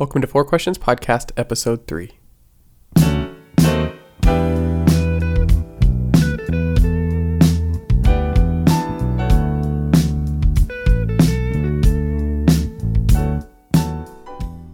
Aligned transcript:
Welcome 0.00 0.22
to 0.22 0.26
Four 0.26 0.46
Questions 0.46 0.78
Podcast, 0.78 1.30
Episode 1.36 1.86
3. 1.86 2.10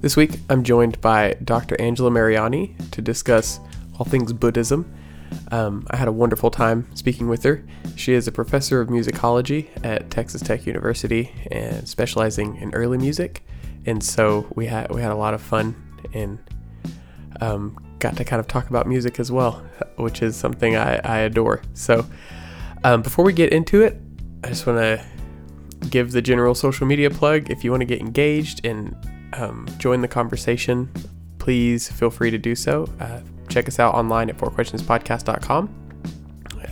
This 0.01 0.17
week, 0.17 0.39
I'm 0.49 0.62
joined 0.62 1.00
by 1.00 1.36
Dr. 1.43 1.74
Angela 1.80 2.12
Mariani 2.12 2.77
to 2.93 3.02
discuss 3.02 3.58
all 3.98 4.06
things 4.06 4.32
Buddhism. 4.32 4.88
Um, 5.50 5.88
I 5.90 5.96
had 5.96 6.06
a 6.06 6.12
wonderful 6.12 6.52
time 6.52 6.88
speaking 6.95 7.29
with 7.29 7.43
her. 7.43 7.64
She 7.96 8.12
is 8.12 8.29
a 8.29 8.32
professor 8.32 8.80
of 8.80 8.90
musicology 8.90 9.70
at 9.84 10.08
Texas 10.08 10.40
Tech 10.40 10.66
University 10.66 11.32
and 11.50 11.88
specializing 11.88 12.54
in 12.58 12.72
early 12.74 12.96
music. 12.96 13.43
And 13.87 14.03
so 14.03 14.46
we 14.55 14.66
had 14.66 14.93
we 14.93 15.00
had 15.00 15.12
a 15.12 15.16
lot 15.16 15.34
of 15.34 15.41
fun 15.41 15.75
and 16.12 16.39
um, 17.40 17.79
got 17.99 18.17
to 18.17 18.25
kind 18.25 18.40
of 18.40 18.49
talk 18.49 18.68
about 18.68 18.86
music 18.86 19.18
as 19.21 19.31
well, 19.31 19.64
which 19.96 20.22
is 20.22 20.36
something 20.36 20.76
I, 20.76 20.96
I 21.04 21.18
adore. 21.21 21.62
So 21.75 22.07
um, 22.85 23.03
before 23.03 23.25
we 23.25 23.32
get 23.32 23.53
into 23.53 23.82
it, 23.82 24.00
I 24.45 24.49
just 24.49 24.67
want 24.67 24.79
to 24.79 25.04
give 25.89 26.12
the 26.12 26.22
general 26.22 26.54
social 26.54 26.86
media 26.86 27.11
plug. 27.11 27.50
If 27.50 27.64
you 27.64 27.71
want 27.71 27.81
to 27.82 27.86
get 27.86 28.00
engaged 28.00 28.64
and 28.64 28.96
um, 29.35 29.67
join 29.79 30.00
the 30.00 30.09
conversation, 30.09 30.90
please 31.39 31.90
feel 31.90 32.11
free 32.11 32.31
to 32.31 32.39
do 32.39 32.55
so. 32.55 32.89
Uh, 33.00 33.20
check 33.48 33.69
us 33.69 33.78
out 33.78 33.95
online 33.95 34.28
at 34.28 34.37
fourquestionspodcast.com, 34.37 35.69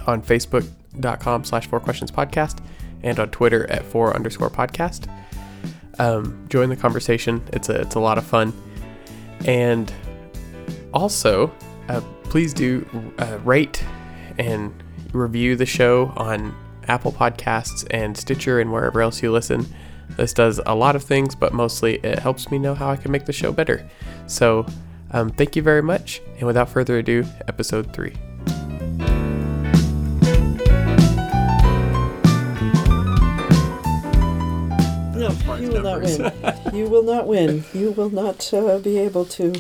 on 0.07 0.23
facebook.com 0.23 1.45
slash 1.45 1.69
fourquestionspodcast, 1.69 2.65
and 3.03 3.19
on 3.19 3.31
Twitter 3.31 3.71
at 3.71 3.85
four 3.85 4.15
underscore 4.15 4.51
podcast. 4.51 5.09
Um, 5.99 6.47
join 6.49 6.69
the 6.69 6.77
conversation. 6.77 7.43
It's 7.53 7.69
a, 7.69 7.81
it's 7.81 7.95
a 7.95 8.01
lot 8.01 8.19
of 8.19 8.25
fun. 8.25 8.53
And 9.45 9.93
also, 10.93 11.53
uh, 11.89 12.01
please 12.25 12.53
do 12.55 12.87
uh, 13.19 13.39
rate 13.45 13.85
and 14.39 14.73
review 15.13 15.57
the 15.57 15.67
show 15.67 16.13
on 16.17 16.55
Apple 16.89 17.13
Podcasts 17.13 17.87
and 17.91 18.17
Stitcher 18.17 18.61
and 18.61 18.73
wherever 18.73 19.01
else 19.01 19.23
you 19.23 19.33
listen. 19.33 19.67
This 20.17 20.33
does 20.33 20.61
a 20.67 20.75
lot 20.75 20.97
of 20.97 21.03
things, 21.03 21.35
but 21.35 21.53
mostly 21.53 21.97
it 21.97 22.19
helps 22.19 22.51
me 22.51 22.59
know 22.59 22.75
how 22.75 22.91
I 22.91 22.97
can 22.97 23.11
make 23.11 23.25
the 23.25 23.33
show 23.33 23.53
better. 23.53 23.89
So, 24.27 24.67
um, 25.13 25.31
thank 25.31 25.57
you 25.57 25.63
very 25.63 25.83
much. 25.83 26.21
And 26.39 26.43
without 26.43 26.69
further 26.69 26.99
ado, 26.99 27.25
episode 27.49 27.93
three. 27.93 28.15
No, 35.47 35.55
you 35.57 35.69
will 35.71 35.83
not 35.83 36.01
win. 36.03 36.33
You 36.75 36.89
will 36.89 37.03
not 37.03 37.27
win. 37.27 37.65
You 37.73 37.91
will 37.93 38.11
not 38.11 38.53
uh, 38.53 38.79
be 38.79 38.99
able 38.99 39.25
to 39.27 39.53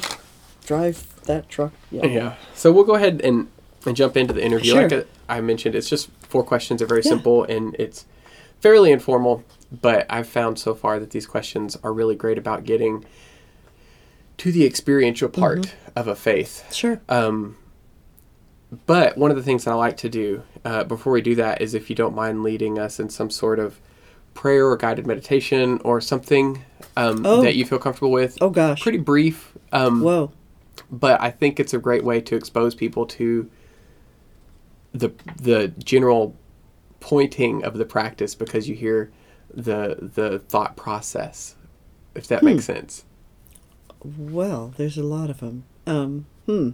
drive 0.66 1.06
that 1.24 1.48
truck. 1.48 1.72
Yeah. 1.90 2.06
Yeah. 2.06 2.34
So 2.54 2.72
we'll 2.72 2.84
go 2.84 2.94
ahead 2.96 3.20
and, 3.22 3.48
and 3.86 3.96
jump 3.96 4.16
into 4.16 4.32
the 4.34 4.44
interview. 4.44 4.72
Sure. 4.72 4.88
Like 4.88 5.06
I 5.28 5.40
mentioned, 5.40 5.74
it's 5.74 5.88
just 5.88 6.10
four 6.20 6.42
questions. 6.42 6.78
They're 6.80 6.88
very 6.88 7.02
Yeah. 7.04 7.10
simple 7.10 7.44
and 7.44 7.74
it's 7.78 8.04
fairly 8.60 8.90
informal. 8.92 9.44
But 9.72 10.06
I've 10.10 10.28
found 10.28 10.58
so 10.58 10.74
far 10.74 10.98
that 11.00 11.10
these 11.10 11.26
questions 11.26 11.76
are 11.82 11.92
really 11.92 12.14
great 12.14 12.38
about 12.38 12.64
getting 12.64 13.04
to 14.38 14.52
the 14.52 14.64
experiential 14.66 15.28
part 15.28 15.60
Mm-hmm. 15.62 15.98
of 15.98 16.08
a 16.08 16.14
faith. 16.16 16.72
Sure. 16.72 17.00
Um, 17.08 17.56
but 18.86 19.16
one 19.16 19.30
of 19.30 19.36
the 19.36 19.42
things 19.42 19.64
that 19.64 19.70
I 19.70 19.74
like 19.74 19.96
to 19.98 20.08
do 20.08 20.42
uh, 20.64 20.84
before 20.84 21.12
we 21.12 21.22
do 21.22 21.34
that 21.36 21.60
is 21.60 21.74
if 21.74 21.88
you 21.88 21.96
don't 21.96 22.14
mind 22.14 22.42
leading 22.42 22.78
us 22.78 22.98
in 22.98 23.08
some 23.08 23.30
sort 23.30 23.58
of 23.60 23.78
prayer 24.34 24.66
or 24.66 24.76
guided 24.76 25.06
meditation 25.06 25.80
or 25.84 26.00
something 26.00 26.64
um, 26.96 27.24
Oh. 27.24 27.42
that 27.42 27.54
you 27.56 27.64
feel 27.64 27.78
comfortable 27.78 28.10
with. 28.10 28.36
Oh 28.40 28.50
gosh. 28.50 28.82
Pretty 28.82 28.98
brief. 28.98 29.56
Um, 29.72 30.02
Whoa. 30.02 30.32
but 30.90 31.20
I 31.20 31.30
think 31.30 31.58
it's 31.58 31.72
a 31.74 31.78
great 31.78 32.04
way 32.04 32.20
to 32.20 32.36
expose 32.36 32.74
people 32.74 33.06
to 33.06 33.48
the 34.92 35.10
the 35.40 35.68
general 35.78 36.36
pointing 37.00 37.64
of 37.64 37.76
the 37.78 37.84
practice 37.84 38.34
because 38.34 38.68
you 38.68 38.74
hear 38.74 39.10
the 39.52 40.10
the 40.14 40.38
thought 40.38 40.76
process, 40.76 41.54
if 42.14 42.26
that 42.28 42.42
makes 42.42 42.64
sense. 42.64 43.04
Well, 44.04 44.72
there's 44.76 44.96
a 44.98 45.02
lot 45.02 45.30
of 45.30 45.40
them. 45.40 45.64
Um, 45.86 46.26
hmm. 46.46 46.70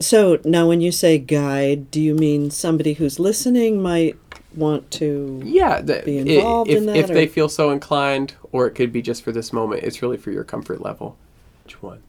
So 0.00 0.40
now, 0.44 0.66
when 0.66 0.80
you 0.80 0.90
say 0.90 1.18
guide, 1.18 1.90
do 1.90 2.00
you 2.00 2.14
mean 2.14 2.50
somebody 2.50 2.94
who's 2.94 3.20
listening 3.20 3.80
might 3.80 4.16
want 4.56 4.90
to? 4.92 5.40
Yeah, 5.44 5.80
the, 5.80 6.02
Be 6.04 6.18
involved 6.18 6.70
if 6.70 6.78
in 6.78 6.86
that, 6.86 6.96
if 6.96 7.08
they 7.08 7.26
feel 7.26 7.48
so 7.48 7.70
inclined, 7.70 8.34
or 8.52 8.66
it 8.66 8.72
could 8.72 8.92
be 8.92 9.02
just 9.02 9.22
for 9.22 9.32
this 9.32 9.52
moment. 9.52 9.82
It's 9.82 10.02
really 10.02 10.16
for 10.16 10.30
your 10.30 10.44
comfort 10.44 10.80
level. 10.82 11.16
Which 11.64 11.82
ones? 11.82 12.02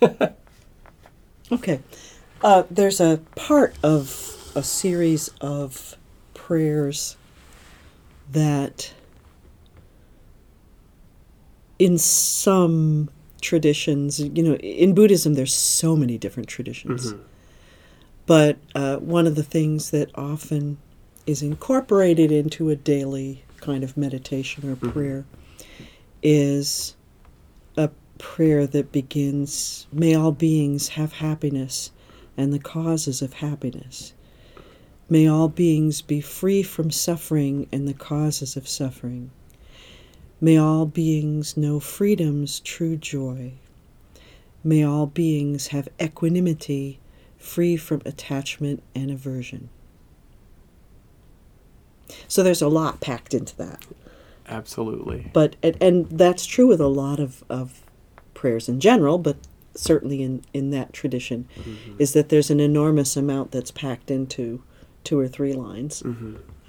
Okay. 1.52 1.80
Uh, 2.42 2.64
there's 2.70 3.00
a 3.00 3.20
part 3.36 3.74
of 3.82 4.52
a 4.54 4.62
series 4.62 5.30
of 5.40 5.96
prayers 6.34 7.16
that, 8.32 8.92
in 11.78 11.98
some 11.98 13.10
traditions, 13.40 14.18
you 14.18 14.42
know, 14.42 14.56
in 14.56 14.94
Buddhism, 14.94 15.34
there's 15.34 15.54
so 15.54 15.94
many 15.96 16.18
different 16.18 16.48
traditions. 16.48 17.14
But 18.26 18.58
uh, 18.74 18.96
one 18.96 19.26
of 19.26 19.36
the 19.36 19.44
things 19.44 19.90
that 19.90 20.10
often 20.16 20.78
is 21.26 21.42
incorporated 21.42 22.30
into 22.30 22.70
a 22.70 22.76
daily 22.76 23.44
kind 23.60 23.82
of 23.82 23.96
meditation 23.96 24.68
or 24.68 24.76
mm-hmm. 24.76 24.90
prayer 24.90 25.24
is 26.22 26.94
a 27.76 27.90
prayer 28.18 28.66
that 28.66 28.92
begins 28.92 29.86
May 29.92 30.14
all 30.14 30.32
beings 30.32 30.88
have 30.90 31.14
happiness 31.14 31.90
and 32.36 32.52
the 32.52 32.58
causes 32.58 33.22
of 33.22 33.34
happiness. 33.34 34.12
May 35.08 35.26
all 35.26 35.48
beings 35.48 36.02
be 36.02 36.20
free 36.20 36.62
from 36.62 36.90
suffering 36.90 37.68
and 37.70 37.86
the 37.86 37.94
causes 37.94 38.56
of 38.56 38.68
suffering. 38.68 39.30
May 40.40 40.56
all 40.56 40.84
beings 40.84 41.56
know 41.56 41.80
freedom's 41.80 42.60
true 42.60 42.96
joy. 42.96 43.52
May 44.64 44.82
all 44.82 45.06
beings 45.06 45.68
have 45.68 45.88
equanimity, 46.00 46.98
free 47.38 47.76
from 47.76 48.02
attachment 48.04 48.82
and 48.94 49.10
aversion. 49.10 49.68
So 52.28 52.42
there's 52.42 52.62
a 52.62 52.68
lot 52.68 53.00
packed 53.00 53.34
into 53.34 53.56
that. 53.56 53.84
Absolutely. 54.48 55.30
but 55.32 55.56
and, 55.62 55.76
and 55.80 56.06
that's 56.10 56.46
true 56.46 56.68
with 56.68 56.80
a 56.80 56.86
lot 56.86 57.18
of, 57.18 57.42
of 57.48 57.82
prayers 58.32 58.68
in 58.68 58.78
general 58.78 59.18
but 59.18 59.36
certainly 59.74 60.22
in, 60.22 60.44
in 60.54 60.70
that 60.70 60.92
tradition 60.92 61.48
is 61.98 62.12
that 62.12 62.28
there's 62.28 62.50
an 62.50 62.60
enormous 62.60 63.16
amount 63.16 63.50
that's 63.50 63.70
packed 63.70 64.10
into 64.10 64.62
two 65.04 65.18
or 65.18 65.26
three 65.28 65.52
lines. 65.52 66.02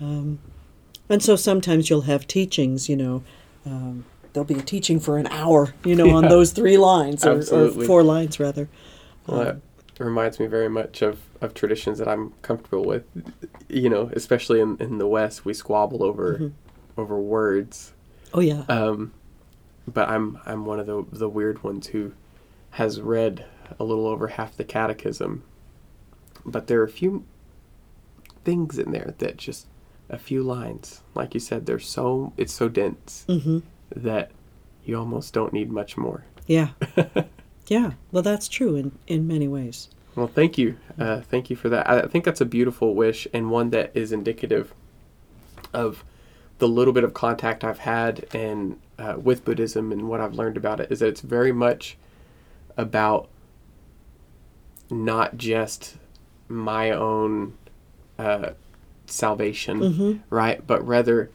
Um, 0.01 0.39
and 1.09 1.21
so 1.21 1.35
sometimes 1.35 1.89
you'll 1.89 2.01
have 2.01 2.25
teachings 2.27 2.89
you 2.89 2.95
know 2.95 3.23
um, 3.65 4.05
there'll 4.33 4.45
be 4.45 4.55
a 4.55 4.61
teaching 4.61 4.99
for 4.99 5.17
an 5.17 5.27
hour 5.27 5.73
you 5.85 5.95
know 5.95 6.09
on 6.15 6.23
those 6.29 6.51
three 6.51 6.77
lines 6.77 7.25
or, 7.25 7.43
or 7.53 7.69
four 7.85 8.01
lines 8.03 8.39
rather. 8.39 8.69
Well, 9.27 9.43
that 9.43 9.61
reminds 9.99 10.39
me 10.39 10.45
very 10.47 10.69
much 10.69 11.01
of, 11.01 11.19
of 11.41 11.53
traditions 11.53 11.97
that 11.99 12.07
I'm 12.07 12.31
comfortable 12.41 12.85
with. 12.85 13.03
You 13.69 13.89
know, 13.89 14.09
especially 14.13 14.59
in, 14.59 14.77
in 14.79 14.97
the 14.97 15.07
West, 15.07 15.45
we 15.45 15.53
squabble 15.53 16.03
over 16.03 16.51
over 16.97 17.19
words. 17.19 17.93
oh 18.33 18.39
yeah 18.39 18.63
Um, 18.69 19.13
but 19.87 20.09
I'm 20.09 20.39
I'm 20.45 20.65
one 20.65 20.79
of 20.79 20.85
the 20.87 21.05
the 21.11 21.29
weird 21.29 21.63
ones 21.63 21.87
who 21.87 22.13
has 22.71 23.01
read 23.01 23.45
a 23.79 23.83
little 23.83 24.07
over 24.07 24.27
half 24.29 24.55
the 24.57 24.63
catechism. 24.63 25.43
But 26.45 26.67
there 26.67 26.79
are 26.81 26.85
a 26.85 26.89
few 26.89 27.25
things 28.45 28.77
in 28.79 28.91
there 28.91 29.13
that 29.17 29.37
just 29.37 29.67
a 30.09 30.17
few 30.17 30.41
lines, 30.41 31.01
like 31.15 31.33
you 31.33 31.39
said, 31.39 31.65
they're 31.65 31.79
so 31.79 32.33
it's 32.37 32.53
so 32.53 32.69
dense 32.69 33.25
hmm 33.27 33.59
that 33.95 34.31
you 34.85 34.97
almost 34.97 35.33
don't 35.33 35.51
need 35.53 35.69
much 35.71 35.97
more. 35.97 36.23
yeah 36.45 36.69
yeah 37.67 37.91
well 38.11 38.23
that's 38.23 38.47
true 38.47 38.75
in, 38.75 38.91
in 39.07 39.27
many 39.27 39.47
ways 39.47 39.89
Well, 40.15 40.27
thank 40.27 40.57
you. 40.57 40.77
Uh, 40.97 41.21
thank 41.21 41.51
you 41.51 41.55
for 41.55 41.69
that. 41.69 41.87
I 41.87 42.07
think 42.07 42.25
that's 42.25 42.41
a 42.41 42.45
beautiful 42.45 42.95
wish 42.95 43.27
and 43.33 43.51
one 43.51 43.69
that 43.69 43.91
is 43.93 44.11
indicative 44.11 44.73
of 45.73 46.03
the 46.57 46.67
little 46.67 46.91
bit 46.93 47.03
of 47.03 47.13
contact 47.13 47.63
I've 47.63 47.79
had 47.79 48.25
and 48.33 48.79
uh, 48.97 49.15
with 49.21 49.45
Buddhism 49.45 49.91
and 49.91 50.09
what 50.09 50.19
I've 50.19 50.33
learned 50.33 50.57
about 50.57 50.79
it 50.79 50.91
is 50.91 50.99
that 51.01 51.07
it's 51.09 51.21
very 51.21 51.51
much 51.51 51.97
about 52.77 53.29
not 54.89 55.37
just 55.37 55.97
my 56.47 56.89
own 56.91 57.53
uh, 58.17 58.51
salvation, 59.05 59.79
Mhm. 59.81 60.19
right? 60.31 60.65
But 60.65 60.85
rather 60.87 61.29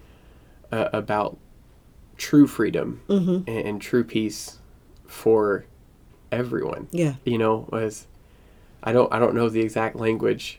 uh, 0.72 0.88
about 0.92 1.36
true 2.16 2.46
freedom 2.48 3.00
Mhm. 3.08 3.46
and, 3.46 3.66
and 3.68 3.80
true 3.80 4.02
peace 4.02 4.58
for 5.06 5.66
everyone. 6.32 6.88
Yeah. 6.90 7.14
You 7.24 7.38
know 7.38 7.68
was 7.70 8.06
i 8.82 8.90
don't 8.92 9.12
i 9.14 9.18
don't 9.20 9.34
know 9.36 9.48
the 9.48 9.60
exact 9.60 9.94
language 9.94 10.58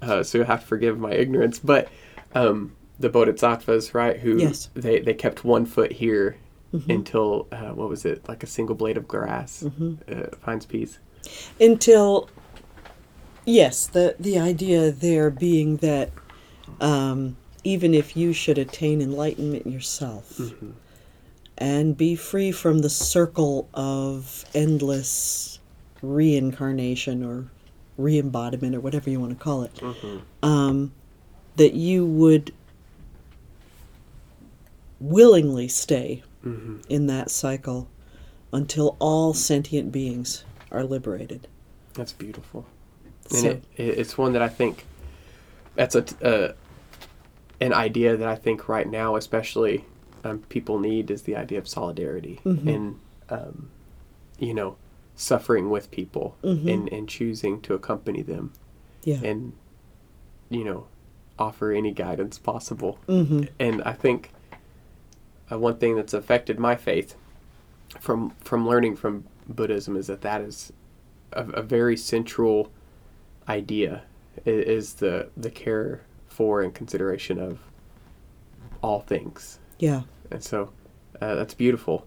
uh, 0.00 0.22
so 0.22 0.38
you'll 0.38 0.46
have 0.46 0.60
to 0.62 0.66
forgive 0.66 0.98
my 0.98 1.12
ignorance 1.12 1.58
but 1.58 1.88
um 2.34 2.72
the 2.98 3.10
bodhisattvas 3.10 3.92
right 3.92 4.20
who 4.20 4.38
Yes. 4.38 4.70
they 4.74 5.00
they 5.00 5.12
kept 5.12 5.44
one 5.44 5.66
foot 5.66 5.92
here 5.92 6.36
until 6.88 7.46
uh, 7.52 7.68
what 7.72 7.88
was 7.88 8.04
it 8.04 8.26
like 8.28 8.42
a 8.42 8.46
single 8.46 8.74
blade 8.74 8.96
of 8.96 9.06
grass 9.06 9.62
uh, 10.08 10.26
finds 10.40 10.64
peace. 10.66 10.98
until 11.60 12.28
yes 13.44 13.86
the 13.86 14.16
the 14.18 14.38
idea 14.38 14.90
there 14.90 15.28
being 15.30 15.76
that 15.78 16.10
um, 16.80 17.36
even 17.62 17.94
if 17.94 18.16
you 18.16 18.32
should 18.32 18.58
attain 18.58 19.00
enlightenment 19.02 19.66
yourself 19.66 20.40
and 21.58 21.96
be 21.96 22.14
free 22.16 22.50
from 22.52 22.80
the 22.80 22.90
circle 22.90 23.68
of 23.74 24.44
endless 24.54 25.58
reincarnation 26.02 27.22
or 27.24 27.46
re-embodiment 27.96 28.74
or 28.74 28.80
whatever 28.80 29.08
you 29.08 29.20
want 29.20 29.30
to 29.36 29.42
call 29.42 29.62
it 29.62 29.80
um, 30.42 30.92
that 31.56 31.74
you 31.74 32.04
would 32.04 32.52
willingly 35.00 35.68
stay 35.68 36.22
in 36.88 37.06
that 37.06 37.30
cycle 37.30 37.88
until 38.52 38.96
all 38.98 39.32
sentient 39.32 39.90
beings 39.90 40.44
are 40.70 40.84
liberated. 40.84 41.48
That's 41.94 42.12
beautiful, 42.12 42.66
and 43.30 43.38
So- 43.38 43.48
it, 43.48 43.62
it, 43.76 43.98
it's 43.98 44.18
one 44.18 44.32
that 44.34 44.42
I 44.42 44.48
think 44.48 44.84
that's 45.74 45.94
a 45.94 46.04
uh, 46.22 46.52
an 47.60 47.72
idea 47.72 48.16
that 48.16 48.28
I 48.28 48.34
think 48.34 48.68
right 48.68 48.88
now, 48.88 49.16
especially 49.16 49.84
um, 50.24 50.38
people 50.48 50.78
need 50.78 51.10
is 51.10 51.22
the 51.22 51.36
idea 51.36 51.58
of 51.58 51.68
solidarity 51.68 52.40
and 52.44 52.98
um, 53.30 53.70
you 54.38 54.54
know 54.54 54.76
suffering 55.16 55.70
with 55.70 55.90
people 55.90 56.36
and 56.42 56.88
and 56.92 57.08
choosing 57.08 57.60
to 57.60 57.74
accompany 57.74 58.22
them 58.22 58.52
yeah 59.04 59.20
and 59.22 59.52
you 60.50 60.64
know 60.64 60.86
offer 61.38 61.72
any 61.72 61.90
guidance 61.92 62.38
possible. 62.38 62.98
Mhm. 63.08 63.48
And 63.58 63.82
I 63.82 63.92
think 63.92 64.30
uh, 65.50 65.58
one 65.58 65.76
thing 65.78 65.96
that's 65.96 66.14
affected 66.14 66.58
my 66.58 66.76
faith 66.76 67.16
from 68.00 68.30
from 68.40 68.66
learning 68.68 68.96
from 68.96 69.24
Buddhism 69.48 69.96
is 69.96 70.06
that 70.06 70.20
that 70.22 70.40
is 70.40 70.72
a, 71.32 71.44
a 71.50 71.62
very 71.62 71.96
central 71.96 72.70
idea 73.48 74.02
i- 74.46 74.50
is 74.50 74.94
the 74.94 75.28
the 75.36 75.50
care 75.50 76.00
for 76.28 76.62
and 76.62 76.72
consideration 76.74 77.38
of 77.38 77.58
all 78.82 79.00
things. 79.00 79.58
Yeah 79.78 80.02
And 80.30 80.42
so 80.42 80.70
uh, 81.20 81.34
that's 81.34 81.54
beautiful. 81.54 82.06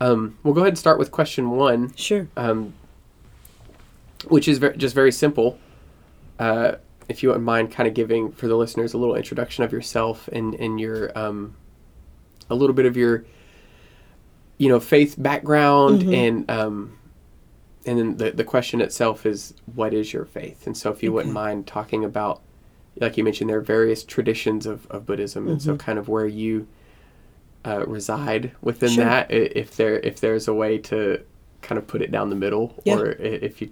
Um, 0.00 0.38
we'll 0.42 0.54
go 0.54 0.60
ahead 0.62 0.70
and 0.70 0.78
start 0.78 0.98
with 0.98 1.10
question 1.10 1.50
one 1.50 1.94
sure 1.94 2.28
um, 2.36 2.74
which 4.28 4.48
is 4.48 4.58
just 4.76 4.94
very 4.94 5.12
simple. 5.12 5.58
Uh, 6.38 6.76
if 7.08 7.22
you 7.22 7.28
wouldn't 7.28 7.44
mind, 7.44 7.72
kind 7.72 7.88
of 7.88 7.94
giving 7.94 8.32
for 8.32 8.48
the 8.48 8.56
listeners 8.56 8.94
a 8.94 8.98
little 8.98 9.14
introduction 9.16 9.64
of 9.64 9.72
yourself 9.72 10.28
and 10.28 10.54
and 10.54 10.80
your 10.80 11.16
um, 11.18 11.54
a 12.50 12.54
little 12.54 12.74
bit 12.74 12.86
of 12.86 12.96
your 12.96 13.24
you 14.58 14.68
know 14.68 14.80
faith 14.80 15.14
background 15.18 16.02
and 16.14 16.50
um, 16.50 16.98
and 17.84 17.98
then 17.98 18.16
the 18.16 18.30
the 18.30 18.44
question 18.44 18.80
itself 18.80 19.26
is 19.26 19.54
what 19.74 19.92
is 19.92 20.12
your 20.12 20.24
faith? 20.24 20.66
And 20.66 20.76
so 20.76 20.90
if 20.90 21.02
you 21.02 21.12
wouldn't 21.12 21.34
mind 21.34 21.66
talking 21.66 22.04
about 22.04 22.40
like 23.00 23.16
you 23.16 23.24
mentioned 23.24 23.50
there 23.50 23.58
are 23.58 23.62
various 23.62 24.04
traditions 24.04 24.66
of, 24.66 24.86
of 24.90 25.06
Buddhism 25.06 25.48
and 25.48 25.62
so 25.62 25.76
kind 25.76 25.98
of 25.98 26.08
where 26.08 26.26
you 26.26 26.68
uh, 27.64 27.84
reside 27.86 28.52
within 28.62 28.90
Sure. 28.90 29.04
that 29.04 29.30
if 29.30 29.76
there 29.76 29.98
if 30.00 30.20
there's 30.20 30.48
a 30.48 30.54
way 30.54 30.78
to 30.78 31.20
kind 31.60 31.78
of 31.78 31.86
put 31.86 32.02
it 32.02 32.10
down 32.10 32.28
the 32.30 32.36
middle 32.36 32.74
Yeah. 32.84 32.96
or 32.98 33.10
if 33.12 33.60
you 33.62 33.70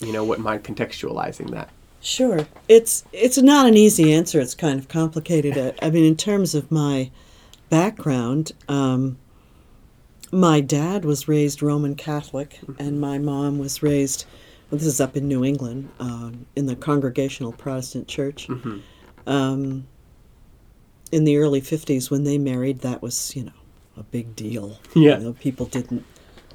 you 0.00 0.12
know 0.12 0.24
wouldn't 0.24 0.44
mind 0.44 0.64
contextualizing 0.64 1.50
that 1.50 1.70
Sure. 2.00 2.46
It's 2.68 3.02
it's 3.14 3.38
not 3.38 3.66
an 3.66 3.78
easy 3.78 4.12
answer. 4.12 4.38
It's 4.38 4.54
kind 4.54 4.78
of 4.78 4.88
complicated. 4.88 5.74
I- 5.80 5.88
mean, 5.90 6.04
in 6.04 6.16
terms 6.16 6.54
of 6.54 6.70
my 6.70 7.10
background, 7.70 8.52
um, 8.68 9.16
my 10.30 10.60
dad 10.60 11.06
was 11.06 11.28
raised 11.28 11.62
Roman 11.62 11.94
Catholic, 11.94 12.60
and 12.78 13.00
my 13.00 13.16
mom 13.18 13.58
was 13.58 13.82
raised. 13.82 14.26
Well, 14.70 14.78
this 14.78 14.86
is 14.86 15.00
up 15.00 15.16
in 15.16 15.28
New 15.28 15.44
England, 15.46 15.88
um, 15.98 16.44
in 16.54 16.66
the 16.66 16.76
Congregational 16.76 17.52
Protestant 17.52 18.06
Church. 18.06 18.48
Um, 19.26 19.86
in 21.14 21.24
the 21.24 21.36
early 21.38 21.60
'50s, 21.60 22.10
when 22.10 22.24
they 22.24 22.38
married, 22.38 22.80
that 22.80 23.00
was 23.02 23.34
you 23.36 23.44
know 23.44 23.52
a 23.96 24.02
big 24.02 24.34
deal. 24.36 24.78
Yeah. 24.94 25.18
You 25.18 25.24
know, 25.24 25.32
people 25.34 25.66
didn't 25.66 26.04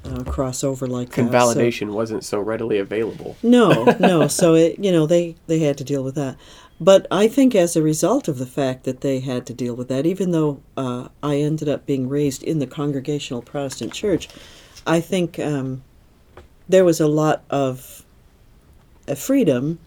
uh, 0.04 0.22
cross 0.24 0.62
over 0.64 0.86
like 0.86 1.16
and 1.18 1.30
that. 1.30 1.42
so- 1.42 1.54
validation 1.54 1.92
wasn't 1.92 2.24
so 2.24 2.40
readily 2.40 2.78
available 2.78 3.36
no, 3.42 3.84
no. 4.00 4.28
So 4.28 4.54
it, 4.54 4.78
you 4.78 4.92
know, 4.92 5.06
they 5.06 5.36
they 5.46 5.60
had 5.60 5.78
to 5.78 5.84
deal 5.84 6.02
with 6.02 6.14
that. 6.14 6.36
But 6.82 7.06
I 7.10 7.28
think 7.28 7.54
as 7.54 7.76
a 7.76 7.82
result 7.82 8.26
of 8.26 8.38
the 8.38 8.46
fact 8.46 8.84
that 8.84 9.02
they 9.02 9.20
had 9.20 9.44
to 9.46 9.52
deal 9.54 9.74
with 9.74 9.88
that, 9.88 10.06
even 10.06 10.30
though 10.30 10.62
uh, 10.78 11.08
I 11.22 11.36
ended 11.36 11.68
up 11.68 11.84
being 11.84 12.08
raised 12.08 12.42
in 12.42 12.58
the 12.58 12.66
Congregational 12.66 13.42
Protestant 13.42 13.92
Church, 13.92 14.28
I 14.86 15.00
think 15.00 15.38
um, 15.38 15.82
there 16.70 16.84
was 16.84 16.98
a 16.98 17.06
lot 17.06 17.44
of 17.50 18.02
uh, 19.06 19.14
freedom, 19.14 19.78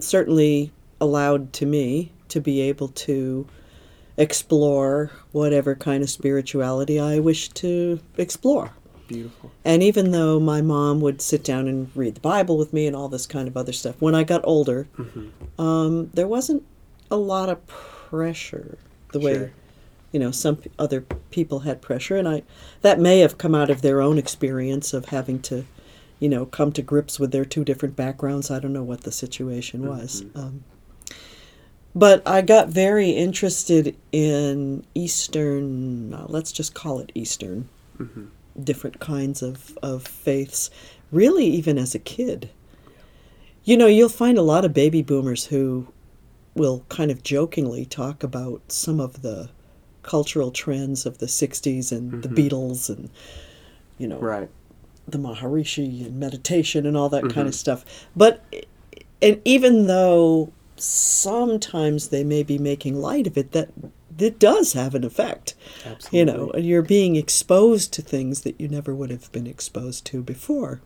certainly 0.00 0.70
allowed 1.00 1.54
to 1.54 1.64
me 1.66 2.12
to 2.28 2.40
be 2.40 2.60
able 2.60 2.88
to 2.88 3.46
explore 4.16 5.10
whatever 5.32 5.74
kind 5.74 6.02
of 6.02 6.10
spirituality 6.10 6.98
I 7.00 7.18
wish 7.18 7.48
to 7.50 8.00
explore. 8.16 8.70
beautiful 9.08 9.50
And 9.64 9.82
even 9.82 10.10
though 10.12 10.38
my 10.40 10.62
mom 10.62 11.00
would 11.00 11.20
sit 11.20 11.44
down 11.44 11.68
and 11.68 11.90
read 11.94 12.14
the 12.16 12.20
Bible 12.20 12.56
with 12.56 12.72
me 12.72 12.86
and 12.86 12.94
all 12.96 13.08
this 13.08 13.26
kind 13.26 13.48
of 13.48 13.56
other 13.56 13.72
stuff, 13.72 13.96
when 14.00 14.14
I 14.14 14.24
got 14.24 14.40
older, 14.44 14.86
um, 15.58 16.10
there 16.14 16.28
wasn't 16.28 16.64
a 17.10 17.16
lot 17.16 17.48
of 17.48 17.66
pressure 17.66 18.78
the 19.12 19.20
way, 19.20 19.34
Sure. 19.34 19.52
you 20.12 20.20
know, 20.20 20.30
some 20.30 20.56
p- 20.56 20.70
other 20.78 21.02
people 21.30 21.60
had 21.60 21.82
pressure, 21.82 22.16
and 22.16 22.28
I 22.28 22.42
that 22.82 22.98
may 23.00 23.20
have 23.20 23.36
come 23.38 23.54
out 23.54 23.70
of 23.70 23.82
their 23.82 24.00
own 24.00 24.16
experience 24.18 24.92
of 24.94 25.06
having 25.06 25.40
to, 25.42 25.64
you 26.18 26.28
know, 26.28 26.46
come 26.46 26.72
to 26.72 26.82
grips 26.82 27.18
with 27.20 27.30
their 27.32 27.44
two 27.44 27.64
different 27.64 27.94
backgrounds. 27.96 28.50
I 28.50 28.58
don't 28.58 28.72
know 28.72 28.82
what 28.82 29.02
the 29.02 29.12
situation 29.12 29.86
was. 29.86 30.24
Um, 30.34 30.64
but 31.94 32.26
I 32.26 32.42
got 32.42 32.68
very 32.68 33.10
interested 33.10 33.96
in 34.10 34.84
Eastern, 34.94 36.12
uh, 36.12 36.26
let's 36.28 36.50
just 36.50 36.74
call 36.74 36.98
it 36.98 37.12
Eastern, 37.14 37.68
mm-hmm. 37.98 38.26
different 38.62 38.98
kinds 38.98 39.42
of, 39.42 39.78
of 39.82 40.06
faiths, 40.06 40.70
really, 41.12 41.46
even 41.46 41.78
as 41.78 41.94
a 41.94 42.00
kid. 42.00 42.50
You 43.62 43.76
know, 43.76 43.86
you'll 43.86 44.08
find 44.08 44.36
a 44.36 44.42
lot 44.42 44.64
of 44.64 44.74
baby 44.74 45.02
boomers 45.02 45.46
who 45.46 45.88
will 46.54 46.84
kind 46.88 47.10
of 47.10 47.22
jokingly 47.22 47.84
talk 47.84 48.22
about 48.22 48.60
some 48.68 49.00
of 49.00 49.22
the 49.22 49.50
cultural 50.02 50.50
trends 50.50 51.06
of 51.06 51.18
the 51.18 51.26
60s 51.26 51.90
and 51.90 52.22
the 52.22 52.28
mm-hmm. 52.28 52.36
Beatles 52.36 52.88
and, 52.94 53.08
you 53.98 54.06
know, 54.06 54.18
right. 54.18 54.50
the 55.06 55.18
Maharishi 55.18 56.04
and 56.04 56.18
meditation 56.18 56.86
and 56.86 56.96
all 56.96 57.08
that 57.08 57.24
mm-hmm. 57.24 57.34
kind 57.34 57.48
of 57.48 57.54
stuff. 57.54 57.84
But 58.14 58.44
and 59.22 59.40
even 59.44 59.86
though 59.86 60.52
sometimes 60.84 62.08
they 62.08 62.24
may 62.24 62.42
be 62.42 62.58
making 62.58 63.00
light 63.00 63.26
of 63.26 63.36
it, 63.36 63.52
that 63.52 63.70
it 64.18 64.38
does 64.38 64.72
have 64.74 64.94
an 64.94 65.04
effect. 65.04 65.54
absolutely 65.84 66.18
You 66.18 66.24
know, 66.24 66.50
and 66.50 66.64
you're 66.64 66.82
being 66.82 67.16
exposed 67.16 67.92
to 67.94 68.02
things 68.02 68.42
that 68.42 68.60
you 68.60 68.68
never 68.68 68.94
would 68.94 69.10
have 69.10 69.30
been 69.32 69.46
exposed 69.46 70.04
to 70.06 70.22
before. 70.22 70.80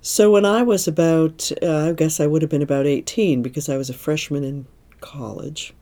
So 0.00 0.30
when 0.32 0.44
I 0.44 0.62
was 0.62 0.88
about, 0.88 1.50
uh, 1.62 1.90
I 1.90 1.92
guess 1.92 2.18
I 2.18 2.26
would 2.26 2.42
have 2.42 2.50
been 2.50 2.62
about 2.62 2.86
18 2.86 3.40
because 3.42 3.68
I 3.68 3.76
was 3.76 3.88
a 3.88 3.94
freshman 3.94 4.42
in 4.42 4.66
college. 5.00 5.74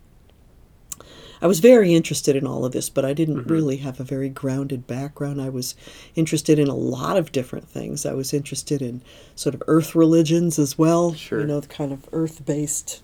I 1.42 1.46
was 1.46 1.60
very 1.60 1.94
interested 1.94 2.36
in 2.36 2.46
all 2.46 2.64
of 2.64 2.72
this, 2.72 2.90
but 2.90 3.04
I 3.04 3.14
didn't 3.14 3.46
really 3.46 3.78
have 3.78 3.98
a 3.98 4.04
very 4.04 4.28
grounded 4.28 4.86
background. 4.86 5.40
I 5.40 5.48
was 5.48 5.74
interested 6.14 6.58
in 6.58 6.68
a 6.68 6.74
lot 6.74 7.16
of 7.16 7.32
different 7.32 7.66
things. 7.68 8.04
I 8.04 8.12
was 8.12 8.34
interested 8.34 8.82
in 8.82 9.02
sort 9.34 9.54
of 9.54 9.62
earth 9.66 9.94
religions 9.94 10.58
as 10.58 10.76
well, 10.76 11.14
Sure. 11.14 11.40
you 11.40 11.46
know, 11.46 11.60
the 11.60 11.66
kind 11.68 11.92
of 11.92 12.06
earth 12.12 12.44
based 12.44 13.02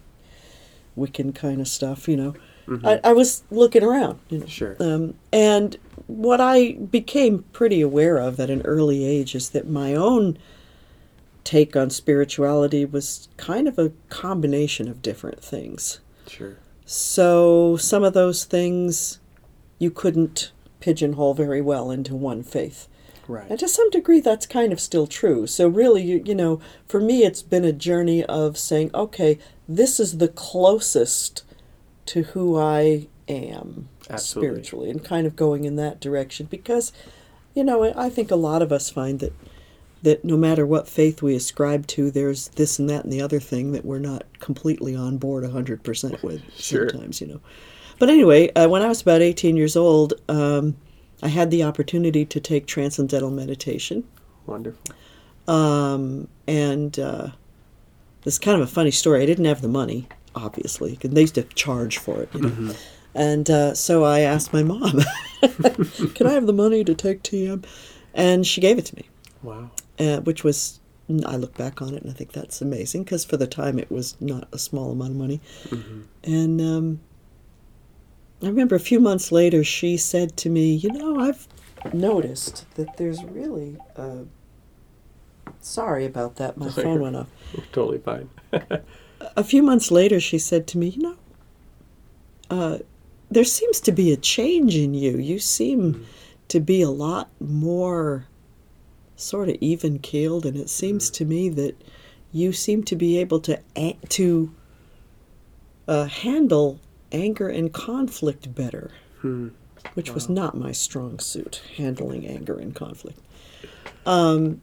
Wiccan 0.98 1.34
kind 1.34 1.60
of 1.60 1.68
stuff, 1.68 2.08
you 2.08 2.16
know. 2.16 2.34
I, 2.84 3.00
I 3.04 3.12
was 3.12 3.44
looking 3.50 3.84
around, 3.84 4.18
you 4.28 4.38
know. 4.40 4.46
Sure. 4.46 4.76
Um, 4.80 5.14
and 5.32 5.76
what 6.08 6.40
I 6.40 6.72
became 6.72 7.44
pretty 7.52 7.80
aware 7.80 8.18
of 8.18 8.40
at 8.40 8.50
an 8.50 8.60
early 8.62 9.04
age 9.04 9.34
is 9.36 9.50
that 9.50 9.68
my 9.68 9.94
own 9.94 10.36
take 11.44 11.76
on 11.76 11.90
spirituality 11.90 12.84
was 12.84 13.28
kind 13.36 13.68
of 13.68 13.78
a 13.78 13.92
combination 14.08 14.88
of 14.88 15.00
different 15.00 15.42
things. 15.42 16.00
sure 16.26 16.56
So 16.86 17.76
some 17.76 18.04
of 18.04 18.14
those 18.14 18.44
things 18.44 19.18
you 19.78 19.90
couldn't 19.90 20.52
pigeonhole 20.80 21.34
very 21.34 21.60
well 21.60 21.90
into 21.90 22.14
one 22.14 22.44
faith. 22.44 22.88
right 23.26 23.50
And 23.50 23.58
to 23.58 23.68
some 23.68 23.90
degree, 23.90 24.20
that's 24.20 24.46
kind 24.46 24.72
of 24.72 24.80
still 24.80 25.08
true. 25.08 25.48
So, 25.48 25.68
really, 25.68 26.02
you, 26.02 26.22
you 26.24 26.34
know, 26.34 26.60
for 26.86 27.00
me, 27.00 27.24
it's 27.24 27.42
been 27.42 27.64
a 27.64 27.72
journey 27.72 28.24
of 28.24 28.56
saying, 28.56 28.92
okay, 28.94 29.38
this 29.68 29.98
is 29.98 30.18
the 30.18 30.28
closest 30.28 31.42
to 32.06 32.22
who 32.22 32.56
I 32.56 33.08
am 33.28 33.88
Absolutely. 34.08 34.48
spiritually, 34.48 34.90
and 34.90 35.04
kind 35.04 35.26
of 35.26 35.34
going 35.34 35.64
in 35.64 35.74
that 35.76 36.00
direction. 36.00 36.46
Because, 36.46 36.92
you 37.52 37.64
know, 37.64 37.92
I 37.96 38.08
think 38.08 38.30
a 38.30 38.36
lot 38.36 38.62
of 38.62 38.70
us 38.70 38.90
find 38.90 39.18
that 39.18 39.32
that 40.02 40.24
no 40.24 40.36
matter 40.36 40.66
what 40.66 40.88
faith 40.88 41.22
we 41.22 41.34
ascribe 41.34 41.86
to, 41.88 42.10
there's 42.10 42.48
this 42.48 42.78
and 42.78 42.88
that 42.90 43.04
and 43.04 43.12
the 43.12 43.20
other 43.22 43.40
thing 43.40 43.72
that 43.72 43.84
we're 43.84 43.98
not 43.98 44.24
completely 44.40 44.94
on 44.94 45.16
board 45.18 45.42
100% 45.44 46.22
with 46.22 46.42
Sure. 46.56 46.88
sometimes, 46.88 47.20
you 47.20 47.26
know. 47.26 47.40
But 47.98 48.10
anyway, 48.10 48.52
uh, 48.52 48.68
when 48.68 48.82
I 48.82 48.88
was 48.88 49.00
about 49.00 49.22
18 49.22 49.56
years 49.56 49.74
old, 49.76 50.14
um, 50.28 50.76
I 51.22 51.28
had 51.28 51.50
the 51.50 51.62
opportunity 51.64 52.24
to 52.26 52.40
take 52.40 52.66
transcendental 52.66 53.30
meditation. 53.30 54.04
Wonderful. 54.44 54.94
Um, 55.48 56.28
and 56.46 56.98
uh, 56.98 57.28
this 58.22 58.34
is 58.34 58.38
kind 58.38 58.60
of 58.60 58.68
a 58.68 58.70
funny 58.70 58.90
story. 58.90 59.22
I 59.22 59.26
didn't 59.26 59.46
have 59.46 59.62
the 59.62 59.68
money, 59.68 60.08
obviously, 60.34 60.90
because 60.92 61.10
they 61.12 61.22
used 61.22 61.36
to 61.36 61.42
charge 61.44 61.96
for 61.98 62.22
it. 62.22 62.28
You 62.34 62.40
know? 62.42 62.74
And 63.14 63.48
uh, 63.48 63.74
so 63.74 64.04
I 64.04 64.20
asked 64.20 64.52
my 64.52 64.62
mom, 64.62 65.00
"Can 66.14 66.26
I 66.26 66.32
have 66.32 66.46
the 66.46 66.52
money 66.52 66.84
to 66.84 66.94
take 66.94 67.22
TM?" 67.22 67.64
And 68.12 68.46
she 68.46 68.60
gave 68.60 68.76
it 68.78 68.84
to 68.86 68.96
me, 68.96 69.08
Wow. 69.42 69.70
Uh, 69.98 70.20
which 70.20 70.44
was 70.44 70.80
I 71.24 71.36
look 71.36 71.56
back 71.56 71.80
on 71.80 71.94
it 71.94 72.02
and 72.02 72.10
I 72.10 72.14
think 72.14 72.32
that's 72.32 72.60
amazing 72.60 73.04
because 73.04 73.24
for 73.24 73.36
the 73.36 73.46
time 73.46 73.78
it 73.78 73.90
was 73.92 74.16
not 74.20 74.48
a 74.52 74.58
small 74.58 74.90
amount 74.90 75.12
of 75.12 75.16
money. 75.16 75.40
And 76.24 76.60
um, 76.60 77.00
I 78.42 78.46
remember 78.46 78.74
a 78.74 78.80
few 78.80 78.98
months 78.98 79.30
later 79.30 79.62
she 79.62 79.96
said 79.96 80.36
to 80.38 80.50
me, 80.50 80.74
"You 80.74 80.90
know, 80.90 81.20
I've 81.20 81.46
noticed 81.94 82.66
that 82.74 82.96
there's 82.96 83.22
really." 83.24 83.76
Uh, 83.96 84.24
sorry 85.60 86.04
about 86.04 86.36
that. 86.36 86.56
My 86.56 86.70
phone 86.82 87.00
went 87.00 87.16
off. 87.16 87.28
Totally 87.72 87.98
fine. 87.98 88.28
a 89.36 89.44
few 89.44 89.62
months 89.62 89.90
later, 89.90 90.20
she 90.20 90.38
said 90.38 90.66
to 90.68 90.78
me, 90.78 90.88
You 90.88 91.02
know, 91.02 91.16
uh, 92.50 92.78
there 93.30 93.44
seems 93.44 93.80
to 93.80 93.92
be 93.92 94.12
a 94.12 94.16
change 94.16 94.76
in 94.76 94.94
you. 94.94 95.18
You 95.18 95.38
seem 95.38 96.06
to 96.48 96.60
be 96.60 96.82
a 96.82 96.90
lot 96.90 97.28
more 97.40 98.26
sort 99.16 99.49
of 99.49 99.56
even 99.61 99.99
keeled, 99.99 100.46
and 100.46 100.56
it 100.56 100.68
seems 100.70 101.11
to 101.11 101.25
me 101.25 101.49
that 101.50 101.75
you 102.32 102.52
seem 102.52 102.82
to 102.85 102.96
be 102.96 103.18
able 103.18 103.40
to 103.40 103.58
to 104.11 104.54
uh, 105.88 106.04
handle 106.06 106.78
anger 107.12 107.49
and 107.49 107.73
conflict 107.73 108.54
better, 108.54 108.90
Hmm. 109.23 109.49
which 109.94 110.12
was 110.12 110.28
not 110.28 110.56
my 110.56 110.73
strong 110.73 111.18
suit, 111.18 111.62
handling 111.76 112.26
anger 112.26 112.58
and 112.58 112.75
conflict. 112.75 113.18
Um, 114.04 114.61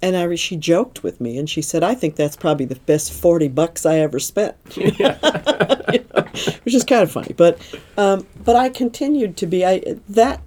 and 0.00 0.16
I, 0.16 0.34
she 0.34 0.56
joked 0.56 1.02
with 1.02 1.20
me, 1.20 1.38
and 1.38 1.48
she 1.48 1.62
said, 1.62 1.82
"I 1.82 1.94
think 1.94 2.16
that's 2.16 2.36
probably 2.36 2.66
the 2.66 2.76
best 2.76 3.12
forty 3.12 3.48
bucks 3.48 3.84
I 3.86 3.98
ever 3.98 4.18
spent," 4.18 4.56
You 4.76 4.92
know, 4.98 5.12
which 6.62 6.74
is 6.74 6.84
kind 6.84 7.02
of 7.02 7.10
funny. 7.10 7.34
But, 7.36 7.58
um, 7.96 8.26
but 8.44 8.56
I 8.56 8.68
continued 8.68 9.36
to 9.38 9.46
be 9.46 9.64
I 9.64 9.96
that 10.08 10.40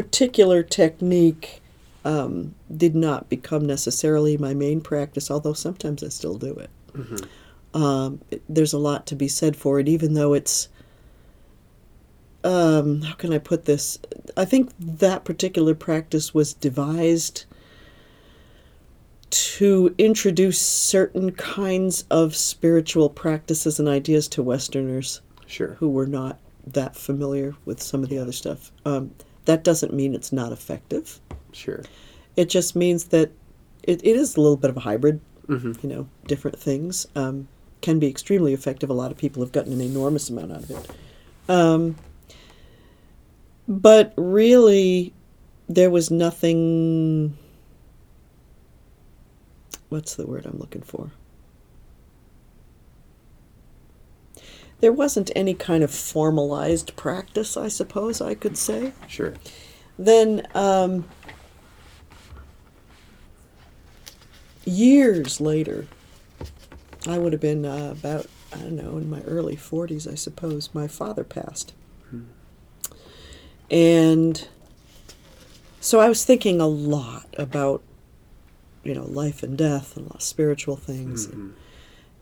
particular 0.00 0.62
technique 0.62 1.62
um, 2.04 2.54
did 2.76 2.94
not 2.94 3.30
become 3.30 3.64
necessarily 3.64 4.36
my 4.36 4.52
main 4.52 4.82
practice, 4.82 5.30
although 5.30 5.54
sometimes 5.54 6.04
I 6.04 6.08
still 6.08 6.36
do 6.36 6.52
it. 6.54 6.70
Um, 7.72 8.20
it- 8.30 8.42
there's 8.46 8.74
a 8.74 8.78
lot 8.78 9.06
to 9.06 9.16
be 9.16 9.26
said 9.26 9.56
for 9.56 9.80
it, 9.80 9.88
even 9.88 10.12
though 10.12 10.34
it's. 10.34 10.68
Um, 12.44 13.00
how 13.00 13.14
can 13.14 13.32
I 13.32 13.38
put 13.38 13.64
this? 13.64 13.98
I 14.36 14.44
think 14.44 14.70
that 14.78 15.24
particular 15.24 15.74
practice 15.74 16.34
was 16.34 16.52
devised 16.52 17.46
to 19.30 19.94
introduce 19.96 20.60
certain 20.60 21.32
kinds 21.32 22.04
of 22.10 22.36
spiritual 22.36 23.08
practices 23.08 23.80
and 23.80 23.88
ideas 23.88 24.28
to 24.28 24.42
Westerners 24.42 25.22
Sure. 25.46 25.74
who 25.80 25.88
were 25.88 26.06
not 26.06 26.38
that 26.66 26.94
familiar 26.96 27.54
with 27.64 27.82
some 27.82 28.02
of 28.02 28.10
the 28.10 28.18
other 28.18 28.32
stuff. 28.32 28.70
Um, 28.84 29.10
that 29.46 29.64
doesn't 29.64 29.92
mean 29.92 30.14
it's 30.14 30.32
not 30.32 30.52
effective. 30.52 31.20
Sure. 31.52 31.82
It 32.36 32.48
just 32.50 32.76
means 32.76 33.04
that 33.04 33.30
it, 33.82 34.04
it 34.04 34.16
is 34.16 34.36
a 34.36 34.40
little 34.40 34.56
bit 34.56 34.70
of 34.70 34.76
a 34.76 34.80
hybrid. 34.80 35.20
hmm 35.46 35.72
You 35.82 35.88
know, 35.88 36.08
different 36.26 36.58
things 36.58 37.06
um, 37.16 37.48
can 37.80 37.98
be 37.98 38.08
extremely 38.08 38.52
effective. 38.52 38.90
A 38.90 38.94
lot 38.94 39.10
of 39.10 39.16
people 39.16 39.42
have 39.42 39.52
gotten 39.52 39.72
an 39.72 39.80
enormous 39.80 40.28
amount 40.28 40.52
out 40.52 40.62
of 40.64 40.70
it. 40.70 40.90
Um, 41.48 41.96
but 43.68 44.12
really, 44.16 45.12
there 45.68 45.90
was 45.90 46.10
nothing. 46.10 47.36
What's 49.88 50.16
the 50.16 50.26
word 50.26 50.46
I'm 50.46 50.58
looking 50.58 50.82
for? 50.82 51.10
There 54.86 54.92
wasn't 54.92 55.32
any 55.34 55.52
kind 55.52 55.82
of 55.82 55.90
formalized 55.90 56.94
practice, 56.94 57.56
I 57.56 57.66
suppose 57.66 58.20
I 58.20 58.34
could 58.34 58.56
say 58.56 58.92
Sure. 59.08 59.34
then 59.98 60.46
um, 60.54 61.06
years 64.64 65.40
later, 65.40 65.88
I 67.04 67.18
would 67.18 67.32
have 67.32 67.42
been 67.42 67.64
uh, 67.64 67.94
about, 67.98 68.26
I 68.52 68.58
don't 68.58 68.76
know, 68.76 68.96
in 68.98 69.10
my 69.10 69.22
early 69.22 69.56
40s, 69.56 70.08
I 70.08 70.14
suppose, 70.14 70.70
my 70.72 70.86
father 70.86 71.24
passed. 71.24 71.72
And 73.68 74.46
so 75.80 75.98
I 75.98 76.08
was 76.08 76.24
thinking 76.24 76.60
a 76.60 76.68
lot 76.68 77.26
about, 77.36 77.82
you 78.84 78.94
know, 78.94 79.02
life 79.06 79.42
and 79.42 79.58
death 79.58 79.96
and 79.96 80.06
a 80.06 80.10
lot 80.10 80.16
of 80.18 80.22
spiritual 80.22 80.76
things. 80.76 81.26
And, 81.26 81.54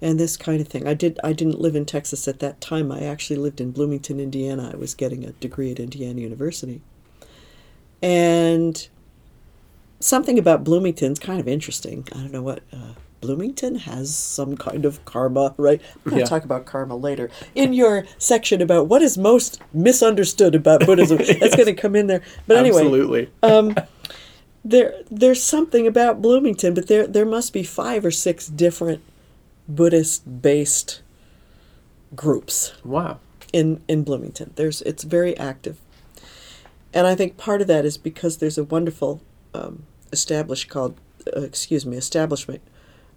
and 0.03 0.19
this 0.21 0.37
kind 0.37 0.61
of 0.61 0.69
thing. 0.69 0.87
I 0.87 0.95
did. 0.95 1.19
I 1.25 1.33
didn't 1.33 1.61
live 1.61 1.75
in 1.77 1.85
Texas 1.87 2.27
at 2.29 2.41
that 2.41 2.61
time. 2.61 2.91
I 2.93 3.03
actually 3.05 3.37
lived 3.37 3.61
in 3.61 3.71
Bloomington, 3.71 4.21
Indiana. 4.21 4.71
I 4.73 4.77
was 4.77 4.95
getting 4.95 5.25
a 5.25 5.33
degree 5.33 5.71
at 5.73 5.79
Indiana 5.81 6.21
University, 6.21 6.81
and 8.03 8.89
something 10.01 10.39
about 10.39 10.65
Bloomington's 10.65 11.19
kind 11.19 11.41
of 11.41 11.49
interesting. 11.49 12.07
I 12.13 12.17
don't 12.19 12.33
know 12.33 12.43
what 12.43 12.63
uh, 12.73 12.95
Bloomington 13.21 13.77
has 13.77 14.15
some 14.15 14.57
kind 14.57 14.85
of 14.85 15.03
karma, 15.07 15.55
right? 15.57 15.81
I'm 15.97 16.11
going 16.11 16.17
to 16.17 16.21
Yeah. 16.21 16.27
talk 16.27 16.45
about 16.45 16.67
karma 16.67 16.97
later 16.97 17.31
in 17.55 17.73
your 17.73 18.05
section 18.19 18.61
about 18.61 18.89
what 18.89 19.01
is 19.01 19.17
most 19.17 19.63
misunderstood 19.73 20.55
about 20.55 20.85
Buddhism. 20.85 21.17
That's 21.41 21.57
going 21.57 21.67
to 21.67 21.73
come 21.75 21.97
in 21.97 22.07
there. 22.07 22.21
But 22.47 22.59
anyway, 22.59 22.81
Absolutely. 22.83 23.31
um, 23.43 23.75
there 24.65 24.95
there's 25.11 25.43
something 25.43 25.87
about 25.87 26.21
Bloomington, 26.21 26.75
but 26.75 26.89
there 26.89 27.07
there 27.07 27.25
must 27.27 27.53
be 27.55 27.63
five 27.63 28.05
or 28.05 28.11
six 28.11 28.47
different 28.49 29.03
Buddhist 29.69 30.43
based 30.43 31.03
groups 32.15 32.75
wow. 32.85 33.19
in 33.53 33.83
in 33.89 34.03
Bloomington. 34.05 34.53
There's 34.57 34.83
it's 34.83 35.05
very 35.05 35.37
active, 35.39 35.79
and 36.93 37.07
I 37.07 37.15
think 37.15 37.37
part 37.37 37.61
of 37.61 37.67
that 37.69 37.85
is 37.85 37.97
because 37.97 38.39
there's 38.39 38.59
a 38.59 38.65
wonderful 38.65 39.23
um, 39.55 39.85
established 40.13 40.69
called 40.69 40.99
uh, 41.35 41.41
excuse 41.41 41.87
me 41.87 41.97
establishment, 41.97 42.63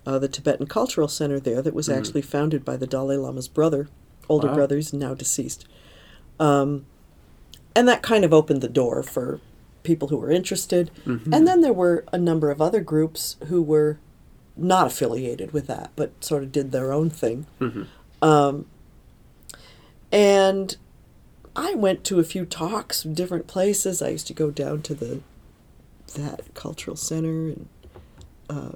uh, 0.05 0.19
the 0.19 0.27
Tibetan 0.29 0.67
Cultural 0.67 1.07
Center 1.07 1.39
there 1.39 1.61
that 1.61 1.73
was 1.73 1.89
actually 1.89 2.21
founded 2.21 2.63
by 2.63 2.77
the 2.77 2.87
Dalai 2.87 3.17
Lama's 3.17 3.47
brother, 3.47 3.89
older 4.29 4.47
Wow. 4.47 4.55
brother, 4.55 4.75
who's 4.75 4.93
now 4.93 5.13
deceased, 5.13 5.67
um, 6.39 6.85
and 7.75 7.87
that 7.87 8.01
kind 8.01 8.23
of 8.23 8.33
opened 8.33 8.61
the 8.61 8.69
door 8.69 9.03
for 9.03 9.41
people 9.83 10.09
who 10.09 10.17
were 10.17 10.31
interested. 10.31 10.91
And 11.05 11.47
then 11.47 11.61
there 11.61 11.71
were 11.73 12.03
a 12.11 12.17
number 12.17 12.51
of 12.51 12.61
other 12.61 12.81
groups 12.81 13.37
who 13.47 13.61
were 13.61 13.99
not 14.57 14.87
affiliated 14.87 15.51
with 15.53 15.67
that, 15.67 15.91
but 15.95 16.23
sort 16.23 16.43
of 16.43 16.51
did 16.51 16.71
their 16.71 16.91
own 16.91 17.09
thing. 17.09 17.45
Um, 18.21 18.65
and 20.11 20.75
I 21.55 21.73
went 21.75 22.03
to 22.05 22.19
a 22.19 22.23
few 22.23 22.45
talks 22.45 23.03
in 23.05 23.13
different 23.13 23.47
places. 23.47 24.01
I 24.01 24.09
used 24.09 24.27
to 24.27 24.33
go 24.33 24.51
down 24.51 24.81
to 24.83 24.93
the 24.95 25.21
that 26.15 26.53
cultural 26.53 26.95
center 26.95 27.47
and 27.49 27.67
uh, 28.49 28.71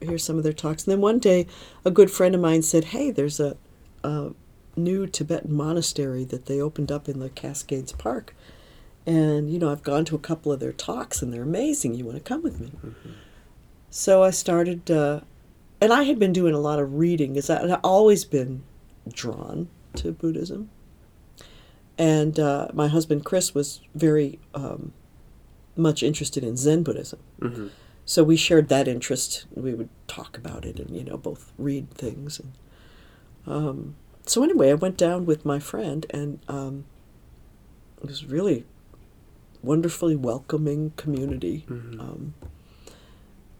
hear 0.00 0.18
some 0.18 0.36
of 0.36 0.42
their 0.42 0.52
talks. 0.52 0.84
And 0.84 0.92
then 0.92 1.00
one 1.00 1.18
day, 1.18 1.46
a 1.84 1.90
good 1.90 2.10
friend 2.10 2.34
of 2.34 2.40
mine 2.40 2.62
said, 2.62 2.86
"Hey, 2.86 3.10
there's 3.10 3.38
a, 3.38 3.56
a 4.02 4.30
new 4.76 5.06
Tibetan 5.06 5.54
monastery 5.54 6.24
that 6.24 6.46
they 6.46 6.60
opened 6.60 6.90
up 6.90 7.08
in 7.08 7.20
the 7.20 7.30
Cascades 7.30 7.92
Park, 7.92 8.34
and 9.06 9.50
you 9.50 9.58
know 9.58 9.70
I've 9.70 9.82
gone 9.84 10.04
to 10.06 10.16
a 10.16 10.18
couple 10.18 10.52
of 10.52 10.58
their 10.60 10.72
talks 10.72 11.22
and 11.22 11.32
they're 11.32 11.42
amazing. 11.42 11.94
You 11.94 12.04
want 12.06 12.16
to 12.18 12.22
come 12.22 12.42
with 12.42 12.60
me?" 12.60 12.72
So 13.90 14.22
I 14.22 14.30
started, 14.30 14.90
uh, 14.90 15.20
and 15.80 15.92
I 15.92 16.04
had 16.04 16.18
been 16.18 16.32
doing 16.32 16.54
a 16.54 16.58
lot 16.58 16.78
of 16.78 16.94
reading 16.94 17.32
because 17.34 17.50
I'd 17.50 17.70
always 17.82 18.24
been 18.24 18.62
drawn 19.12 19.68
to 19.96 20.12
Buddhism. 20.12 20.70
And 21.98 22.38
uh, 22.38 22.68
my 22.74 22.88
husband 22.88 23.24
Chris 23.24 23.54
was 23.54 23.80
very 23.94 24.38
um, 24.54 24.92
much 25.76 26.02
interested 26.02 26.44
in 26.44 26.56
Zen 26.56 26.82
Buddhism. 26.82 27.20
hmm 27.40 27.68
So 28.04 28.22
we 28.22 28.36
shared 28.36 28.68
that 28.68 28.86
interest. 28.86 29.46
We 29.54 29.74
would 29.74 29.88
talk 30.06 30.36
about 30.36 30.64
it 30.66 30.78
and, 30.78 30.94
you 30.94 31.04
know, 31.04 31.16
both 31.16 31.52
read 31.56 31.90
things. 31.90 32.38
And, 32.40 32.52
um, 33.46 33.94
so 34.26 34.42
anyway, 34.42 34.70
I 34.70 34.74
went 34.74 34.98
down 34.98 35.24
with 35.24 35.44
my 35.46 35.58
friend 35.58 36.04
and 36.10 36.38
um, 36.48 36.84
it 38.02 38.08
was 38.08 38.26
really 38.26 38.66
wonderfully 39.62 40.16
welcoming 40.16 40.92
community 40.96 41.64
Mhm. 41.68 41.98
um, 41.98 42.34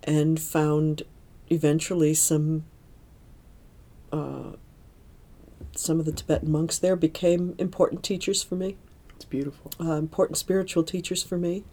and 0.06 0.40
found 0.40 1.02
eventually 1.50 2.14
some 2.14 2.64
uh, 4.12 4.52
some 5.74 5.98
of 6.00 6.06
the 6.06 6.12
Tibetan 6.12 6.50
monks 6.50 6.78
there 6.78 6.96
became 6.96 7.54
important 7.58 8.02
teachers 8.02 8.42
for 8.42 8.54
me 8.54 8.76
It's 9.14 9.24
beautiful. 9.24 9.70
uh, 9.80 9.92
important 9.92 10.38
spiritual 10.38 10.82
teachers 10.84 11.22
for 11.22 11.36
me. 11.36 11.64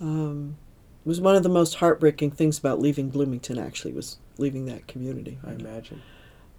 Um, 0.00 0.56
it 1.04 1.08
was 1.08 1.20
one 1.20 1.36
of 1.36 1.42
the 1.42 1.48
most 1.48 1.76
heartbreaking 1.76 2.32
things 2.32 2.58
about 2.58 2.80
leaving 2.80 3.10
Bloomington. 3.10 3.58
Actually, 3.58 3.92
was 3.92 4.18
leaving 4.38 4.66
that 4.66 4.86
community. 4.86 5.38
I 5.46 5.52
imagine. 5.52 6.00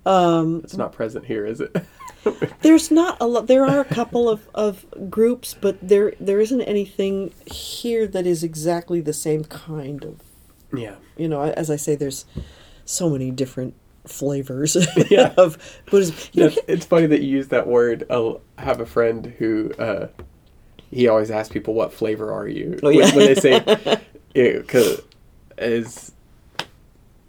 Um, 0.06 0.62
It's 0.66 0.76
not 0.76 0.92
present 0.92 1.26
here, 1.26 1.46
is 1.46 1.62
it? 1.62 1.76
There's 2.62 2.92
not 2.92 3.18
a 3.22 3.26
lot. 3.28 3.48
There 3.48 3.66
are 3.66 3.80
a 3.80 3.86
couple 3.86 4.28
of, 4.30 4.48
of 4.54 4.86
groups, 5.10 5.54
but 5.60 5.78
there 5.82 6.14
there 6.20 6.40
isn't 6.42 6.62
anything 6.62 7.34
here 7.46 8.06
that 8.08 8.26
is 8.28 8.44
exactly 8.44 9.00
the 9.02 9.14
same 9.14 9.44
kind 9.46 10.04
of. 10.04 10.20
Yeah. 10.74 10.96
You 11.18 11.28
know, 11.28 11.42
as 11.42 11.70
I 11.70 11.76
say, 11.76 11.96
there's 11.96 12.26
so 12.86 13.10
many 13.10 13.32
different 13.32 13.76
flavors 14.06 14.76
Yeah. 15.10 15.34
of 15.38 15.58
Buddhism. 15.90 16.16
You 16.34 16.50
know, 16.50 16.56
It's, 16.68 16.86
funny 16.86 17.06
that 17.08 17.22
you 17.22 17.30
use 17.30 17.48
that 17.50 17.68
word. 17.68 18.06
I'll 18.10 18.42
have 18.58 18.80
a 18.82 18.86
friend 18.86 19.28
who 19.38 19.72
uh, 19.80 20.08
he 20.92 21.08
always 21.08 21.32
asks 21.32 21.52
people, 21.52 21.74
"What 21.74 21.94
flavor 21.94 22.32
are 22.32 22.48
you?" 22.48 22.80
Oh, 22.84 22.88
when, 22.88 23.00
yeah. 23.00 23.16
when 23.16 23.26
they 23.26 23.36
say, 23.36 24.00
because 24.34 25.02
as 25.58 26.12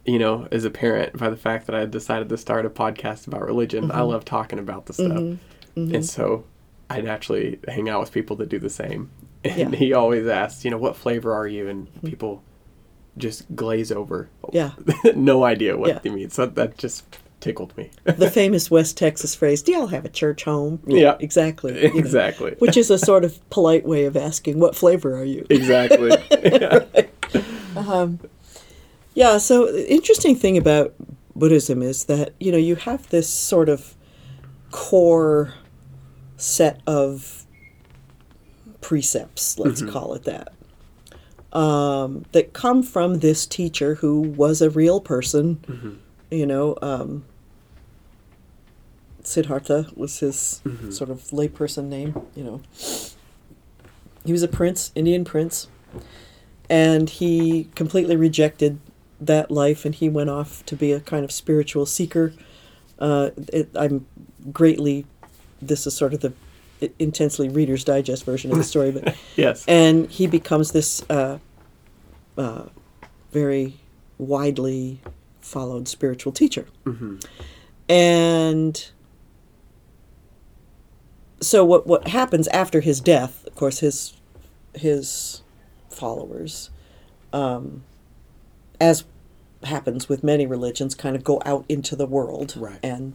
you 0.04 0.18
know, 0.18 0.46
as 0.52 0.64
a 0.64 0.70
parent, 0.70 1.16
by 1.16 1.30
the 1.30 1.36
fact 1.36 1.66
that 1.66 1.74
I 1.74 1.86
decided 1.86 2.28
to 2.28 2.36
start 2.36 2.66
a 2.66 2.70
podcast 2.70 3.26
about 3.26 3.42
religion, 3.42 3.90
I 3.90 4.00
mm-hmm. 4.00 4.10
love 4.10 4.24
talking 4.24 4.58
about 4.58 4.86
the 4.86 4.92
stuff, 4.92 5.06
mm-hmm. 5.12 5.80
Mm-hmm. 5.80 5.94
and 5.94 6.04
so 6.04 6.44
I 6.90 7.00
naturally 7.00 7.58
hang 7.66 7.88
out 7.88 8.00
with 8.00 8.12
people 8.12 8.36
that 8.36 8.48
do 8.48 8.58
the 8.58 8.70
same. 8.70 9.10
And 9.44 9.72
Yeah. 9.72 9.78
he 9.78 9.92
always 9.92 10.26
asks, 10.26 10.64
you 10.64 10.70
know, 10.70 10.78
"What 10.78 10.96
flavor 10.96 11.32
are 11.32 11.46
you?" 11.46 11.68
And 11.68 11.88
people 12.02 12.42
just 13.16 13.54
glaze 13.54 13.92
over. 13.92 14.28
Yeah. 14.52 14.72
no 15.14 15.44
idea 15.44 15.76
what 15.76 15.88
Yeah. 15.88 15.98
they 16.00 16.10
mean. 16.10 16.30
So 16.30 16.46
that 16.46 16.78
just 16.78 17.04
tickled 17.40 17.76
me. 17.76 17.90
the 18.04 18.30
famous 18.42 18.70
West 18.70 18.96
Texas 18.96 19.34
phrase, 19.34 19.62
"Do 19.62 19.72
y'all 19.72 19.88
have 19.88 20.04
a 20.04 20.08
church 20.08 20.44
home?" 20.44 20.80
Yeah. 20.86 21.16
exactly. 21.20 21.82
you 21.82 21.88
know, 21.92 21.98
exactly. 21.98 22.54
which 22.58 22.76
is 22.76 22.90
a 22.90 22.98
sort 23.10 23.24
of 23.24 23.38
polite 23.50 23.86
way 23.86 24.04
of 24.04 24.16
asking, 24.16 24.58
"What 24.58 24.74
flavor 24.74 25.16
are 25.16 25.24
you?" 25.24 25.46
exactly. 25.50 26.10
Yeah. 26.30 26.84
Um, 27.76 28.20
yeah, 29.14 29.38
so 29.38 29.70
the 29.70 29.92
interesting 29.92 30.36
thing 30.36 30.56
about 30.56 30.94
Buddhism 31.36 31.82
is 31.82 32.04
that, 32.04 32.34
you 32.40 32.52
know, 32.52 32.58
you 32.58 32.76
have 32.76 33.08
this 33.10 33.28
sort 33.28 33.68
of 33.68 33.94
core 34.70 35.54
set 36.36 36.80
of 36.86 37.46
precepts, 38.80 39.58
let's 39.58 39.80
mm-hmm. 39.82 39.92
call 39.92 40.14
it 40.14 40.24
that, 40.24 40.52
um, 41.54 42.24
that 42.32 42.52
come 42.52 42.82
from 42.82 43.20
this 43.20 43.46
teacher 43.46 43.96
who 43.96 44.20
was 44.20 44.60
a 44.60 44.70
real 44.70 45.00
person. 45.00 45.60
You 46.30 46.46
know, 46.46 46.76
um, 46.82 47.24
Siddhartha 49.22 49.86
was 49.94 50.18
his 50.18 50.60
sort 50.90 51.10
of 51.10 51.20
layperson 51.30 51.84
name, 51.84 52.20
you 52.34 52.44
know. 52.44 52.60
He 54.24 54.32
was 54.32 54.42
a 54.42 54.48
prince, 54.48 54.90
Indian 54.94 55.24
prince, 55.24 55.68
and 56.68 57.08
he 57.08 57.68
completely 57.74 58.16
rejected 58.16 58.78
that 59.20 59.50
life 59.50 59.84
and 59.84 59.94
he 59.94 60.08
went 60.08 60.30
off 60.30 60.64
to 60.66 60.76
be 60.76 60.92
a 60.92 61.00
kind 61.00 61.24
of 61.24 61.30
spiritual 61.30 61.86
seeker. 61.86 62.32
Uh, 62.98 63.30
it, 63.52 63.68
I'm 63.74 64.06
greatly, 64.52 65.06
this 65.62 65.86
is 65.86 65.96
sort 65.96 66.14
of 66.14 66.20
the 66.20 66.32
intensely 66.98 67.48
Reader's 67.48 67.84
Digest 67.84 68.24
version 68.24 68.50
of 68.50 68.58
the 68.58 68.64
story, 68.64 68.90
but 68.90 69.16
yes. 69.36 69.64
and 69.66 70.10
he 70.10 70.26
becomes 70.26 70.72
this 70.72 71.04
uh, 71.10 71.38
uh, 72.36 72.64
very 73.32 73.74
widely 74.18 75.00
followed 75.40 75.88
spiritual 75.88 76.32
teacher. 76.32 76.66
And 77.88 78.90
so 81.40 81.64
what 81.64 81.86
what 81.86 82.08
happens 82.08 82.48
after 82.48 82.80
his 82.80 83.00
death? 83.00 83.44
Of 83.46 83.54
course, 83.54 83.80
his 83.80 84.14
his 84.74 85.42
followers, 85.90 86.70
um, 87.32 87.84
as 88.80 89.04
happens 89.64 90.08
with 90.08 90.24
many 90.24 90.46
religions, 90.46 90.94
kind 90.94 91.14
of 91.16 91.24
go 91.24 91.40
out 91.44 91.64
into 91.68 91.94
the 91.96 92.06
world, 92.06 92.54
Right. 92.56 92.78
and 92.82 93.14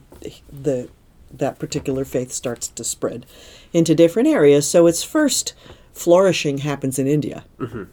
the 0.52 0.88
that 1.32 1.58
particular 1.58 2.04
faith 2.04 2.32
starts 2.32 2.68
to 2.68 2.84
spread 2.84 3.26
into 3.72 3.94
different 3.94 4.28
areas. 4.28 4.68
So 4.68 4.86
its 4.86 5.02
first 5.02 5.54
flourishing 5.92 6.58
happens 6.58 6.98
in 6.98 7.06
India. 7.06 7.44
Mm-hmm. 7.58 7.84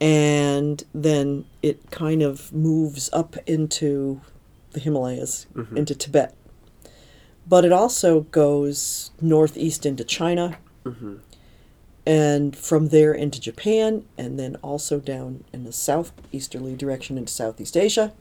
And 0.00 0.84
then 0.94 1.44
it 1.62 1.90
kind 1.90 2.22
of 2.22 2.52
moves 2.52 3.10
up 3.12 3.36
into 3.46 4.20
the 4.70 4.80
Himalayas, 4.80 5.46
mm-hmm. 5.54 5.76
into 5.76 5.94
Tibet. 5.94 6.34
But 7.48 7.64
it 7.64 7.72
also 7.72 8.20
goes 8.20 9.10
northeast 9.20 9.86
into 9.86 10.04
China, 10.04 10.58
mm-hmm. 10.84 11.16
and 12.06 12.54
from 12.54 12.88
there 12.88 13.12
into 13.12 13.40
Japan, 13.40 14.04
and 14.18 14.38
then 14.38 14.56
also 14.56 15.00
down 15.00 15.44
in 15.52 15.64
the 15.64 15.72
southeasterly 15.72 16.76
direction 16.76 17.16
into 17.16 17.32
Southeast 17.32 17.76
Asia. 17.76 18.12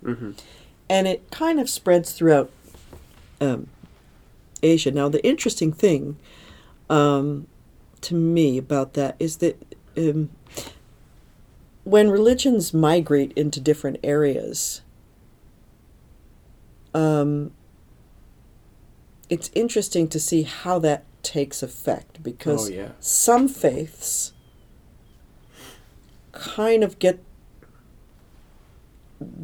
And 0.89 1.08
it 1.08 1.30
kind 1.30 1.60
of 1.60 1.69
spreads 1.69 2.13
throughout 2.13 2.49
um, 3.41 3.67
Asia. 4.63 4.91
Now, 4.91 5.09
the 5.09 5.23
interesting 5.25 5.71
thing 5.71 6.17
um, 6.89 7.47
to 8.01 8.15
me 8.15 8.57
about 8.57 8.93
that 8.93 9.15
is 9.19 9.37
that 9.37 9.75
um, 9.97 10.29
when 11.83 12.09
religions 12.09 12.73
migrate 12.73 13.31
into 13.35 13.59
different 13.59 13.97
areas, 14.03 14.81
um, 16.93 17.51
it's 19.29 19.49
interesting 19.53 20.07
to 20.09 20.19
see 20.19 20.43
how 20.43 20.79
that 20.79 21.03
takes 21.23 21.61
effect 21.61 22.23
because 22.23 22.69
Oh, 22.69 22.73
yeah. 22.73 22.91
some 22.99 23.47
faiths 23.47 24.31
kind 26.31 26.83
of 26.83 26.99
get 26.99 27.19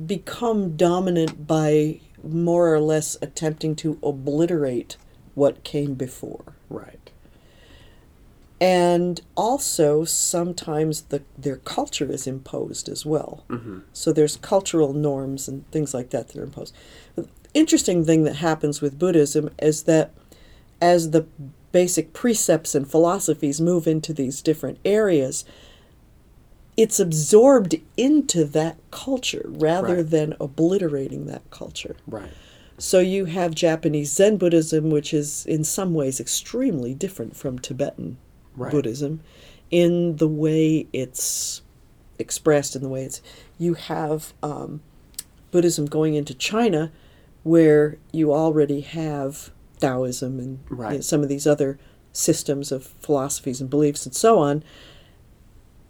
become 0.06 0.76
dominant 0.78 1.48
by 1.48 2.00
more 2.24 2.74
or 2.74 2.80
less 2.80 3.18
attempting 3.22 3.76
to 3.76 3.98
obliterate 4.04 4.98
what 5.36 5.64
came 5.64 5.94
before 5.96 6.54
Right. 6.70 7.12
and 8.62 9.20
also 9.36 10.06
sometimes 10.06 11.02
the 11.04 11.22
their 11.38 11.58
culture 11.58 12.10
is 12.12 12.28
imposed 12.28 12.88
as 12.88 13.06
well. 13.06 13.44
Mm-hmm. 13.50 13.80
So 13.94 14.14
there's 14.14 14.38
cultural 14.38 14.94
norms 14.94 15.48
and 15.48 15.70
things 15.72 15.94
like 15.94 16.12
that 16.12 16.30
that 16.30 16.38
are 16.38 16.44
imposed. 16.44 16.74
The 17.16 17.28
interesting 17.54 18.06
thing 18.06 18.24
that 18.24 18.38
happens 18.38 18.82
with 18.82 18.98
Buddhism 19.00 19.50
is 19.62 19.84
that 19.84 20.12
as 20.82 21.12
the 21.12 21.26
basic 21.72 22.14
precepts 22.14 22.76
and 22.76 22.90
philosophies 22.90 23.60
move 23.60 23.88
into 23.88 24.14
these 24.14 24.42
different 24.42 24.78
areas, 24.86 25.44
it's 26.78 27.00
absorbed 27.00 27.76
into 27.98 28.46
that 28.46 28.78
culture 28.92 29.46
rather 29.48 29.98
Right. 29.98 30.10
than 30.10 30.36
obliterating 30.40 31.26
that 31.28 31.50
culture. 31.52 31.96
Right. 32.08 32.32
So 32.78 33.00
you 33.00 33.26
have 33.26 33.54
Japanese 33.56 34.12
Zen 34.12 34.38
Buddhism, 34.38 34.90
which 34.90 35.14
is 35.14 35.46
in 35.46 35.64
some 35.64 35.94
ways 35.94 36.20
extremely 36.20 36.94
different 36.94 37.36
from 37.36 37.60
Tibetan 37.60 38.18
Right. 38.56 38.72
Buddhism 38.72 39.22
in 39.72 40.18
the 40.18 40.28
way 40.28 40.88
it's 40.94 41.62
expressed, 42.20 42.76
in 42.76 42.84
the 42.84 42.90
way 42.90 43.04
it's. 43.04 43.22
You 43.58 43.74
have 43.74 44.34
um, 44.44 44.82
Buddhism 45.52 45.88
going 45.88 46.14
into 46.14 46.34
China, 46.34 46.92
where 47.42 47.98
you 48.12 48.32
already 48.34 48.82
have 48.82 49.52
Taoism 49.80 50.40
and 50.40 50.60
you 50.70 50.78
know, 50.78 51.02
some 51.02 51.24
of 51.24 51.30
these 51.30 51.48
other 51.48 51.80
systems 52.12 52.72
of 52.72 52.86
philosophies 53.02 53.60
and 53.60 53.70
beliefs 53.70 54.06
and 54.06 54.14
so 54.14 54.38
on. 54.38 54.64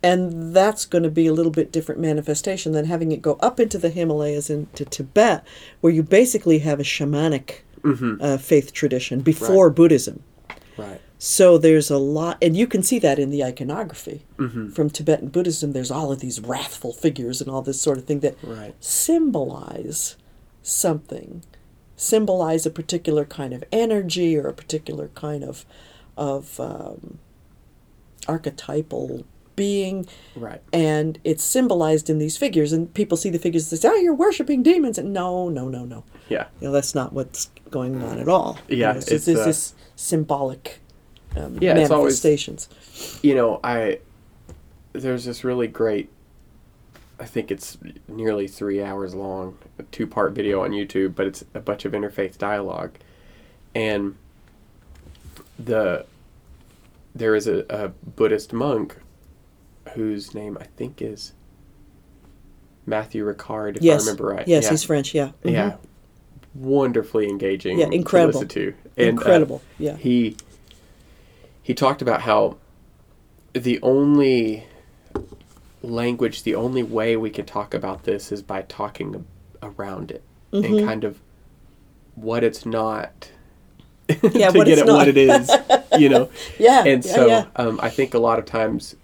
And 0.04 0.54
that's 0.54 0.86
going 0.86 1.04
to 1.04 1.10
be 1.10 1.28
a 1.28 1.34
little 1.34 1.52
bit 1.52 1.72
different 1.72 2.02
manifestation 2.02 2.74
than 2.74 2.86
having 2.86 3.14
it 3.14 3.22
go 3.22 3.36
up 3.40 3.58
into 3.60 3.78
the 3.78 3.90
Himalayas 3.90 4.50
into 4.50 4.84
Tibet, 4.84 5.46
where 5.80 5.94
you 5.94 6.04
basically 6.04 6.60
have 6.60 6.80
a 6.82 6.84
shamanic 6.84 7.60
uh, 8.22 8.38
faith 8.38 8.74
tradition 8.74 9.22
before 9.22 9.70
Buddhism. 9.70 10.22
Right. 10.78 11.00
So 11.18 11.58
there's 11.58 11.90
a 11.90 11.98
lot, 11.98 12.38
and 12.42 12.58
you 12.58 12.68
can 12.68 12.84
see 12.84 13.00
that 13.00 13.18
in 13.18 13.30
the 13.30 13.44
iconography 13.46 14.26
from 14.74 14.90
Tibetan 14.90 15.30
Buddhism. 15.30 15.72
There's 15.72 15.92
all 15.92 16.12
of 16.12 16.20
these 16.20 16.42
wrathful 16.42 16.92
figures 16.92 17.40
and 17.40 17.50
all 17.50 17.62
this 17.62 17.80
sort 17.80 17.98
of 17.98 18.04
thing 18.04 18.20
that 18.20 18.36
Right. 18.44 18.76
symbolize 18.82 20.18
something, 20.62 21.44
symbolize 21.96 22.66
a 22.66 22.70
particular 22.70 23.24
kind 23.24 23.54
of 23.54 23.64
energy 23.72 24.36
or 24.38 24.48
a 24.48 24.54
particular 24.54 25.08
kind 25.16 25.46
of 25.46 25.66
of 26.18 26.60
um, 26.60 27.20
archetypal 28.28 29.26
being, 29.56 30.06
Right. 30.36 30.62
and 30.72 31.20
it's 31.24 31.44
symbolized 31.44 32.10
in 32.10 32.18
these 32.20 32.38
figures. 32.38 32.74
And 32.74 32.94
people 32.94 33.18
see 33.18 33.30
the 33.30 33.40
figures 33.40 33.72
and 33.72 33.80
say, 33.80 33.90
"Oh, 33.90 33.96
you're 33.96 34.14
worshiping 34.14 34.64
demons!" 34.64 34.98
And 34.98 35.14
no, 35.14 35.50
no, 35.50 35.68
no, 35.70 35.86
no. 35.86 36.04
Yeah. 36.30 36.48
You 36.62 36.68
know, 36.68 36.74
that's 36.74 36.96
not 36.96 37.14
what's 37.14 37.50
going 37.70 38.02
on 38.02 38.20
at 38.20 38.28
all. 38.30 38.58
You 38.68 38.78
Yeah, 38.78 38.92
know, 38.94 39.00
it's, 39.00 39.28
uh, 39.28 39.34
this 39.46 39.74
symbolic 39.96 40.80
um, 41.36 41.58
Yeah, 41.62 41.76
it's 41.78 41.90
always- 41.90 42.24
manifestations. 42.24 42.70
You 43.24 43.36
know, 43.36 43.60
I 43.64 44.00
there's 44.94 45.26
this 45.26 45.44
really 45.44 45.68
great. 45.68 46.10
I 47.20 47.26
think 47.26 47.50
it's 47.52 47.78
nearly 48.08 48.48
three 48.48 48.82
hours 48.84 49.16
long, 49.16 49.58
a 49.80 49.84
two 49.84 50.06
part 50.08 50.34
video 50.34 50.62
on 50.64 50.72
YouTube, 50.72 51.16
but 51.16 51.26
it's 51.26 51.44
a 51.54 51.60
bunch 51.60 51.86
of 51.86 51.94
interfaith 51.94 52.38
dialogue, 52.38 52.92
and 53.74 54.16
the 55.58 56.06
there 57.16 57.36
is 57.36 57.48
a, 57.48 57.64
a 57.70 57.90
Buddhist 57.90 58.54
monk 58.54 58.98
whose 59.94 60.34
name 60.34 60.58
I 60.60 60.66
think 60.78 61.02
is 61.02 61.34
Matthieu 62.86 63.26
Ricard, 63.26 63.78
if 63.78 63.84
yes, 63.84 64.02
I 64.02 64.06
remember 64.06 64.26
right. 64.28 64.48
Yes, 64.48 64.64
Yeah. 64.66 64.70
he's 64.72 64.84
French. 64.84 65.14
Yeah. 65.14 65.32
Mhm. 65.44 65.52
Yeah. 65.52 65.76
wonderfully 66.56 67.28
engaging. 67.30 67.80
Yeah, 67.80 67.88
incredible. 67.92 68.42
To 68.42 68.46
to. 68.46 68.74
And, 68.96 69.08
uh, 69.08 69.10
Incredible. 69.10 69.62
yeah. 69.80 69.96
He 69.98 70.36
he 71.64 71.74
talked 71.74 72.02
about 72.04 72.22
how 72.22 72.58
the 73.54 73.80
only 73.82 74.66
language, 75.82 76.44
the 76.44 76.54
only 76.56 76.84
way 76.84 77.16
we 77.18 77.30
can 77.30 77.46
talk 77.46 77.74
about 77.74 78.04
this 78.04 78.32
is 78.32 78.42
by 78.44 78.62
talking 78.64 79.26
around 79.62 80.12
it 80.12 80.22
Mm-hmm. 80.52 80.78
and 80.78 80.88
kind 80.88 81.04
of 81.04 81.20
what 82.16 82.44
it's 82.44 82.66
not. 82.66 83.30
Yeah, 84.34 84.52
to 84.52 84.58
what 84.60 84.68
get 84.68 84.78
at 84.80 84.86
not. 84.86 84.94
what 84.98 85.08
it 85.08 85.18
is, 85.18 85.50
you 85.98 86.10
know. 86.10 86.30
Yeah. 86.60 86.84
and 86.86 87.04
yeah, 87.04 87.12
so 87.16 87.26
yeah. 87.26 87.46
Um, 87.56 87.80
I 87.82 87.90
think 87.90 88.14
a 88.14 88.20
lot 88.20 88.38
of 88.38 88.46
times 88.46 88.96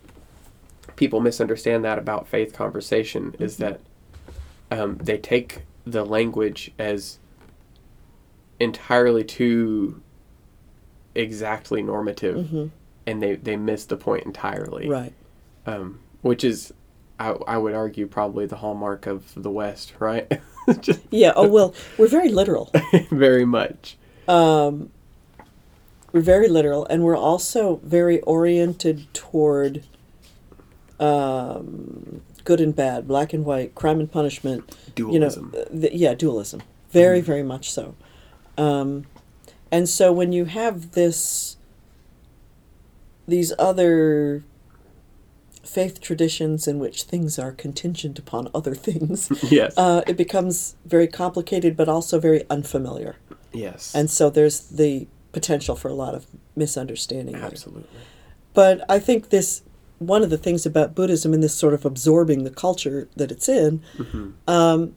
people 0.99 1.21
misunderstand 1.21 1.85
that 1.85 1.97
about 1.97 2.27
faith 2.27 2.51
conversation 2.53 3.33
is 3.39 3.57
Mm-hmm. 3.57 3.63
that 4.69 4.79
um, 4.81 4.97
they 4.97 5.17
take 5.17 5.61
the 5.85 6.03
language 6.05 6.71
as 6.77 7.17
entirely 8.59 9.23
too 9.23 10.01
exactly 11.15 11.81
normative 11.81 12.69
and 13.07 13.23
they, 13.23 13.35
they 13.35 13.55
miss 13.55 13.85
the 13.85 13.95
point 13.97 14.25
entirely 14.25 14.83
Mm-hmm. 14.83 14.91
Right. 14.91 15.13
um, 15.65 15.99
which 16.21 16.43
is 16.43 16.73
I, 17.17 17.29
I 17.47 17.57
would 17.57 17.73
argue 17.73 18.05
probably 18.07 18.45
the 18.45 18.57
hallmark 18.57 19.07
of 19.07 19.31
the 19.35 19.49
west 19.49 19.93
right 19.99 20.29
just 20.81 20.99
Yeah. 21.09 21.31
Oh 21.35 21.47
well, 21.47 21.73
we're 21.97 22.07
very 22.07 22.29
literal. 22.29 22.69
very 23.09 23.45
much 23.45 23.97
We're 24.27 26.21
very 26.21 26.47
literal, 26.49 26.85
and 26.87 27.03
we're 27.03 27.17
also 27.17 27.79
very 27.83 28.19
oriented 28.21 29.11
toward 29.13 29.83
um, 30.99 32.21
good 32.43 32.59
and 32.61 32.75
bad, 32.75 33.07
black 33.07 33.33
and 33.33 33.45
white, 33.45 33.75
crime 33.75 33.99
and 33.99 34.11
punishment. 34.11 34.75
Dualism. 34.95 35.53
You 35.53 35.59
know, 35.75 35.81
th- 35.81 35.93
yeah, 35.93 36.13
dualism. 36.13 36.61
Very, 36.91 37.21
very 37.21 37.43
much 37.43 37.71
so. 37.71 37.95
Um, 38.57 39.05
and 39.71 39.87
so 39.87 40.11
when 40.11 40.33
you 40.33 40.45
have 40.45 40.91
this, 40.91 41.57
these 43.27 43.53
other 43.59 44.43
faith 45.63 46.01
traditions 46.01 46.67
in 46.67 46.79
which 46.79 47.03
things 47.03 47.37
are 47.37 47.51
contingent 47.51 48.17
upon 48.17 48.49
other 48.55 48.73
things, 48.73 49.29
yes 49.51 49.77
uh, 49.77 50.01
it 50.07 50.17
becomes 50.17 50.75
very 50.85 51.07
complicated, 51.07 51.77
but 51.77 51.87
also 51.87 52.19
very 52.19 52.43
unfamiliar. 52.49 53.17
yes 53.53 53.93
And 53.93 54.09
so 54.09 54.29
there's 54.31 54.61
the 54.61 55.07
potential 55.31 55.75
for 55.75 55.89
a 55.89 55.93
lot 55.93 56.15
of 56.15 56.25
misunderstanding. 56.55 57.35
there. 57.35 57.43
absolutely 57.45 57.99
But 58.55 58.83
I 58.89 58.97
think 58.97 59.29
this 59.29 59.61
one 59.99 60.23
of 60.23 60.29
the 60.29 60.37
things 60.37 60.65
about 60.65 60.95
Buddhism 60.95 61.33
and 61.33 61.43
this 61.43 61.53
sort 61.53 61.73
of 61.73 61.85
absorbing 61.85 62.43
the 62.43 62.49
culture 62.49 63.07
that 63.15 63.31
it's 63.31 63.47
in. 63.49 63.81
Um, 64.47 64.95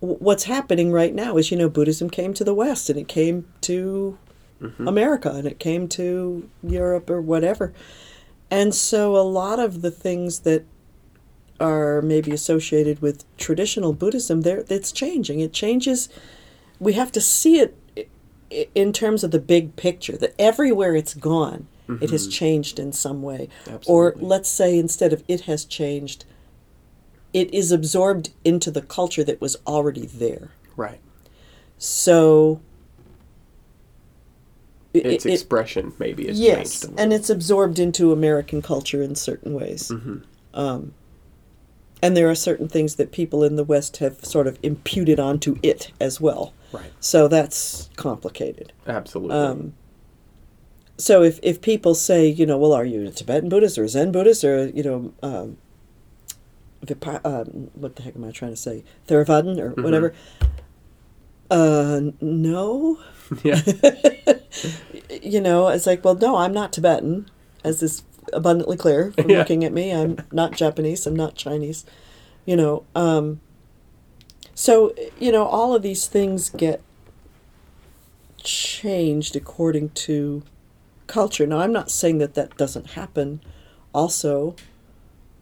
w- 0.00 0.18
what's 0.20 0.44
happening 0.44 0.92
right 0.92 1.14
now 1.14 1.36
is, 1.36 1.50
you 1.50 1.56
know, 1.56 1.68
Buddhism 1.68 2.08
came 2.10 2.34
to 2.34 2.44
the 2.44 2.54
West 2.54 2.88
and 2.90 2.98
it 2.98 3.08
came 3.08 3.46
to 3.62 4.18
America 4.86 5.30
and 5.30 5.46
it 5.46 5.58
came 5.58 5.88
to 5.88 6.48
Europe 6.62 7.10
or 7.10 7.20
whatever. 7.20 7.72
And 8.50 8.74
so 8.74 9.16
a 9.16 9.24
lot 9.24 9.58
of 9.58 9.82
the 9.82 9.90
things 9.90 10.40
that 10.40 10.64
are 11.60 12.02
maybe 12.02 12.30
associated 12.30 13.00
with 13.00 13.24
traditional 13.36 13.92
Buddhism, 13.92 14.42
there 14.42 14.64
it's 14.68 14.92
changing. 14.92 15.40
It 15.40 15.52
changes. 15.52 16.08
We 16.78 16.92
have 16.94 17.12
to 17.12 17.20
see 17.20 17.58
it 17.58 17.76
in 18.74 18.92
terms 18.92 19.24
of 19.24 19.30
the 19.30 19.38
big 19.38 19.76
picture. 19.76 20.16
That 20.16 20.34
everywhere 20.38 20.94
it's 20.94 21.14
gone, 21.14 21.66
it 22.00 22.10
has 22.10 22.26
changed 22.28 22.78
in 22.78 22.92
some 22.92 23.22
way. 23.22 23.48
Or 23.86 24.14
let's 24.18 24.48
say 24.48 24.78
instead 24.78 25.12
of 25.12 25.22
it 25.28 25.42
has 25.42 25.64
changed, 25.64 26.24
it 27.32 27.52
is 27.52 27.70
absorbed 27.72 28.30
into 28.44 28.70
the 28.70 28.82
culture 28.82 29.24
that 29.24 29.40
was 29.40 29.56
already 29.66 30.06
there. 30.06 30.50
right 30.76 31.00
So 31.78 32.60
its 34.92 35.26
it- 35.26 35.32
expression 35.32 35.92
maybe 35.98 36.26
has 36.28 36.38
yes, 36.38 36.56
changed 36.56 36.84
a 36.84 36.86
little. 36.88 37.02
and 37.02 37.12
it's 37.12 37.30
absorbed 37.30 37.78
into 37.78 38.12
American 38.12 38.62
culture 38.62 39.02
in 39.02 39.14
certain 39.14 39.52
ways. 39.54 39.88
Mm-hmm. 39.92 40.18
Um, 40.54 40.94
and 42.00 42.16
there 42.16 42.28
are 42.30 42.34
certain 42.34 42.68
things 42.68 42.94
that 42.96 43.10
people 43.12 43.42
in 43.42 43.56
the 43.56 43.64
West 43.64 43.96
have 43.96 44.24
sort 44.24 44.46
of 44.46 44.58
imputed 44.62 45.18
onto 45.18 45.56
it 45.62 45.90
as 46.00 46.20
well. 46.20 46.52
right 46.72 46.92
So 47.00 47.26
that's 47.28 47.90
complicated. 47.96 48.72
absolutely 48.86 49.34
Um, 49.36 49.74
so 50.98 51.22
if, 51.22 51.40
if 51.42 51.60
people 51.60 51.94
say, 51.94 52.26
you 52.28 52.46
know, 52.46 52.56
well, 52.58 52.72
are 52.72 52.84
you 52.84 53.06
a 53.06 53.10
Tibetan 53.10 53.48
Buddhist 53.48 53.78
or 53.78 53.84
a 53.84 53.88
Zen 53.88 54.12
Buddhist 54.12 54.44
or, 54.44 54.66
you 54.68 54.82
know, 54.82 55.12
um, 55.22 55.56
Vipa- 56.84 57.24
um, 57.24 57.70
what 57.74 57.96
the 57.96 58.02
heck 58.02 58.14
am 58.14 58.24
I 58.24 58.30
trying 58.30 58.52
to 58.52 58.56
say? 58.56 58.84
Theravadan 59.08 59.58
or 59.58 59.70
whatever. 59.82 60.12
Uh, 61.50 62.00
no. 62.20 62.98
yeah 63.42 63.60
You 65.22 65.40
know, 65.40 65.68
it's 65.68 65.86
like, 65.86 66.04
well, 66.04 66.14
no, 66.14 66.36
I'm 66.36 66.52
not 66.52 66.72
Tibetan, 66.72 67.28
as 67.64 67.82
is 67.82 68.02
abundantly 68.32 68.76
clear 68.76 69.12
from 69.12 69.30
Yeah. 69.30 69.38
looking 69.38 69.64
at 69.64 69.72
me. 69.72 69.90
I'm 69.92 70.18
not 70.32 70.52
Japanese. 70.52 71.06
I'm 71.06 71.16
not 71.16 71.34
Chinese. 71.34 71.84
You 72.46 72.56
know, 72.56 72.84
um, 72.94 73.40
so 74.54 74.94
you 75.18 75.32
know, 75.32 75.44
all 75.44 75.74
of 75.74 75.82
these 75.82 76.06
things 76.06 76.50
get 76.50 76.82
changed 78.42 79.34
according 79.36 79.90
to 79.90 80.42
culture. 81.06 81.46
Now, 81.46 81.58
I'm 81.60 81.72
not 81.72 81.90
saying 81.90 82.18
that 82.18 82.34
that 82.34 82.56
doesn't 82.56 82.90
happen 82.90 83.40
also 83.92 84.56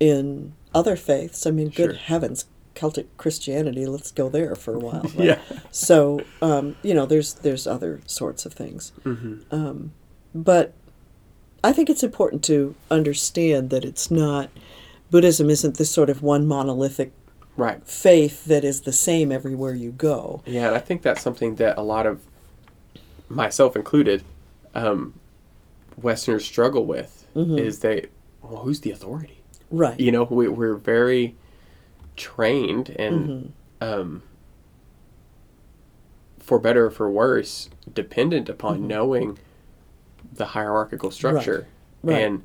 in 0.01 0.53
other 0.75 0.97
faiths. 0.97 1.47
I 1.47 1.51
mean, 1.51 1.69
good 1.69 1.91
Sure. 1.91 1.95
heavens, 1.95 2.47
Celtic 2.75 3.15
Christianity, 3.17 3.87
let's 3.87 4.11
go 4.11 4.29
there 4.29 4.55
for 4.55 4.75
a 4.75 4.79
while. 4.79 5.03
right? 5.17 5.19
yeah 5.19 5.39
So, 5.71 6.21
um, 6.41 6.77
you 6.83 6.95
know, 6.95 7.07
there's 7.07 7.35
there's 7.35 7.67
other 7.67 8.01
sorts 8.07 8.47
of 8.47 8.53
things. 8.53 8.93
Mm-hmm. 9.05 9.55
Um, 9.55 9.93
but 10.35 10.73
I 11.63 11.73
think 11.73 11.91
it's 11.91 12.03
important 12.03 12.43
to 12.45 12.75
understand 12.91 13.71
that 13.71 13.85
it's 13.85 14.11
not 14.11 14.51
Buddhism 15.11 15.51
isn't 15.51 15.77
this 15.77 15.91
sort 15.91 16.09
of 16.09 16.23
one 16.23 16.47
monolithic 16.47 17.13
right 17.57 17.87
faith 17.87 18.47
that 18.47 18.65
is 18.65 18.81
the 18.81 18.93
same 18.93 19.31
everywhere 19.31 19.75
you 19.75 19.93
go. 19.93 20.43
Yeah, 20.47 20.69
and 20.69 20.77
I 20.77 20.79
think 20.81 21.03
that's 21.03 21.21
something 21.21 21.57
that 21.57 21.77
a 21.77 21.83
lot 21.83 22.07
of 22.07 22.23
myself 23.29 23.77
included, 23.77 24.25
um, 24.75 25.13
Westerners 25.97 26.45
struggle 26.45 26.85
with 26.85 27.27
is 27.35 27.79
they, 27.81 28.07
well, 28.43 28.63
who's 28.63 28.81
the 28.81 28.91
authority? 28.91 29.43
Right. 29.71 29.99
You 29.99 30.13
know, 30.13 30.25
we, 30.25 30.49
we're 30.49 30.77
very 30.77 31.35
trained 32.17 32.91
and, 32.91 33.53
um, 33.81 34.23
for 36.39 36.59
better 36.59 36.87
or 36.87 36.91
for 36.91 37.11
worse, 37.11 37.71
dependent 37.93 38.49
upon 38.49 38.87
knowing 38.87 39.39
the 40.33 40.47
hierarchical 40.47 41.11
structure. 41.11 41.69
Right. 42.03 42.19
And 42.19 42.43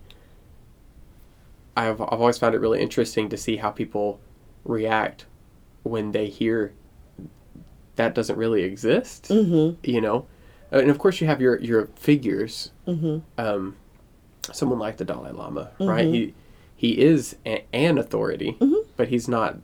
I've, 1.76 2.00
I've 2.00 2.22
always 2.22 2.38
found 2.38 2.56
it 2.56 2.60
really 2.60 2.82
interesting 2.82 3.28
to 3.30 3.38
see 3.38 3.58
how 3.58 3.72
people 3.72 4.20
react 4.64 5.26
when 5.84 6.12
they 6.12 6.28
hear 6.28 6.74
that 7.96 8.14
doesn't 8.14 8.38
really 8.38 8.64
exist. 8.64 9.30
Mm-hmm. 9.30 9.80
You 9.84 10.02
know, 10.02 10.28
and 10.72 10.90
of 10.90 10.98
course 11.00 11.22
you 11.22 11.28
have 11.28 11.42
your 11.42 11.60
your 11.60 11.88
figures. 11.96 12.72
Mm-hmm. 12.88 13.20
Um, 13.40 13.76
someone 14.52 14.80
like 14.80 14.98
the 14.98 15.06
Dalai 15.06 15.32
Lama, 15.32 15.72
right? 15.80 16.06
He 16.08 16.34
he 16.76 17.00
is 17.00 17.36
a, 17.46 17.66
an 17.74 17.98
authority, 17.98 18.56
Mm-hmm. 18.60 18.90
but 18.96 19.08
he's 19.10 19.28
not 19.28 19.58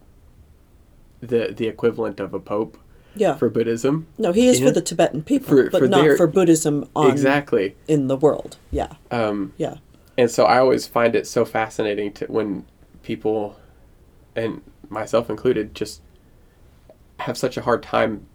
the 1.21 1.53
the 1.55 1.67
equivalent 1.67 2.19
of 2.19 2.33
a 2.33 2.39
pope 2.39 2.77
Yeah. 3.15 3.35
for 3.35 3.49
Buddhism. 3.49 4.07
no, 4.17 4.31
he 4.33 4.47
is 4.47 4.59
for 4.59 4.71
the 4.71 4.81
Tibetan 4.81 5.23
people, 5.23 5.47
For- 5.49 5.69
but 5.69 5.79
for 5.79 5.87
not 5.87 6.01
their- 6.01 6.17
for 6.17 6.27
Buddhism 6.27 6.89
on 6.95 7.11
exactly. 7.11 7.75
in 7.87 8.07
the 8.07 8.17
world. 8.17 8.57
Yeah. 8.71 8.93
Um, 9.11 9.53
Yeah. 9.57 9.75
and 10.17 10.29
so 10.29 10.45
I 10.45 10.57
always 10.59 10.85
find 10.87 11.15
it 11.15 11.27
so 11.27 11.45
fascinating 11.45 12.11
to 12.13 12.25
when 12.25 12.65
people, 13.03 13.55
and 14.35 14.61
myself 14.89 15.29
included, 15.29 15.73
just 15.75 16.01
have 17.19 17.37
such 17.37 17.55
a 17.57 17.61
hard 17.61 17.83
time 17.83 18.25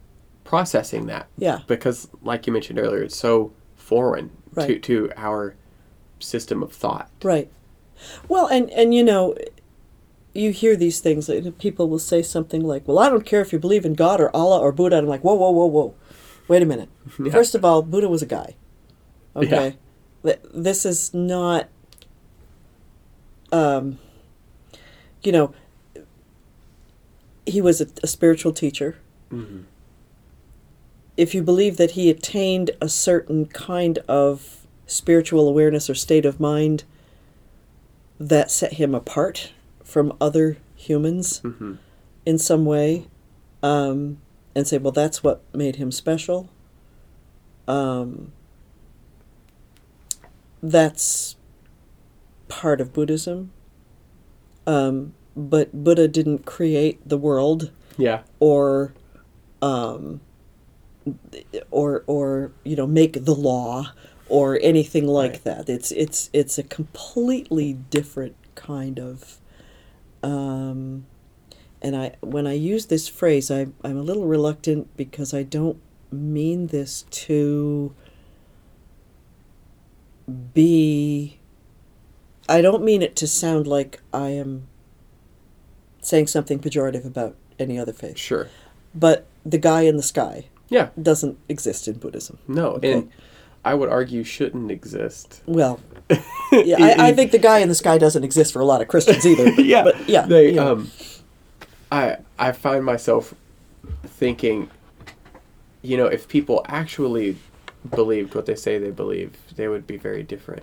processing 0.49 1.05
that. 1.07 1.27
Yeah. 1.37 1.61
Because, 1.67 2.09
like 2.23 2.47
you 2.47 2.53
mentioned 2.55 2.79
earlier, 2.79 3.03
it's 3.03 3.17
so 3.17 3.53
foreign 3.77 4.31
to, 4.55 4.61
Right. 4.61 4.83
to 4.85 5.11
our 5.17 5.55
system 6.19 6.63
of 6.63 6.73
thought. 6.73 7.11
Right. 7.23 7.51
Well, 8.29 8.47
and 8.47 8.71
and 8.71 8.95
you 8.95 9.05
know, 9.05 9.35
you 10.33 10.51
hear 10.53 10.75
these 10.75 11.01
things. 11.01 11.29
like, 11.29 11.59
People 11.59 11.89
will 11.91 11.99
say 11.99 12.23
something 12.23 12.63
like, 12.63 12.87
"Well, 12.89 12.99
I 12.99 13.09
don't 13.11 13.27
care 13.27 13.41
if 13.43 13.53
you 13.53 13.59
believe 13.59 13.85
in 13.85 13.95
God 13.95 14.21
or 14.21 14.35
Allah 14.35 14.59
or 14.61 14.73
Buddha." 14.73 14.97
And 14.97 15.05
I'm 15.05 15.11
like, 15.11 15.23
"Whoa, 15.23 15.35
whoa, 15.35 15.51
whoa, 15.51 15.67
whoa! 15.67 15.95
Wait 16.49 16.63
a 16.63 16.67
minute. 16.67 16.89
Yeah. 17.23 17.33
First 17.33 17.55
of 17.55 17.65
all, 17.65 17.83
Buddha 17.83 18.09
was 18.09 18.23
a 18.23 18.27
guy. 18.27 18.55
Okay, 19.37 19.77
Yeah. 20.25 20.35
This 20.55 20.87
is 20.87 21.13
not. 21.13 21.69
Um. 23.53 23.99
You 25.23 25.33
know. 25.33 25.55
He 27.47 27.61
was 27.61 27.81
a, 27.81 27.87
a 28.03 28.07
spiritual 28.07 28.53
teacher. 28.53 28.97
Mhm. 29.31 29.65
If 31.19 31.35
you 31.35 31.43
believe 31.43 31.79
that 31.79 31.91
he 31.91 32.09
attained 32.11 32.71
a 32.81 32.89
certain 32.89 33.47
kind 33.47 33.99
of 34.07 34.65
spiritual 34.87 35.49
awareness 35.49 35.91
or 35.91 35.95
state 35.97 36.25
of 36.25 36.39
mind 36.39 36.85
that 38.21 38.53
set 38.53 38.75
him 38.75 38.95
apart 38.95 39.53
from 39.83 40.17
other 40.21 40.59
humans 40.77 41.41
Mhm. 41.41 41.79
in 42.25 42.39
some 42.39 42.65
way, 42.65 43.09
um, 43.65 44.19
and 44.55 44.65
say, 44.69 44.79
well, 44.79 44.93
that's 44.93 45.25
what 45.25 45.43
made 45.53 45.77
him 45.77 45.91
special. 45.91 46.49
Um, 47.67 48.31
that's 50.63 51.35
part 52.47 52.81
of 52.81 52.93
Buddhism. 52.93 53.51
Um, 54.69 55.15
but 55.37 55.73
Buddha 55.85 56.07
didn't 56.07 56.47
create 56.47 57.01
the 57.07 57.19
world 57.19 57.73
Yeah. 57.97 58.23
or 58.39 58.93
um, 59.61 60.21
or 61.71 62.05
or 62.07 62.53
you 62.64 62.77
know 62.77 62.87
make 62.87 63.25
the 63.25 63.35
law 63.35 63.92
or 64.29 64.59
anything 64.62 65.07
like 65.07 65.33
Right. 65.33 65.44
that. 65.44 65.68
It's 65.68 65.90
it's 65.92 66.29
it's 66.33 66.59
a 66.59 66.62
completely 66.62 67.73
different 67.90 68.35
kind 68.55 68.99
of 68.99 69.38
um, 70.23 71.07
and 71.81 71.97
I 71.97 72.16
when 72.21 72.47
I 72.47 72.53
use 72.55 72.87
this 72.87 73.09
phrase 73.09 73.51
I 73.51 73.68
I'm 73.85 73.97
a 73.97 74.03
little 74.03 74.27
reluctant 74.27 74.88
because 74.97 75.33
I 75.33 75.42
don't 75.44 75.79
mean 76.11 76.68
this 76.68 77.03
to 77.11 77.94
be 80.55 81.38
I 82.49 82.61
don't 82.62 82.83
mean 82.83 83.03
it 83.03 83.14
to 83.16 83.27
sound 83.27 83.66
like 83.66 84.01
I 84.12 84.29
am 84.31 84.68
saying 86.01 86.27
something 86.29 86.59
pejorative 86.59 87.05
about 87.05 87.37
any 87.59 87.79
other 87.79 87.92
faith. 87.92 88.16
Sure. 88.18 88.49
But 88.94 89.27
the 89.44 89.59
guy 89.59 89.83
in 89.83 89.97
the 89.97 90.03
sky 90.03 90.47
Yeah. 90.69 90.89
doesn't 91.01 91.39
exist 91.49 91.89
in 91.89 91.95
Buddhism. 91.95 92.39
No, 92.47 92.73
Okay. 92.73 92.93
and 92.93 93.11
I 93.65 93.75
would 93.75 93.89
argue 93.89 94.23
shouldn't 94.25 94.71
exist. 94.71 95.43
Well, 95.47 95.81
yeah, 96.53 96.77
I, 96.79 97.09
I 97.09 97.13
think 97.13 97.33
the 97.33 97.39
guy 97.39 97.59
in 97.59 97.69
the 97.69 97.75
sky 97.75 97.99
doesn't 97.99 98.25
exist 98.25 98.53
for 98.53 98.61
a 98.61 98.65
lot 98.65 98.81
of 98.81 98.89
Christians 98.89 99.27
either. 99.27 99.55
But, 99.57 99.65
yeah, 99.65 99.83
but 99.85 100.09
yeah, 100.09 100.27
They, 100.27 100.55
yeah. 100.55 100.65
um, 100.71 100.91
I 101.91 102.17
I 102.39 102.53
find 102.53 102.85
myself 102.85 103.35
thinking, 104.05 104.71
you 105.83 105.97
know, 105.97 106.07
if 106.07 106.29
people 106.29 106.65
actually 106.69 107.37
believed 107.91 108.35
what 108.35 108.47
they 108.47 108.55
say 108.55 108.79
they 108.79 108.91
believe, 108.91 109.37
they 109.57 109.69
would 109.69 109.87
be 109.87 109.97
very 109.97 110.23
different. 110.23 110.63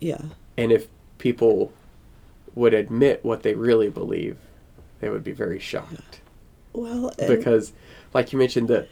yeah, 0.00 0.20
And 0.56 0.70
if 0.72 0.86
people 1.18 1.72
would 2.54 2.74
admit 2.74 3.24
what 3.24 3.42
they 3.42 3.54
really 3.54 3.88
believe, 3.90 4.36
they 5.00 5.08
would 5.08 5.24
be 5.24 5.32
very 5.32 5.58
shocked. 5.58 6.20
well, 6.72 7.12
and- 7.18 7.28
because 7.28 7.72
like 8.12 8.32
you 8.32 8.38
mentioned 8.38 8.68
the 8.68 8.86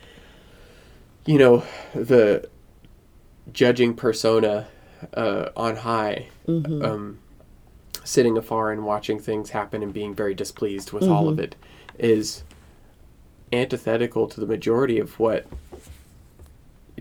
you 1.26 1.38
know 1.38 1.62
the 1.94 2.48
judging 3.52 3.94
persona 3.94 4.68
uh, 5.14 5.48
on 5.56 5.76
high 5.76 6.28
Mm-hmm. 6.48 6.84
um, 6.84 7.18
sitting 8.04 8.36
afar 8.36 8.72
and 8.72 8.84
watching 8.84 9.20
things 9.20 9.50
happen 9.50 9.80
and 9.82 9.92
being 9.92 10.12
very 10.12 10.34
displeased 10.34 10.90
with 10.92 11.04
all 11.04 11.28
of 11.28 11.36
Mm-hmm. 11.36 11.44
it 11.44 11.56
is 11.98 12.42
antithetical 13.52 14.26
to 14.26 14.40
the 14.40 14.46
majority 14.46 14.98
of 14.98 15.18
what 15.20 15.46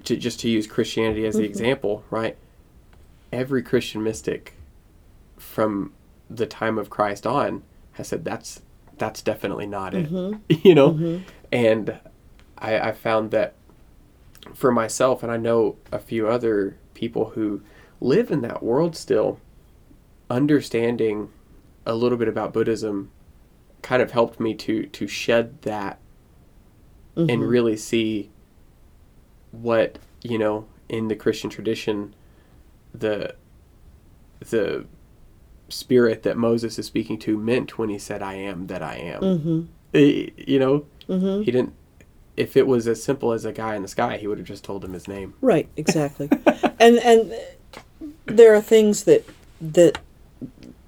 to 0.03 0.15
just 0.15 0.39
to 0.41 0.49
use 0.49 0.67
christianity 0.67 1.25
as 1.25 1.35
the 1.35 1.41
Mm-hmm. 1.41 1.49
example, 1.49 1.91
example 1.91 2.03
right 2.11 2.37
every 3.31 3.63
christian 3.63 4.03
mystic 4.03 4.55
from 5.37 5.91
the 6.29 6.45
time 6.45 6.77
of 6.77 6.89
christ 6.89 7.25
on 7.25 7.63
has 7.93 8.09
said 8.09 8.23
that's 8.23 8.61
that's 8.97 9.21
definitely 9.23 9.65
not 9.65 9.93
it 9.95 10.09
you 10.63 10.75
know 10.75 11.21
and 11.51 11.97
I, 12.57 12.79
I 12.89 12.91
found 12.91 13.31
that 13.31 13.55
for 14.53 14.71
myself 14.71 15.21
and 15.23 15.31
i 15.31 15.37
know 15.37 15.75
a 15.91 15.99
few 15.99 16.27
other 16.27 16.75
people 16.93 17.31
who 17.31 17.61
live 17.99 18.31
in 18.31 18.41
that 18.41 18.61
world 18.63 18.95
still 18.95 19.39
understanding 20.29 21.29
a 21.85 21.93
little 21.95 22.17
bit 22.17 22.27
about 22.27 22.53
buddhism 22.53 23.11
kind 23.81 24.01
of 24.01 24.11
helped 24.11 24.39
me 24.39 24.53
to 24.53 24.85
to 24.87 25.07
shed 25.07 25.61
that 25.63 25.99
and 27.15 27.43
really 27.49 27.75
see 27.75 28.29
what 29.51 29.97
you 30.23 30.37
know 30.37 30.65
in 30.87 31.07
the 31.07 31.15
christian 31.15 31.49
tradition 31.49 32.13
the 32.93 33.35
the 34.49 34.85
spirit 35.69 36.23
that 36.23 36.37
moses 36.37 36.79
is 36.79 36.85
speaking 36.85 37.17
to 37.19 37.37
meant 37.37 37.77
when 37.77 37.89
he 37.89 37.97
said 37.97 38.21
i 38.21 38.33
am 38.33 38.67
that 38.67 38.81
i 38.81 38.95
am 38.95 39.21
Mhm. 39.21 39.67
Eh, 39.93 40.29
you 40.37 40.57
know 40.59 40.85
Mhm. 41.09 41.43
he 41.43 41.51
didn't 41.51 41.73
if 42.37 42.55
it 42.55 42.65
was 42.65 42.87
as 42.87 43.03
simple 43.03 43.31
as 43.31 43.45
a 43.45 43.51
guy 43.51 43.75
in 43.75 43.81
the 43.81 43.87
sky 43.87 44.17
he 44.17 44.27
would 44.27 44.37
have 44.37 44.47
just 44.47 44.63
told 44.63 44.83
him 44.83 44.93
his 44.93 45.07
name 45.07 45.33
right, 45.41 45.67
exactly. 45.77 46.29
and 46.79 46.97
and 46.97 47.33
there 48.25 48.55
are 48.55 48.61
things 48.61 49.03
that 49.03 49.25
that 49.59 49.99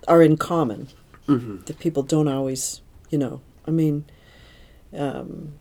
are 0.08 0.22
in 0.22 0.38
common 0.38 0.88
mm-hmm. 1.28 1.64
that 1.66 1.80
people 1.80 2.04
don't 2.04 2.28
always, 2.28 2.82
you 3.10 3.18
know. 3.18 3.42
I 3.66 3.72
mean, 3.72 4.06
um, 4.96 5.54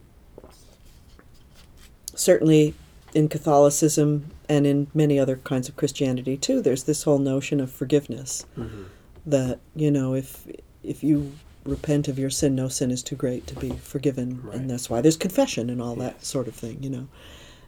certainly 2.15 2.75
in 3.15 3.29
Catholicism 3.29 4.31
and 4.49 4.67
in 4.67 4.89
many 4.95 5.19
other 5.19 5.37
kinds 5.37 5.69
of 5.69 5.77
Christianity 5.77 6.37
too, 6.37 6.61
there's 6.61 6.85
this 6.85 7.05
whole 7.05 7.19
notion 7.19 7.61
of 7.61 7.71
forgiveness. 7.71 8.47
Mm-hmm. 8.57 8.85
That 9.25 9.61
you 9.77 9.91
know, 9.91 10.15
if 10.15 10.49
if 10.83 11.05
you 11.05 11.33
repent 11.65 12.09
of 12.09 12.19
your 12.19 12.31
sin, 12.31 12.55
no 12.55 12.69
sin 12.69 12.91
is 12.91 13.03
too 13.03 13.17
great 13.17 13.47
to 13.47 13.55
be 13.55 13.71
forgiven, 13.71 14.41
Right. 14.43 14.57
and 14.57 14.71
that's 14.71 14.91
why 14.91 15.01
there's 15.01 15.17
confession 15.17 15.71
and 15.71 15.81
all 15.81 15.95
that 15.97 16.25
sort 16.25 16.49
of 16.49 16.55
thing. 16.55 16.83
You 16.83 16.91
know, 16.91 17.09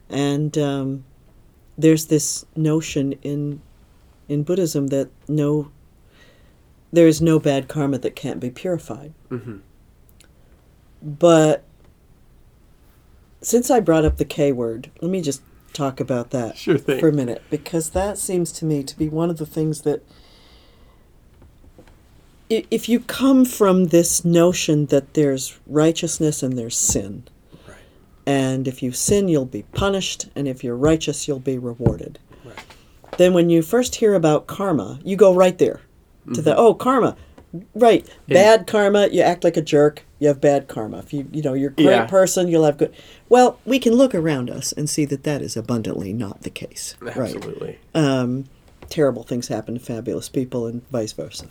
and 0.08 0.56
um, 0.58 1.04
there's 1.78 2.06
this 2.06 2.44
notion 2.56 3.12
in 3.22 3.60
in 4.28 4.42
Buddhism 4.42 4.88
that 4.88 5.10
no 5.28 5.70
there 6.92 7.06
is 7.08 7.20
no 7.20 7.38
bad 7.38 7.68
karma 7.68 7.98
that 7.98 8.14
can't 8.16 8.40
be 8.40 8.50
purified. 8.50 9.12
Mm-hmm. 9.30 9.58
But 11.02 11.64
since 13.40 13.70
I 13.70 13.80
brought 13.80 14.04
up 14.04 14.16
the 14.16 14.24
K 14.24 14.52
word, 14.52 14.90
let 15.00 15.10
me 15.10 15.20
just 15.20 15.42
talk 15.72 15.98
about 16.00 16.30
that 16.30 16.56
Sure 16.56 16.78
for 16.78 17.08
a 17.08 17.12
minute 17.12 17.42
because 17.50 17.90
that 17.90 18.16
seems 18.16 18.52
to 18.52 18.64
me 18.64 18.82
to 18.84 18.96
be 18.96 19.08
one 19.08 19.28
of 19.28 19.38
the 19.38 19.44
things 19.46 19.82
that 19.82 20.02
if 22.70 22.88
you 22.88 23.00
come 23.00 23.44
from 23.44 23.86
this 23.86 24.24
notion 24.24 24.86
that 24.86 25.14
there's 25.14 25.58
righteousness 25.66 26.42
and 26.42 26.58
there's 26.58 26.76
sin, 26.78 27.24
right 27.66 27.76
and 28.26 28.66
if 28.68 28.82
you 28.82 28.92
sin, 28.92 29.28
you'll 29.28 29.44
be 29.44 29.64
punished, 29.74 30.28
and 30.34 30.48
if 30.48 30.62
you're 30.64 30.76
righteous, 30.76 31.26
you'll 31.28 31.38
be 31.40 31.58
rewarded. 31.58 32.18
right 32.44 32.58
Then 33.18 33.34
when 33.34 33.50
you 33.50 33.62
first 33.62 33.96
hear 33.96 34.14
about 34.14 34.46
karma, 34.46 34.98
you 35.04 35.16
go 35.16 35.34
right 35.34 35.58
there 35.58 35.80
to 36.32 36.40
the 36.40 36.56
oh 36.56 36.72
karma, 36.74 37.16
right? 37.74 38.08
Yeah. 38.26 38.34
Bad 38.56 38.66
karma, 38.66 39.08
you 39.08 39.20
act 39.20 39.44
like 39.44 39.56
a 39.58 39.62
jerk, 39.62 40.04
you 40.18 40.28
have 40.28 40.40
bad 40.40 40.68
karma. 40.68 40.98
If 40.98 41.12
you 41.12 41.28
you 41.32 41.42
know 41.42 41.52
you're 41.54 41.70
a 41.70 41.74
great 41.74 41.86
Yeah. 41.86 42.06
person, 42.06 42.48
you'll 42.48 42.64
have 42.64 42.78
good. 42.78 42.94
Well, 43.28 43.58
we 43.66 43.78
can 43.78 43.92
look 43.94 44.14
around 44.14 44.48
us 44.50 44.72
and 44.72 44.88
see 44.88 45.04
that 45.06 45.24
that 45.24 45.42
is 45.42 45.56
abundantly 45.56 46.12
not 46.12 46.42
the 46.42 46.50
case. 46.50 46.96
Right? 47.00 47.16
absolutely 47.16 47.78
Um, 47.94 48.44
terrible 48.88 49.22
things 49.22 49.48
happen 49.48 49.74
to 49.74 49.80
fabulous 49.80 50.28
people, 50.28 50.66
and 50.66 50.82
vice 50.90 51.12
versa. 51.12 51.46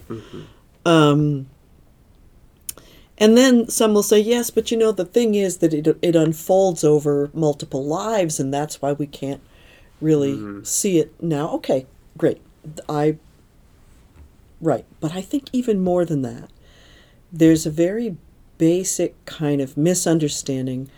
Um, 0.85 1.47
and 3.17 3.37
then 3.37 3.69
some 3.69 3.93
will 3.93 4.03
say, 4.03 4.19
yes, 4.19 4.49
but 4.49 4.71
you 4.71 4.77
know, 4.77 4.91
the 4.91 5.05
thing 5.05 5.35
is 5.35 5.57
that 5.57 5.73
it, 5.73 5.87
it 6.01 6.15
unfolds 6.15 6.83
over 6.83 7.29
multiple 7.33 7.85
lives, 7.85 8.39
and 8.39 8.53
that's 8.53 8.81
why 8.81 8.93
we 8.93 9.07
can't 9.07 9.41
really 10.01 10.63
see 10.65 10.99
it 10.99 11.13
now. 11.21 11.49
Okay, 11.51 11.85
great. 12.17 12.41
I, 12.89 13.17
right. 14.59 14.85
But 14.99 15.13
I 15.13 15.21
think 15.21 15.45
even 15.53 15.79
more 15.79 16.05
than 16.05 16.21
that, 16.23 16.49
there's 17.31 17.65
a 17.65 17.71
very 17.71 18.17
basic 18.57 19.23
kind 19.25 19.61
of 19.61 19.77
misunderstanding. 19.77 20.89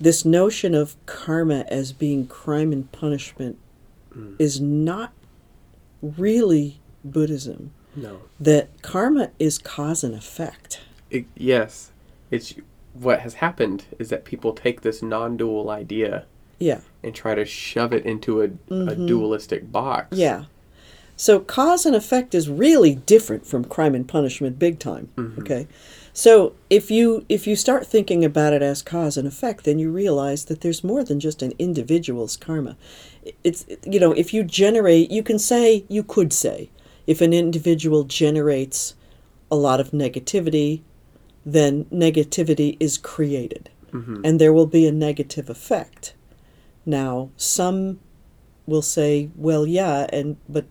This 0.00 0.24
notion 0.24 0.74
of 0.74 0.94
karma 1.06 1.64
as 1.68 1.92
being 1.92 2.26
crime 2.26 2.72
and 2.72 2.90
punishment 2.92 3.58
is 4.38 4.60
not 4.60 5.12
really 6.00 6.80
Buddhism 7.04 7.72
no 7.96 8.20
that 8.38 8.68
karma 8.82 9.30
is 9.38 9.58
cause 9.58 10.04
and 10.04 10.14
effect. 10.14 10.80
it, 11.10 11.24
yes 11.36 11.90
it's 12.30 12.54
what 12.92 13.20
has 13.20 13.34
happened 13.34 13.84
is 13.98 14.08
that 14.10 14.24
people 14.24 14.52
take 14.52 14.80
this 14.82 15.02
non-dual 15.02 15.68
idea 15.70 16.24
Yeah. 16.58 16.80
and 17.02 17.14
try 17.14 17.34
to 17.34 17.44
shove 17.44 17.92
it 17.92 18.04
into 18.06 18.40
a, 18.42 18.44
a 18.70 18.94
dualistic 18.94 19.70
box 19.72 20.06
Mm-hmm. 20.10 20.20
Yeah. 20.20 20.44
So 21.18 21.40
cause 21.40 21.86
and 21.86 21.96
effect 21.96 22.34
is 22.34 22.48
really 22.48 22.94
different 22.94 23.46
from 23.46 23.64
crime 23.64 23.94
and 23.94 24.06
punishment 24.06 24.58
big 24.58 24.78
time. 24.78 25.08
Okay. 25.38 25.66
So 26.12 26.52
if 26.68 26.90
you 26.90 27.24
if 27.28 27.46
you 27.46 27.56
start 27.56 27.86
thinking 27.86 28.22
about 28.24 28.52
it 28.52 28.60
as 28.62 28.82
cause 28.82 29.16
and 29.16 29.26
effect, 29.26 29.64
then 29.64 29.78
you 29.78 29.90
realize 29.90 30.44
that 30.46 30.60
there's 30.60 30.84
more 30.84 31.02
than 31.04 31.18
just 31.20 31.40
an 31.42 31.52
individual's 31.58 32.36
karma. 32.36 32.76
It's 33.42 33.64
you 33.86 33.98
know, 33.98 34.12
if 34.12 34.34
you 34.34 34.42
generate 34.44 35.10
you 35.10 35.22
can 35.22 35.38
say 35.38 35.84
you 35.88 36.02
could 36.02 36.32
say 36.34 36.68
if 37.06 37.20
an 37.20 37.32
individual 37.32 38.04
generates 38.04 38.94
a 39.50 39.56
lot 39.56 39.80
of 39.80 39.90
negativity, 39.90 40.82
then 41.44 41.84
negativity 41.86 42.76
is 42.80 42.98
created. 42.98 43.70
Mm-hmm. 43.92 44.22
And 44.24 44.40
there 44.40 44.52
will 44.52 44.66
be 44.66 44.86
a 44.86 44.92
negative 44.92 45.48
effect. 45.48 46.14
Now, 46.84 47.30
some 47.36 48.00
will 48.66 48.82
say, 48.82 49.30
well, 49.36 49.66
yeah, 49.66 50.06
and 50.12 50.36
but 50.48 50.66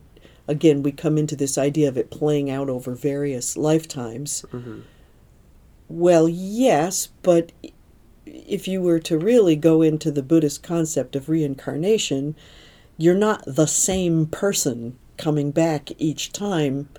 again, 0.47 0.83
we 0.83 0.91
come 0.91 1.17
into 1.17 1.35
this 1.35 1.57
idea 1.57 1.87
of 1.87 1.97
it 1.97 2.11
playing 2.11 2.51
out 2.51 2.69
over 2.69 2.93
various 2.93 3.57
lifetimes. 3.57 4.45
Mm-hmm. 4.51 4.81
Well, 5.87 6.27
yes, 6.27 7.09
but 7.21 7.51
if 8.25 8.67
you 8.67 8.81
were 8.81 8.99
to 8.99 9.17
really 9.17 9.55
go 9.55 9.81
into 9.81 10.11
the 10.11 10.23
Buddhist 10.23 10.63
concept 10.63 11.15
of 11.15 11.29
reincarnation, 11.29 12.35
you're 12.97 13.15
not 13.15 13.43
the 13.45 13.67
same 13.67 14.25
person 14.25 14.97
coming 15.17 15.51
back 15.51 15.89
each 15.97 16.31
time. 16.31 16.89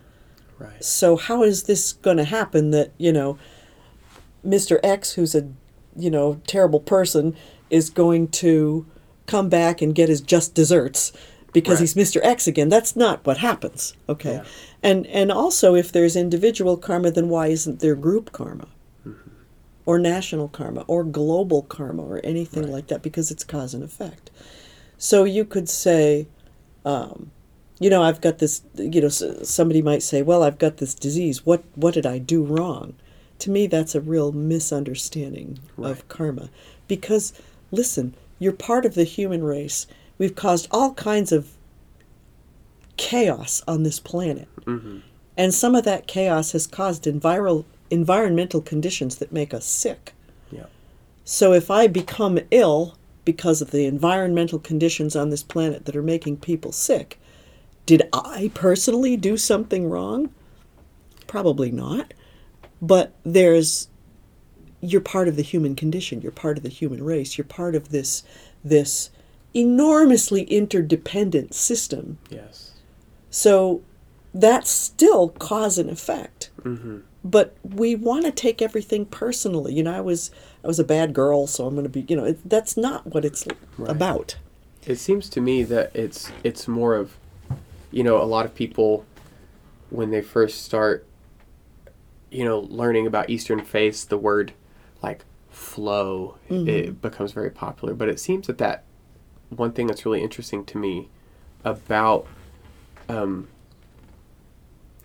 Right. 0.59 0.83
So 0.83 1.17
how 1.17 1.43
is 1.43 1.65
this 1.65 1.93
going 1.93 2.17
to 2.17 2.25
happen 2.25 2.71
that, 2.71 2.93
you 2.99 3.13
know, 3.13 3.39
Mr. 4.45 4.79
X 4.83 5.13
who's 5.13 5.35
a, 5.35 5.49
you 5.97 6.11
know, 6.11 6.41
terrible 6.47 6.81
person 6.81 7.37
is 7.71 7.91
going 7.91 8.29
to 8.29 8.87
come 9.27 9.49
back 9.49 9.83
and 9.83 9.95
get 9.95 10.09
his 10.09 10.21
just 10.21 10.55
deserts 10.55 11.13
because 11.53 11.81
Right. 11.81 11.89
he's 11.89 11.95
Mr. 11.95 12.21
X 12.23 12.47
again. 12.47 12.69
That's 12.69 12.95
not 12.97 13.27
what 13.27 13.39
happens. 13.39 13.95
Okay. 14.09 14.35
Yeah. 14.35 14.45
And 14.83 15.07
and 15.09 15.33
also 15.33 15.75
if 15.75 15.91
there's 15.91 16.15
individual 16.17 16.77
karma 16.77 17.11
then 17.11 17.29
why 17.29 17.49
isn't 17.49 17.81
there 17.81 17.95
group 17.97 18.33
karma? 18.33 18.69
Or 19.85 19.99
national 20.01 20.49
karma 20.49 20.85
or 20.89 21.05
global 21.05 21.63
karma 21.63 22.03
or 22.03 22.21
anything 22.25 22.65
Right. 22.65 22.73
like 22.73 22.87
that 22.89 23.03
because 23.03 23.31
it's 23.31 23.45
cause 23.45 23.73
and 23.75 23.85
effect. 23.85 24.31
So 24.99 25.23
you 25.25 25.45
could 25.45 25.69
say 25.69 26.27
um, 26.85 27.31
you 27.79 27.91
know, 27.91 28.03
I've 28.03 28.21
got 28.21 28.39
this. 28.39 28.63
You 28.77 29.01
know, 29.03 29.09
somebody 29.09 29.83
might 29.83 30.03
say, 30.03 30.23
"Well, 30.23 30.43
I've 30.43 30.59
got 30.59 30.79
this 30.79 30.95
disease. 30.95 31.45
What 31.45 31.63
what 31.75 31.95
did 31.95 32.07
I 32.07 32.19
do 32.19 32.43
wrong?" 32.43 32.95
To 33.41 33.51
me, 33.51 33.67
that's 33.67 33.95
a 33.95 34.01
real 34.01 34.33
misunderstanding 34.33 35.59
Right. 35.77 35.91
of 35.91 36.09
karma, 36.09 36.49
because 36.89 37.33
listen, 37.71 38.15
you're 38.39 38.53
part 38.53 38.87
of 38.87 38.95
the 38.95 39.05
human 39.05 39.45
race. 39.45 39.87
We've 40.19 40.35
caused 40.35 40.69
all 40.71 40.95
kinds 40.95 41.33
of 41.33 41.51
chaos 42.97 43.63
on 43.69 43.83
this 43.83 44.01
planet, 44.01 44.49
Mm-hmm. 44.65 44.99
and 45.37 45.53
some 45.55 45.75
of 45.75 45.85
that 45.85 46.07
chaos 46.07 46.53
has 46.53 46.67
caused 46.67 47.05
enviral, 47.05 47.65
environmental 47.91 48.61
conditions 48.63 49.17
that 49.17 49.33
make 49.33 49.53
us 49.53 49.67
sick. 49.67 50.15
Yeah. 50.51 50.67
So 51.25 51.53
if 51.53 51.71
I 51.71 51.87
become 51.89 52.39
ill 52.51 52.97
because 53.27 53.61
of 53.61 53.71
the 53.71 53.85
environmental 53.85 54.59
conditions 54.59 55.15
on 55.15 55.29
this 55.31 55.43
planet 55.43 55.85
that 55.85 55.97
are 55.97 56.03
making 56.03 56.39
people 56.39 56.73
sick, 56.73 57.19
did 57.87 58.03
I 58.13 58.51
personally 58.55 59.17
do 59.17 59.37
something 59.37 59.89
wrong? 59.89 60.31
Probably 61.27 61.71
not. 61.71 62.13
But 62.83 63.15
there's 63.25 63.89
you're 64.83 65.01
part 65.01 65.27
of 65.29 65.37
the 65.37 65.43
human 65.43 65.75
condition, 65.75 66.21
you're 66.21 66.31
part 66.33 66.59
of 66.59 66.63
the 66.63 66.69
human 66.69 67.03
race, 67.03 67.39
you're 67.39 67.45
part 67.47 67.75
of 67.75 67.89
this 67.91 68.23
this 68.63 69.11
enormously 69.55 70.43
interdependent 70.45 71.55
system. 71.55 72.19
Yes. 72.29 72.73
So 73.31 73.83
that's 74.35 74.71
still 74.71 75.31
cause 75.31 75.79
and 75.79 75.89
effect 75.91 76.51
Mm-hmm. 76.63 76.99
but 77.25 77.57
we 77.63 77.95
want 77.95 78.25
to 78.25 78.33
take 78.33 78.61
everything 78.61 79.07
personally. 79.07 79.73
You 79.73 79.85
know, 79.85 79.97
I 79.97 80.01
was 80.01 80.31
I 80.65 80.67
was 80.67 80.81
a 80.81 80.85
bad 80.85 81.15
girl, 81.15 81.47
so 81.47 81.65
I'm 81.67 81.75
going 81.75 81.85
to 81.85 81.89
be. 81.91 82.05
You 82.09 82.17
know, 82.17 82.25
it, 82.25 82.41
that's 82.49 82.77
not 82.77 83.07
what 83.07 83.25
it's 83.25 83.47
Right. 83.79 83.89
about. 83.91 84.37
It 84.85 84.97
seems 84.97 85.29
to 85.31 85.41
me 85.41 85.63
that 85.65 85.95
it's 85.95 86.33
it's 86.43 86.67
more 86.67 86.97
of, 86.97 87.17
you 87.97 88.03
know, 88.03 88.21
a 88.21 88.25
lot 88.25 88.45
of 88.45 88.55
people, 88.55 89.07
when 89.89 90.11
they 90.11 90.21
first 90.21 90.67
start, 90.67 91.07
you 92.31 92.45
know, 92.45 92.61
learning 92.61 93.07
about 93.07 93.31
Eastern 93.31 93.65
faiths, 93.65 94.05
the 94.05 94.19
word 94.19 94.53
like 95.03 95.25
flow 95.49 96.37
it 96.51 96.53
mm-hmm. 96.53 96.93
becomes 96.97 97.33
very 97.33 97.51
popular. 97.51 97.95
But 97.95 98.11
it 98.11 98.21
seems 98.21 98.49
that 98.49 98.59
that 98.59 98.85
one 99.49 99.73
thing 99.73 99.87
that's 99.87 100.05
really 100.05 100.21
interesting 100.21 100.63
to 100.67 100.77
me 100.77 101.09
about 101.65 102.27
um, 103.09 103.49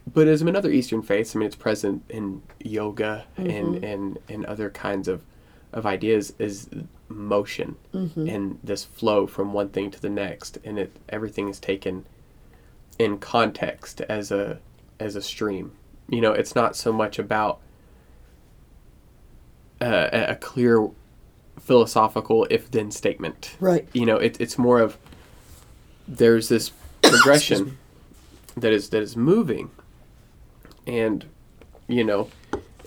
Buddhism 0.06 0.50
and 0.50 0.58
other 0.58 0.70
Eastern 0.70 1.02
faiths. 1.02 1.34
I 1.34 1.40
mean, 1.40 1.48
it's 1.48 1.56
present 1.56 2.04
in 2.10 2.42
yoga 2.60 3.24
and 3.38 3.48
mm-hmm. 3.48 3.86
and 3.86 4.20
and 4.28 4.46
other 4.46 4.70
kinds 4.70 5.08
of 5.08 5.24
of 5.72 5.86
ideas 5.86 6.34
is 6.40 6.68
motion 7.08 7.78
mm-hmm. 7.94 8.28
and 8.28 8.60
this 8.62 8.84
flow 8.84 9.28
from 9.28 9.54
one 9.54 9.70
thing 9.70 9.92
to 9.92 10.02
the 10.02 10.10
next, 10.10 10.58
and 10.66 10.78
it 10.78 10.94
everything 11.08 11.48
is 11.48 11.58
taken 11.58 12.04
in 13.00 13.18
context 13.18 14.02
as 14.02 14.32
a 14.32 14.60
as 15.00 15.16
a 15.16 15.22
stream. 15.22 15.74
You 16.10 16.22
know, 16.22 16.34
it's 16.34 16.56
not 16.56 16.76
so 16.76 16.92
much 16.92 17.18
about 17.18 17.60
uh, 19.82 20.10
a, 20.12 20.32
a 20.32 20.36
clear 20.36 20.90
philosophical 21.60 22.48
if 22.50 22.70
then 22.70 22.92
statement. 22.92 23.56
Right. 23.60 23.88
You 23.94 24.06
know, 24.06 24.18
it, 24.18 24.40
it's 24.40 24.58
more 24.58 24.80
of 24.80 24.98
there's 26.08 26.50
this 26.50 26.72
progression 27.02 27.78
that 28.58 28.72
is 28.72 28.90
that 28.90 29.02
is 29.02 29.16
moving, 29.16 29.72
and 30.86 31.26
you 31.88 32.04
know, 32.04 32.30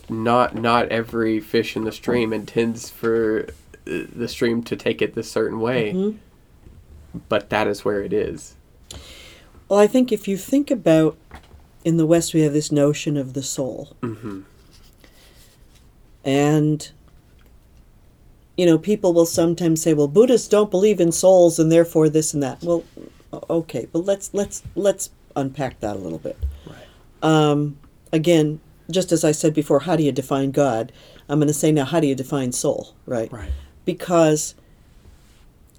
not 0.09 0.55
not 0.55 0.89
every 0.89 1.39
fish 1.39 1.75
in 1.75 1.83
the 1.83 1.91
stream 1.91 2.31
intends 2.31 2.89
for 2.89 3.47
uh, 3.87 4.03
the 4.15 4.27
stream 4.27 4.63
to 4.63 4.75
take 4.75 5.01
it 5.01 5.15
this 5.15 5.31
certain 5.31 5.59
way, 5.59 6.15
but 7.29 7.49
that 7.49 7.67
is 7.67 7.83
where 7.83 8.01
it 8.01 8.13
is. 8.13 8.55
Well, 9.69 9.79
I 9.79 9.87
think 9.87 10.11
if 10.11 10.27
you 10.27 10.37
think 10.37 10.69
about 10.71 11.17
in 11.83 11.97
the 11.97 12.05
West, 12.05 12.33
we 12.33 12.41
have 12.41 12.53
this 12.53 12.71
notion 12.71 13.17
of 13.17 13.33
the 13.33 13.43
soul, 13.43 13.95
Mm-hmm. 14.01 14.41
and 16.23 16.91
you 18.57 18.65
know, 18.65 18.77
people 18.77 19.11
will 19.13 19.25
sometimes 19.25 19.81
say, 19.81 19.93
"Well, 19.93 20.07
Buddhists 20.07 20.47
don't 20.47 20.71
believe 20.71 21.01
in 21.01 21.11
souls, 21.11 21.59
and 21.59 21.71
therefore 21.71 22.07
this 22.09 22.33
and 22.33 22.41
that." 22.41 22.61
Well, 22.63 22.83
okay, 23.49 23.87
but 23.91 24.05
let's 24.05 24.33
let's 24.33 24.63
let's 24.75 25.09
unpack 25.35 25.79
that 25.81 25.95
a 25.95 25.99
little 25.99 26.19
bit. 26.19 26.37
Right. 26.65 26.77
Um, 27.21 27.77
again, 28.13 28.61
just 28.89 29.11
as 29.11 29.23
I 29.25 29.33
said 29.33 29.53
before, 29.53 29.81
how 29.81 29.95
do 29.97 30.03
you 30.03 30.11
define 30.13 30.51
God? 30.51 30.91
I'm 31.27 31.39
going 31.39 31.47
to 31.47 31.53
say 31.53 31.71
now, 31.71 31.83
how 31.85 31.99
do 31.99 32.07
you 32.07 32.15
define 32.15 32.51
soul? 32.53 32.93
Right. 33.05 33.31
Right. 33.31 33.51
because 33.83 34.55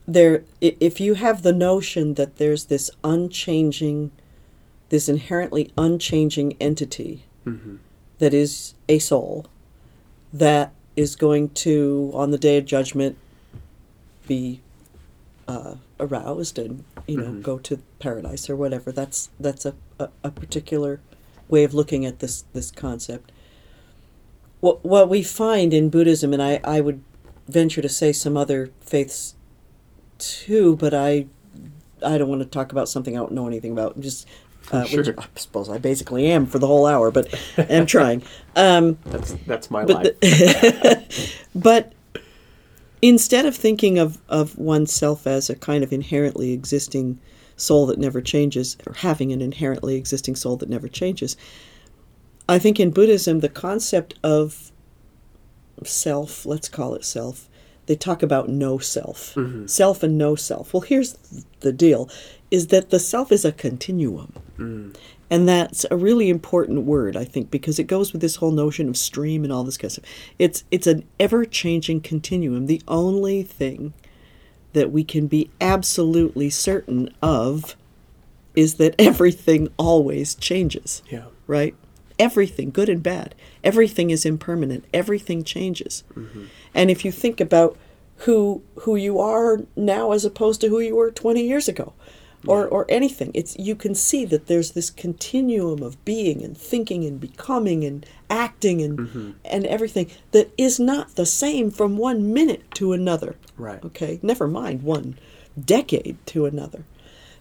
there 0.06 0.44
if 0.60 1.00
you 1.00 1.14
have 1.14 1.42
the 1.42 1.52
notion 1.52 2.14
that 2.14 2.36
there's 2.36 2.64
this 2.66 2.90
unchanging 3.02 4.10
this 4.88 5.08
inherently 5.08 5.72
unchanging 5.76 6.56
entity 6.60 7.24
Mm-hmm. 7.44 7.76
that 8.18 8.34
is 8.34 8.74
a 8.88 8.98
soul 8.98 9.46
that 10.32 10.72
is 10.96 11.14
going 11.14 11.50
to 11.50 12.10
on 12.14 12.30
the 12.32 12.38
day 12.38 12.56
of 12.58 12.64
judgment 12.64 13.16
be 14.26 14.60
uh, 15.46 15.76
aroused 16.00 16.58
and 16.58 16.82
you 17.06 17.16
know 17.18 17.30
Mhm. 17.30 17.42
go 17.42 17.58
to 17.58 17.78
paradise 18.00 18.50
or 18.50 18.56
whatever 18.56 18.90
that's 18.90 19.30
that's 19.38 19.64
a, 19.64 19.74
a, 20.00 20.08
a 20.24 20.30
particular 20.32 20.98
way 21.48 21.62
of 21.62 21.72
looking 21.72 22.04
at 22.04 22.18
this 22.18 22.44
this 22.52 22.72
concept 22.72 23.30
what 24.60 24.84
what 24.84 25.08
we 25.08 25.22
find 25.22 25.72
in 25.72 25.88
buddhism 25.88 26.32
and 26.32 26.42
i 26.42 26.58
i 26.64 26.80
would 26.80 27.00
venture 27.48 27.80
to 27.82 27.88
say 27.88 28.12
some 28.12 28.36
other 28.36 28.70
faiths 28.80 29.34
too 30.18 30.76
but 30.76 30.92
i 30.94 31.26
i 32.04 32.16
don't 32.18 32.28
want 32.28 32.40
to 32.42 32.48
talk 32.48 32.72
about 32.72 32.88
something 32.88 33.14
i 33.16 33.20
don't 33.20 33.32
know 33.32 33.46
anything 33.46 33.72
about 33.72 33.98
just 34.00 34.26
uh, 34.72 34.84
which 34.88 35.06
Sure. 35.06 35.14
I 35.16 35.24
suppose 35.36 35.68
I 35.68 35.78
basically 35.78 36.26
am 36.26 36.44
for 36.44 36.58
the 36.58 36.66
whole 36.66 36.86
hour, 36.86 37.12
but 37.12 37.32
I'm 37.56 37.86
trying. 37.86 38.22
Um, 38.56 38.98
That's 39.04 39.34
that's 39.46 39.70
my 39.70 39.84
but 39.84 39.96
life. 40.04 40.20
the- 40.20 41.34
but 41.54 41.92
instead 43.00 43.46
of 43.46 43.54
thinking 43.54 43.96
of, 43.98 44.18
of 44.28 44.58
oneself 44.58 45.24
as 45.26 45.48
a 45.48 45.54
kind 45.54 45.84
of 45.84 45.92
inherently 45.92 46.52
existing 46.52 47.20
soul 47.56 47.86
that 47.86 47.98
never 48.00 48.20
changes, 48.20 48.76
or 48.88 48.94
having 48.94 49.30
an 49.32 49.40
inherently 49.40 49.94
existing 49.94 50.34
soul 50.34 50.56
that 50.56 50.68
never 50.68 50.88
changes, 50.88 51.36
I 52.48 52.58
think 52.58 52.80
in 52.80 52.90
Buddhism 52.90 53.38
the 53.40 53.48
concept 53.48 54.14
of 54.24 54.72
self, 55.84 56.44
let's 56.46 56.68
call 56.68 56.94
it 56.94 57.04
self, 57.04 57.48
they 57.86 57.96
talk 57.96 58.22
about 58.22 58.48
no 58.48 58.78
self. 58.78 59.34
Mhm. 59.34 59.68
Self 59.70 60.02
and 60.02 60.18
no 60.18 60.34
self. 60.34 60.72
Well, 60.74 60.80
here's 60.82 61.16
the 61.60 61.72
deal 61.72 62.08
is 62.50 62.68
that 62.68 62.90
the 62.90 62.98
self 62.98 63.32
is 63.32 63.44
a 63.44 63.52
continuum. 63.52 64.32
Mm. 64.58 64.94
And 65.28 65.48
that's 65.48 65.84
a 65.90 65.96
really 65.96 66.28
important 66.28 66.84
word, 66.84 67.16
I 67.16 67.24
think, 67.24 67.50
because 67.50 67.80
it 67.80 67.88
goes 67.88 68.12
with 68.12 68.22
this 68.22 68.36
whole 68.36 68.52
notion 68.52 68.88
of 68.88 68.96
stream 68.96 69.42
and 69.42 69.52
all 69.52 69.64
this 69.64 69.76
kind 69.76 69.86
of 69.88 69.92
stuff. 69.92 70.04
It's 70.38 70.62
it's 70.70 70.86
an 70.86 71.04
ever 71.18 71.44
changing 71.44 72.02
continuum. 72.02 72.66
The 72.66 72.80
only 72.86 73.42
thing 73.42 73.92
that 74.72 74.92
we 74.92 75.02
can 75.02 75.26
be 75.26 75.50
absolutely 75.60 76.50
certain 76.50 77.08
of 77.22 77.74
is 78.54 78.74
that 78.74 78.94
everything 78.98 79.68
always 79.78 80.34
changes, 80.36 81.02
Yeah. 81.10 81.24
right? 81.46 81.74
Everything, 82.18 82.70
good 82.70 82.88
and 82.88 83.02
bad. 83.02 83.34
Everything 83.64 84.10
is 84.10 84.24
impermanent. 84.24 84.84
Everything 84.94 85.42
changes. 85.44 86.04
And 86.76 86.90
if 86.90 87.04
you 87.04 87.10
think 87.10 87.40
about 87.40 87.76
who 88.18 88.62
who 88.80 88.96
you 88.96 89.18
are 89.18 89.60
now 89.74 90.12
as 90.12 90.24
opposed 90.24 90.60
to 90.60 90.68
who 90.68 90.80
you 90.80 90.96
were 90.96 91.10
20 91.10 91.42
years 91.42 91.68
ago 91.68 91.92
or 92.46 92.66
or 92.66 92.86
anything 92.88 93.30
it's 93.34 93.58
you 93.58 93.74
can 93.74 93.94
see 93.94 94.24
that 94.24 94.46
there's 94.46 94.72
this 94.72 94.88
continuum 94.90 95.82
of 95.82 96.02
being 96.04 96.42
and 96.42 96.56
thinking 96.56 97.04
and 97.04 97.20
becoming 97.20 97.84
and 97.84 98.06
acting 98.30 98.80
and 98.80 98.98
mm-hmm. 98.98 99.30
and 99.44 99.66
everything 99.66 100.10
that 100.30 100.50
is 100.56 100.80
not 100.80 101.14
the 101.16 101.26
same 101.26 101.70
from 101.70 101.96
one 101.96 102.32
minute 102.32 102.62
to 102.74 102.92
another. 102.92 103.36
Right. 103.56 103.82
okay? 103.84 104.18
Never 104.22 104.46
mind 104.46 104.82
one 104.82 105.18
decade 105.58 106.16
to 106.26 106.46
another. 106.46 106.84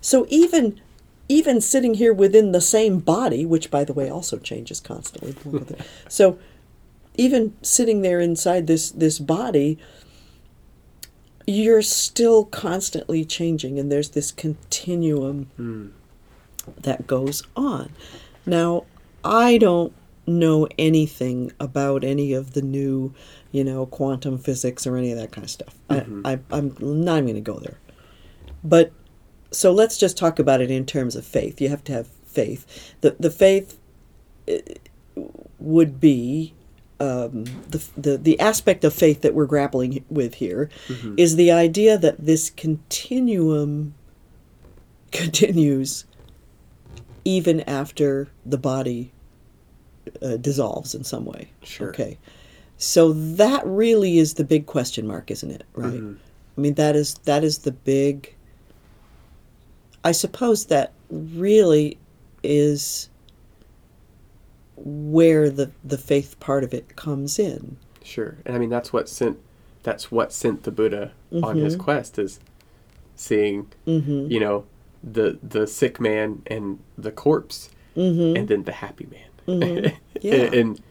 So 0.01 0.25
even 0.29 0.81
even 1.27 1.59
sitting 1.59 1.95
here 1.95 2.13
within 2.13 2.51
the 2.51 2.61
same 2.61 2.99
body 2.99 3.45
which 3.45 3.71
by 3.71 3.83
the 3.83 3.93
way 3.93 4.09
also 4.09 4.37
changes 4.37 4.79
constantly. 4.79 5.35
So 6.09 6.37
even 7.17 7.55
sitting 7.61 8.01
there 8.01 8.19
inside 8.19 8.67
this 8.67 8.91
this 8.91 9.19
body 9.19 9.77
you're 11.47 11.81
still 11.81 12.45
constantly 12.45 13.23
changing, 13.23 13.77
and 13.79 13.91
there's 13.91 14.09
this 14.09 14.31
continuum 14.31 15.93
that 16.81 17.05
goes 17.05 17.43
on. 17.55 17.91
Now, 18.45 18.85
I 19.23 19.57
don't 19.57 19.93
know 20.27 20.67
anything 20.79 21.51
about 21.59 22.03
any 22.03 22.33
of 22.33 22.53
the 22.53 22.61
new, 22.61 23.13
you 23.51 23.63
know, 23.63 23.85
quantum 23.85 24.39
physics 24.39 24.87
or 24.87 24.97
any 24.97 25.11
of 25.11 25.19
that 25.19 25.31
kind 25.31 25.45
of 25.45 25.51
stuff. 25.51 25.75
I, 25.89 26.05
I, 26.25 26.39
I'm 26.51 26.75
not 26.79 27.17
even 27.17 27.25
going 27.25 27.35
to 27.35 27.41
go 27.41 27.59
there. 27.59 27.77
But 28.63 28.91
so 29.51 29.71
let's 29.71 29.97
just 29.97 30.17
talk 30.17 30.39
about 30.39 30.61
it 30.61 30.71
in 30.71 30.85
terms 30.85 31.15
of 31.15 31.25
faith. 31.25 31.61
You 31.61 31.69
have 31.69 31.83
to 31.85 31.93
have 31.93 32.07
faith. 32.07 32.93
The 33.01 33.15
the 33.19 33.29
faith 33.29 33.77
uh, 34.49 34.57
would 35.59 35.99
be 35.99 36.55
um, 36.99 37.43
the, 37.69 37.83
the 37.97 38.17
the 38.17 38.39
aspect 38.39 38.83
of 38.83 38.93
faith 38.93 39.21
that 39.21 39.33
we're 39.33 39.45
grappling 39.45 40.05
with 40.09 40.35
here 40.35 40.69
is 41.17 41.35
the 41.35 41.51
idea 41.51 41.97
that 41.97 42.25
this 42.25 42.49
continuum 42.49 43.93
continues 45.11 46.05
even 47.25 47.61
after 47.61 48.29
the 48.45 48.57
body 48.57 49.11
uh, 50.21 50.37
dissolves 50.37 50.95
in 50.95 51.03
some 51.03 51.25
way. 51.25 51.51
Sure. 51.63 51.89
Okay. 51.89 52.17
So 52.77 53.13
that 53.13 53.65
really 53.65 54.17
is 54.17 54.35
the 54.35 54.43
big 54.43 54.65
question 54.65 55.07
mark, 55.07 55.31
isn't 55.31 55.51
it? 55.51 55.63
Right. 55.73 56.01
I 56.57 56.61
mean, 56.61 56.75
that 56.75 56.95
is 56.95 57.15
that 57.25 57.43
is 57.43 57.59
the 57.59 57.71
big. 57.71 58.33
I 60.03 60.11
suppose 60.11 60.65
that 60.67 60.93
really 61.09 61.97
is 62.43 63.09
where 64.77 65.49
the 65.49 65.71
the 65.83 65.97
faith 65.97 66.39
part 66.39 66.63
of 66.63 66.73
it 66.73 66.95
comes 66.95 67.39
in. 67.39 67.77
Sure. 68.03 68.37
And 68.45 68.55
I 68.55 68.59
mean 68.59 68.69
that's 68.69 68.91
what 68.93 69.09
sent 69.09 69.39
that's 69.83 70.11
what 70.11 70.33
sent 70.33 70.63
the 70.63 70.71
Buddha 70.71 71.11
on 71.43 71.57
his 71.57 71.75
mm-hmm. 71.75 71.83
quest 71.83 72.19
is 72.19 72.39
seeing 73.15 73.71
mm-hmm. 73.85 74.31
you 74.31 74.39
know 74.39 74.65
the 75.03 75.39
the 75.41 75.67
sick 75.67 75.99
man 75.99 76.41
and 76.47 76.79
the 76.97 77.11
corpse 77.11 77.69
mm-hmm. 77.95 78.35
and 78.37 78.47
then 78.47 78.63
the 78.63 78.73
happy 78.73 79.07
man. 79.07 79.21
Yeah. 80.21 80.35
and 80.35 80.81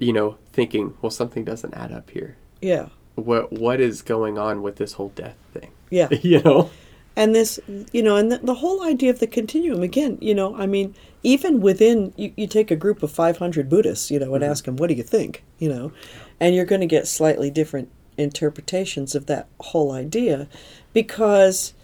you 0.00 0.12
know 0.12 0.36
thinking, 0.52 0.94
well 1.00 1.10
something 1.10 1.44
doesn't 1.44 1.74
add 1.74 1.92
up 1.92 2.10
here. 2.10 2.36
Yeah. 2.60 2.88
What 3.14 3.52
what 3.52 3.80
is 3.80 4.02
going 4.02 4.36
on 4.38 4.62
with 4.62 4.76
this 4.76 4.94
whole 4.94 5.10
death 5.10 5.36
thing? 5.52 5.70
Yeah. 5.90 6.08
you 6.22 6.42
know? 6.42 6.70
And 7.16 7.34
this 7.34 7.58
you 7.92 8.02
know 8.02 8.16
and 8.16 8.30
the, 8.30 8.38
the 8.38 8.54
whole 8.54 8.84
idea 8.84 9.10
of 9.10 9.18
the 9.18 9.26
continuum 9.26 9.82
again 9.82 10.18
you 10.20 10.34
know 10.34 10.54
i 10.56 10.66
mean 10.66 10.94
even 11.26 11.60
within 11.60 12.12
you, 12.16 12.32
you 12.36 12.46
take 12.46 12.70
a 12.70 12.76
group 12.76 13.02
of 13.02 13.10
500 13.10 13.68
buddhists 13.68 14.12
you 14.12 14.18
know 14.20 14.32
and 14.34 14.44
mm-hmm. 14.44 14.50
ask 14.50 14.64
them 14.64 14.76
what 14.76 14.86
do 14.86 14.94
you 14.94 15.02
think? 15.02 15.42
You 15.58 15.68
know? 15.68 15.92
And 16.38 16.54
you're 16.54 16.64
going 16.64 16.82
to 16.82 16.86
get 16.86 17.08
slightly 17.08 17.50
different 17.50 17.90
interpretations 18.16 19.16
of 19.16 19.26
that 19.26 19.48
whole 19.60 19.90
idea 19.90 20.48
because 20.92 21.74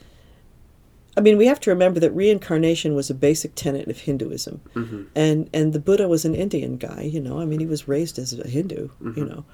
i 1.16 1.20
mean 1.20 1.36
we 1.36 1.46
have 1.46 1.60
to 1.60 1.70
remember 1.70 2.00
that 2.00 2.12
reincarnation 2.12 2.94
was 2.94 3.10
a 3.10 3.14
basic 3.14 3.54
tenet 3.54 3.88
of 3.88 3.98
hinduism. 3.98 4.60
Mm-hmm. 4.74 5.02
And 5.16 5.50
and 5.52 5.72
the 5.72 5.80
buddha 5.80 6.08
was 6.08 6.24
an 6.24 6.34
indian 6.34 6.76
guy 6.76 7.02
you 7.02 7.20
know 7.20 7.40
i 7.40 7.44
mean 7.44 7.58
he 7.58 7.66
was 7.66 7.88
raised 7.88 8.18
as 8.18 8.32
a 8.32 8.48
hindu 8.48 8.88
you 9.00 9.10
mm-hmm. 9.10 9.24
know? 9.26 9.44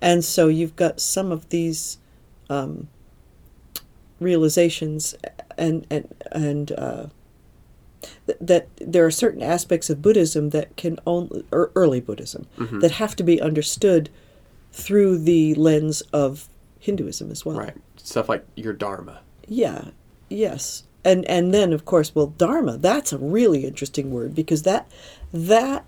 And 0.00 0.24
so 0.24 0.48
you've 0.48 0.76
got 0.76 1.00
some 1.00 1.30
of 1.30 1.48
these 1.50 1.98
um, 2.50 2.88
realizations 4.20 5.14
and 5.58 5.86
and 5.90 6.14
and 6.32 6.72
uh, 6.72 7.06
th- 8.26 8.38
that 8.40 8.68
there 8.78 9.04
are 9.04 9.10
certain 9.10 9.42
aspects 9.42 9.90
of 9.90 10.02
Buddhism 10.02 10.50
that 10.50 10.76
can 10.76 10.98
only 11.06 11.44
or 11.52 11.70
early 11.74 12.00
Buddhism 12.00 12.46
mm-hmm. 12.58 12.80
that 12.80 12.92
have 12.92 13.16
to 13.16 13.22
be 13.22 13.40
understood 13.40 14.10
through 14.72 15.18
the 15.18 15.54
lens 15.54 16.02
of 16.12 16.48
Hinduism 16.78 17.30
as 17.30 17.44
well. 17.44 17.58
Right. 17.58 17.76
Stuff 17.96 18.28
like 18.28 18.46
your 18.54 18.72
dharma. 18.72 19.20
Yeah. 19.46 19.86
Yes. 20.28 20.84
And 21.04 21.24
and 21.26 21.52
then 21.54 21.72
of 21.72 21.84
course, 21.84 22.14
well, 22.14 22.28
dharma. 22.28 22.78
That's 22.78 23.12
a 23.12 23.18
really 23.18 23.64
interesting 23.64 24.10
word 24.10 24.34
because 24.34 24.62
that 24.62 24.90
that 25.32 25.84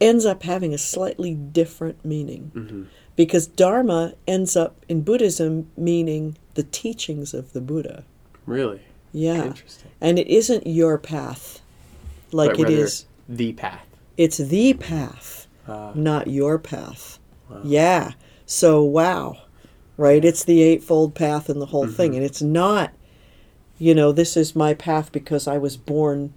ends 0.00 0.24
up 0.24 0.42
having 0.44 0.72
a 0.72 0.78
slightly 0.78 1.34
different 1.34 2.04
meaning. 2.04 2.52
Mm-hmm. 2.54 2.82
Because 3.18 3.48
dharma 3.48 4.14
ends 4.28 4.54
up 4.54 4.76
in 4.88 5.00
Buddhism 5.02 5.68
meaning 5.76 6.36
the 6.54 6.62
teachings 6.62 7.34
of 7.34 7.52
the 7.52 7.60
Buddha. 7.60 8.04
Really? 8.46 8.80
Yeah. 9.12 9.46
Interesting. 9.46 9.90
And 10.00 10.20
it 10.20 10.28
isn't 10.28 10.68
your 10.68 10.98
path 10.98 11.60
like 12.30 12.50
But 12.56 12.60
it 12.60 12.70
is. 12.70 13.06
the 13.28 13.54
path. 13.54 13.84
It's 14.16 14.36
the 14.36 14.72
path, 14.74 15.48
Ah. 15.66 15.90
not 15.96 16.28
your 16.28 16.60
path. 16.60 17.18
Wow. 17.50 17.60
Yeah. 17.64 18.12
So, 18.46 18.84
wow. 18.84 19.38
Right? 19.96 20.24
It's 20.24 20.44
the 20.44 20.62
Eightfold 20.62 21.16
Path 21.16 21.48
and 21.48 21.60
the 21.60 21.66
whole 21.66 21.88
thing. 21.88 22.10
Mm-hmm. 22.12 22.16
And 22.18 22.24
it's 22.24 22.40
not, 22.40 22.92
you 23.80 23.96
know, 23.96 24.12
this 24.12 24.36
is 24.36 24.54
my 24.54 24.74
path 24.74 25.10
because 25.10 25.48
I 25.48 25.58
was 25.58 25.76
born 25.76 26.34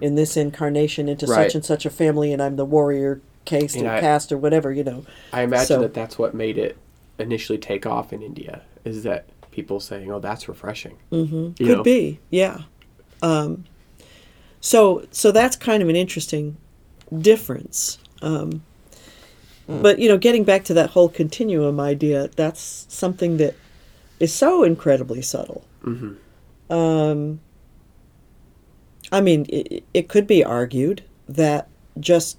in 0.00 0.14
this 0.14 0.36
incarnation 0.36 1.08
into 1.08 1.26
Mm-hmm. 1.26 1.34
Right. 1.34 1.46
such 1.50 1.54
and 1.56 1.64
such 1.64 1.84
a 1.86 1.90
family 1.90 2.32
and 2.32 2.40
I'm 2.40 2.54
the 2.54 2.64
warrior 2.64 3.20
caste 3.44 3.76
And 3.76 3.86
or 3.86 3.90
I- 3.90 4.00
caste 4.00 4.32
or 4.32 4.38
whatever, 4.38 4.72
you 4.72 4.84
know. 4.84 5.04
I 5.32 5.42
imagine 5.42 5.66
So- 5.66 5.80
that 5.82 5.94
that's 5.94 6.18
what 6.18 6.34
made 6.34 6.58
it 6.58 6.76
initially 7.18 7.58
take 7.58 7.84
off 7.86 8.12
in 8.12 8.22
India 8.22 8.62
is 8.84 9.02
that 9.02 9.26
people 9.50 9.80
saying, 9.80 10.10
"Oh, 10.10 10.20
that's 10.20 10.48
refreshing." 10.48 10.96
Mm-hmm. 11.12 11.64
Could 11.64 11.82
be, 11.82 12.18
yeah. 12.30 12.62
Um, 13.22 13.64
so 14.60 15.04
so 15.10 15.30
that's 15.32 15.56
kind 15.56 15.82
of 15.82 15.88
an 15.88 15.96
interesting 15.96 16.56
difference. 17.18 17.98
Um, 18.22 18.62
But 19.68 19.98
you 20.00 20.08
know, 20.08 20.18
getting 20.18 20.42
back 20.44 20.64
to 20.64 20.74
that 20.74 20.90
whole 20.90 21.08
continuum 21.08 21.78
idea, 21.78 22.28
that's 22.34 22.86
something 22.88 23.36
that 23.36 23.54
is 24.18 24.32
so 24.32 24.64
incredibly 24.64 25.22
subtle. 25.22 25.62
Um, 26.68 27.40
I 29.12 29.20
mean, 29.20 29.46
it, 29.48 29.84
it 29.94 30.08
could 30.08 30.26
be 30.26 30.42
argued 30.44 31.02
that 31.28 31.68
just 32.00 32.36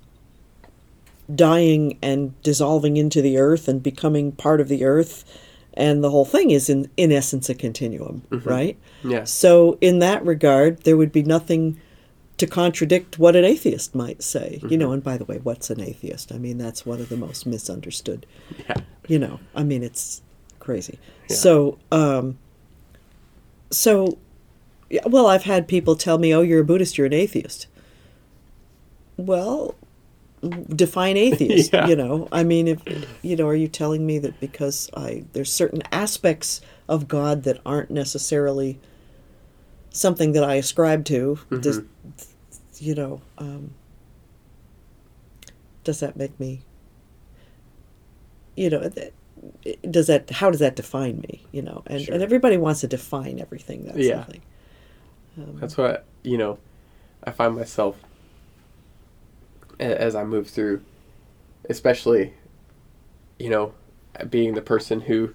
dying 1.36 1.98
and 2.02 2.40
dissolving 2.44 2.98
into 2.98 3.22
the 3.22 3.38
earth 3.38 3.68
and 3.68 3.82
becoming 3.84 4.32
part 4.32 4.60
of 4.62 4.68
the 4.68 4.84
earth. 4.84 5.24
And 5.74 6.04
the 6.04 6.10
whole 6.10 6.26
thing 6.26 6.52
is 6.52 6.70
in 6.70 6.90
in 6.98 7.12
essence 7.12 7.50
a 7.50 7.56
continuum 7.56 8.24
right? 8.30 8.78
Yeah. 9.04 9.24
So 9.24 9.78
in 9.82 10.00
that 10.00 10.26
regard 10.26 10.84
there 10.84 10.98
would 10.98 11.12
be 11.12 11.24
nothing 11.24 11.80
to 12.38 12.48
contradict 12.48 13.20
what 13.20 13.36
an 13.36 13.46
atheist 13.46 13.94
might 13.94 14.24
say 14.24 14.60
you 14.68 14.76
know 14.76 14.92
and 14.92 15.04
by 15.04 15.16
the 15.16 15.26
way 15.26 15.38
what's 15.44 15.70
an 15.70 15.80
atheist? 15.80 16.32
I 16.32 16.38
mean 16.40 16.58
that's 16.58 16.86
one 16.86 17.00
of 17.00 17.08
the 17.10 17.16
most 17.18 17.46
misunderstood 17.46 18.26
Yeah. 18.68 18.78
you 19.08 19.20
know 19.20 19.40
i 19.54 19.64
mean 19.64 19.84
it's 19.84 20.24
crazy. 20.60 20.98
Yeah. 21.30 21.36
so 21.36 21.78
um 21.92 22.38
so 23.70 24.18
yeah, 24.90 25.02
well 25.06 25.28
i've 25.28 25.44
had 25.44 25.68
people 25.68 25.96
tell 25.96 26.18
me 26.18 26.34
oh 26.34 26.42
you're 26.42 26.62
a 26.62 26.66
buddhist 26.66 26.98
you're 26.98 27.08
an 27.08 27.14
atheist. 27.14 27.68
Well 29.18 29.76
define 30.70 31.18
atheist 31.18 31.72
Yeah. 31.74 31.88
you 31.88 31.96
know 31.96 32.28
i 32.32 32.44
mean 32.44 32.68
if 32.68 32.82
you 33.22 33.36
know 33.36 33.48
are 33.48 33.56
you 33.56 33.68
telling 33.68 34.06
me 34.08 34.18
that 34.20 34.40
because 34.40 34.90
i 34.98 35.24
there's 35.34 35.52
certain 35.54 35.84
aspects 35.92 36.62
of 36.90 37.08
god 37.08 37.44
that 37.44 37.60
aren't 37.66 37.92
necessarily 37.92 38.80
something 39.92 40.32
that 40.32 40.44
i 40.44 40.56
ascribe 40.56 41.06
to 41.06 41.38
does 41.60 41.82
you 42.80 42.96
know 42.96 43.22
um 43.38 43.72
does 45.84 46.00
that 46.00 46.16
make 46.16 46.40
me 46.40 46.64
you 48.56 48.70
know 48.70 48.90
does 49.90 50.08
that 50.08 50.30
how 50.32 50.50
does 50.50 50.60
that 50.60 50.76
define 50.76 51.20
me 51.22 51.46
you 51.52 51.62
know 51.62 51.84
and, 51.88 52.02
Sure. 52.02 52.14
and 52.16 52.24
everybody 52.24 52.58
wants 52.58 52.82
to 52.82 52.88
define 52.88 53.40
everything 53.40 53.86
that's 53.86 53.98
Yeah. 53.98 54.24
thing 54.24 54.42
That's 55.38 55.78
what 55.78 56.06
you 56.24 56.38
know. 56.38 56.58
I 57.24 57.32
find 57.32 57.56
myself 57.56 57.98
as 59.82 60.16
I 60.16 60.24
move 60.24 60.48
through, 60.50 60.84
especially, 61.70 62.34
you 63.40 63.50
know, 63.50 63.74
being 64.30 64.54
the 64.54 64.62
person 64.62 65.02
who 65.02 65.34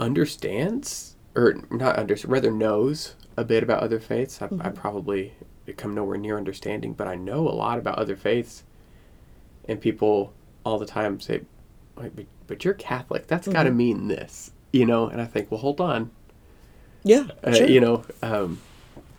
understands 0.00 1.16
or 1.34 1.54
not 1.70 1.96
understands, 1.96 2.30
rather 2.30 2.50
knows 2.50 3.14
a 3.36 3.44
bit 3.44 3.62
about 3.62 3.82
other 3.82 4.00
faiths. 4.00 4.42
I, 4.42 4.48
I 4.60 4.68
probably 4.70 5.32
come 5.76 5.94
nowhere 5.94 6.18
near 6.18 6.36
understanding, 6.36 6.92
but 6.92 7.08
I 7.08 7.14
know 7.14 7.48
a 7.48 7.50
lot 7.50 7.78
about 7.78 7.98
other 7.98 8.16
faiths, 8.16 8.64
and 9.66 9.80
people 9.80 10.32
all 10.64 10.78
the 10.78 10.86
time 10.86 11.20
say, 11.20 11.42
"Wait, 11.96 12.14
but, 12.14 12.26
but 12.46 12.64
you're 12.64 12.74
Catholic. 12.74 13.26
That's 13.26 13.48
got 13.48 13.62
to 13.62 13.70
mean 13.70 14.08
this," 14.08 14.50
you 14.72 14.84
know. 14.84 15.06
And 15.06 15.20
I 15.20 15.24
think, 15.24 15.50
well, 15.50 15.60
hold 15.60 15.80
on 15.80 16.10
yeah 17.04 17.26
uh, 17.44 17.52
sure. 17.52 17.66
you 17.66 17.80
know, 17.80 18.04
um, 18.22 18.60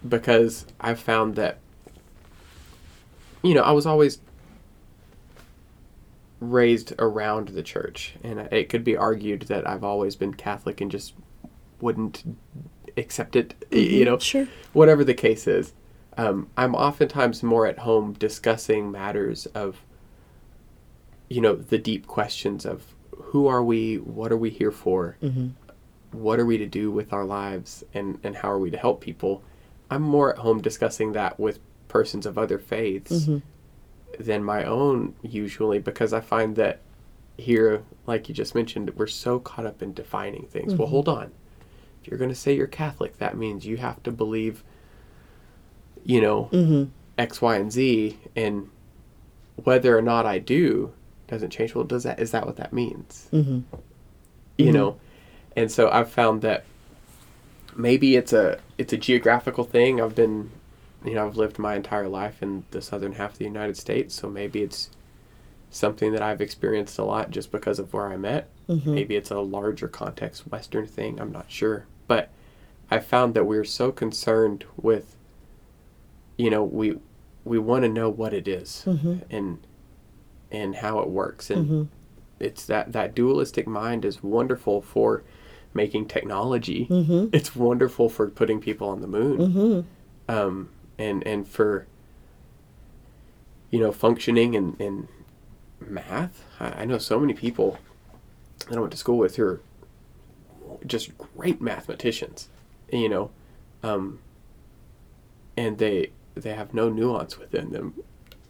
because 0.07 0.65
I've 0.79 0.99
found 0.99 1.35
that, 1.35 1.59
you 3.43 3.53
know, 3.53 3.61
I 3.61 3.71
was 3.71 3.85
always 3.85 4.19
raised 6.39 6.93
around 6.99 7.49
the 7.49 7.63
church, 7.63 8.15
and 8.23 8.39
it 8.51 8.69
could 8.69 8.83
be 8.83 8.97
argued 8.97 9.43
that 9.43 9.67
I've 9.67 9.83
always 9.83 10.15
been 10.15 10.33
Catholic 10.33 10.81
and 10.81 10.89
just 10.91 11.13
wouldn't 11.79 12.23
accept 12.97 13.35
it, 13.35 13.53
y- 13.71 13.77
you 13.79 14.05
know, 14.05 14.17
sure. 14.17 14.47
whatever 14.73 15.03
the 15.03 15.13
case 15.13 15.47
is. 15.47 15.73
Um, 16.17 16.49
I'm 16.57 16.75
oftentimes 16.75 17.41
more 17.43 17.65
at 17.65 17.79
home 17.79 18.13
discussing 18.13 18.91
matters 18.91 19.45
of, 19.47 19.81
you 21.29 21.41
know, 21.41 21.55
the 21.55 21.77
deep 21.79 22.07
questions 22.07 22.65
of 22.65 22.93
who 23.15 23.47
are 23.47 23.63
we, 23.63 23.95
what 23.97 24.31
are 24.31 24.37
we 24.37 24.49
here 24.51 24.71
for, 24.71 25.17
what 26.11 26.39
are 26.39 26.45
we 26.45 26.57
to 26.59 26.67
do 26.67 26.91
with 26.91 27.11
our 27.13 27.25
lives 27.25 27.83
and, 27.93 28.19
and 28.23 28.35
how 28.35 28.51
are 28.51 28.59
we 28.59 28.69
to 28.69 28.77
help 28.77 29.01
people, 29.01 29.41
I'm 29.89 30.03
more 30.03 30.31
at 30.31 30.37
home 30.39 30.61
discussing 30.61 31.13
that 31.13 31.39
with 31.39 31.59
persons 31.93 32.25
of 32.25 32.39
other 32.39 32.57
faiths 32.57 33.11
mm-hmm. 33.11 33.37
than 34.21 34.43
my 34.43 34.63
own 34.63 35.13
usually 35.21 35.77
because 35.77 36.11
I 36.11 36.21
find 36.21 36.55
that 36.55 36.79
here, 37.37 37.83
like 38.07 38.27
you 38.27 38.33
just 38.33 38.55
mentioned, 38.55 38.91
we're 38.95 39.05
so 39.05 39.39
caught 39.39 39.67
up 39.67 39.83
in 39.83 39.93
defining 39.93 40.47
things. 40.47 40.73
Well, 40.73 40.87
mm-hmm. 40.87 40.91
hold 40.91 41.07
on. 41.07 41.31
If 42.01 42.07
you're 42.07 42.17
going 42.17 42.31
to 42.31 42.35
say 42.35 42.55
you're 42.55 42.65
Catholic, 42.65 43.19
that 43.19 43.37
means 43.37 43.67
you 43.67 43.77
have 43.77 44.01
to 44.03 44.11
believe, 44.11 44.63
you 46.03 46.19
know, 46.19 46.49
mm-hmm. 46.51 46.89
X, 47.17 47.41
Y, 47.43 47.55
and 47.57 47.71
Z, 47.71 48.17
and 48.35 48.71
whether 49.63 49.95
or 49.95 50.01
not 50.01 50.25
I 50.25 50.39
do 50.39 50.93
doesn't 51.27 51.51
change. 51.51 51.75
Well, 51.75 51.83
does 51.83 52.03
that 52.03 52.19
is 52.19 52.31
that 52.31 52.47
what 52.47 52.57
that 52.57 52.73
means? 52.73 53.29
Mm-hmm. 53.31 53.59
You 54.57 54.71
know, 54.71 54.99
and 55.55 55.71
so 55.71 55.89
I've 55.91 56.09
found 56.09 56.41
that 56.41 56.65
maybe 57.75 58.15
it's 58.15 58.33
a 58.33 58.59
it's 58.79 58.93
a 58.93 58.97
geographical 58.97 59.63
thing. 59.63 60.01
I've 60.01 60.15
been, 60.15 60.49
you 61.03 61.15
know, 61.15 61.25
I've 61.25 61.37
lived 61.37 61.59
my 61.59 61.75
entire 61.75 62.07
life 62.07 62.41
in 62.41 62.65
the 62.71 62.81
southern 62.81 63.13
half 63.13 63.33
of 63.33 63.37
the 63.37 63.45
United 63.45 63.77
States, 63.77 64.15
so 64.15 64.29
maybe 64.29 64.61
it's 64.61 64.89
something 65.69 66.11
that 66.11 66.21
I've 66.21 66.41
experienced 66.41 66.97
a 66.99 67.03
lot 67.03 67.31
just 67.31 67.51
because 67.51 67.79
of 67.79 67.93
where 67.93 68.07
I'm 68.07 68.25
at. 68.25 68.47
Mm-hmm. 68.69 68.93
Maybe 68.93 69.15
it's 69.15 69.31
a 69.31 69.39
larger 69.39 69.87
context 69.87 70.47
Western 70.47 70.87
thing. 70.87 71.19
I'm 71.19 71.31
not 71.31 71.51
sure, 71.51 71.85
but 72.07 72.29
I 72.89 72.99
found 72.99 73.33
that 73.33 73.45
we're 73.45 73.63
so 73.65 73.91
concerned 73.91 74.65
with, 74.77 75.15
you 76.37 76.49
know, 76.49 76.63
we 76.63 76.99
we 77.43 77.59
want 77.59 77.83
to 77.83 77.89
know 77.89 78.09
what 78.09 78.33
it 78.33 78.47
is 78.47 78.83
mm-hmm. 78.85 79.17
and 79.29 79.59
and 80.51 80.75
how 80.75 80.99
it 80.99 81.09
works, 81.09 81.49
and 81.49 81.65
mm-hmm. 81.65 81.83
it's 82.39 82.65
that 82.67 82.93
that 82.93 83.15
dualistic 83.15 83.67
mind 83.67 84.05
is 84.05 84.23
wonderful 84.23 84.81
for 84.81 85.23
making 85.73 86.07
technology. 86.07 86.87
It's 87.33 87.55
wonderful 87.55 88.07
for 88.09 88.29
putting 88.29 88.61
people 88.61 88.87
on 88.89 89.01
the 89.01 89.07
moon, 89.07 89.39
um, 90.29 90.69
and 90.97 91.25
and 91.25 91.47
for 91.47 91.87
you 93.71 93.79
know 93.79 93.91
functioning 93.91 94.55
and, 94.55 94.79
in 94.79 95.07
math. 95.79 96.43
I, 96.59 96.81
I 96.81 96.85
know 96.85 96.97
so 96.97 97.19
many 97.19 97.33
people 97.33 97.77
that 98.69 98.77
I 98.77 98.79
went 98.79 98.91
to 98.91 98.97
school 98.97 99.17
with 99.17 99.35
who 99.35 99.45
are 99.45 99.61
just 100.85 101.17
great 101.17 101.61
mathematicians, 101.61 102.49
you 102.91 103.09
know, 103.09 103.31
um, 103.81 104.19
and 105.57 105.77
they 105.77 106.11
they 106.35 106.53
have 106.53 106.73
no 106.73 106.89
nuance 106.89 107.37
within 107.37 107.71
them 107.71 107.93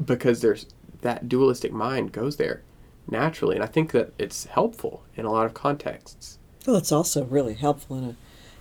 because 0.04 0.42
there's 0.42 0.68
that 1.02 1.28
dualistic 1.28 1.72
mind 1.72 2.12
goes 2.12 2.38
there 2.38 2.62
naturally, 3.10 3.56
and 3.56 3.64
I 3.64 3.68
think 3.68 3.92
that 3.92 4.14
it's 4.18 4.46
helpful 4.46 5.04
in 5.16 5.26
a 5.26 5.32
lot 5.32 5.46
of 5.46 5.54
contexts. 5.54 6.40
Well, 6.66 6.78
it's 6.78 6.92
also 6.92 7.26
really 7.26 7.56
helpful 7.56 7.98
in 7.98 8.04
a, 8.06 8.16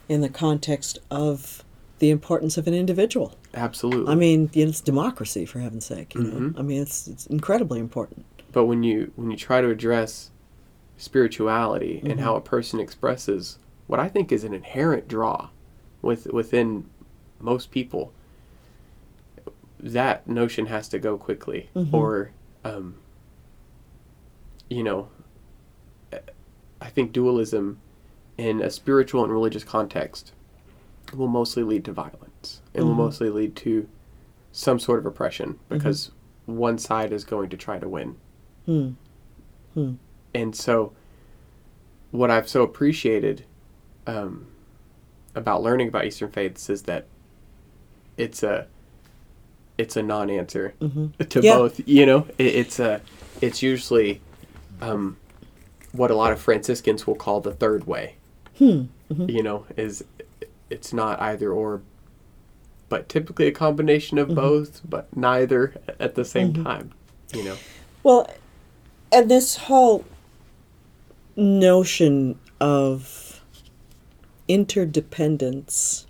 in 0.08 0.20
the 0.20 0.28
context 0.28 0.98
of 1.10 1.64
the 2.02 2.10
importance 2.10 2.58
of 2.58 2.66
an 2.66 2.74
individual. 2.74 3.38
Absolutely. 3.54 4.10
I 4.10 4.16
mean, 4.16 4.50
you 4.54 4.64
know, 4.64 4.70
it's 4.70 4.80
democracy 4.80 5.46
for 5.46 5.60
heaven's 5.60 5.86
sake. 5.86 6.16
You 6.16 6.24
know, 6.24 6.30
mm-hmm. 6.30 6.58
I 6.58 6.62
mean, 6.62 6.82
it's 6.82 7.06
it's 7.06 7.26
incredibly 7.26 7.78
important. 7.78 8.26
but 8.50 8.64
when 8.64 8.82
you 8.82 9.12
when 9.14 9.30
you 9.30 9.36
try 9.36 9.60
to 9.60 9.70
address 9.70 10.30
spirituality 10.96 12.00
and 12.00 12.14
mm-hmm. 12.14 12.18
how 12.18 12.34
a 12.34 12.40
person 12.40 12.80
expresses 12.80 13.58
what 13.86 14.00
I 14.00 14.08
think 14.08 14.32
is 14.32 14.42
an 14.42 14.52
inherent 14.52 15.06
draw 15.06 15.50
with 16.02 16.26
within 16.26 16.90
most 17.38 17.70
people, 17.70 18.12
that 19.78 20.26
notion 20.26 20.66
has 20.66 20.88
to 20.88 20.98
go 20.98 21.16
quickly, 21.16 21.70
mm-hmm. 21.76 21.94
or 21.94 22.32
um, 22.64 22.96
you 24.68 24.82
know, 24.82 25.08
I 26.80 26.90
think 26.90 27.12
dualism 27.12 27.78
in 28.36 28.60
a 28.60 28.70
spiritual 28.70 29.22
and 29.22 29.32
religious 29.32 29.62
context 29.62 30.32
will 31.14 31.28
mostly 31.28 31.62
lead 31.62 31.84
to 31.84 31.92
violence. 31.92 32.62
It 32.74 32.80
will 32.82 32.90
mm-hmm. 32.90 32.98
mostly 32.98 33.30
lead 33.30 33.56
to 33.56 33.88
some 34.52 34.78
sort 34.78 34.98
of 35.00 35.06
oppression 35.06 35.54
mm-hmm. 35.54 35.74
because 35.74 36.10
one 36.46 36.78
side 36.78 37.12
is 37.12 37.24
going 37.24 37.48
to 37.50 37.56
try 37.56 37.78
to 37.78 37.88
win. 37.88 38.16
Hmm. 38.66 38.90
Hmm. 39.74 39.94
And 40.34 40.54
so, 40.54 40.92
what 42.10 42.30
I've 42.30 42.48
so 42.48 42.62
appreciated 42.62 43.44
um, 44.06 44.46
about 45.34 45.62
learning 45.62 45.88
about 45.88 46.04
Eastern 46.04 46.30
faiths 46.30 46.68
is 46.70 46.82
that 46.82 47.06
it's 48.16 48.42
a 48.42 48.66
it's 49.78 49.96
a 49.96 50.02
non-answer 50.02 50.74
mm-hmm. 50.80 51.22
to 51.28 51.40
Yeah. 51.40 51.56
both. 51.56 51.80
You 51.88 52.06
know, 52.06 52.26
it, 52.38 52.46
it's 52.46 52.78
a 52.78 53.00
it's 53.40 53.62
usually 53.62 54.20
um, 54.80 55.16
what 55.92 56.10
a 56.10 56.14
lot 56.14 56.32
of 56.32 56.40
Franciscans 56.40 57.06
will 57.06 57.14
call 57.14 57.40
the 57.40 57.52
third 57.52 57.86
way. 57.86 58.16
Hmm. 58.58 58.84
You 59.28 59.42
know, 59.42 59.66
is 59.76 60.04
it's 60.72 60.92
not 60.92 61.20
either 61.20 61.52
or, 61.52 61.82
but 62.88 63.08
typically 63.08 63.46
a 63.46 63.52
combination 63.52 64.18
of 64.18 64.28
mm-hmm. 64.28 64.36
both, 64.36 64.80
but 64.88 65.14
neither 65.14 65.74
at 66.00 66.14
the 66.14 66.24
same 66.24 66.52
mm-hmm. 66.52 66.64
time. 66.64 66.92
You 67.34 67.44
know. 67.44 67.56
Well, 68.02 68.28
and 69.12 69.30
this 69.30 69.56
whole 69.56 70.04
notion 71.36 72.38
of 72.60 73.42
interdependence 74.48 76.06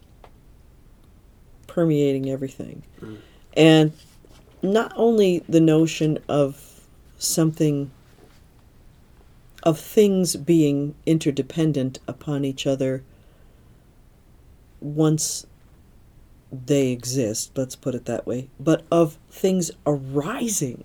permeating 1.66 2.30
everything. 2.30 2.82
Mm. 3.00 3.18
And 3.56 3.92
not 4.62 4.92
only 4.96 5.40
the 5.48 5.60
notion 5.60 6.18
of 6.28 6.86
something, 7.18 7.90
of 9.62 9.78
things 9.78 10.36
being 10.36 10.94
interdependent 11.06 11.98
upon 12.06 12.44
each 12.44 12.66
other 12.66 13.02
once 14.82 15.46
they 16.50 16.88
exist, 16.88 17.52
let's 17.56 17.76
put 17.76 17.94
it 17.94 18.04
that 18.04 18.26
way, 18.26 18.48
but 18.60 18.84
of 18.90 19.18
things 19.30 19.70
arising 19.86 20.84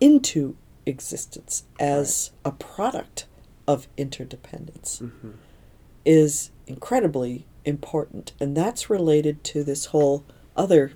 into 0.00 0.56
existence 0.84 1.62
as 1.78 2.32
a 2.44 2.50
product 2.50 3.26
of 3.68 3.86
interdependence 3.96 5.00
is 6.04 6.50
incredibly 6.66 7.46
important. 7.64 8.32
And 8.40 8.56
that's 8.56 8.90
related 8.90 9.44
to 9.44 9.62
this 9.62 9.86
whole 9.86 10.24
other 10.56 10.90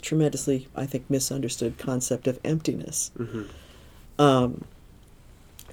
tremendously, 0.00 0.68
I 0.74 0.86
think, 0.86 1.10
misunderstood 1.10 1.76
concept 1.76 2.26
of 2.26 2.40
emptiness. 2.44 3.10
Um, 4.18 4.64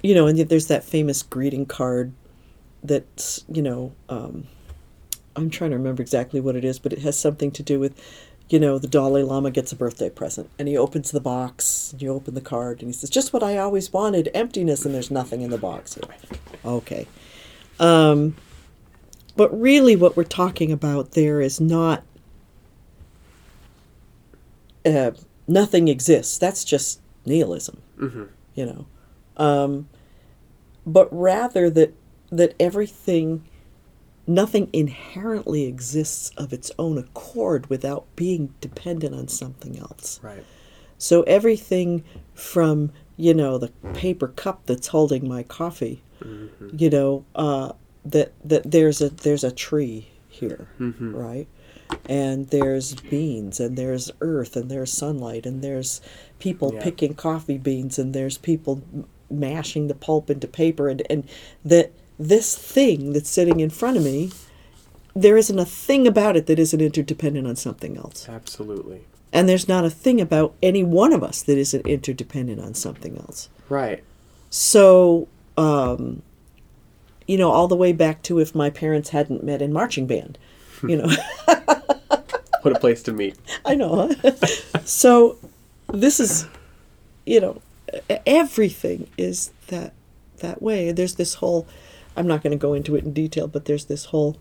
you 0.02 0.14
know, 0.14 0.26
and 0.26 0.38
there's 0.38 0.66
that 0.66 0.84
famous 0.84 1.22
greeting 1.22 1.64
card 1.64 2.12
that's, 2.82 3.44
you 3.50 3.62
know, 3.62 3.92
um, 4.10 4.46
I'm 5.36 5.50
trying 5.50 5.70
to 5.70 5.76
remember 5.76 6.02
exactly 6.02 6.40
what 6.40 6.56
it 6.56 6.64
is, 6.64 6.78
but 6.78 6.92
it 6.92 7.00
has 7.00 7.18
something 7.18 7.50
to 7.52 7.62
do 7.62 7.80
with, 7.80 8.00
you 8.48 8.58
know, 8.58 8.78
the 8.78 8.86
Dalai 8.88 9.22
Lama 9.22 9.50
gets 9.50 9.72
a 9.72 9.76
birthday 9.76 10.10
present 10.10 10.50
and 10.58 10.68
he 10.68 10.76
opens 10.76 11.10
the 11.10 11.20
box, 11.20 11.92
and 11.92 12.02
you 12.02 12.12
open 12.12 12.34
the 12.34 12.40
card, 12.40 12.80
and 12.80 12.88
he 12.88 12.92
says, 12.92 13.10
Just 13.10 13.32
what 13.32 13.42
I 13.42 13.56
always 13.58 13.92
wanted 13.92 14.30
emptiness, 14.34 14.84
and 14.84 14.94
there's 14.94 15.10
nothing 15.10 15.42
in 15.42 15.50
the 15.50 15.58
box. 15.58 15.98
Okay. 16.64 17.06
Um, 17.80 18.36
but 19.36 19.58
really, 19.58 19.96
what 19.96 20.16
we're 20.16 20.24
talking 20.24 20.70
about 20.72 21.12
there 21.12 21.40
is 21.40 21.60
not 21.60 22.04
uh, 24.84 25.12
nothing 25.48 25.88
exists. 25.88 26.38
That's 26.38 26.64
just 26.64 27.00
nihilism, 27.24 27.80
you 28.54 28.66
know. 28.66 28.86
Um, 29.36 29.88
but 30.86 31.08
rather 31.10 31.70
that 31.70 31.94
that 32.30 32.54
everything, 32.60 33.44
nothing 34.26 34.68
inherently 34.72 35.64
exists 35.64 36.30
of 36.36 36.52
its 36.52 36.70
own 36.78 36.98
accord 36.98 37.66
without 37.68 38.04
being 38.16 38.54
dependent 38.60 39.14
on 39.14 39.28
something 39.28 39.78
else. 39.78 40.20
Right. 40.22 40.44
So 40.98 41.22
everything 41.24 42.04
from 42.34 42.92
you 43.16 43.34
know 43.34 43.58
the 43.58 43.68
paper 43.92 44.28
cup 44.28 44.62
that's 44.66 44.88
holding 44.88 45.28
my 45.28 45.42
coffee, 45.42 46.02
you 46.76 46.88
know 46.90 47.24
uh, 47.34 47.72
that 48.04 48.32
that 48.44 48.70
there's 48.70 49.00
a 49.00 49.08
there's 49.10 49.44
a 49.44 49.50
tree 49.52 50.08
here, 50.28 50.68
right? 50.78 51.46
And 52.08 52.48
there's 52.48 52.94
beans, 52.94 53.60
and 53.60 53.76
there's 53.76 54.10
earth, 54.22 54.56
and 54.56 54.70
there's 54.70 54.90
sunlight, 54.92 55.44
and 55.44 55.62
there's 55.62 56.00
people 56.38 56.72
Yeah. 56.74 56.82
picking 56.82 57.14
coffee 57.14 57.58
beans, 57.58 57.98
and 57.98 58.14
there's 58.14 58.38
people 58.38 58.80
m- 58.94 59.04
mashing 59.30 59.88
the 59.88 59.94
pulp 59.94 60.30
into 60.30 60.46
paper, 60.48 60.88
and 60.88 61.02
and 61.10 61.24
that 61.64 61.92
this 62.28 62.56
thing 62.56 63.12
that's 63.12 63.30
sitting 63.30 63.60
in 63.60 63.70
front 63.70 63.96
of 63.96 64.04
me, 64.04 64.30
there 65.14 65.36
isn't 65.36 65.58
a 65.58 65.64
thing 65.64 66.06
about 66.06 66.36
it 66.36 66.46
that 66.46 66.58
isn't 66.58 66.80
interdependent 66.80 67.46
on 67.46 67.56
something 67.56 67.96
else. 67.96 68.28
Absolutely. 68.28 69.04
And 69.32 69.48
there's 69.48 69.68
not 69.68 69.84
a 69.84 69.90
thing 69.90 70.20
about 70.20 70.54
any 70.62 70.82
one 70.82 71.12
of 71.12 71.22
us 71.22 71.42
that 71.42 71.56
isn't 71.56 71.86
interdependent 71.86 72.60
on 72.60 72.74
something 72.74 73.16
else. 73.16 73.48
Right. 73.68 74.04
So, 74.50 75.28
um, 75.56 76.22
you 77.26 77.38
know, 77.38 77.50
all 77.50 77.68
the 77.68 77.76
way 77.76 77.92
back 77.92 78.22
to 78.24 78.38
if 78.38 78.54
my 78.54 78.68
parents 78.68 79.10
hadn't 79.10 79.42
met 79.42 79.62
in 79.62 79.72
marching 79.72 80.06
band, 80.06 80.38
you 80.82 80.96
know, 80.96 81.10
What 82.62 82.76
a 82.76 82.78
place 82.78 83.02
to 83.04 83.12
meet. 83.12 83.36
I 83.64 83.74
know. 83.74 84.08
Huh? 84.22 84.36
so, 84.84 85.36
this 85.92 86.20
is, 86.20 86.46
you 87.26 87.40
know, 87.40 87.60
everything 88.24 89.08
is 89.18 89.50
that 89.66 89.92
that 90.38 90.62
way. 90.62 90.92
There's 90.92 91.16
this 91.16 91.34
whole 91.34 91.66
I'm 92.16 92.26
not 92.26 92.42
going 92.42 92.52
to 92.52 92.56
go 92.58 92.74
into 92.74 92.96
it 92.96 93.04
in 93.04 93.12
detail, 93.12 93.48
but 93.48 93.64
there's 93.64 93.86
this 93.86 94.06
whole 94.06 94.36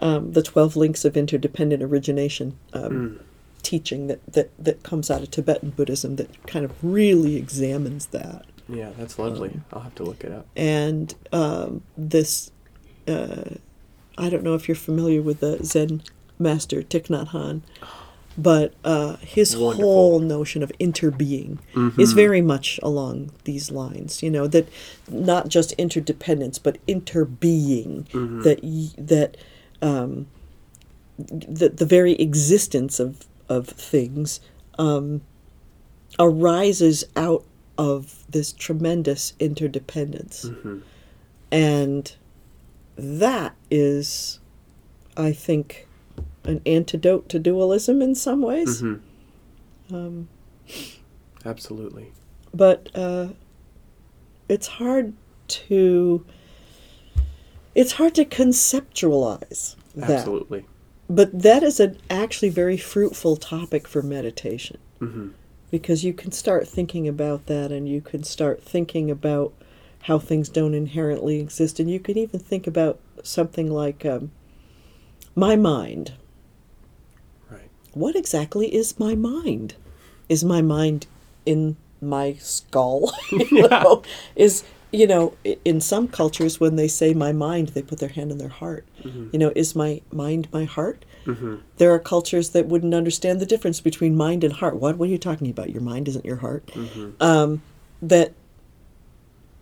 um, 0.00 0.32
the 0.32 0.42
12 0.42 0.76
links 0.76 1.04
of 1.04 1.16
interdependent 1.16 1.82
origination 1.82 2.58
um, 2.72 3.20
teaching 3.62 4.06
that, 4.08 4.20
that, 4.32 4.50
that 4.58 4.82
comes 4.82 5.10
out 5.10 5.22
of 5.22 5.30
Tibetan 5.30 5.70
Buddhism 5.70 6.16
that 6.16 6.46
kind 6.46 6.64
of 6.64 6.72
really 6.82 7.36
examines 7.36 8.06
that. 8.06 8.44
Yeah, 8.68 8.90
that's 8.96 9.18
lovely. 9.18 9.60
I'll 9.72 9.82
have 9.82 9.94
to 9.96 10.04
look 10.04 10.24
it 10.24 10.32
up. 10.32 10.46
And 10.56 11.14
um, 11.32 11.82
this, 11.96 12.50
uh, 13.06 13.44
I 14.18 14.28
don't 14.28 14.42
know 14.42 14.54
if 14.54 14.68
you're 14.68 14.74
familiar 14.74 15.22
with 15.22 15.40
the 15.40 15.62
Zen 15.64 16.02
master 16.38 16.82
Thich 16.82 17.08
Nhat 17.08 17.28
Hanh, 17.28 17.62
but 18.36 18.74
uh, 18.84 19.16
his 19.16 19.56
Wonderful. 19.56 19.84
whole 19.84 20.18
notion 20.20 20.62
of 20.62 20.72
interbeing 20.80 21.58
is 21.98 22.12
very 22.12 22.40
much 22.42 22.80
along 22.82 23.30
these 23.44 23.70
lines. 23.70 24.22
You 24.22 24.30
know 24.30 24.46
that 24.48 24.68
not 25.08 25.48
just 25.48 25.72
interdependence, 25.72 26.58
but 26.58 26.78
interbeing. 26.86 28.06
That 28.42 28.60
y- 28.62 28.94
that 28.98 29.36
um, 29.82 30.26
the 31.18 31.68
the 31.68 31.86
very 31.86 32.12
existence 32.14 32.98
of 32.98 33.24
of 33.48 33.68
things 33.68 34.40
um, 34.78 35.20
arises 36.18 37.04
out 37.16 37.44
of 37.76 38.24
this 38.28 38.52
tremendous 38.52 39.34
interdependence, 39.38 40.50
and 41.50 42.14
that 42.96 43.54
is, 43.70 44.38
I 45.16 45.32
think, 45.32 45.86
an 46.44 46.60
antidote 46.66 47.28
to 47.30 47.38
dualism 47.38 48.00
in 48.02 48.14
some 48.14 48.42
ways. 48.42 48.82
Absolutely. 51.44 52.12
but 52.54 52.88
uh, 52.94 53.28
it's 54.48 54.66
hard 54.66 55.12
to 55.48 56.24
it's 57.74 57.92
hard 57.92 58.14
to 58.14 58.24
conceptualize 58.24 59.76
that 59.94 60.10
Absolutely. 60.10 60.64
but 61.08 61.38
that 61.42 61.62
is 61.62 61.80
an 61.80 61.98
actually 62.08 62.48
very 62.48 62.76
fruitful 62.76 63.36
topic 63.36 63.86
for 63.88 64.02
meditation 64.02 64.78
Mm-hmm. 65.00 65.28
because 65.70 66.02
you 66.04 66.14
can 66.14 66.32
start 66.32 66.66
thinking 66.66 67.06
about 67.08 67.44
that 67.46 67.70
and 67.72 67.86
you 67.88 68.00
can 68.00 68.22
start 68.24 68.62
thinking 68.62 69.10
about 69.10 69.52
how 70.02 70.18
things 70.18 70.48
don't 70.48 70.72
inherently 70.72 71.40
exist 71.40 71.78
and 71.80 71.90
you 71.90 71.98
can 72.00 72.16
even 72.16 72.40
think 72.40 72.66
about 72.66 73.00
something 73.22 73.70
like 73.70 74.06
um, 74.06 74.30
my 75.34 75.56
mind. 75.56 76.12
What 77.94 78.16
exactly 78.16 78.74
is 78.74 78.98
my 78.98 79.14
mind? 79.14 79.74
Is 80.28 80.44
my 80.44 80.62
mind 80.62 81.06
in 81.46 81.76
my 82.00 82.34
skull? 82.34 83.12
you 83.30 83.68
know, 83.68 84.02
is 84.36 84.64
you 84.94 85.08
know, 85.08 85.34
in 85.64 85.80
some 85.80 86.06
cultures 86.06 86.60
when 86.60 86.76
they 86.76 86.86
say 86.86 87.14
my 87.14 87.32
mind, 87.32 87.68
they 87.68 87.82
put 87.82 87.98
their 87.98 88.10
hand 88.10 88.30
on 88.30 88.38
their 88.38 88.48
heart. 88.48 88.86
Mm-hmm. 89.02 89.30
You 89.32 89.38
know, 89.40 89.52
is 89.56 89.74
my 89.74 90.00
mind 90.12 90.46
my 90.52 90.64
heart? 90.64 91.04
Mm-hmm. 91.26 91.56
There 91.78 91.92
are 91.92 91.98
cultures 91.98 92.50
that 92.50 92.66
wouldn't 92.66 92.94
understand 92.94 93.40
the 93.40 93.46
difference 93.46 93.80
between 93.80 94.16
mind 94.16 94.44
and 94.44 94.52
heart. 94.52 94.76
What? 94.76 94.96
What 94.96 95.08
are 95.08 95.12
you 95.12 95.18
talking 95.18 95.50
about? 95.50 95.70
Your 95.70 95.82
mind 95.82 96.06
isn't 96.06 96.24
your 96.24 96.36
heart. 96.36 96.66
Mm-hmm. 96.68 97.10
Um, 97.20 97.62
that 98.02 98.34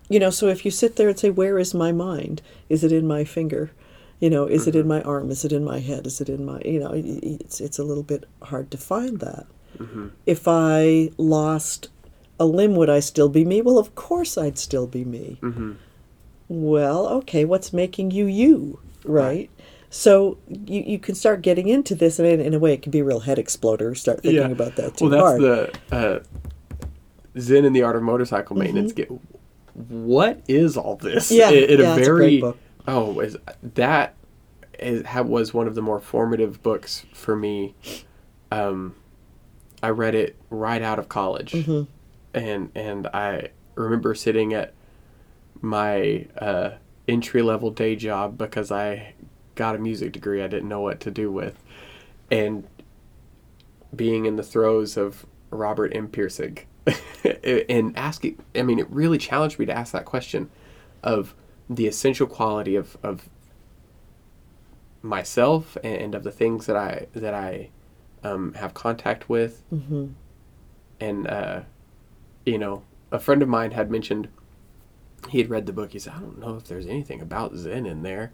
you 0.09 0.19
know, 0.19 0.29
so 0.29 0.47
if 0.49 0.65
you 0.65 0.71
sit 0.71 0.97
there 0.97 1.09
and 1.09 1.17
say, 1.17 1.31
"Where 1.31 1.57
is 1.57 1.73
my 1.73 1.91
mind? 1.91 2.41
Is 2.69 2.83
it 2.83 2.91
in 2.91 3.07
my 3.07 3.23
finger? 3.23 3.71
You 4.19 4.29
know, 4.29 4.45
is 4.45 4.67
it 4.67 4.75
in 4.75 4.87
my 4.87 5.01
arm? 5.01 5.31
Is 5.31 5.43
it 5.43 5.51
in 5.51 5.65
my 5.65 5.79
head? 5.79 6.07
Is 6.07 6.21
it 6.21 6.29
in 6.29 6.45
my?" 6.45 6.61
You 6.63 6.79
know, 6.79 6.91
it's 6.93 7.59
it's 7.59 7.77
a 7.77 7.83
little 7.83 8.03
bit 8.03 8.25
hard 8.41 8.71
to 8.71 8.77
find 8.77 9.19
that. 9.19 9.45
If 10.25 10.47
I 10.47 11.11
lost 11.17 11.89
a 12.39 12.45
limb, 12.45 12.75
would 12.75 12.89
I 12.89 12.99
still 12.99 13.29
be 13.29 13.43
me? 13.43 13.61
Well, 13.61 13.77
of 13.77 13.95
course 13.95 14.37
I'd 14.37 14.57
still 14.57 14.87
be 14.87 15.03
me. 15.03 15.39
Well, 16.47 17.07
okay, 17.07 17.45
what's 17.45 17.73
making 17.73 18.11
you 18.11 18.25
you, 18.25 18.79
right? 19.03 19.49
So 19.89 20.37
you, 20.47 20.81
you 20.81 20.99
can 20.99 21.15
start 21.15 21.41
getting 21.41 21.67
into 21.67 21.93
this, 21.93 22.17
and 22.17 22.27
in, 22.27 22.41
in 22.41 22.53
a 22.53 22.59
way, 22.59 22.73
it 22.73 22.81
can 22.81 22.91
be 22.91 22.99
a 22.99 23.03
real 23.03 23.21
head 23.21 23.37
exploder. 23.37 23.93
Start 23.93 24.23
thinking 24.23 24.51
about 24.51 24.75
that 24.77 24.97
too 24.97 25.09
well, 25.09 25.11
that's 25.11 25.43
hard. 25.43 25.79
the 25.91 25.95
uh, 25.95 26.19
Zen 27.39 27.65
in 27.65 27.73
the 27.73 27.83
Art 27.83 27.95
of 27.95 28.03
Motorcycle 28.03 28.55
Maintenance. 28.55 28.91
Get 28.91 29.11
what 29.73 30.41
is 30.47 30.77
all 30.77 30.95
this? 30.95 31.31
Mm-hmm. 31.31 31.39
Yeah, 31.39 31.49
in 31.49 31.79
yeah, 31.79 31.93
a 31.93 31.97
it's 31.97 32.07
a 32.07 32.11
very. 32.11 32.43
Oh, 32.87 33.19
is 33.19 33.37
that 33.61 34.15
is, 34.79 35.03
was 35.25 35.53
one 35.53 35.67
of 35.67 35.75
the 35.75 35.81
more 35.81 35.99
formative 35.99 36.61
books 36.63 37.05
for 37.13 37.35
me. 37.35 37.75
Um, 38.51 38.95
I 39.81 39.89
read 39.89 40.15
it 40.15 40.35
right 40.49 40.81
out 40.81 40.99
of 40.99 41.09
college, 41.09 41.51
Mm-hmm. 41.53 41.83
and 42.33 42.71
and 42.75 43.07
I 43.07 43.49
remember 43.75 44.13
sitting 44.15 44.53
at 44.53 44.73
my 45.61 46.27
uh, 46.37 46.71
entry 47.07 47.41
level 47.41 47.71
day 47.71 47.95
job 47.95 48.37
because 48.37 48.71
I 48.71 49.13
got 49.55 49.75
a 49.75 49.79
music 49.79 50.11
degree 50.11 50.41
I 50.43 50.47
didn't 50.47 50.67
know 50.69 50.81
what 50.81 50.99
to 51.01 51.11
do 51.11 51.31
with, 51.31 51.57
and 52.31 52.65
being 53.95 54.25
in 54.25 54.35
the 54.35 54.43
throes 54.43 54.97
of 54.97 55.25
Robert 55.51 55.91
M. 55.95 56.07
Pirsig 56.07 56.63
and 57.69 57.95
asking, 57.95 58.41
I 58.55 58.63
mean, 58.63 58.79
it 58.79 58.89
really 58.89 59.17
challenged 59.19 59.59
me 59.59 59.65
to 59.67 59.77
ask 59.77 59.93
that 59.93 60.05
question 60.05 60.49
of 61.03 61.35
the 61.69 61.87
essential 61.87 62.27
quality 62.27 62.75
of, 62.75 62.97
of 63.03 63.29
myself 65.01 65.77
and 65.83 66.15
of 66.15 66.23
the 66.23 66.31
things 66.31 66.65
that 66.65 66.75
I 66.77 67.07
that 67.13 67.33
I 67.33 67.69
um, 68.23 68.53
have 68.55 68.73
contact 68.73 69.29
with, 69.29 69.63
Mm-hmm. 69.73 70.07
and 70.99 71.27
uh, 71.27 71.61
you 72.45 72.57
know, 72.57 72.83
a 73.11 73.19
friend 73.19 73.41
of 73.41 73.49
mine 73.49 73.71
had 73.71 73.91
mentioned 73.91 74.29
he 75.29 75.37
had 75.39 75.49
read 75.49 75.65
the 75.65 75.73
book. 75.73 75.91
He 75.91 75.99
said, 75.99 76.13
"I 76.15 76.19
don't 76.19 76.39
know 76.39 76.55
if 76.55 76.65
there's 76.65 76.87
anything 76.87 77.21
about 77.21 77.55
Zen 77.55 77.85
in 77.85 78.03
there, 78.03 78.31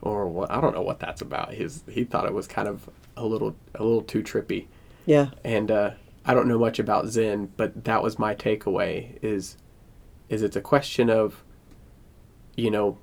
or 0.00 0.26
what. 0.28 0.50
I 0.50 0.60
don't 0.60 0.74
know 0.74 0.82
what 0.82 0.98
that's 1.00 1.22
about." 1.22 1.54
His 1.54 1.82
he 1.88 2.04
thought 2.04 2.26
it 2.26 2.34
was 2.34 2.46
kind 2.46 2.68
of 2.68 2.88
a 3.16 3.24
little 3.24 3.56
a 3.74 3.82
little 3.82 4.02
too 4.02 4.22
trippy, 4.22 4.66
yeah, 5.06 5.30
and 5.44 5.70
uh, 5.70 5.90
I 6.26 6.34
don't 6.34 6.48
know 6.48 6.58
much 6.58 6.78
about 6.78 7.08
Zen, 7.08 7.52
but 7.56 7.84
that 7.84 8.02
was 8.02 8.18
my 8.18 8.34
takeaway. 8.34 9.18
Is 9.22 9.56
is 10.28 10.42
it's 10.42 10.56
a 10.56 10.60
question 10.62 11.08
of, 11.10 11.42
you 12.56 12.70
know, 12.70 12.98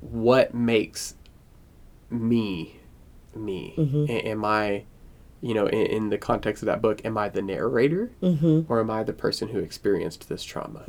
what 0.00 0.54
makes 0.54 1.14
me 2.10 2.76
me? 3.34 3.74
A- 4.08 4.28
am 4.28 4.44
I, 4.44 4.84
you 5.40 5.54
know, 5.54 5.66
in, 5.66 5.86
in 5.86 6.08
the 6.10 6.18
context 6.18 6.62
of 6.62 6.66
that 6.66 6.80
book, 6.82 7.04
am 7.04 7.18
I 7.18 7.28
the 7.28 7.42
narrator, 7.42 8.10
mm-hmm. 8.22 8.70
or 8.70 8.80
am 8.80 8.90
I 8.90 9.02
the 9.02 9.12
person 9.12 9.48
who 9.48 9.58
experienced 9.58 10.28
this 10.28 10.42
trauma? 10.42 10.84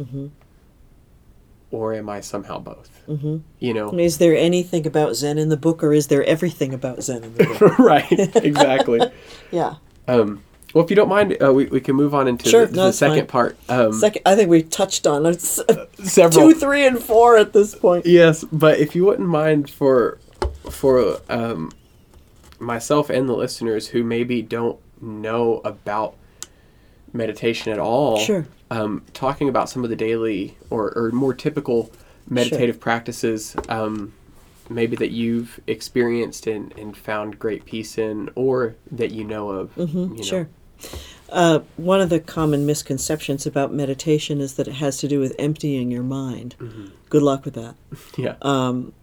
Or 1.70 1.94
am 1.94 2.08
I 2.08 2.22
somehow 2.22 2.60
both? 2.60 3.02
Mm-hmm. 3.10 3.38
You 3.60 3.74
know, 3.74 3.90
Is 3.98 4.20
there 4.20 4.38
anything 4.38 4.88
about 4.88 5.16
Zen 5.16 5.38
in 5.38 5.50
the 5.50 5.58
book, 5.58 5.84
or 5.84 5.92
is 5.92 6.08
there 6.08 6.24
everything 6.24 6.74
about 6.74 7.04
Zen 7.04 7.24
in 7.26 7.34
the 7.36 7.44
book? 7.44 7.80
right? 7.80 8.36
Exactly. 8.38 9.02
yeah. 9.52 9.76
Um, 10.08 10.44
well, 10.74 10.84
if 10.84 10.90
you 10.90 10.96
don't 10.96 11.10
mind, 11.10 11.38
uh, 11.42 11.54
we, 11.54 11.66
we 11.66 11.80
can 11.80 11.96
move 11.96 12.14
on 12.14 12.28
into 12.28 12.50
Sure, 12.50 12.66
the, 12.66 12.76
no, 12.76 12.86
the 12.88 12.94
second 12.94 13.20
fine. 13.20 13.28
part. 13.28 13.58
Um, 13.70 13.94
Second, 13.94 14.22
I 14.26 14.36
think 14.36 14.50
we 14.50 14.64
touched 14.64 15.08
on 15.08 15.26
it. 15.26 15.42
Several. 16.04 16.50
two, 16.52 16.60
three, 16.60 16.86
and 16.86 17.00
four 17.00 17.38
at 17.38 17.54
this 17.54 17.74
point. 17.76 18.06
Yes, 18.06 18.44
but 18.52 18.80
if 18.80 18.96
you 18.96 19.06
wouldn't 19.06 19.28
mind 19.30 19.70
for 19.70 20.20
for 20.70 21.20
um, 21.30 21.72
myself 22.60 23.10
and 23.10 23.30
the 23.30 23.34
listeners 23.34 23.88
who 23.88 24.04
maybe 24.04 24.42
don't 24.42 24.78
know 25.02 25.62
about 25.64 26.16
meditation 27.14 27.72
at 27.72 27.80
all, 27.80 28.20
Sure. 28.20 28.46
um, 28.70 29.04
talking 29.14 29.48
about 29.50 29.70
some 29.70 29.84
of 29.84 29.90
the 29.90 29.96
daily 29.96 30.58
or, 30.70 30.92
or 30.98 31.12
more 31.12 31.34
typical 31.34 31.90
meditative 32.30 32.80
practices, 32.80 33.56
um, 33.70 34.14
maybe 34.70 34.96
that 34.98 35.12
you've 35.12 35.60
experienced 35.68 36.48
and, 36.48 36.78
and 36.78 36.96
found 36.98 37.40
great 37.40 37.66
peace 37.66 37.98
in, 37.98 38.30
or 38.36 38.76
that 38.92 39.12
you 39.12 39.24
know 39.24 39.50
of. 39.50 39.72
you 39.78 39.86
know. 39.86 39.92
Mm-hmm, 40.08 40.22
Sure. 40.24 40.50
Uh, 41.30 41.60
one 41.76 42.00
of 42.00 42.10
the 42.10 42.20
common 42.20 42.66
misconceptions 42.66 43.46
about 43.46 43.74
meditation 43.74 44.40
is 44.40 44.54
that 44.56 44.68
it 44.68 44.76
has 44.76 44.98
to 45.00 45.08
do 45.08 45.20
with 45.20 45.36
emptying 45.40 45.92
your 45.92 46.04
mind. 46.04 46.56
Good 47.10 47.24
luck 47.24 47.44
with 47.46 47.56
that. 47.56 47.76
Yeah. 48.18 48.36
Um, 48.42 48.94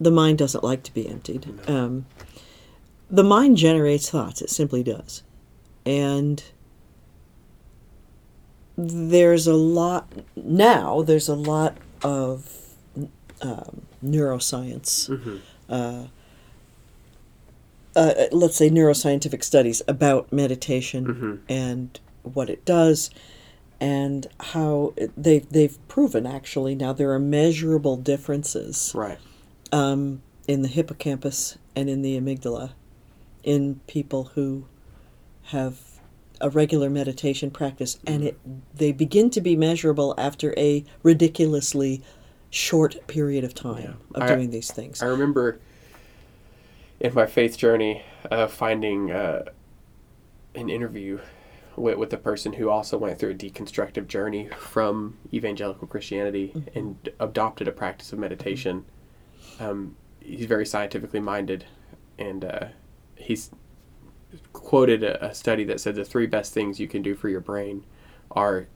the 0.00 0.10
mind 0.10 0.38
doesn't 0.38 0.62
like 0.64 0.82
to 0.84 0.94
be 0.94 1.08
emptied. 1.08 1.46
Um, 1.68 2.06
the 3.10 3.24
mind 3.24 3.56
generates 3.56 4.10
thoughts, 4.10 4.42
it 4.42 4.50
simply 4.50 4.82
does. 4.82 5.22
And 5.86 6.42
there's 8.76 9.46
a 9.46 9.54
lot, 9.54 10.10
now, 10.36 11.02
there's 11.02 11.28
a 11.28 11.34
lot 11.34 11.76
of 12.02 12.50
um, 13.40 13.82
neuroscience. 14.04 15.40
Uh, 15.68 16.04
uh, 17.96 18.12
let's 18.32 18.56
say 18.56 18.68
neuroscientific 18.68 19.44
studies 19.44 19.80
about 19.86 20.32
meditation 20.32 21.42
and 21.48 22.00
what 22.22 22.50
it 22.50 22.64
does 22.64 23.10
and 23.80 24.26
how 24.40 24.94
it, 24.96 25.12
they, 25.16 25.40
they've 25.40 25.78
proven 25.88 26.26
actually 26.26 26.74
now 26.74 26.92
there 26.92 27.12
are 27.12 27.18
measurable 27.18 27.96
differences 27.96 28.92
right. 28.94 29.18
um, 29.72 30.22
in 30.48 30.62
the 30.62 30.68
hippocampus 30.68 31.58
and 31.76 31.88
in 31.88 32.02
the 32.02 32.18
amygdala 32.18 32.72
in 33.42 33.80
people 33.86 34.24
who 34.34 34.64
have 35.48 35.78
a 36.40 36.50
regular 36.50 36.90
meditation 36.90 37.50
practice 37.50 37.98
and 38.06 38.24
it 38.24 38.38
they 38.74 38.90
begin 38.90 39.30
to 39.30 39.40
be 39.40 39.54
measurable 39.54 40.14
after 40.18 40.52
a 40.56 40.84
ridiculously 41.02 42.02
short 42.54 43.04
period 43.08 43.42
of 43.44 43.52
time 43.54 43.82
Yeah. 43.82 44.16
of 44.16 44.22
I- 44.22 44.34
doing 44.34 44.50
these 44.50 44.70
things. 44.70 45.02
I 45.02 45.06
remember 45.06 45.58
in 47.00 47.12
my 47.12 47.26
faith 47.26 47.58
journey 47.58 48.02
uh, 48.30 48.46
finding 48.46 49.10
uh, 49.10 49.44
an 50.54 50.68
interview 50.70 51.18
with, 51.76 51.98
with 51.98 52.12
a 52.12 52.16
person 52.16 52.52
who 52.52 52.70
also 52.70 52.96
went 52.96 53.18
through 53.18 53.30
a 53.30 53.34
deconstructive 53.34 54.06
journey 54.06 54.48
from 54.56 55.18
evangelical 55.32 55.88
Christianity 55.88 56.52
Mm-hmm. 56.54 56.78
and 56.78 57.08
adopted 57.18 57.66
a 57.66 57.72
practice 57.72 58.12
of 58.12 58.18
meditation. 58.20 58.84
Um, 59.58 59.96
he's 60.20 60.46
very 60.46 60.64
scientifically 60.66 61.20
minded, 61.20 61.64
and 62.18 62.44
uh, 62.44 62.66
he's 63.16 63.50
quoted 64.52 65.02
a, 65.02 65.26
a 65.26 65.34
study 65.34 65.64
that 65.64 65.80
said 65.80 65.96
the 65.96 66.04
three 66.04 66.26
best 66.26 66.52
things 66.54 66.78
you 66.78 66.86
can 66.88 67.02
do 67.02 67.14
for 67.16 67.28
your 67.28 67.40
brain 67.40 67.84
are 68.30 68.66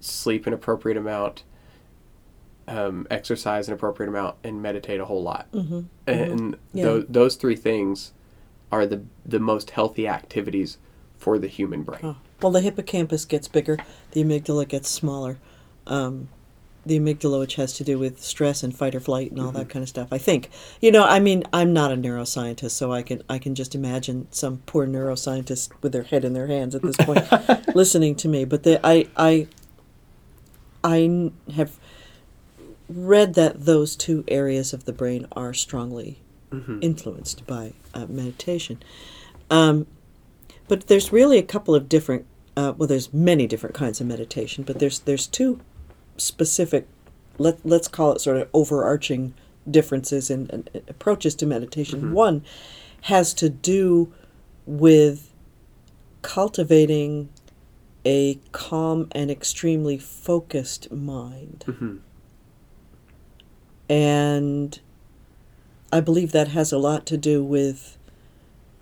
sleep 0.00 0.46
an 0.46 0.52
appropriate 0.52 0.96
amount, 0.96 1.42
um, 2.68 3.06
exercise 3.10 3.68
an 3.68 3.74
appropriate 3.74 4.08
amount, 4.08 4.36
and 4.44 4.62
meditate 4.62 5.00
a 5.00 5.04
whole 5.04 5.22
lot. 5.22 5.50
Mm-hmm. 5.52 5.80
And 6.06 6.56
Yeah. 6.72 6.84
tho- 6.84 7.06
those 7.08 7.36
three 7.36 7.56
things 7.56 8.12
are 8.72 8.86
the 8.86 9.02
the 9.24 9.38
most 9.40 9.70
healthy 9.70 10.08
activities 10.08 10.78
for 11.18 11.38
the 11.38 11.48
human 11.48 11.82
brain. 11.82 12.00
Oh. 12.02 12.16
Well, 12.42 12.52
the 12.52 12.60
hippocampus 12.60 13.24
gets 13.24 13.48
bigger, 13.48 13.78
the 14.10 14.22
amygdala 14.22 14.68
gets 14.68 14.88
smaller. 14.90 15.38
Um, 15.86 16.28
the 16.86 16.98
amygdala, 16.98 17.38
which 17.40 17.54
has 17.54 17.72
to 17.74 17.84
do 17.84 17.98
with 17.98 18.20
stress 18.22 18.62
and 18.62 18.76
fight 18.76 18.94
or 18.94 19.00
flight 19.00 19.30
and 19.30 19.40
all 19.40 19.52
that 19.52 19.70
kind 19.70 19.82
of 19.82 19.88
stuff. 19.88 20.08
I 20.12 20.18
think, 20.18 20.50
you 20.82 20.92
know, 20.92 21.04
I 21.04 21.18
mean, 21.18 21.42
I'm 21.50 21.72
not 21.72 21.90
a 21.92 21.96
neuroscientist, 21.96 22.72
so 22.72 22.92
I 22.92 23.00
can 23.02 23.22
I 23.28 23.38
can 23.38 23.54
just 23.54 23.74
imagine 23.74 24.26
some 24.30 24.58
poor 24.66 24.86
neuroscientist 24.86 25.70
with 25.80 25.92
their 25.92 26.02
head 26.02 26.24
in 26.26 26.34
their 26.34 26.46
hands 26.48 26.74
at 26.74 26.82
this 26.82 26.96
point, 26.96 27.26
listening 27.74 28.14
to 28.16 28.28
me. 28.28 28.44
But 28.44 28.64
the, 28.64 28.80
I 28.86 29.06
I 29.16 29.46
I 30.82 31.30
have 31.54 31.78
read 32.88 33.34
that 33.34 33.64
those 33.64 33.96
two 33.96 34.24
areas 34.28 34.72
of 34.72 34.84
the 34.84 34.92
brain 34.92 35.26
are 35.32 35.54
strongly 35.54 36.20
influenced 36.82 37.46
by 37.46 37.72
uh, 37.94 38.06
meditation. 38.08 38.82
Um, 39.50 39.86
but 40.68 40.86
there's 40.86 41.12
really 41.12 41.38
a 41.38 41.42
couple 41.42 41.74
of 41.74 41.88
different. 41.88 42.26
Uh, 42.56 42.72
well, 42.76 42.86
there's 42.86 43.12
many 43.12 43.46
different 43.46 43.74
kinds 43.74 44.00
of 44.00 44.06
meditation, 44.06 44.64
but 44.64 44.78
there's 44.78 45.00
there's 45.00 45.26
two 45.26 45.60
specific. 46.16 46.86
Let 47.38 47.58
let's 47.64 47.88
call 47.88 48.12
it 48.12 48.20
sort 48.20 48.36
of 48.36 48.48
overarching 48.54 49.34
differences 49.68 50.30
in, 50.30 50.48
in 50.50 50.68
approaches 50.88 51.34
to 51.36 51.46
meditation. 51.46 52.00
One 52.12 52.44
has 53.02 53.34
to 53.34 53.50
do 53.50 54.12
with 54.66 55.32
cultivating 56.22 57.28
a 58.06 58.38
calm 58.52 59.08
and 59.12 59.30
extremely 59.30 59.98
focused 59.98 60.90
mind. 60.92 61.64
And 63.88 64.78
I 65.92 66.00
believe 66.00 66.32
that 66.32 66.48
has 66.48 66.72
a 66.72 66.78
lot 66.78 67.06
to 67.06 67.16
do 67.16 67.42
with 67.44 67.98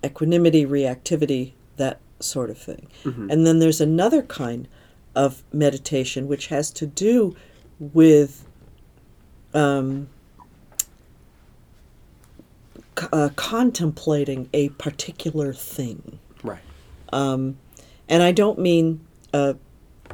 equanimity, 0.03 0.65
reactivity, 0.65 1.51
that 1.77 1.99
sort 2.19 2.49
of 2.49 2.57
thing. 2.57 2.87
And 3.03 3.45
then 3.45 3.59
there's 3.59 3.81
another 3.81 4.21
kind 4.21 4.67
of 5.15 5.43
meditation 5.51 6.27
which 6.27 6.47
has 6.47 6.71
to 6.71 6.85
do 6.87 7.35
with 7.79 8.45
um, 9.53 10.07
c- 12.97 13.07
uh, 13.11 13.29
contemplating 13.35 14.49
a 14.53 14.69
particular 14.69 15.53
thing. 15.53 16.19
Right. 16.43 16.61
Um, 17.11 17.57
and 18.09 18.23
I 18.23 18.31
don't 18.31 18.57
mean 18.59 19.01
uh, 19.33 19.53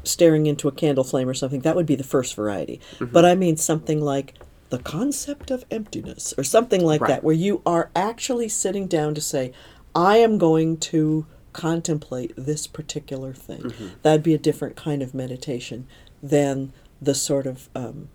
staring 0.04 0.46
into 0.48 0.68
a 0.68 0.72
candle 0.72 1.04
flame 1.04 1.30
or 1.30 1.34
something. 1.34 1.62
That 1.62 1.76
would 1.76 1.86
be 1.86 1.96
the 1.96 2.04
first 2.04 2.36
variety. 2.36 2.82
But 3.00 3.24
I 3.26 3.36
mean 3.36 3.56
something 3.58 4.02
like 4.02 4.34
the 4.70 4.80
concept 4.80 5.52
of 5.52 5.66
emptiness 5.72 6.34
or 6.38 6.44
something 6.44 6.84
like 6.84 7.02
Right. 7.02 7.08
that, 7.10 7.24
where 7.24 7.36
you 7.36 7.62
are 7.66 7.90
actually 7.96 8.50
sitting 8.50 8.88
down 8.88 9.16
to 9.16 9.22
say, 9.22 9.52
I 9.96 10.18
am 10.18 10.38
going 10.38 10.78
to 10.78 11.26
contemplate 11.54 12.34
this 12.38 12.68
particular 12.68 13.34
thing. 13.34 13.74
That'd 14.04 14.24
be 14.24 14.36
a 14.36 14.38
different 14.40 14.76
kind 14.76 15.02
of 15.02 15.14
meditation 15.16 15.88
than 16.22 16.72
the 17.02 17.16
sort 17.16 17.48
of 17.48 17.70
um, 17.76 18.10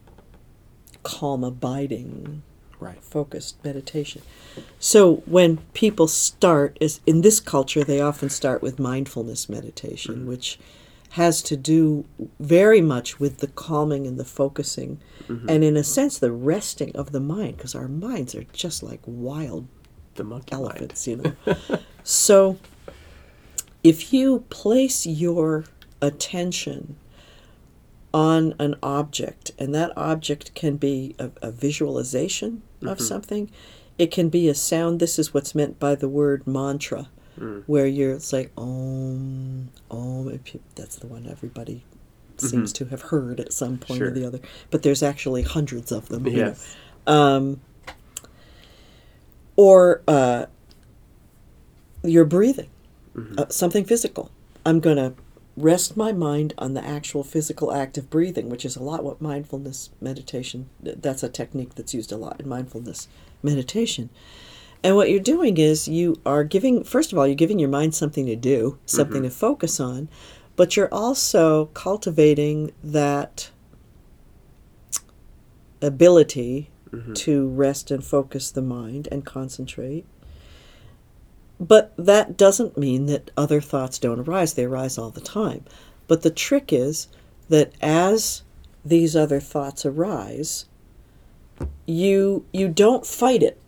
calm 1.02 1.42
abiding 1.44 2.42
Right. 2.80 3.02
focused 3.02 3.64
meditation. 3.64 4.20
So 4.78 5.22
when 5.26 5.58
people 5.72 6.06
start, 6.06 6.76
is 6.80 7.00
in 7.06 7.22
this 7.22 7.40
culture, 7.40 7.82
they 7.82 8.00
often 8.00 8.28
start 8.28 8.60
with 8.62 8.78
mindfulness 8.78 9.48
meditation, 9.48 10.26
which 10.26 10.58
has 11.14 11.42
to 11.42 11.56
do 11.56 12.04
very 12.40 12.80
much 12.80 13.20
with 13.20 13.38
the 13.38 13.46
calming 13.46 14.04
and 14.04 14.18
the 14.18 14.24
focusing, 14.24 15.00
mm-hmm. 15.28 15.48
and 15.48 15.62
in 15.62 15.76
a 15.76 15.84
sense, 15.84 16.18
the 16.18 16.32
resting 16.32 16.94
of 16.96 17.12
the 17.12 17.20
mind, 17.20 17.56
because 17.56 17.72
our 17.72 17.86
minds 17.86 18.34
are 18.34 18.42
just 18.52 18.82
like 18.82 18.98
wild 19.06 19.68
The 20.16 20.24
monkey 20.24 20.52
elephants, 20.52 21.06
you 21.06 21.16
know. 21.16 21.56
so 22.02 22.58
if 23.84 24.12
you 24.12 24.44
place 24.50 25.06
your 25.06 25.66
attention 26.02 26.96
on 28.12 28.54
an 28.58 28.74
object, 28.82 29.52
and 29.56 29.72
that 29.72 29.92
object 29.96 30.52
can 30.56 30.76
be 30.76 31.14
a, 31.20 31.30
a 31.40 31.52
visualization 31.52 32.62
of 32.82 32.98
mm-hmm. 32.98 33.04
something, 33.04 33.50
it 33.98 34.10
can 34.10 34.30
be 34.30 34.48
a 34.48 34.54
sound. 34.54 34.98
This 34.98 35.16
is 35.16 35.32
what's 35.32 35.54
meant 35.54 35.78
by 35.78 35.94
the 35.94 36.08
word 36.08 36.44
mantra, 36.44 37.08
where 37.66 37.86
you're 37.86 38.12
it's 38.12 38.32
like 38.32 38.50
om 38.56 39.70
om. 39.90 40.40
That's 40.74 40.96
the 40.96 41.06
one 41.06 41.26
everybody 41.30 41.84
seems 42.36 42.72
to 42.74 42.86
have 42.86 43.02
heard 43.02 43.38
at 43.40 43.52
some 43.52 43.78
point 43.78 44.02
or 44.02 44.10
the 44.10 44.26
other. 44.26 44.40
But 44.70 44.82
there's 44.82 45.02
actually 45.02 45.42
hundreds 45.42 45.92
of 45.92 46.08
them. 46.08 46.26
you 46.26 46.32
know 46.36 46.46
Yes. 46.48 46.76
um, 47.06 47.60
or 49.56 50.02
uh, 50.08 50.46
your 52.02 52.24
breathing, 52.24 52.70
uh, 53.38 53.46
something 53.48 53.84
physical. 53.84 54.30
I'm 54.66 54.80
going 54.80 54.96
to 54.96 55.14
rest 55.56 55.96
my 55.96 56.10
mind 56.10 56.52
on 56.58 56.74
the 56.74 56.84
actual 56.84 57.22
physical 57.22 57.72
act 57.72 57.96
of 57.96 58.10
breathing, 58.10 58.48
which 58.48 58.64
is 58.64 58.74
a 58.76 58.82
lot 58.82 59.04
what 59.04 59.20
mindfulness 59.20 59.90
meditation. 60.00 60.68
That's 60.82 61.22
a 61.22 61.28
technique 61.28 61.76
that's 61.76 61.94
used 61.94 62.10
a 62.10 62.16
lot 62.16 62.40
in 62.40 62.48
mindfulness 62.48 63.06
meditation. 63.42 64.10
And 64.84 64.96
what 64.96 65.08
you're 65.08 65.18
doing 65.18 65.56
is 65.56 65.88
you 65.88 66.20
are 66.26 66.44
giving, 66.44 66.84
first 66.84 67.10
of 67.10 67.18
all, 67.18 67.26
you're 67.26 67.34
giving 67.34 67.58
your 67.58 67.70
mind 67.70 67.94
something 67.94 68.26
to 68.26 68.36
do, 68.36 68.78
something 68.84 69.22
mm-hmm. 69.22 69.30
to 69.30 69.34
focus 69.34 69.80
on, 69.80 70.10
but 70.56 70.76
you're 70.76 70.92
also 70.92 71.66
cultivating 71.72 72.70
that 72.84 73.50
ability 75.80 76.70
mm-hmm. 76.90 77.14
to 77.14 77.48
rest 77.48 77.90
and 77.90 78.04
focus 78.04 78.50
the 78.50 78.60
mind 78.60 79.08
and 79.10 79.24
concentrate. 79.24 80.04
But 81.58 81.94
that 81.96 82.36
doesn't 82.36 82.76
mean 82.76 83.06
that 83.06 83.30
other 83.38 83.62
thoughts 83.62 83.98
don't 83.98 84.20
arise. 84.20 84.52
They 84.52 84.64
arise 84.64 84.98
all 84.98 85.10
the 85.10 85.20
time. 85.22 85.64
But 86.08 86.20
the 86.20 86.30
trick 86.30 86.74
is 86.74 87.08
that 87.48 87.72
as 87.80 88.42
these 88.84 89.16
other 89.16 89.40
thoughts 89.40 89.86
arise, 89.86 90.66
you 91.86 92.44
you 92.52 92.68
don't 92.68 93.06
fight 93.06 93.42
it. 93.42 93.58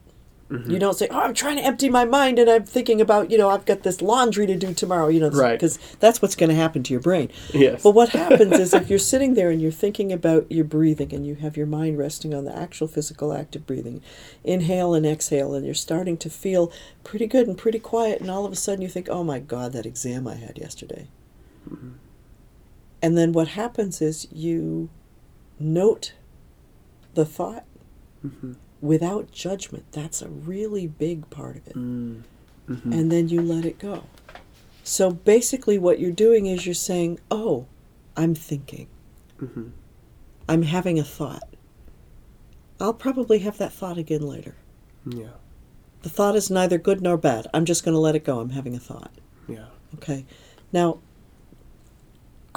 Mm-hmm. 0.50 0.70
You 0.70 0.78
don't 0.78 0.96
say, 0.96 1.08
"Oh, 1.10 1.18
I'm 1.18 1.34
trying 1.34 1.56
to 1.56 1.62
empty 1.64 1.88
my 1.88 2.04
mind 2.04 2.38
and 2.38 2.48
I'm 2.48 2.64
thinking 2.64 3.00
about, 3.00 3.32
you 3.32 3.38
know, 3.38 3.50
I've 3.50 3.64
got 3.64 3.82
this 3.82 4.00
laundry 4.00 4.46
to 4.46 4.54
do 4.54 4.72
tomorrow," 4.72 5.08
you 5.08 5.18
know, 5.18 5.28
Right. 5.30 5.52
because 5.52 5.78
that's 5.98 6.22
what's 6.22 6.36
going 6.36 6.50
to 6.50 6.54
happen 6.54 6.84
to 6.84 6.92
your 6.92 7.00
brain. 7.00 7.30
Yes. 7.52 7.82
But 7.82 7.92
what 7.92 8.10
happens 8.10 8.52
is 8.52 8.72
if 8.74 8.88
you're 8.88 9.00
sitting 9.00 9.34
there 9.34 9.50
and 9.50 9.60
you're 9.60 9.72
thinking 9.72 10.12
about 10.12 10.50
your 10.50 10.64
breathing 10.64 11.12
and 11.12 11.26
you 11.26 11.34
have 11.36 11.56
your 11.56 11.66
mind 11.66 11.98
resting 11.98 12.32
on 12.32 12.44
the 12.44 12.56
actual 12.56 12.86
physical 12.86 13.32
act 13.32 13.56
of 13.56 13.66
breathing, 13.66 14.02
inhale 14.44 14.94
and 14.94 15.04
exhale, 15.04 15.52
and 15.52 15.64
you're 15.66 15.74
starting 15.74 16.16
to 16.18 16.30
feel 16.30 16.70
pretty 17.02 17.26
good 17.26 17.48
and 17.48 17.58
pretty 17.58 17.80
quiet, 17.80 18.20
and 18.20 18.30
all 18.30 18.46
of 18.46 18.52
a 18.52 18.56
sudden 18.56 18.82
you 18.82 18.88
think, 18.88 19.08
oh 19.10 19.24
my 19.24 19.40
God, 19.40 19.72
that 19.72 19.84
exam 19.84 20.28
I 20.28 20.36
had 20.36 20.58
yesterday. 20.58 21.08
Mm-hmm. 21.68 21.90
And 23.02 23.18
then 23.18 23.32
what 23.32 23.48
happens 23.48 24.00
is 24.00 24.28
you 24.32 24.90
note 25.58 26.14
the 27.14 27.24
thought 27.24 27.64
mm-hmm. 28.24 28.52
Without 28.80 29.30
judgment. 29.30 29.84
That's 29.92 30.22
a 30.22 30.28
really 30.28 30.86
big 30.86 31.28
part 31.30 31.56
of 31.56 31.66
it. 31.68 31.74
Mm. 31.74 32.22
Mm-hmm. 32.68 32.92
And 32.92 33.12
then 33.12 33.28
you 33.28 33.40
let 33.40 33.64
it 33.64 33.78
go. 33.78 34.04
So 34.82 35.10
basically, 35.10 35.78
what 35.78 35.98
you're 35.98 36.12
doing 36.12 36.46
is 36.46 36.66
you're 36.66 36.74
saying, 36.74 37.20
Oh, 37.30 37.66
I'm 38.16 38.34
thinking. 38.34 38.88
Mm-hmm. 39.40 39.68
I'm 40.48 40.62
having 40.62 40.98
a 40.98 41.04
thought. 41.04 41.42
I'll 42.80 42.94
probably 42.94 43.40
have 43.40 43.58
that 43.58 43.72
thought 43.72 43.98
again 43.98 44.22
later. 44.22 44.54
Yeah. 45.04 45.36
The 46.02 46.08
thought 46.08 46.36
is 46.36 46.50
neither 46.50 46.78
good 46.78 47.00
nor 47.00 47.16
bad. 47.16 47.46
I'm 47.52 47.64
just 47.64 47.84
going 47.84 47.94
to 47.94 47.98
let 47.98 48.14
it 48.14 48.24
go. 48.24 48.40
I'm 48.40 48.50
having 48.50 48.76
a 48.76 48.78
thought. 48.78 49.10
Yeah. 49.48 49.66
Okay. 49.94 50.24
Now, 50.72 50.98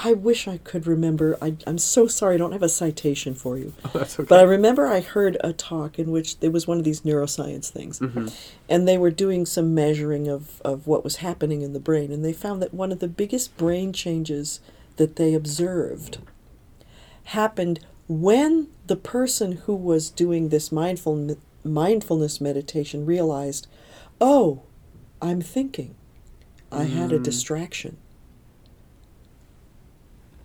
I 0.01 0.13
wish 0.13 0.47
I 0.47 0.59
could 0.59 0.87
remember. 0.87 1.37
I, 1.41 1.57
I'm 1.67 1.77
so 1.77 2.07
sorry, 2.07 2.35
I 2.35 2.37
don't 2.37 2.53
have 2.53 2.63
a 2.63 2.69
citation 2.69 3.35
for 3.35 3.57
you. 3.57 3.73
That's 3.93 4.17
okay. 4.17 4.27
But 4.27 4.39
I 4.39 4.43
remember 4.43 4.87
I 4.87 5.01
heard 5.01 5.37
a 5.41 5.51
talk 5.51 5.99
in 5.99 6.09
which 6.09 6.39
there 6.39 6.51
was 6.51 6.65
one 6.65 6.77
of 6.77 6.85
these 6.85 7.01
neuroscience 7.01 7.69
things. 7.69 7.99
Mm-hmm. 7.99 8.27
And 8.69 8.87
they 8.87 8.97
were 8.97 9.11
doing 9.11 9.45
some 9.45 9.75
measuring 9.75 10.29
of, 10.29 10.61
of 10.61 10.87
what 10.87 11.03
was 11.03 11.17
happening 11.17 11.61
in 11.61 11.73
the 11.73 11.81
brain. 11.81 12.13
And 12.13 12.23
they 12.23 12.31
found 12.31 12.61
that 12.61 12.73
one 12.73 12.93
of 12.93 12.99
the 12.99 13.09
biggest 13.09 13.57
brain 13.57 13.91
changes 13.91 14.61
that 14.95 15.17
they 15.17 15.33
observed 15.33 16.19
happened 17.25 17.81
when 18.07 18.67
the 18.87 18.95
person 18.95 19.51
who 19.51 19.75
was 19.75 20.09
doing 20.09 20.47
this 20.47 20.71
mindful, 20.71 21.35
mindfulness 21.63 22.39
meditation 22.39 23.05
realized, 23.05 23.67
oh, 24.21 24.63
I'm 25.21 25.41
thinking, 25.41 25.95
I 26.71 26.85
had 26.85 27.11
a 27.11 27.19
mm. 27.19 27.23
distraction. 27.23 27.97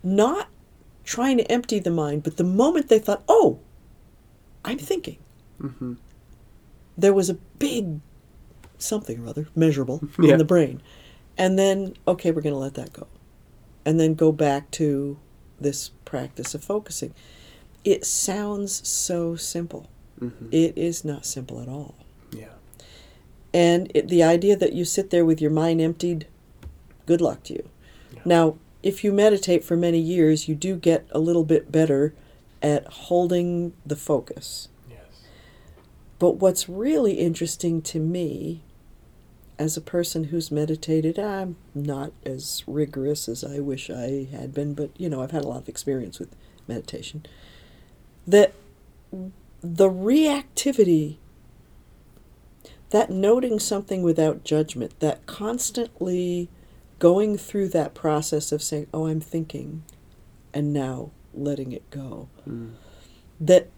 Not 0.04 0.48
trying 1.02 1.38
to 1.38 1.50
empty 1.50 1.78
the 1.80 1.90
mind, 1.90 2.22
but 2.22 2.36
the 2.36 2.44
moment 2.44 2.88
they 2.88 2.98
thought, 3.00 3.24
oh, 3.28 3.58
I'm 4.64 4.78
thinking, 4.78 5.18
Mm-hmm. 5.60 5.94
there 6.98 7.12
was 7.14 7.30
a 7.30 7.34
big 7.34 8.00
something 8.76 9.24
or 9.24 9.28
other 9.28 9.48
measurable 9.54 10.02
Yeah. 10.20 10.32
in 10.32 10.38
the 10.38 10.44
brain. 10.44 10.82
And 11.38 11.58
then, 11.58 11.94
okay, 12.06 12.30
we're 12.30 12.42
going 12.42 12.54
to 12.54 12.58
let 12.58 12.74
that 12.74 12.92
go. 12.92 13.06
And 13.84 13.98
then 14.00 14.14
go 14.14 14.30
back 14.32 14.70
to 14.72 15.18
this 15.60 15.90
practice 16.04 16.54
of 16.54 16.62
focusing. 16.64 17.14
It 17.84 18.04
sounds 18.04 18.86
so 18.86 19.36
simple. 19.36 19.88
Mm-hmm. 20.20 20.46
It 20.52 20.76
is 20.76 21.04
not 21.04 21.24
simple 21.26 21.60
at 21.60 21.68
all. 21.68 21.94
Yeah. 22.32 22.48
And 23.52 23.90
it, 23.94 24.08
the 24.08 24.22
idea 24.22 24.56
that 24.56 24.72
you 24.72 24.84
sit 24.84 25.10
there 25.10 25.24
with 25.24 25.40
your 25.40 25.50
mind 25.50 25.80
emptied, 25.80 26.26
good 27.06 27.20
luck 27.20 27.42
to 27.44 27.52
you. 27.54 27.68
Yeah. 28.12 28.20
Now, 28.24 28.56
if 28.84 29.02
you 29.02 29.12
meditate 29.12 29.64
for 29.64 29.78
many 29.78 29.98
years, 29.98 30.46
you 30.46 30.54
do 30.54 30.76
get 30.76 31.06
a 31.10 31.18
little 31.18 31.42
bit 31.42 31.72
better 31.72 32.14
at 32.62 32.86
holding 32.86 33.72
the 33.84 33.96
focus. 33.96 34.68
Yes. 34.90 35.22
But 36.18 36.32
what's 36.36 36.68
really 36.68 37.14
interesting 37.14 37.80
to 37.80 37.98
me, 37.98 38.62
as 39.58 39.78
a 39.78 39.80
person 39.80 40.24
who's 40.24 40.50
meditated, 40.50 41.18
I'm 41.18 41.56
not 41.74 42.12
as 42.26 42.62
rigorous 42.66 43.26
as 43.26 43.42
I 43.42 43.58
wish 43.58 43.88
I 43.88 44.28
had 44.30 44.52
been, 44.52 44.74
but 44.74 44.90
you 44.98 45.08
know, 45.08 45.22
I've 45.22 45.30
had 45.30 45.44
a 45.44 45.48
lot 45.48 45.62
of 45.62 45.68
experience 45.68 46.18
with 46.18 46.36
meditation. 46.68 47.24
That 48.26 48.52
the 49.62 49.88
reactivity, 49.88 51.16
that 52.90 53.08
noting 53.08 53.58
something 53.58 54.02
without 54.02 54.44
judgment, 54.44 55.00
that 55.00 55.24
constantly 55.24 56.50
going 56.98 57.36
through 57.36 57.68
that 57.70 57.94
process 57.94 58.52
of 58.52 58.62
saying, 58.62 58.86
oh, 58.94 59.06
I'm 59.06 59.20
thinking, 59.20 59.82
and 60.52 60.72
now 60.72 61.10
letting 61.32 61.72
it 61.72 61.88
go, 61.90 62.28
Mm. 62.48 62.72
that 63.40 63.68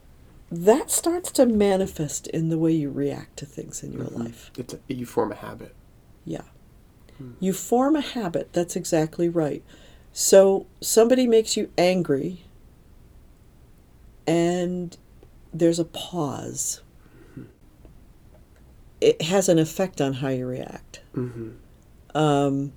that 0.50 0.90
starts 0.92 1.32
to 1.32 1.44
manifest 1.44 2.28
in 2.28 2.50
the 2.50 2.58
way 2.58 2.70
you 2.70 2.88
react 2.88 3.36
to 3.38 3.44
things 3.46 3.82
in 3.82 3.92
your 3.92 4.04
Mhm. 4.04 4.18
life. 4.24 4.50
It's 4.56 4.74
a, 4.74 4.78
you 4.86 5.04
form 5.04 5.32
a 5.32 5.34
habit. 5.34 5.74
Yeah. 6.24 6.42
Hmm. 7.18 7.32
You 7.40 7.52
form 7.52 7.96
a 7.96 8.00
habit. 8.00 8.52
That's 8.52 8.76
exactly 8.76 9.28
right. 9.28 9.64
So 10.12 10.66
somebody 10.80 11.26
makes 11.26 11.56
you 11.56 11.70
angry, 11.76 12.44
and 14.26 14.96
there's 15.52 15.78
a 15.78 15.84
pause. 15.84 16.80
It 19.00 19.22
has 19.22 19.48
an 19.48 19.58
effect 19.58 20.00
on 20.00 20.14
how 20.14 20.28
you 20.28 20.46
react. 20.46 21.00
Mm-hmm. 21.14 21.50
Um, 22.16 22.72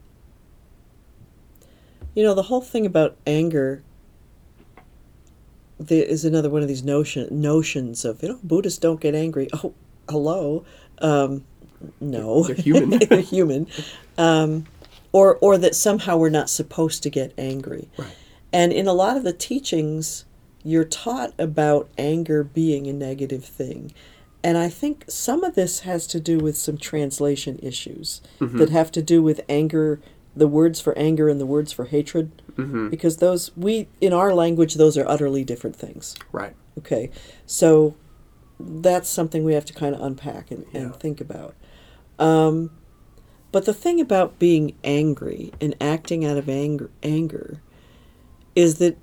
you 2.20 2.26
know, 2.26 2.34
the 2.34 2.44
whole 2.44 2.60
thing 2.62 2.86
about 2.86 3.16
anger 3.26 3.82
there 5.80 6.04
is 6.04 6.26
another 6.26 6.50
one 6.50 6.62
of 6.62 6.68
these 6.68 6.84
notion 6.84 7.28
notions 7.32 8.04
of 8.04 8.22
you 8.22 8.30
know 8.30 8.40
Buddhists 8.44 8.80
don't 8.80 9.00
get 9.00 9.16
angry. 9.16 9.48
Oh, 9.54 9.74
hello, 10.10 10.66
um, 11.00 11.46
no, 12.02 12.44
They're 12.44 12.56
human. 12.68 13.00
they're 13.08 13.22
human, 13.22 13.68
um, 14.18 14.66
or 15.14 15.38
or 15.38 15.58
that 15.58 15.76
somehow 15.76 16.18
we're 16.18 16.30
not 16.30 16.50
supposed 16.50 17.04
to 17.04 17.10
get 17.10 17.34
angry. 17.38 17.88
Right. 17.98 18.16
And 18.52 18.74
in 18.74 18.88
a 18.88 18.94
lot 18.94 19.16
of 19.16 19.24
the 19.24 19.32
teachings, 19.34 20.26
you're 20.64 20.84
taught 20.84 21.34
about 21.40 21.88
anger 21.98 22.44
being 22.44 22.88
a 22.88 22.94
negative 22.94 23.46
thing. 23.46 23.94
And 24.44 24.58
I 24.58 24.70
think 24.70 25.06
some 25.08 25.44
of 25.44 25.54
this 25.56 25.82
has 25.82 26.08
to 26.08 26.20
do 26.20 26.40
with 26.40 26.58
some 26.58 26.78
translation 26.78 27.60
issues 27.62 28.22
Mm-hmm. 28.40 28.58
that 28.58 28.70
have 28.70 28.92
to 28.94 29.02
do 29.02 29.22
with 29.22 29.42
anger, 29.48 30.00
the 30.36 30.48
words 30.48 30.80
for 30.80 30.98
anger 30.98 31.28
and 31.30 31.40
the 31.40 31.46
words 31.46 31.72
for 31.72 31.86
hatred, 31.86 32.42
Mm-hmm. 32.58 32.90
because 32.90 33.18
those, 33.18 33.56
we, 33.56 33.88
in 34.02 34.12
our 34.12 34.34
language, 34.34 34.74
those 34.74 34.98
are 34.98 35.08
utterly 35.08 35.46
different 35.46 35.78
things. 35.78 36.18
Right. 36.34 36.54
Okay. 36.78 37.10
So 37.46 37.96
that's 38.60 39.08
something 39.08 39.46
we 39.46 39.54
have 39.54 39.64
to 39.66 39.74
kind 39.74 39.96
of 39.96 40.02
unpack 40.02 40.52
and, 40.52 40.66
and 40.74 40.94
think 40.98 41.22
about. 41.22 41.56
Um, 42.18 42.72
but 43.54 43.64
the 43.64 43.74
thing 43.74 44.02
about 44.02 44.40
being 44.40 44.76
angry 44.84 45.54
and 45.62 45.74
acting 45.80 46.26
out 46.26 46.36
of 46.38 46.50
anger, 46.50 46.90
anger 47.02 47.62
is 48.56 48.78
that 48.80 48.98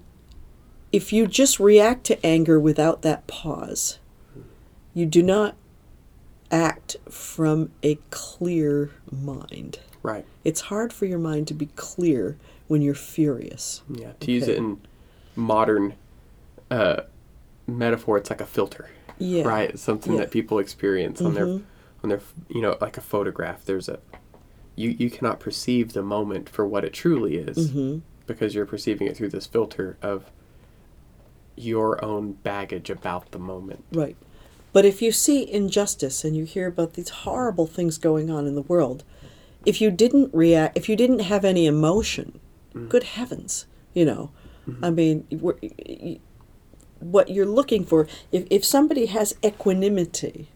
if 0.92 1.12
you 1.14 1.26
just 1.26 1.58
react 1.58 2.04
to 2.04 2.26
anger 2.26 2.60
without 2.60 3.00
that 3.02 3.26
pause, 3.26 3.98
you 4.92 5.06
do 5.06 5.22
not 5.22 5.56
act 6.50 6.96
from 7.10 7.70
a 7.82 7.94
clear 8.10 8.90
mind. 9.10 9.78
Right. 10.06 10.24
It's 10.44 10.60
hard 10.62 10.92
for 10.92 11.04
your 11.04 11.18
mind 11.18 11.48
to 11.48 11.54
be 11.54 11.66
clear 11.74 12.36
when 12.68 12.80
you're 12.80 12.94
furious. 12.94 13.82
Yeah. 13.92 14.12
To 14.20 14.30
use 14.30 14.46
it 14.46 14.56
in 14.56 14.80
modern 15.34 15.94
uh, 16.70 17.02
metaphor, 17.66 18.16
it's 18.16 18.30
like 18.30 18.40
a 18.40 18.46
filter. 18.46 18.88
Yeah. 19.18 19.42
Right. 19.42 19.70
It's 19.70 19.82
something 19.82 20.12
Yeah. 20.12 20.20
that 20.20 20.30
people 20.30 20.60
experience 20.60 21.20
on 21.20 21.34
their 21.34 21.46
Mhm. 21.46 21.62
on 22.04 22.08
their 22.10 22.20
you 22.48 22.60
know 22.62 22.76
like 22.80 22.96
a 22.96 23.00
photograph. 23.00 23.64
There's 23.64 23.88
a 23.88 23.98
you 24.76 24.90
you 24.90 25.10
cannot 25.10 25.40
perceive 25.40 25.92
the 25.92 26.02
moment 26.02 26.48
for 26.48 26.64
what 26.64 26.84
it 26.84 26.92
truly 26.92 27.36
is 27.36 27.70
hmm 27.72 27.98
because 28.26 28.54
you're 28.54 28.66
perceiving 28.66 29.06
it 29.08 29.16
through 29.16 29.30
this 29.30 29.46
filter 29.46 29.96
of 30.02 30.30
your 31.56 32.04
own 32.04 32.32
baggage 32.32 32.90
about 32.90 33.30
the 33.32 33.38
moment. 33.38 33.84
Right. 33.92 34.16
But 34.72 34.84
if 34.84 35.00
you 35.00 35.10
see 35.10 35.50
injustice 35.50 36.24
and 36.24 36.36
you 36.36 36.44
hear 36.44 36.66
about 36.66 36.92
these 36.94 37.08
horrible 37.08 37.66
things 37.66 37.98
going 37.98 38.30
on 38.30 38.46
in 38.46 38.54
the 38.54 38.62
world, 38.62 39.04
if 39.66 39.80
you 39.80 39.90
didn't 39.90 40.32
react, 40.34 40.76
if 40.76 40.88
you 40.88 40.96
didn't 40.96 41.20
have 41.20 41.44
any 41.44 41.66
emotion, 41.66 42.40
good 42.88 43.04
heavens, 43.04 43.66
you 43.94 44.04
know, 44.04 44.30
I 44.82 44.90
mean, 44.90 45.26
we're- 45.30 45.58
y- 45.62 45.98
y- 46.02 46.18
what 47.00 47.30
you're 47.30 47.46
looking 47.46 47.84
for, 47.84 48.06
if, 48.32 48.46
if 48.50 48.64
somebody 48.64 49.06
has 49.06 49.34
equanimity, 49.44 50.48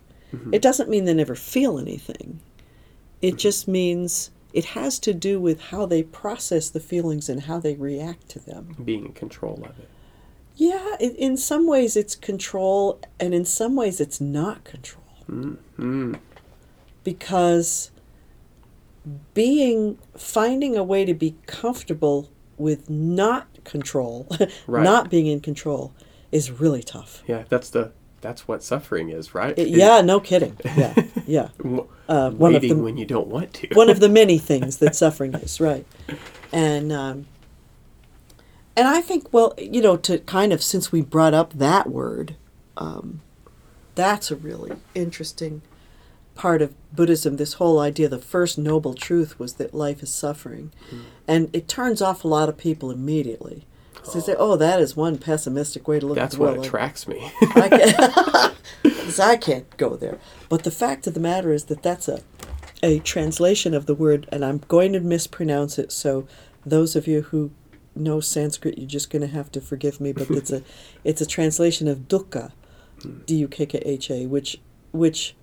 it 0.52 0.62
doesn't 0.62 0.88
mean 0.88 1.04
they 1.06 1.14
never 1.14 1.34
feel 1.34 1.78
anything. 1.78 2.40
It 3.22 3.36
just 3.36 3.66
means 3.68 4.30
it 4.52 4.64
has 4.66 4.98
to 5.00 5.12
do 5.14 5.40
with 5.40 5.60
how 5.60 5.86
they 5.86 6.02
process 6.04 6.70
the 6.70 6.80
feelings 6.80 7.28
and 7.28 7.42
how 7.42 7.58
they 7.58 7.74
react 7.74 8.28
to 8.30 8.38
them. 8.38 8.76
Being 8.84 9.06
in 9.06 9.12
control 9.12 9.60
of 9.64 9.78
it. 9.78 9.88
Yeah, 10.56 10.96
in, 11.00 11.14
in 11.16 11.36
some 11.36 11.66
ways 11.66 11.96
it's 11.96 12.14
control, 12.16 13.00
and 13.18 13.32
in 13.34 13.44
some 13.44 13.74
ways 13.76 14.00
it's 14.00 14.20
not 14.20 14.64
control. 14.64 15.04
Mm. 15.28 15.56
Mm. 15.78 16.18
Because 17.04 17.90
being, 19.34 19.98
finding 20.16 20.76
a 20.76 20.84
way 20.84 21.04
to 21.04 21.14
be 21.14 21.34
comfortable 21.46 22.28
with 22.58 22.90
not 22.90 23.46
control, 23.64 24.28
Right. 24.66 24.82
not 24.84 25.10
being 25.10 25.26
in 25.26 25.40
control, 25.40 25.92
is 26.30 26.50
really 26.50 26.82
tough. 26.82 27.22
Yeah, 27.26 27.44
that's 27.48 27.70
the 27.70 27.92
that's 28.20 28.46
what 28.46 28.62
suffering 28.62 29.08
is, 29.08 29.34
right? 29.34 29.58
It- 29.58 29.68
yeah, 29.68 30.02
no 30.02 30.20
kidding. 30.20 30.56
Yeah, 30.76 30.94
yeah. 31.26 31.48
Uh, 32.10 32.28
one 32.32 32.56
of 32.56 32.62
waiting 32.62 32.78
the 32.78 32.82
when 32.82 32.96
you 32.96 33.06
don't 33.06 33.28
want 33.28 33.54
to. 33.54 33.68
one 33.74 33.88
of 33.88 34.00
the 34.00 34.08
many 34.08 34.36
things 34.36 34.78
that 34.78 34.96
suffering 34.96 35.32
is, 35.34 35.60
right? 35.60 35.86
And 36.52 36.90
um, 36.92 37.26
and 38.76 38.88
I 38.88 39.00
think, 39.00 39.32
well, 39.32 39.54
you 39.56 39.80
know, 39.80 39.96
to 39.98 40.18
kind 40.18 40.52
of 40.52 40.60
since 40.60 40.90
we 40.90 41.02
brought 41.02 41.34
up 41.34 41.52
that 41.52 41.88
word, 41.88 42.34
um, 42.76 43.20
that's 43.94 44.32
a 44.32 44.34
really 44.36 44.72
interesting 44.92 45.62
part 46.40 46.62
of 46.62 46.72
Buddhism. 46.90 47.36
This 47.36 47.54
whole 47.54 47.78
idea, 47.78 48.08
the 48.08 48.18
first 48.18 48.56
noble 48.56 48.94
truth 48.94 49.38
was 49.38 49.54
that 49.54 49.74
life 49.74 50.02
is 50.02 50.10
suffering, 50.10 50.72
hmm. 50.88 51.00
and 51.28 51.50
it 51.52 51.68
turns 51.68 52.00
off 52.00 52.24
a 52.24 52.28
lot 52.28 52.48
of 52.48 52.56
people 52.56 52.90
immediately. 52.90 53.66
So 54.02 54.12
they 54.12 54.20
say, 54.20 54.36
"Oh, 54.38 54.56
that 54.56 54.80
is 54.80 54.96
one 54.96 55.18
pessimistic 55.18 55.86
way 55.86 56.00
to 56.00 56.06
look 56.06 56.16
that's 56.16 56.34
at 56.34 56.38
the 56.38 56.42
what 56.42 56.54
world." 56.54 56.64
attracts 56.64 57.06
me. 57.06 57.30
I 57.42 57.68
can't, 57.68 59.20
I 59.20 59.36
can't 59.36 59.76
go 59.76 59.96
there. 59.96 60.18
But 60.48 60.64
the 60.64 60.70
fact 60.70 61.06
of 61.06 61.12
the 61.12 61.20
matter 61.20 61.52
is 61.52 61.64
that 61.64 61.82
that's 61.82 62.08
a, 62.08 62.22
a 62.82 63.00
translation 63.00 63.74
of 63.74 63.84
the 63.84 63.94
word, 63.94 64.26
and 64.32 64.42
I'm 64.42 64.62
going 64.66 64.94
to 64.94 65.00
mispronounce 65.00 65.78
it. 65.78 65.92
So 65.92 66.26
those 66.64 66.96
of 66.96 67.06
you 67.06 67.20
who 67.20 67.50
know 67.94 68.20
Sanskrit, 68.20 68.78
you're 68.78 68.88
just 68.88 69.10
going 69.10 69.20
to 69.20 69.34
have 69.38 69.52
to 69.52 69.60
forgive 69.60 70.00
me. 70.00 70.12
But 70.14 70.30
it's 70.30 70.50
a 70.50 70.62
it's 71.04 71.20
a 71.20 71.26
translation 71.26 71.86
of 71.86 72.08
dukkha, 72.08 72.52
hmm. 73.02 73.18
d 73.26 73.34
u 73.34 73.48
k 73.48 73.66
k 73.66 73.82
h 73.84 74.10
a, 74.10 74.26
which 74.26 74.58
which 74.92 75.36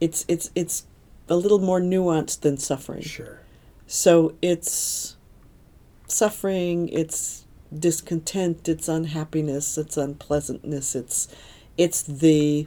it's 0.00 0.24
it's 0.28 0.50
it's 0.54 0.86
a 1.28 1.36
little 1.36 1.58
more 1.60 1.80
nuanced 1.80 2.40
than 2.40 2.56
suffering. 2.56 3.02
sure. 3.02 3.40
So 3.86 4.34
it's 4.42 5.16
suffering, 6.06 6.88
it's 6.88 7.44
discontent, 7.76 8.68
it's 8.68 8.88
unhappiness, 8.88 9.76
it's 9.78 9.96
unpleasantness, 9.96 10.94
it's 10.94 11.28
it's 11.76 12.02
the 12.02 12.66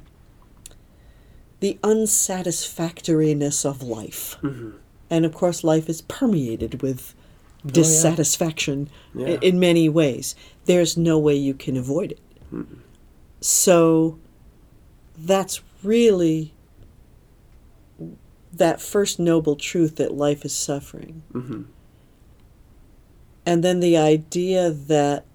the 1.59 1.77
unsatisfactoriness 1.83 3.65
of 3.65 3.81
life. 3.81 4.35
hmm 4.41 4.71
And 5.09 5.25
of 5.25 5.33
course 5.33 5.63
life 5.63 5.87
is 5.89 6.01
permeated 6.01 6.81
with 6.81 7.13
dissatisfaction 7.65 8.89
Yeah. 9.15 9.27
i- 9.27 9.39
in 9.41 9.59
many 9.59 9.87
ways. 9.87 10.35
There's 10.65 10.97
no 10.97 11.17
way 11.19 11.35
you 11.35 11.53
can 11.53 11.77
avoid 11.77 12.11
it. 12.13 12.19
So 13.39 14.17
that's 15.17 15.61
really 15.83 16.53
that 18.53 18.81
first 18.81 19.19
noble 19.19 19.55
truth 19.55 19.95
that 19.97 20.13
life 20.13 20.45
is 20.45 20.53
suffering. 20.53 21.23
Mhm. 21.33 21.65
And 23.45 23.63
then 23.63 23.79
the 23.79 23.97
idea 23.97 24.69
that 24.71 25.25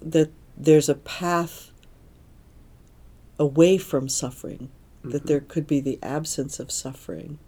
that 0.00 0.30
there's 0.56 0.88
a 0.90 0.94
path 0.94 1.72
away 3.38 3.78
from 3.78 4.08
suffering, 4.08 4.68
that 5.02 5.26
there 5.26 5.40
could 5.40 5.66
be 5.66 5.80
the 5.80 5.98
absence 6.02 6.60
of 6.60 6.70
suffering. 6.70 7.38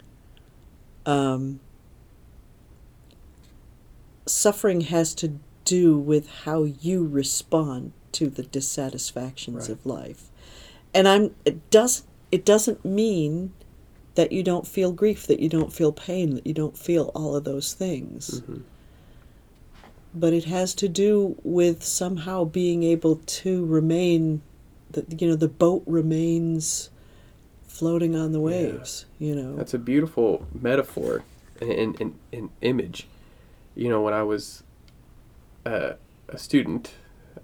Um, 1.04 1.61
suffering 4.26 4.82
has 4.82 5.14
to 5.14 5.38
do 5.64 5.98
with 5.98 6.28
how 6.44 6.64
you 6.64 7.07
respond 7.07 7.92
to 8.12 8.28
the 8.30 8.42
dissatisfactions 8.42 9.68
Right. 9.68 9.70
of 9.70 9.84
life. 9.86 10.30
And 10.94 11.07
I'm 11.07 11.34
it 11.44 11.68
does 11.70 12.04
it 12.32 12.44
doesn't 12.44 12.84
mean 12.84 13.52
that 14.16 14.32
you 14.32 14.42
don't 14.42 14.66
feel 14.66 14.92
grief, 14.92 15.26
that 15.28 15.40
you 15.40 15.48
don't 15.48 15.72
feel 15.72 15.92
pain, 15.92 16.34
that 16.34 16.46
you 16.46 16.54
don't 16.54 16.76
feel 16.76 17.12
all 17.14 17.36
of 17.36 17.44
those 17.44 17.72
things. 17.72 18.42
But 20.14 20.32
it 20.32 20.44
has 20.44 20.74
to 20.76 20.88
do 20.88 21.36
with 21.44 21.84
somehow 21.84 22.44
being 22.44 22.82
able 22.82 23.16
to 23.16 23.64
remain 23.66 24.42
that 24.90 25.20
you 25.20 25.28
know 25.28 25.36
the 25.36 25.48
boat 25.48 25.82
remains 25.86 26.90
floating 27.66 28.16
on 28.16 28.32
the 28.32 28.40
waves, 28.40 29.04
you 29.18 29.34
know. 29.34 29.56
That's 29.56 29.74
a 29.74 29.78
beautiful 29.78 30.46
metaphor 30.58 31.22
and, 31.60 32.18
and 32.32 32.50
image. 32.62 33.06
You 33.74 33.90
know, 33.90 34.00
when 34.00 34.14
I 34.14 34.22
was 34.22 34.62
uh, 35.66 35.92
a 36.28 36.38
student, 36.38 36.94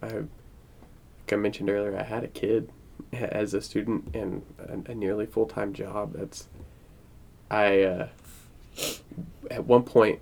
I, 0.03 0.07
like 0.07 1.33
I 1.33 1.37
mentioned 1.37 1.69
earlier, 1.69 1.99
I 1.99 2.05
had 2.05 2.25
a 2.25 2.29
kid 2.29 2.71
as 3.13 3.53
a 3.53 3.61
student 3.61 4.15
and 4.15 4.43
a, 4.59 4.93
a 4.93 4.95
nearly 4.95 5.27
full 5.27 5.47
time 5.47 5.73
job. 5.73 6.15
That's 6.15 6.49
I 7.53 7.83
uh, 7.83 8.09
at 9.51 9.67
one 9.67 9.83
point 9.83 10.21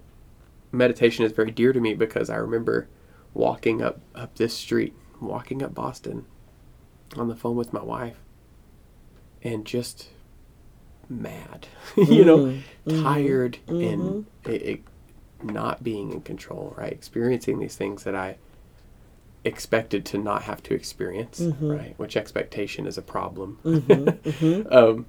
meditation 0.73 1.25
is 1.25 1.33
very 1.33 1.51
dear 1.51 1.73
to 1.73 1.81
me 1.81 1.95
because 1.95 2.29
I 2.29 2.37
remember 2.37 2.89
walking 3.33 3.81
up 3.81 4.01
up 4.15 4.35
this 4.35 4.53
street, 4.53 4.95
walking 5.21 5.63
up 5.63 5.75
Boston, 5.75 6.27
on 7.17 7.29
the 7.29 7.37
phone 7.37 7.57
with 7.57 7.73
my 7.73 7.83
wife, 7.83 8.17
and 9.43 9.65
just 9.65 10.09
mad, 11.09 11.69
you 11.97 12.25
know, 12.25 12.39
mm-hmm. 12.39 12.91
Mm-hmm. 12.91 13.03
tired 13.05 13.59
and 13.69 13.79
mm-hmm. 13.79 14.51
it, 14.51 14.63
it 14.63 14.83
not 15.43 15.83
being 15.83 16.13
in 16.13 16.21
control, 16.23 16.75
right? 16.77 16.93
Experiencing 16.93 17.61
these 17.61 17.77
things 17.77 18.03
that 18.03 18.15
I 18.15 18.37
expected 19.45 20.05
to 20.05 20.19
not 20.19 20.43
have 20.43 20.63
to 20.65 20.75
experience, 20.75 21.41
right? 21.61 21.95
Which 21.97 22.17
expectation 22.17 22.87
is 22.87 22.99
a 22.99 23.03
problem. 23.03 23.59
um, 23.65 25.07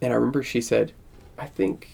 and 0.00 0.12
I 0.12 0.16
remember 0.16 0.42
she 0.42 0.60
said, 0.60 0.92
"I 1.38 1.46
think, 1.46 1.88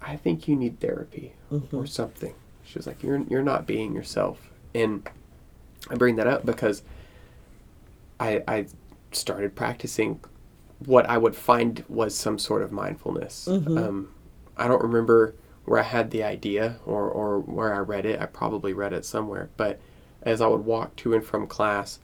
I 0.00 0.16
think 0.16 0.46
you 0.48 0.56
need 0.56 0.80
therapy 0.80 1.34
or 1.72 1.86
something." 1.86 2.34
She 2.64 2.78
was 2.78 2.86
like, 2.86 3.02
"You're 3.02 3.18
you're 3.28 3.42
not 3.42 3.66
being 3.66 3.94
yourself," 3.94 4.50
and 4.74 5.08
I 5.90 5.94
bring 5.96 6.16
that 6.16 6.26
up 6.26 6.44
because 6.46 6.82
I 8.20 8.42
I 8.46 8.66
started 9.12 9.54
practicing 9.54 10.20
what 10.86 11.08
I 11.08 11.18
would 11.18 11.36
find 11.36 11.84
was 11.88 12.14
some 12.14 12.38
sort 12.38 12.62
of 12.62 12.72
mindfulness. 12.72 13.46
Um, 13.78 14.08
I 14.56 14.66
don't 14.68 14.82
remember 14.82 15.34
where 15.64 15.78
I 15.80 15.84
had 15.84 16.10
the 16.10 16.22
idea 16.22 16.76
or, 16.84 17.08
or 17.08 17.38
where 17.38 17.72
I 17.74 17.78
read 17.78 18.04
it. 18.04 18.20
I 18.20 18.26
probably 18.26 18.72
read 18.74 18.92
it 18.92 19.04
somewhere. 19.04 19.48
But 19.56 19.80
as 20.22 20.40
I 20.42 20.46
would 20.46 20.64
walk 20.64 20.94
to 20.96 21.14
and 21.14 21.24
from 21.24 21.46
class, 21.46 22.00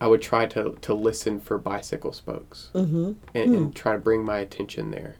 I 0.00 0.08
would 0.08 0.20
try 0.22 0.46
to, 0.46 0.76
to 0.80 0.94
listen 0.94 1.38
for 1.38 1.58
bicycle 1.58 2.12
spokes 2.12 2.70
Mm-hmm. 2.74 3.12
and, 3.34 3.54
and 3.54 3.74
try 3.76 3.92
to 3.92 3.98
bring 3.98 4.24
my 4.24 4.38
attention 4.38 4.90
there. 4.90 5.16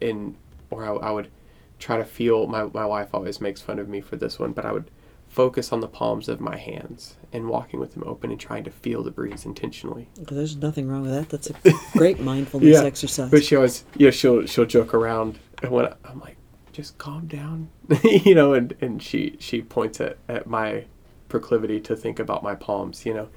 And 0.00 0.36
or 0.70 0.84
I, 0.84 1.08
I 1.08 1.10
would 1.10 1.30
try 1.78 1.96
to 1.96 2.04
feel. 2.04 2.46
My 2.46 2.64
my 2.64 2.86
wife 2.86 3.08
always 3.12 3.40
makes 3.40 3.60
fun 3.60 3.78
of 3.78 3.88
me 3.88 4.00
for 4.00 4.16
this 4.16 4.38
one, 4.38 4.52
but 4.52 4.64
I 4.64 4.72
would 4.72 4.90
focus 5.28 5.72
on 5.72 5.80
the 5.80 5.88
palms 5.88 6.28
of 6.28 6.40
my 6.40 6.56
hands 6.56 7.16
and 7.32 7.48
walking 7.48 7.80
with 7.80 7.92
them 7.94 8.04
open 8.06 8.30
and 8.30 8.38
trying 8.38 8.62
to 8.62 8.70
feel 8.70 9.02
the 9.02 9.10
breeze 9.10 9.44
intentionally. 9.44 10.08
There's 10.16 10.56
nothing 10.56 10.88
wrong 10.88 11.02
with 11.02 11.10
that. 11.10 11.28
That's 11.28 11.50
a 11.50 11.88
great 11.98 12.20
mindfulness 12.20 12.78
exercise. 12.78 13.30
But 13.32 13.42
she 13.44 13.56
always, 13.56 13.84
you 13.96 14.06
know, 14.06 14.10
she'll 14.10 14.46
she'll 14.46 14.66
joke 14.66 14.94
around, 14.94 15.38
and 15.62 15.72
when 15.72 15.86
I, 15.86 15.94
I'm 16.04 16.20
like, 16.20 16.36
just 16.72 16.98
calm 16.98 17.26
down, 17.26 17.68
you 18.04 18.34
know, 18.34 18.54
and 18.54 18.74
and 18.80 19.02
she 19.02 19.36
she 19.40 19.62
points 19.62 20.00
at 20.00 20.18
at 20.28 20.46
my 20.46 20.84
proclivity 21.28 21.80
to 21.80 21.96
think 21.96 22.20
about 22.20 22.42
my 22.44 22.54
palms, 22.54 23.04
you 23.04 23.12
know, 23.12 23.28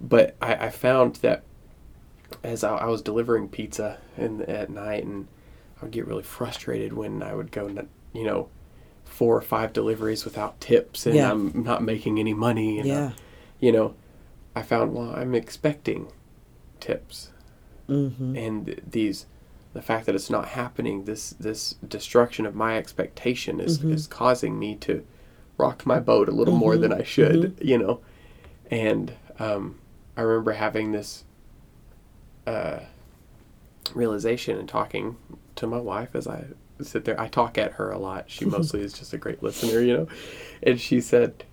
but 0.00 0.36
I, 0.42 0.66
I 0.66 0.70
found 0.70 1.16
that 1.16 1.42
as 2.44 2.62
I, 2.62 2.76
I 2.76 2.86
was 2.86 3.02
delivering 3.02 3.48
pizza 3.48 3.98
in 4.16 4.42
at 4.42 4.68
night, 4.68 5.04
and 5.04 5.26
I 5.80 5.84
would 5.84 5.92
get 5.92 6.06
really 6.06 6.22
frustrated 6.22 6.92
when 6.92 7.22
I 7.22 7.34
would 7.34 7.50
go, 7.50 7.68
you 8.12 8.24
know. 8.24 8.48
Four 9.04 9.36
or 9.36 9.40
five 9.42 9.72
deliveries 9.72 10.24
without 10.24 10.60
tips, 10.60 11.04
and 11.04 11.16
Yeah. 11.16 11.30
I'm 11.32 11.64
not 11.64 11.82
making 11.82 12.18
any 12.20 12.32
money. 12.32 12.78
And 12.78 12.90
I- 12.90 12.94
yeah. 12.94 13.10
you 13.58 13.72
know, 13.72 13.94
I 14.54 14.62
found 14.62 14.94
well, 14.94 15.10
I'm 15.14 15.34
expecting 15.34 16.06
tips, 16.78 17.30
Mm-hmm. 17.88 18.36
and 18.36 18.80
these, 18.88 19.26
the 19.72 19.82
fact 19.82 20.06
that 20.06 20.14
it's 20.14 20.30
not 20.30 20.48
happening, 20.50 21.04
this 21.06 21.30
this 21.30 21.74
destruction 21.86 22.46
of 22.46 22.54
my 22.54 22.78
expectation 22.78 23.58
is 23.60 23.78
Mm-hmm. 23.80 23.92
is 23.92 24.06
causing 24.06 24.58
me 24.60 24.76
to 24.76 25.04
rock 25.58 25.84
my 25.84 25.98
boat 25.98 26.28
a 26.28 26.32
little 26.32 26.56
more 26.56 26.76
than 26.76 26.92
I 26.92 27.02
should, 27.02 27.58
you 27.60 27.76
know, 27.76 28.00
and 28.70 29.12
um, 29.40 29.80
I 30.16 30.22
remember 30.22 30.52
having 30.52 30.92
this 30.92 31.24
uh, 32.46 32.78
realization 33.94 34.56
and 34.56 34.68
talking 34.68 35.16
to 35.60 35.66
my 35.66 35.78
wife 35.78 36.14
as 36.14 36.26
I 36.26 36.44
sit 36.82 37.04
there. 37.04 37.20
I 37.20 37.28
talk 37.28 37.58
at 37.58 37.72
her 37.72 37.90
a 37.90 37.98
lot. 37.98 38.24
She 38.28 38.44
mostly 38.44 38.80
is 38.82 38.92
just 38.92 39.12
a 39.12 39.18
great 39.18 39.42
listener, 39.42 39.80
you 39.80 39.96
know, 39.96 40.08
and 40.62 40.80
she 40.80 41.00
said 41.00 41.44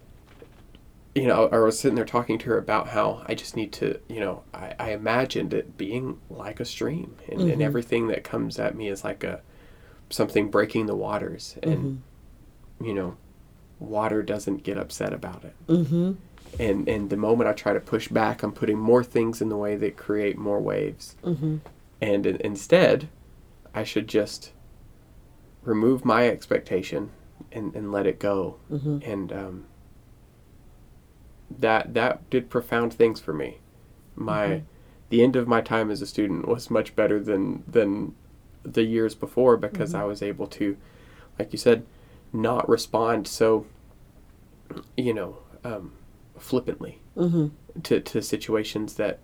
you 1.18 1.26
know, 1.26 1.50
I 1.52 1.58
was 1.58 1.80
sitting 1.80 1.96
there 1.96 2.06
talking 2.06 2.38
to 2.40 2.46
her 2.50 2.58
about 2.60 2.90
how 2.90 3.24
I 3.26 3.34
just 3.34 3.56
need 3.56 3.72
to, 3.74 4.00
you 4.08 4.20
know, 4.20 4.44
I, 4.54 4.76
I 4.80 4.92
imagined 4.92 5.52
it 5.52 5.76
being 5.76 6.20
like 6.30 6.60
a 6.60 6.66
stream, 6.66 7.16
and, 7.28 7.42
and 7.42 7.62
everything 7.62 8.08
that 8.10 8.24
comes 8.24 8.60
at 8.60 8.76
me 8.76 8.88
is 8.88 9.04
like 9.04 9.24
a 9.24 9.42
something 10.12 10.52
breaking 10.52 10.86
the 10.86 10.96
waters, 10.96 11.58
and 11.64 12.04
you 12.80 12.94
know, 12.94 13.18
water 13.80 14.22
doesn't 14.22 14.62
get 14.62 14.78
upset 14.78 15.12
about 15.12 15.44
it. 15.44 15.56
Mm-hmm. 15.68 16.14
And 16.60 16.88
and 16.88 17.10
the 17.10 17.18
moment 17.18 17.50
I 17.50 17.54
try 17.54 17.74
to 17.74 17.80
push 17.80 18.10
back, 18.10 18.44
I'm 18.44 18.52
putting 18.52 18.78
more 18.78 19.04
things 19.04 19.42
in 19.42 19.50
the 19.50 19.58
way 19.58 19.76
that 19.76 19.98
create 19.98 20.38
more 20.38 20.60
waves. 20.60 21.16
Mm-hmm. 21.24 21.58
And 22.00 22.26
in, 22.28 22.36
instead, 22.42 23.10
I 23.78 23.84
should 23.84 24.08
just 24.08 24.54
remove 25.62 26.04
my 26.04 26.28
expectation 26.28 27.12
and, 27.52 27.76
and 27.76 27.92
let 27.92 28.08
it 28.08 28.20
go. 28.20 28.58
Mm-hmm. 28.72 28.98
And 29.04 29.32
um, 29.32 29.66
that 31.60 31.94
that 31.94 32.28
did 32.32 32.50
profound 32.50 32.94
things 32.94 33.20
for 33.20 33.34
me. 33.34 33.60
My 34.16 34.64
the 35.10 35.22
end 35.22 35.36
of 35.36 35.48
my 35.48 35.62
time 35.62 35.92
as 35.92 36.02
a 36.02 36.08
student 36.08 36.48
was 36.48 36.72
much 36.72 36.96
better 36.96 37.20
than 37.20 37.64
than 37.68 38.16
the 38.64 38.84
years 38.84 39.14
before 39.16 39.58
because 39.58 39.94
I 39.94 40.04
was 40.06 40.22
able 40.24 40.48
to, 40.48 40.76
like 41.38 41.54
you 41.54 41.60
said, 41.60 41.86
not 42.34 42.68
respond 42.68 43.28
so, 43.28 43.68
you 44.98 45.14
know, 45.14 45.38
um, 45.64 45.94
flippantly 46.38 47.00
Mm-hmm. 47.16 47.48
to, 47.82 48.00
to 48.00 48.22
situations 48.22 48.94
that 48.96 49.18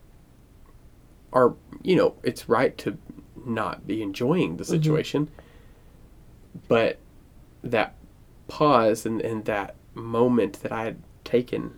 are 1.31 1.53
you 1.83 1.95
know 1.95 2.15
it's 2.23 2.49
right 2.49 2.75
to 2.79 2.97
not 3.45 3.85
be 3.87 4.01
enjoying 4.01 4.57
the 4.57 4.63
mm-hmm. 4.63 4.73
situation. 4.73 5.29
But 6.67 6.99
that 7.63 7.95
pause 8.47 9.05
and, 9.05 9.21
and 9.21 9.45
that 9.45 9.75
moment 9.95 10.61
that 10.61 10.71
i 10.71 10.83
had 10.83 10.97
taken 11.23 11.71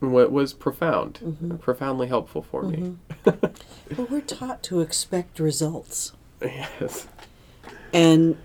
what 0.00 0.32
was 0.32 0.52
profound 0.52 1.20
mm-hmm. 1.22 1.56
profoundly 1.56 2.08
helpful 2.08 2.42
for 2.42 2.62
me. 2.62 2.96
Mm-hmm. 3.24 3.46
But 3.96 4.10
we're 4.10 4.20
taught 4.20 4.62
to 4.64 4.80
expect 4.80 5.38
results. 5.38 6.12
yes. 6.40 7.06
And 7.92 8.36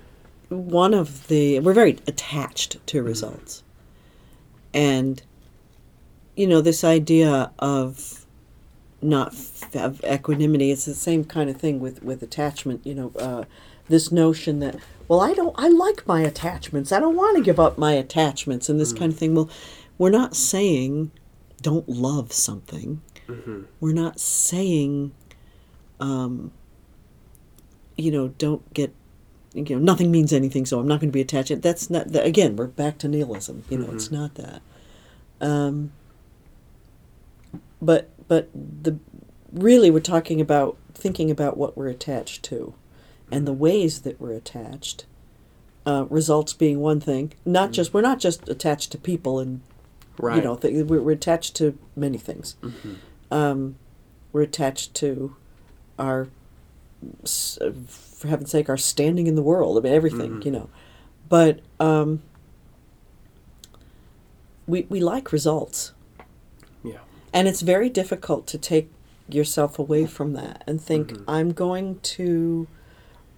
one 0.50 0.94
of 0.94 1.28
the, 1.28 1.60
we're 1.62 1.74
very 1.74 1.98
attached 2.06 2.86
to 2.88 3.02
results. 3.02 3.64
And, 4.74 5.24
you 6.36 6.46
know, 6.46 6.62
this 6.62 6.84
idea 6.84 7.52
of 7.58 8.27
not 9.02 9.34
f- 9.34 9.76
of 9.76 10.04
equanimity, 10.04 10.72
it's 10.72 10.86
the 10.86 10.94
same 10.94 11.24
kind 11.24 11.50
of 11.50 11.58
thing 11.58 11.80
with, 11.80 12.04
with 12.04 12.24
attachment, 12.24 12.86
you 12.86 12.96
know, 12.96 13.12
uh, 13.20 13.44
this 13.90 14.12
notion 14.12 14.60
that, 14.60 14.76
well, 15.08 15.22
I 15.22 15.34
don't, 15.34 15.56
I 15.58 15.70
like 15.70 16.06
my 16.08 16.22
attachments. 16.22 16.92
I 16.92 17.00
don't 17.00 17.16
want 17.16 17.38
to 17.38 17.44
give 17.44 17.60
up 17.60 17.78
my 17.78 17.94
attachments 17.94 18.70
and 18.70 18.80
this 18.80 18.92
kind 18.92 19.14
of 19.14 19.18
thing. 19.18 19.34
Well, 19.36 19.50
we're 19.98 20.10
not 20.10 20.36
saying 20.36 21.12
don't 21.62 21.88
love 21.88 22.32
something. 22.34 23.02
We're 23.80 23.94
not 23.94 24.20
saying, 24.20 25.12
um, 26.00 26.52
you 27.98 28.12
know, 28.12 28.30
don't 28.30 28.74
get 28.74 28.94
you 29.54 29.64
know 29.64 29.80
nothing 29.80 30.12
means 30.12 30.32
anything, 30.34 30.66
so 30.66 30.80
I'm 30.80 30.88
not 30.88 31.00
going 31.00 31.10
to 31.10 31.14
be 31.14 31.22
attached. 31.22 31.62
That's 31.62 31.90
not 31.90 32.10
that, 32.10 32.26
again. 32.26 32.56
We're 32.56 32.68
back 32.68 33.00
to 33.00 33.08
nihilism. 33.08 33.64
You 33.70 33.80
know, 33.80 33.92
it's 33.92 34.12
not 34.12 34.36
that. 34.36 34.62
Um, 35.42 35.92
but 37.82 38.10
but 38.28 38.50
the 38.54 38.98
really 39.52 39.90
we're 39.90 40.00
talking 40.00 40.42
about 40.42 40.78
thinking 40.94 41.30
about 41.32 41.58
what 41.58 41.78
we're 41.78 41.88
attached 41.88 42.44
to, 42.44 42.74
and 43.32 43.48
the 43.48 43.54
ways 43.54 44.02
that 44.02 44.20
we're 44.20 44.34
attached. 44.34 45.06
Uh, 45.86 46.04
results 46.10 46.52
being 46.52 46.82
one 46.82 47.00
thing, 47.00 47.32
not 47.46 47.72
just 47.72 47.94
we're 47.94 48.02
not 48.02 48.20
just 48.20 48.50
attached 48.50 48.92
to 48.92 48.98
people 48.98 49.40
and 49.40 49.62
Right. 50.20 50.36
you 50.38 50.42
know 50.44 50.56
th- 50.58 50.86
we're, 50.86 51.02
we're 51.02 51.12
attached 51.14 51.56
to 51.58 51.78
many 51.96 52.18
things. 52.18 52.58
Um, 53.32 53.76
we're 54.34 54.42
attached 54.42 54.94
to 54.96 55.36
our, 55.98 56.28
for 57.24 58.28
heaven's 58.28 58.52
sake, 58.52 58.68
our 58.68 58.76
standing 58.76 59.28
in 59.28 59.36
the 59.36 59.42
world. 59.42 59.78
I 59.78 59.82
mean 59.82 59.94
everything, 59.94 60.42
you 60.42 60.52
know, 60.52 60.70
but 61.30 61.62
um, 61.80 62.22
we 64.68 64.86
we 64.90 65.00
like 65.00 65.32
results. 65.32 65.94
And 67.34 67.48
it's 67.48 67.62
very 67.62 67.90
difficult 67.90 68.48
to 68.48 68.58
take 68.58 68.92
yourself 69.30 69.78
away 69.78 70.06
from 70.06 70.34
that 70.34 70.64
and 70.66 70.82
think, 70.82 71.12
I'm 71.28 71.52
going 71.52 72.00
to, 72.00 72.68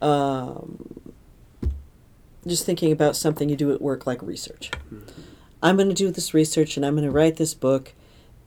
um, 0.01 1.13
just 2.47 2.65
thinking 2.65 2.91
about 2.91 3.15
something 3.15 3.49
you 3.49 3.55
do 3.55 3.71
at 3.73 3.81
work 3.81 4.05
like 4.07 4.21
research. 4.21 4.71
I'm 5.61 5.75
going 5.75 5.89
to 5.89 5.95
do 5.95 6.09
this 6.11 6.33
research 6.33 6.77
and 6.77 6.85
I'm 6.85 6.93
going 6.95 7.05
to 7.05 7.11
write 7.11 7.35
this 7.35 7.53
book 7.53 7.93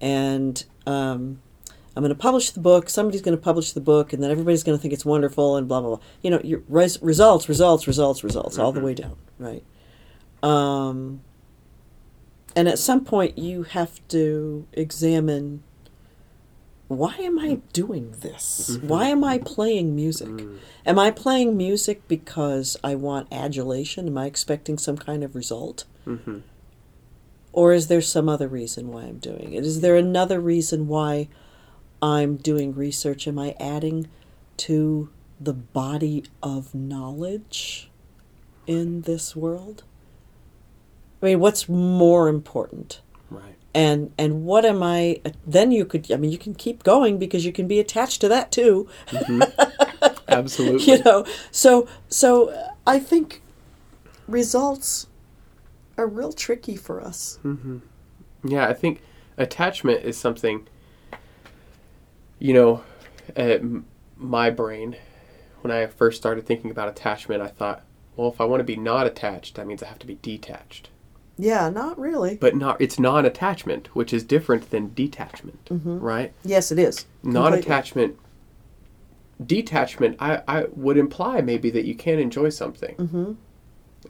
and 0.00 0.64
um, 0.86 1.40
I'm 1.94 2.02
going 2.02 2.14
to 2.14 2.18
publish 2.18 2.50
the 2.50 2.60
book. 2.60 2.88
Somebody's 2.88 3.20
going 3.20 3.36
to 3.36 3.42
publish 3.42 3.72
the 3.72 3.80
book 3.80 4.12
and 4.12 4.22
then 4.22 4.30
everybody's 4.30 4.62
going 4.62 4.78
to 4.78 4.80
think 4.80 4.94
it's 4.94 5.04
wonderful 5.04 5.56
and 5.56 5.68
blah, 5.68 5.80
blah, 5.80 5.96
blah. 5.96 6.04
You 6.22 6.30
know, 6.30 6.40
your 6.42 6.62
res- 6.68 7.02
results, 7.02 7.48
results, 7.48 7.86
results, 7.86 8.24
results, 8.24 8.58
all 8.58 8.72
the 8.72 8.80
way 8.80 8.94
down, 8.94 9.16
right? 9.38 9.62
Um, 10.42 11.20
and 12.54 12.68
at 12.68 12.78
some 12.78 13.04
point, 13.04 13.38
you 13.38 13.62
have 13.64 14.06
to 14.08 14.66
examine 14.72 15.62
why 16.88 17.14
am 17.16 17.38
I 17.38 17.60
doing 17.72 18.14
this? 18.20 18.78
Why 18.82 19.06
am 19.06 19.24
I 19.24 19.38
playing 19.38 19.94
music? 19.94 20.28
Am 20.84 20.98
I 20.98 21.10
playing 21.10 21.56
music 21.56 22.06
because 22.06 22.76
I 22.84 22.94
want 22.96 23.32
adulation? 23.32 24.08
Am 24.08 24.18
I 24.18 24.26
expecting 24.26 24.76
some 24.76 24.98
kind 24.98 25.24
of 25.24 25.34
result? 25.34 25.84
Mm-hmm. 26.06 26.40
Or 27.52 27.72
is 27.72 27.88
there 27.88 28.00
some 28.00 28.28
other 28.28 28.48
reason 28.48 28.88
why 28.88 29.02
I'm 29.02 29.18
doing 29.18 29.54
it? 29.54 29.64
Is 29.64 29.80
there 29.80 29.96
another 29.96 30.40
reason 30.40 30.86
why 30.86 31.28
I'm 32.02 32.36
doing 32.36 32.74
research? 32.74 33.26
Am 33.26 33.38
I 33.38 33.54
adding 33.58 34.08
to 34.58 35.10
the 35.40 35.54
body 35.54 36.24
of 36.42 36.74
knowledge 36.74 37.90
in 38.66 39.02
this 39.02 39.34
world? 39.34 39.84
I 41.22 41.26
mean, 41.26 41.40
what's 41.40 41.68
more 41.68 42.28
important? 42.28 43.00
Right. 43.30 43.54
and 43.74 44.12
and 44.18 44.44
what 44.44 44.66
am 44.66 44.82
i 44.82 45.22
then 45.46 45.72
you 45.72 45.86
could 45.86 46.12
i 46.12 46.16
mean 46.16 46.30
you 46.30 46.36
can 46.36 46.54
keep 46.54 46.82
going 46.82 47.16
because 47.18 47.46
you 47.46 47.52
can 47.52 47.66
be 47.66 47.80
attached 47.80 48.20
to 48.20 48.28
that 48.28 48.52
too 48.52 48.86
Absolutely. 50.28 50.92
you 50.92 51.02
know 51.02 51.24
so 51.50 51.88
so 52.08 52.50
uh, 52.50 52.68
i 52.86 52.98
think 52.98 53.40
results 54.28 55.06
are 55.96 56.06
real 56.06 56.32
tricky 56.32 56.76
for 56.76 57.00
us 57.00 57.38
Yeah, 58.44 58.66
I 58.68 58.72
think 58.74 59.00
attachment 59.38 60.02
is 60.04 60.16
something, 60.18 60.66
you 62.38 62.52
know, 62.54 62.82
m- 63.36 63.84
my 64.16 64.50
brain, 64.50 64.96
when 65.60 65.70
I 65.70 65.86
first 65.86 66.16
started 66.20 66.44
thinking 66.46 66.70
about 66.70 66.88
attachment, 66.88 67.40
I 67.42 67.46
thought, 67.48 67.84
well, 68.16 68.28
if 68.32 68.40
I 68.40 68.44
want 68.44 68.60
to 68.60 68.64
be 68.64 68.76
not 68.76 69.06
attached, 69.06 69.54
that 69.56 69.66
means 69.66 69.82
I 69.82 69.86
have 69.86 69.98
to 70.00 70.06
be 70.06 70.18
detached. 70.22 70.88
Yeah 71.38 71.68
not 71.70 71.98
really 71.98 72.36
But 72.36 72.54
not 72.56 72.80
it's 72.80 72.98
non-attachment, 72.98 73.94
which 73.94 74.12
is 74.12 74.22
different 74.24 74.70
than 74.70 74.92
detachment, 74.94 75.68
right? 75.70 76.32
yes 76.44 76.70
it 76.72 76.78
is 76.78 77.06
Non-attachment, 77.22 78.16
detachment, 79.44 80.16
I, 80.20 80.42
I 80.46 80.64
would 80.72 80.96
imply 80.98 81.40
maybe 81.40 81.70
that 81.70 81.84
you 81.84 81.94
can't 81.94 82.20
enjoy 82.20 82.48
something. 82.50 82.96
mm-hmm. 82.96 83.32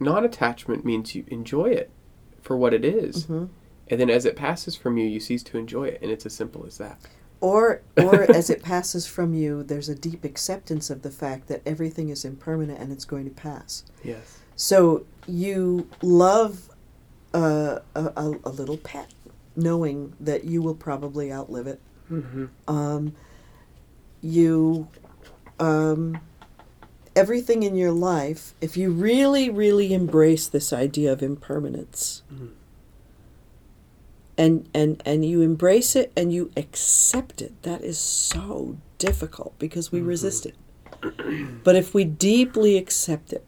Non-attachment 0.03 0.83
means 0.83 1.13
you 1.15 1.23
enjoy 1.27 1.65
it 1.67 1.89
for 2.41 2.57
what 2.57 2.73
it 2.73 2.83
is. 2.83 3.23
Mm-hmm. 3.25 3.45
And 3.89 3.99
then 4.01 4.09
as 4.09 4.25
it 4.25 4.35
passes 4.35 4.75
from 4.75 4.97
you, 4.97 5.05
you 5.05 5.19
cease 5.19 5.43
to 5.43 5.57
enjoy 5.57 5.85
it, 5.85 5.99
and 6.01 6.09
it's 6.09 6.25
as 6.25 6.33
simple 6.33 6.65
as 6.65 6.77
that. 6.79 6.97
or 7.41 7.81
or 7.97 8.23
as 8.35 8.49
it 8.49 8.63
passes 8.63 9.05
from 9.05 9.33
you 9.33 9.63
there's 9.63 9.89
a 9.89 9.95
deep 9.95 10.23
acceptance 10.23 10.89
of 10.89 11.01
the 11.03 11.11
fact 11.11 11.47
that 11.47 11.61
everything 11.65 12.09
is 12.09 12.23
impermanent 12.25 12.79
and 12.79 12.91
it's 12.91 13.05
going 13.05 13.25
to 13.25 13.31
pass 13.31 13.83
Yes. 14.03 14.39
So 14.55 15.05
you 15.27 15.87
love 16.01 16.69
a, 17.33 17.81
a, 17.95 18.33
a 18.43 18.49
little 18.49 18.77
pet, 18.77 19.11
knowing 19.55 20.13
that 20.19 20.43
you 20.45 20.61
will 20.61 20.75
probably 20.75 21.31
outlive 21.31 21.67
it. 21.67 21.79
Mm-hmm. 22.11 22.45
Um, 22.67 23.15
you, 24.21 24.87
um, 25.59 26.19
everything 27.15 27.63
in 27.63 27.75
your 27.75 27.91
life, 27.91 28.53
if 28.61 28.77
you 28.77 28.91
really, 28.91 29.49
really 29.49 29.93
embrace 29.93 30.47
this 30.47 30.71
idea 30.73 31.11
of 31.11 31.21
impermanence, 31.21 32.23
and 34.37 34.67
and 34.73 35.01
and 35.05 35.25
you 35.25 35.41
embrace 35.41 35.95
it 35.95 36.11
and 36.17 36.33
you 36.33 36.51
accept 36.57 37.41
it, 37.41 37.61
that 37.63 37.81
is 37.81 37.99
so 37.99 38.77
difficult 38.97 39.57
because 39.59 39.91
we 39.91 40.01
resist 40.01 40.45
it. 40.45 40.55
But 41.63 41.75
if 41.75 41.93
we 41.93 42.05
deeply 42.05 42.77
accept 42.77 43.33
it, 43.33 43.45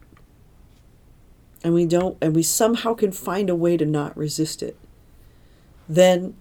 and 1.65 1.73
we 1.73 1.85
don't 1.87 2.15
and 2.21 2.35
we 2.35 2.43
somehow 2.43 2.93
can 2.93 3.11
find 3.11 3.49
a 3.49 3.55
way 3.55 3.75
to 3.75 3.85
not 3.85 4.15
resist 4.15 4.61
it. 4.61 4.77
Then 5.89 6.35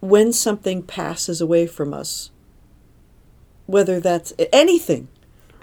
when 0.00 0.32
something 0.32 0.82
passes 0.82 1.40
away 1.40 1.66
from 1.66 1.92
us 1.92 2.30
whether 3.66 4.00
that's 4.00 4.32
anything 4.52 5.08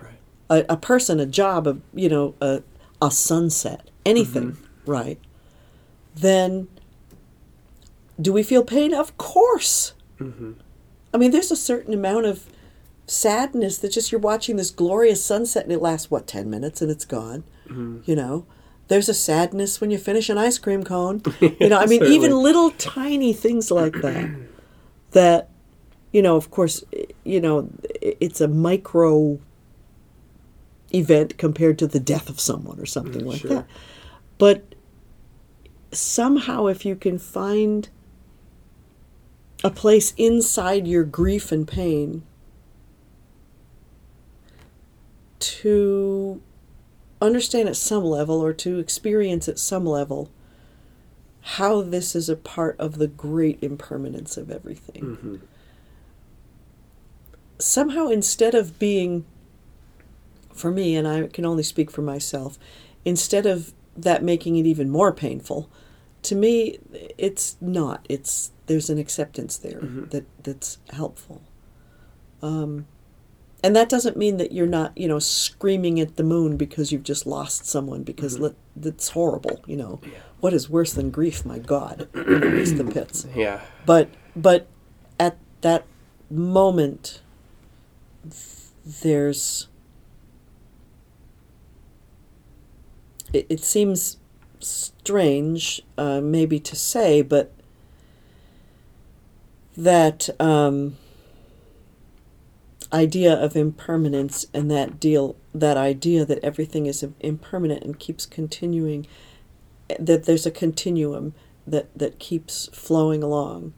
Right. 0.01 0.19
a, 0.49 0.73
a 0.73 0.77
person 0.77 1.19
a 1.19 1.25
job 1.25 1.65
a 1.67 1.77
you 1.93 2.07
know 2.09 2.35
a, 2.41 2.61
a 3.01 3.09
sunset 3.11 3.89
anything 4.05 4.57
right? 4.85 5.19
Then 6.15 6.67
do 8.19 8.31
we 8.33 8.41
feel 8.43 8.63
pain? 8.63 8.93
Of 8.93 9.17
course. 9.17 9.93
Mm-hmm. 10.19 10.53
i 11.13 11.17
mean 11.17 11.31
there's 11.31 11.51
a 11.51 11.55
certain 11.55 11.93
amount 11.93 12.25
of 12.25 12.45
sadness 13.05 13.77
that 13.77 13.91
just 13.91 14.11
you're 14.11 14.19
watching 14.19 14.55
this 14.57 14.71
glorious 14.71 15.23
sunset 15.23 15.63
and 15.63 15.71
it 15.71 15.81
lasts 15.81 16.09
what 16.11 16.25
10 16.27 16.49
minutes 16.49 16.81
and 16.81 16.89
it's 16.91 17.05
gone 17.05 17.43
Mm-hmm. 17.67 17.99
you 18.05 18.15
know 18.15 18.45
there's 18.87 19.09
a 19.09 19.13
sadness 19.13 19.81
when 19.81 19.91
you 19.91 19.97
finish 19.97 20.29
an 20.29 20.37
ice 20.37 20.57
cream 20.57 20.83
cone. 20.83 21.21
You 21.41 21.69
know 21.69 21.77
i 21.77 21.85
mean 21.85 22.03
even 22.03 22.31
little 22.31 22.71
tiny 22.71 23.33
things 23.33 23.69
like 23.71 23.93
that 24.01 24.29
that 25.11 25.49
you 26.11 26.21
know 26.21 26.35
of 26.35 26.49
course 26.51 26.83
you 27.23 27.41
know 27.41 27.69
it's 28.01 28.41
a 28.41 28.47
micro 28.47 29.39
event 30.93 31.37
compared 31.37 31.77
to 31.79 31.87
the 31.87 31.99
death 31.99 32.29
of 32.29 32.39
someone 32.39 32.79
or 32.79 32.85
something 32.85 33.21
mm, 33.21 33.27
like 33.27 33.41
sure. 33.41 33.49
that. 33.49 33.67
But 34.37 34.75
somehow 35.91 36.67
if 36.67 36.85
you 36.85 36.95
can 36.95 37.17
find 37.17 37.89
a 39.63 39.69
place 39.69 40.13
inside 40.17 40.87
your 40.87 41.03
grief 41.03 41.51
and 41.51 41.67
pain 41.67 42.23
to 45.39 46.41
understand 47.21 47.67
at 47.69 47.75
some 47.75 48.03
level 48.03 48.41
or 48.41 48.53
to 48.53 48.79
experience 48.79 49.47
at 49.47 49.59
some 49.59 49.85
level 49.85 50.29
how 51.41 51.81
this 51.81 52.15
is 52.15 52.29
a 52.29 52.35
part 52.35 52.77
of 52.79 52.97
the 52.97 53.07
great 53.07 53.57
impermanence 53.61 54.37
of 54.37 54.51
everything. 54.51 55.01
Mm-hmm. 55.01 55.35
Somehow, 57.59 58.09
instead 58.09 58.53
of 58.53 58.77
being, 58.77 59.25
for 60.53 60.69
me, 60.69 60.95
and 60.95 61.07
I 61.07 61.27
can 61.27 61.45
only 61.45 61.63
speak 61.63 61.89
for 61.89 62.01
myself, 62.01 62.59
instead 63.05 63.45
of 63.45 63.73
that 63.95 64.23
making 64.23 64.57
it 64.57 64.65
even 64.65 64.89
more 64.89 65.11
painful, 65.11 65.69
to 66.23 66.35
me, 66.35 66.79
it's 67.17 67.55
not. 67.61 68.05
It's 68.09 68.51
there's 68.65 68.89
an 68.89 68.97
acceptance 68.97 69.57
there 69.57 69.79
that 69.79 70.25
that's 70.43 70.77
helpful. 70.91 71.41
Um, 72.41 72.85
and 73.63 73.75
that 73.75 73.89
doesn't 73.89 74.15
mean 74.15 74.37
that 74.37 74.51
you're 74.51 74.67
not, 74.67 74.95
you 74.97 75.07
know, 75.07 75.19
screaming 75.19 75.99
at 75.99 76.15
the 76.15 76.23
moon 76.23 76.57
because 76.57 76.91
you've 76.91 77.03
just 77.03 77.25
lost 77.25 77.65
someone 77.65 78.03
because 78.03 78.37
let, 78.39 78.53
that's 78.75 79.09
horrible. 79.09 79.63
You 79.65 79.77
know, 79.77 80.01
what 80.39 80.53
is 80.53 80.69
worse 80.69 80.93
than 80.93 81.09
grief? 81.09 81.45
My 81.45 81.57
God, 81.57 82.07
it's 82.13 82.73
the 82.73 82.85
pits. 82.85 83.25
Yeah. 83.35 83.61
But 83.85 84.09
but 84.35 84.67
at 85.19 85.37
that 85.61 85.85
moment, 86.29 87.21
there's. 88.85 89.67
It, 93.33 93.47
it 93.49 93.63
seems 93.63 94.17
strange, 94.59 95.81
uh, 95.97 96.21
maybe 96.21 96.59
to 96.59 96.75
say, 96.75 97.21
but 97.21 97.51
that 99.75 100.29
um, 100.39 100.95
idea 102.93 103.33
of 103.33 103.55
impermanence 103.55 104.45
and 104.53 104.71
that 104.71 104.99
deal 104.99 105.35
that 105.53 105.75
idea 105.77 106.23
that 106.25 106.39
everything 106.43 106.85
is 106.85 107.05
impermanent 107.19 107.83
and 107.83 107.99
keeps 107.99 108.25
continuing 108.25 109.05
that 109.99 110.23
there's 110.25 110.45
a 110.45 110.51
continuum 110.51 111.33
that 111.65 111.87
that 111.97 112.17
keeps 112.19 112.69
flowing 112.73 113.21
along 113.21 113.73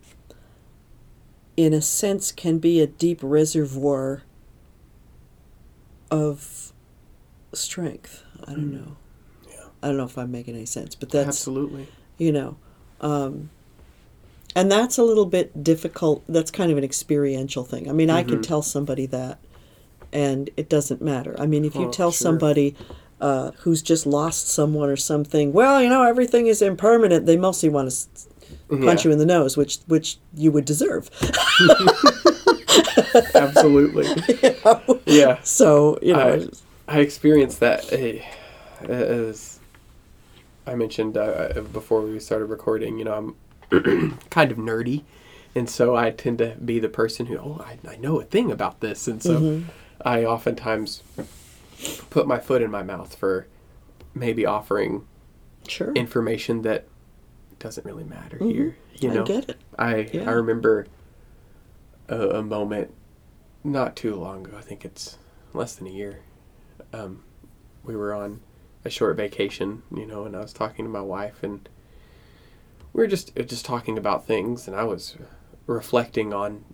in 1.57 1.73
a 1.73 1.81
sense 1.81 2.31
can 2.31 2.59
be 2.59 2.79
a 2.81 2.87
deep 2.87 3.19
reservoir 3.23 4.21
of 6.11 6.71
strength 7.53 8.23
i 8.45 8.51
don't 8.51 8.71
know 8.71 8.95
Yeah. 9.49 9.65
i 9.81 9.87
don't 9.87 9.97
know 9.97 10.05
if 10.05 10.17
i'm 10.17 10.31
making 10.31 10.55
any 10.55 10.65
sense 10.65 10.93
but 10.95 11.09
that's 11.09 11.27
Absolutely. 11.29 11.87
you 12.17 12.31
know 12.31 12.57
um, 13.01 13.49
and 14.55 14.71
that's 14.71 14.97
a 14.97 15.03
little 15.03 15.25
bit 15.25 15.63
difficult 15.63 16.23
that's 16.27 16.51
kind 16.51 16.71
of 16.71 16.77
an 16.77 16.83
experiential 16.83 17.63
thing 17.63 17.89
i 17.89 17.93
mean 17.93 18.09
i 18.09 18.21
Mm-hmm. 18.21 18.29
could 18.31 18.43
tell 18.43 18.61
somebody 18.61 19.05
that 19.05 19.39
and 20.11 20.49
it 20.57 20.69
doesn't 20.69 21.01
matter 21.01 21.35
i 21.39 21.45
mean 21.45 21.63
if 21.65 21.75
you 21.75 21.85
Oh, 21.85 21.91
tell 21.91 22.11
sure. 22.11 22.25
somebody 22.25 22.75
uh, 23.21 23.51
who's 23.59 23.81
just 23.81 24.05
lost 24.05 24.47
someone 24.47 24.89
or 24.89 24.95
something 24.95 25.51
well 25.53 25.81
you 25.81 25.89
know 25.89 26.03
everything 26.03 26.47
is 26.47 26.61
impermanent 26.61 27.25
they 27.25 27.35
mostly 27.37 27.67
want 27.69 27.91
to 27.91 28.77
punch 28.77 29.03
you 29.05 29.11
in 29.11 29.17
the 29.19 29.25
nose 29.25 29.57
which 29.57 29.79
which 29.87 30.17
you 30.35 30.51
would 30.51 30.65
deserve 30.65 31.09
Absolutely. 33.35 34.05
Yeah. 35.05 35.39
so 35.43 35.97
you 36.01 36.13
know 36.13 36.47
I, 36.87 36.97
I 36.97 36.99
experienced 36.99 37.59
that 37.59 37.91
eh, 37.91 38.21
as 38.87 39.59
I 40.67 40.75
mentioned 40.75 41.17
uh, 41.17 41.61
before 41.73 42.01
we 42.01 42.19
started 42.19 42.45
recording. 42.45 42.97
You 42.99 43.05
know, 43.05 43.13
I'm 43.13 43.35
kind 44.29 44.51
of 44.51 44.57
nerdy, 44.57 45.03
and 45.55 45.69
so 45.69 45.95
I 45.95 46.11
tend 46.11 46.37
to 46.39 46.55
be 46.63 46.79
the 46.79 46.89
person 46.89 47.27
who, 47.27 47.37
oh, 47.37 47.63
I, 47.65 47.77
I 47.87 47.97
know 47.97 48.19
a 48.19 48.23
thing 48.23 48.51
about 48.51 48.79
this, 48.79 49.07
and 49.07 49.21
so 49.21 49.63
I 50.03 50.25
oftentimes 50.25 51.03
put 52.09 52.27
my 52.27 52.39
foot 52.39 52.61
in 52.61 52.71
my 52.71 52.83
mouth 52.83 53.15
for 53.15 53.47
maybe 54.13 54.45
offering 54.45 55.05
sure 55.67 55.93
information 55.93 56.63
that 56.63 56.87
doesn't 57.59 57.85
really 57.85 58.03
matter 58.03 58.37
here. 58.37 58.77
You 58.95 59.11
I 59.11 59.13
know, 59.13 59.25
get 59.25 59.49
it. 59.49 59.57
I 59.77 60.09
Yeah. 60.13 60.29
I 60.29 60.31
remember 60.31 60.87
a, 62.07 62.29
a 62.29 62.43
moment 62.43 62.93
not 63.63 63.95
too 63.95 64.15
long 64.15 64.45
ago. 64.45 64.57
I 64.57 64.61
think 64.61 64.85
it's 64.85 65.17
less 65.53 65.75
than 65.75 65.87
a 65.87 65.91
year. 65.91 66.21
Um, 66.93 67.23
we 67.83 67.95
were 67.95 68.13
on 68.13 68.41
a 68.85 68.89
short 68.89 69.17
vacation, 69.17 69.83
you 69.93 70.05
know, 70.05 70.23
and 70.25 70.35
I 70.35 70.39
was 70.39 70.53
talking 70.53 70.85
to 70.85 70.89
my 70.89 71.01
wife, 71.01 71.43
and 71.43 71.67
we 72.93 73.01
were 73.01 73.07
just 73.07 73.37
uh, 73.37 73.43
just 73.43 73.65
talking 73.65 73.97
about 73.97 74.25
things, 74.25 74.67
and 74.67 74.75
I 74.75 74.83
was 74.83 75.15
reflecting 75.67 76.33
on 76.33 76.65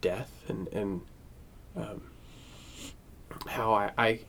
death 0.00 0.30
and 0.48 0.68
and 0.68 1.00
um, 1.76 2.02
how 3.48 3.72
I, 3.74 3.90
I 3.98 4.20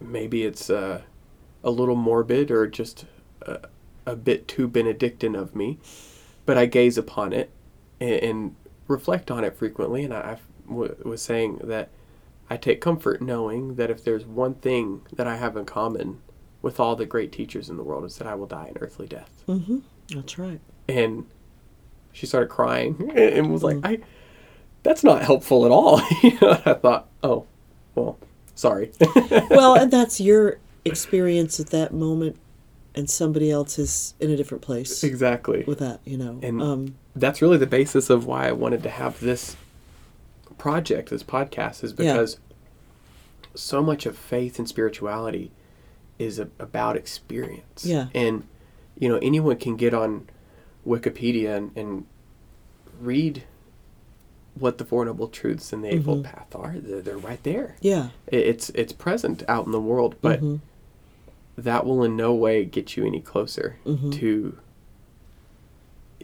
maybe 0.00 0.44
it's 0.44 0.70
uh, 0.70 1.02
a 1.64 1.70
little 1.70 1.96
morbid 1.96 2.50
or 2.50 2.66
just 2.66 3.06
a, 3.42 3.68
a 4.04 4.16
bit 4.16 4.46
too 4.46 4.68
Benedictine 4.68 5.34
of 5.34 5.54
me, 5.54 5.78
but 6.44 6.58
I 6.58 6.66
gaze 6.66 6.98
upon 6.98 7.32
it 7.32 7.50
and, 8.00 8.14
and 8.22 8.56
reflect 8.88 9.30
on 9.30 9.44
it 9.44 9.56
frequently. 9.56 10.04
And 10.04 10.14
I, 10.14 10.18
I 10.18 10.38
w- 10.68 10.96
was 11.04 11.22
saying 11.22 11.60
that 11.64 11.88
I 12.48 12.56
take 12.56 12.80
comfort 12.80 13.20
knowing 13.20 13.74
that 13.76 13.90
if 13.90 14.04
there's 14.04 14.24
one 14.24 14.54
thing 14.54 15.02
that 15.12 15.26
I 15.26 15.36
have 15.36 15.56
in 15.56 15.64
common 15.64 16.20
with 16.62 16.78
all 16.78 16.96
the 16.96 17.06
great 17.06 17.32
teachers 17.32 17.68
in 17.68 17.76
the 17.76 17.82
world, 17.82 18.04
is 18.04 18.16
that 18.18 18.26
I 18.26 18.34
will 18.34 18.46
die 18.46 18.66
an 18.66 18.78
earthly 18.80 19.06
death. 19.06 19.30
mm-hmm. 19.48 19.78
That's 20.14 20.38
right 20.38 20.60
And 20.88 21.26
she 22.12 22.26
started 22.26 22.48
crying 22.48 23.10
and 23.14 23.52
was 23.52 23.62
like, 23.62 23.76
"I, 23.84 23.98
that's 24.82 25.04
not 25.04 25.22
helpful 25.22 25.66
at 25.66 25.70
all." 25.70 26.00
you 26.22 26.38
know, 26.40 26.60
I 26.64 26.72
thought, 26.72 27.08
"Oh, 27.22 27.44
well, 27.94 28.18
sorry." 28.54 28.90
well, 29.50 29.74
and 29.74 29.90
that's 29.92 30.18
your 30.18 30.58
experience 30.86 31.60
at 31.60 31.66
that 31.70 31.92
moment, 31.92 32.36
and 32.94 33.10
somebody 33.10 33.50
else 33.50 33.78
is 33.78 34.14
in 34.18 34.30
a 34.30 34.36
different 34.36 34.62
place 34.62 35.04
exactly. 35.04 35.64
with 35.66 35.78
that, 35.80 36.00
you 36.06 36.16
know. 36.16 36.40
And- 36.42 36.62
um, 36.62 36.94
that's 37.14 37.42
really 37.42 37.58
the 37.58 37.66
basis 37.66 38.08
of 38.08 38.24
why 38.24 38.48
I 38.48 38.52
wanted 38.52 38.82
to 38.84 38.90
have 38.90 39.20
this 39.20 39.56
project, 40.56 41.10
this 41.10 41.22
podcast, 41.22 41.84
is 41.84 41.92
Yeah. 41.98 42.12
because 42.12 42.38
so 43.54 43.82
much 43.82 44.06
of 44.06 44.16
faith 44.16 44.58
and 44.58 44.66
spirituality 44.68 45.50
is 46.18 46.38
a, 46.38 46.48
about 46.58 46.96
experience. 46.96 47.84
Yeah. 47.84 48.06
And, 48.14 48.44
you 48.98 49.08
know, 49.08 49.18
anyone 49.22 49.56
can 49.56 49.76
get 49.76 49.92
on 49.94 50.28
Wikipedia 50.86 51.56
and, 51.56 51.76
and 51.76 52.06
read 53.00 53.44
what 54.54 54.78
the 54.78 54.84
Four 54.84 55.04
Noble 55.04 55.28
Truths 55.28 55.72
and 55.72 55.84
the 55.84 55.92
Eightfold 55.94 56.24
Path 56.24 56.54
are. 56.56 56.76
They're, 56.78 57.02
they're 57.02 57.18
right 57.18 57.42
there. 57.42 57.76
yeah, 57.80 58.08
It- 58.26 58.46
It's, 58.46 58.70
it's 58.70 58.92
present 58.92 59.42
out 59.48 59.66
in 59.66 59.72
the 59.72 59.80
world, 59.80 60.16
but 60.22 60.40
Mhm. 60.40 60.60
that 61.58 61.84
will 61.84 62.02
in 62.02 62.16
no 62.16 62.34
way 62.34 62.64
get 62.64 62.96
you 62.96 63.04
any 63.06 63.20
closer 63.20 63.76
Mhm. 63.84 64.12
to 64.14 64.58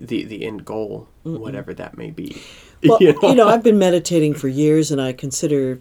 the 0.01 0.25
the 0.25 0.45
end 0.45 0.65
goal, 0.65 1.09
whatever 1.23 1.73
that 1.75 1.97
may 1.99 2.11
be. 2.11 2.41
well, 2.85 2.99
You 3.01 3.13
know? 3.13 3.29
you 3.29 3.35
know, 3.35 3.49
I've 3.49 3.63
been 3.63 3.79
meditating 3.79 4.35
for 4.35 4.49
years, 4.49 4.91
and 4.91 5.01
I 5.01 5.13
consider, 5.13 5.81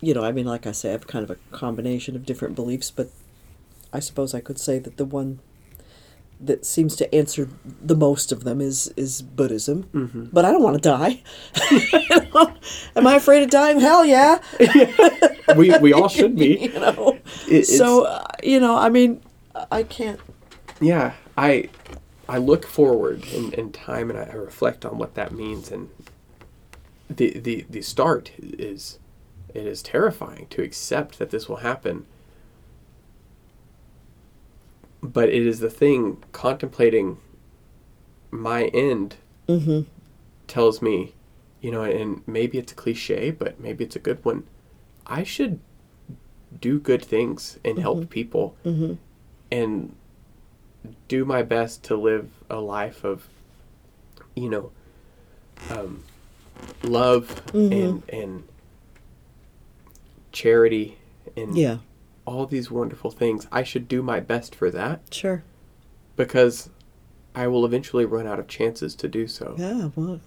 you 0.00 0.14
know, 0.14 0.22
I 0.24 0.32
mean, 0.32 0.46
like 0.46 0.66
I 0.66 0.72
say, 0.72 0.90
I 0.90 0.92
have 0.92 1.06
kind 1.06 1.24
of 1.24 1.30
a 1.30 1.36
combination 1.56 2.14
of 2.16 2.24
different 2.24 2.54
beliefs, 2.54 2.90
but 2.90 3.08
I 3.92 3.98
suppose 4.00 4.32
I 4.34 4.40
could 4.40 4.58
say 4.58 4.78
that 4.78 4.96
the 4.96 5.04
one 5.04 5.40
that 6.44 6.66
seems 6.66 6.96
to 6.96 7.14
answer 7.14 7.48
the 7.64 7.94
most 7.94 8.32
of 8.32 8.44
them 8.44 8.60
is 8.60 8.88
is 8.96 9.22
Buddhism. 9.22 9.84
Mm-hmm. 9.94 10.24
But 10.32 10.44
I 10.44 10.50
don't 10.52 10.62
want 10.62 10.82
to 10.82 10.88
die. 10.88 11.22
You 11.70 12.30
know? 12.34 12.54
Am 12.96 13.06
I 13.06 13.14
afraid 13.16 13.42
of 13.42 13.50
dying? 13.50 13.80
Hell 13.80 14.04
yeah. 14.04 14.38
we 15.56 15.76
we 15.78 15.92
all 15.92 16.08
should 16.08 16.36
be. 16.36 16.58
you 16.74 16.80
know. 16.80 17.18
It- 17.48 17.66
so 17.66 18.04
uh, 18.06 18.26
you 18.42 18.58
know, 18.60 18.76
I 18.76 18.88
mean, 18.88 19.22
I 19.70 19.82
can't. 19.84 20.20
yeah, 20.80 21.12
I 21.38 21.68
I 22.28 22.38
look 22.38 22.66
forward 22.66 23.24
in, 23.26 23.52
in 23.52 23.72
time 23.72 24.10
and 24.10 24.18
I 24.18 24.32
reflect 24.34 24.84
on 24.84 24.98
what 24.98 25.14
that 25.14 25.32
means 25.32 25.70
and 25.70 25.88
the 27.10 27.38
the 27.38 27.66
the 27.68 27.82
start 27.82 28.32
is 28.38 28.98
it 29.54 29.66
is 29.66 29.82
terrifying 29.82 30.46
to 30.50 30.62
accept 30.62 31.18
that 31.18 31.30
this 31.30 31.48
will 31.48 31.56
happen. 31.58 32.06
But 35.02 35.28
it 35.30 35.46
is 35.46 35.60
the 35.60 35.70
thing 35.70 36.22
contemplating 36.32 37.18
my 38.30 38.64
end 38.66 39.16
Mm-hmm. 39.48 39.80
tells 40.46 40.80
me, 40.80 41.14
you 41.60 41.70
know, 41.72 41.82
and 41.82 42.22
maybe 42.26 42.58
it's 42.58 42.70
a 42.72 42.74
cliche, 42.76 43.30
but 43.32 43.58
maybe 43.60 43.82
it's 43.84 43.96
a 43.96 43.98
good 43.98 44.24
one. 44.24 44.44
I 45.06 45.24
should 45.24 45.58
do 46.60 46.78
good 46.78 47.04
things 47.04 47.58
and 47.64 47.78
help 47.78 48.08
people 48.10 48.56
Mm-hmm. 48.64 48.94
and 49.50 49.94
do 51.08 51.24
my 51.24 51.42
best 51.42 51.82
to 51.84 51.96
live 51.96 52.30
a 52.48 52.60
life 52.60 53.02
of, 53.04 53.28
you 54.36 54.48
know, 54.48 54.70
um, 55.70 56.04
love 56.84 57.42
and 57.52 58.02
and 58.08 58.44
charity 60.32 60.96
and 61.36 61.56
Yeah. 61.56 61.78
All 62.24 62.46
these 62.46 62.70
wonderful 62.70 63.10
things. 63.10 63.46
I 63.50 63.62
should 63.62 63.88
do 63.88 64.02
my 64.02 64.20
best 64.20 64.54
for 64.54 64.70
that 64.70 65.02
Sure. 65.12 65.42
because 66.16 66.70
I 67.34 67.46
will 67.48 67.64
eventually 67.64 68.04
run 68.04 68.26
out 68.26 68.38
of 68.38 68.46
chances 68.46 68.94
to 68.96 69.08
do 69.08 69.26
so. 69.26 69.54
Yeah. 69.58 69.88
Well, 69.96 70.20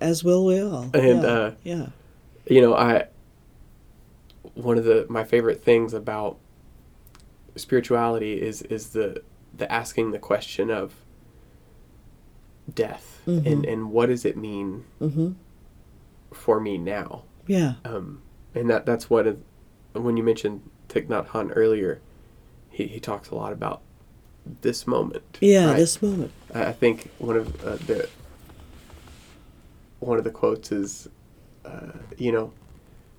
as 0.00 0.22
will 0.22 0.44
we 0.44 0.60
all. 0.60 0.90
And, 0.94 1.22
yeah. 1.22 1.28
uh, 1.28 1.54
yeah. 1.64 1.86
you 2.46 2.60
know 2.60 2.74
i 2.74 3.06
one 4.54 4.78
of 4.78 4.84
the 4.84 5.04
my 5.08 5.24
favorite 5.24 5.62
things 5.64 5.92
about 5.92 6.38
spirituality 7.56 8.40
is 8.40 8.62
is 8.62 8.90
the 8.90 9.22
the 9.56 9.70
asking 9.72 10.12
the 10.12 10.18
question 10.18 10.70
of 10.70 10.94
death 12.72 13.20
and 13.26 13.64
and 13.64 13.90
what 13.90 14.06
does 14.06 14.24
it 14.24 14.36
mean 14.36 14.84
Mm-hmm. 15.00 15.32
for 16.32 16.60
me 16.60 16.78
now 16.78 17.24
Yeah. 17.46 17.74
um 17.84 18.22
and 18.54 18.68
that 18.70 18.86
that's 18.86 19.08
what 19.10 19.38
when 19.92 20.16
you 20.16 20.22
mentioned 20.22 20.62
Thich 20.88 21.06
Nhat 21.08 21.28
Hanh 21.28 21.52
earlier 21.54 22.00
he, 22.70 22.86
he 22.86 23.00
talks 23.00 23.30
a 23.30 23.34
lot 23.34 23.52
about 23.52 23.80
this 24.62 24.86
moment 24.86 25.38
Yeah. 25.40 25.66
right? 25.68 25.76
This 25.78 26.00
moment. 26.02 26.30
I 26.54 26.66
I 26.66 26.72
think 26.72 27.10
one 27.18 27.36
of 27.36 27.64
uh, 27.64 27.76
the 27.86 28.08
one 30.00 30.18
of 30.18 30.24
the 30.24 30.30
quotes 30.30 30.70
is, 30.70 31.08
uh, 31.64 31.92
you 32.18 32.30
know, 32.30 32.52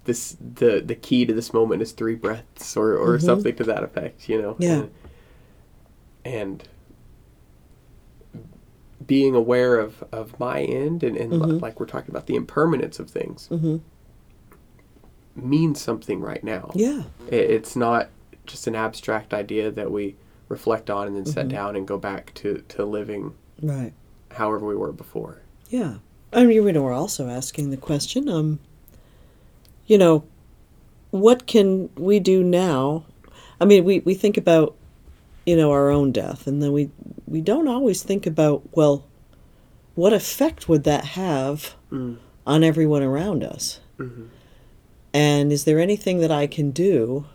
this 0.05 0.37
the 0.55 0.79
the 0.79 0.95
key 0.95 1.25
to 1.25 1.33
this 1.33 1.51
moment 1.53 1.81
is 1.81 1.91
three 1.91 2.15
breaths 2.15 2.77
or 2.77 2.93
or 2.95 3.17
Mhm. 3.17 3.21
something 3.23 3.55
to 3.55 3.63
that 3.65 3.83
effect. 3.83 4.29
You 4.29 4.41
know. 4.41 4.55
Yeah. 4.59 4.73
And, 4.73 4.91
and 6.23 6.67
being 9.05 9.35
aware 9.35 9.77
of 9.79 10.03
of 10.11 10.39
my 10.39 10.61
end 10.61 11.03
and 11.03 11.15
and 11.17 11.33
Mhm. 11.33 11.61
like 11.61 11.79
we're 11.79 11.85
talking 11.87 12.11
about 12.11 12.27
the 12.27 12.35
impermanence 12.35 12.99
of 12.99 13.09
things 13.09 13.47
Mm-hmm. 13.51 13.77
Means 15.37 15.81
something 15.81 16.19
right 16.21 16.43
now. 16.43 16.71
Yeah. 16.75 17.03
It, 17.29 17.49
it's 17.51 17.75
not 17.75 18.09
just 18.45 18.67
an 18.67 18.75
abstract 18.75 19.33
idea 19.33 19.71
that 19.71 19.91
we 19.91 20.15
reflect 20.49 20.89
on 20.89 21.07
and 21.07 21.15
then 21.15 21.25
set 21.25 21.47
Mhm. 21.47 21.51
down 21.51 21.75
and 21.75 21.87
go 21.87 21.97
back 21.97 22.33
to 22.35 22.63
to 22.69 22.85
living 22.85 23.33
Right. 23.61 23.93
however 24.31 24.65
we 24.65 24.75
were 24.75 24.91
before. 24.91 25.41
Yeah. 25.69 25.95
I 26.33 26.45
mean, 26.45 26.63
we're 26.63 26.93
also 26.93 27.27
asking 27.29 27.69
the 27.69 27.77
question, 27.77 28.27
um, 28.29 28.59
you 29.85 29.97
know, 29.97 30.23
what 31.11 31.45
can 31.47 31.89
we 31.95 32.19
do 32.19 32.43
now? 32.43 33.05
I 33.59 33.65
mean, 33.65 33.83
we, 33.85 33.99
we 33.99 34.13
think 34.13 34.37
about, 34.37 34.75
you 35.45 35.55
know, 35.55 35.71
our 35.71 35.89
own 35.89 36.11
death, 36.11 36.47
and 36.47 36.61
then 36.61 36.71
we 36.73 36.89
we 37.27 37.41
don't 37.41 37.67
always 37.67 38.03
think 38.03 38.25
about 38.25 38.61
well, 38.73 39.03
what 39.95 40.13
effect 40.13 40.69
would 40.69 40.83
that 40.85 41.03
have 41.05 41.75
Mm. 41.91 42.17
on 42.45 42.63
everyone 42.63 43.03
around 43.03 43.43
us? 43.43 43.79
Mhm. 43.99 44.27
And 45.17 45.51
is 45.51 45.63
there 45.63 45.79
anything 45.79 46.19
that 46.19 46.31
I 46.31 46.45
can 46.45 46.69
do? 46.69 47.25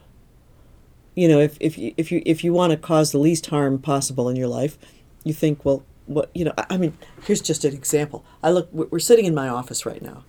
You 1.16 1.26
know, 1.28 1.40
if 1.40 1.56
if 1.60 1.76
you 1.76 1.92
if 1.96 2.12
you 2.12 2.22
if 2.24 2.44
you 2.44 2.52
want 2.52 2.70
to 2.70 2.76
cause 2.76 3.10
the 3.10 3.18
least 3.18 3.46
harm 3.46 3.78
possible 3.80 4.28
in 4.28 4.36
your 4.36 4.46
life, 4.46 4.78
you 5.24 5.32
think, 5.32 5.64
well, 5.64 5.82
what 6.06 6.30
you 6.32 6.44
know? 6.44 6.52
I 6.56 6.64
I 6.70 6.76
mean, 6.76 6.96
here's 7.26 7.40
just 7.42 7.64
an 7.64 7.74
example. 7.74 8.24
I 8.42 8.50
look. 8.50 8.68
we're 8.72 8.98
sitting 9.00 9.24
in 9.24 9.34
my 9.34 9.48
office 9.48 9.84
right 9.84 10.00
now. 10.00 10.24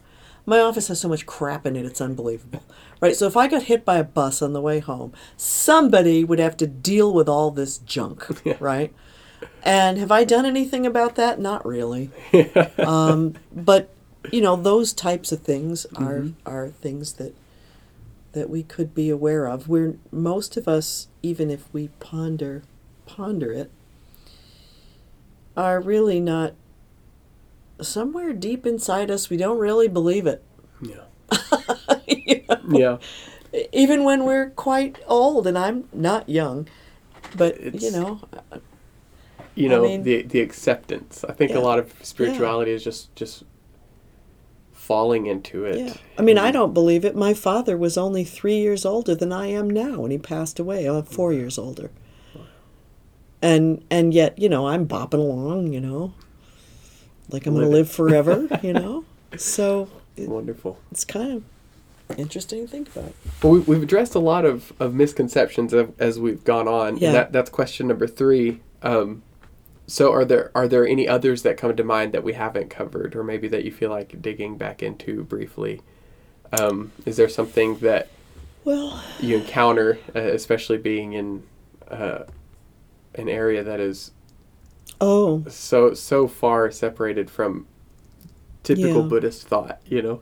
My 0.46 0.60
office 0.60 0.88
has 0.90 1.00
so 1.00 1.08
much 1.08 1.26
crap 1.28 1.66
in 1.68 1.76
it; 1.76 1.86
it's 1.86 2.02
unbelievable, 2.02 2.64
right? 3.00 3.16
So 3.16 3.28
if 3.28 3.38
I 3.38 3.48
got 3.48 3.64
hit 3.64 3.86
by 3.86 3.98
a 3.98 4.04
bus 4.04 4.42
on 4.42 4.54
the 4.54 4.60
way 4.62 4.80
home, 4.80 5.14
somebody 5.38 6.24
would 6.24 6.40
have 6.40 6.58
to 6.58 6.68
deal 6.68 7.14
with 7.14 7.30
all 7.30 7.52
this 7.52 7.78
junk, 7.78 8.26
Yeah. 8.44 8.58
right? 8.60 8.92
And 9.64 9.98
have 10.00 10.12
I 10.12 10.24
done 10.24 10.46
anything 10.46 10.86
about 10.88 11.16
that? 11.16 11.40
Not 11.40 11.66
really. 11.66 12.10
um, 12.80 13.36
but 13.56 13.90
you 14.32 14.42
know, 14.42 14.56
those 14.56 14.92
types 14.92 15.32
of 15.32 15.42
things 15.42 15.86
are 15.96 16.26
are 16.46 16.70
things 16.70 17.14
that 17.14 17.34
that 18.34 18.50
we 18.50 18.64
could 18.64 18.94
be 18.94 19.10
aware 19.10 19.48
of. 19.48 19.68
We're 19.68 19.96
most 20.12 20.58
of 20.58 20.68
us, 20.68 21.08
even 21.22 21.50
if 21.50 21.72
we 21.74 21.88
ponder 22.00 22.64
ponder 23.06 23.52
it, 23.52 23.70
are 25.56 25.80
really 25.80 26.20
not 26.20 26.54
somewhere 27.82 28.34
deep 28.34 28.66
inside 28.66 29.12
us. 29.12 29.30
We 29.30 29.38
don't 29.38 29.60
really 29.60 29.88
believe 29.88 30.28
it. 30.28 30.44
Yeah. 30.82 31.04
You 32.08 32.44
know? 32.48 32.58
Yeah. 33.52 33.62
Even 33.72 34.04
when 34.04 34.24
we're 34.26 34.50
quite 34.52 35.00
old, 35.08 35.48
and 35.48 35.58
I'm 35.58 35.88
not 35.94 36.28
young, 36.30 36.68
but 37.36 37.60
you 37.82 37.92
know, 37.92 38.22
You 39.56 39.68
I 39.68 39.70
know, 39.72 39.84
mean- 39.84 40.04
the 40.04 40.24
the 40.24 40.42
acceptance. 40.42 41.24
I 41.28 41.34
think 41.34 41.52
Yeah. 41.52 41.60
a 41.60 41.62
lot 41.62 41.80
of 41.80 41.94
spirituality 42.02 42.72
is 42.72 42.84
just 42.84 43.16
just 43.16 43.44
falling 44.84 45.28
into 45.28 45.64
it. 45.64 45.80
Yeah. 45.80 45.94
I 46.18 46.22
mean, 46.22 46.38
I 46.38 46.52
don't 46.52 46.74
believe 46.74 47.06
it. 47.06 47.16
My 47.16 47.34
father 47.34 47.78
was 47.78 47.98
only 47.98 48.26
three 48.26 48.58
years 48.58 48.86
older 48.86 49.16
than 49.16 49.32
I 49.32 49.48
am 49.48 49.70
now 49.70 50.02
when 50.02 50.12
he 50.12 50.18
passed 50.18 50.60
away. 50.60 50.86
I'm 50.86 51.04
four 51.04 51.32
years 51.32 51.58
older. 51.58 51.90
And 53.42 53.84
and 53.90 54.14
yet, 54.14 54.38
you 54.38 54.50
know, 54.50 54.68
I'm 54.68 54.86
bopping 54.86 55.20
along, 55.20 55.72
you 55.72 55.80
know, 55.80 56.14
like 57.30 57.46
I'm 57.46 57.54
going 57.54 57.66
to 57.66 57.72
live 57.72 57.90
forever, 57.90 58.48
you 58.62 58.74
know. 58.74 59.06
So 59.38 59.88
it, 60.18 60.28
Wonderful. 60.28 60.78
it's 60.92 61.06
kind 61.06 61.32
of 62.10 62.20
interesting 62.20 62.66
to 62.66 62.68
think 62.70 62.94
about. 62.94 63.14
Well, 63.42 63.54
we, 63.54 63.60
we've 63.60 63.84
addressed 63.84 64.16
a 64.16 64.20
lot 64.20 64.44
of, 64.46 64.74
of 64.80 64.94
misconceptions 64.94 65.72
of, 65.74 65.94
as 66.00 66.20
we've 66.20 66.44
gone 66.44 66.68
on. 66.68 66.98
Yeah. 66.98 67.08
And 67.08 67.16
that, 67.16 67.32
that's 67.32 67.50
question 67.50 67.88
number 67.88 68.08
three. 68.08 68.60
Um, 68.82 69.24
so, 69.88 70.12
are 70.12 70.26
there 70.26 70.52
are 70.56 70.68
there 70.68 70.88
any 70.88 71.08
others 71.08 71.42
that 71.44 71.58
come 71.58 71.76
to 71.76 71.84
mind 71.84 72.14
that 72.14 72.24
we 72.24 72.34
haven't 72.34 72.70
covered, 72.70 73.16
or 73.16 73.24
maybe 73.24 73.48
that 73.50 73.66
you 73.66 73.72
feel 73.72 73.90
like 73.90 74.22
digging 74.22 74.58
back 74.58 74.82
into 74.84 75.24
briefly? 75.24 75.82
Um, 76.52 76.94
is 77.06 77.18
there 77.18 77.30
something 77.30 77.80
that 77.80 78.12
Well, 78.64 79.04
you 79.20 79.38
encounter, 79.38 80.00
uh, 80.16 80.20
especially 80.20 80.78
being 80.78 81.14
in 81.14 81.44
uh, 81.90 82.26
an 83.16 83.30
area 83.30 83.64
that 83.64 83.80
is 83.80 84.12
oh, 85.02 85.48
so 85.48 85.94
so 85.94 86.28
far 86.28 86.72
separated 86.72 87.30
from 87.30 87.68
typical 88.64 89.04
Yeah. 89.04 89.08
Buddhist 89.08 89.48
thought? 89.48 89.82
You 89.86 90.02
know. 90.02 90.22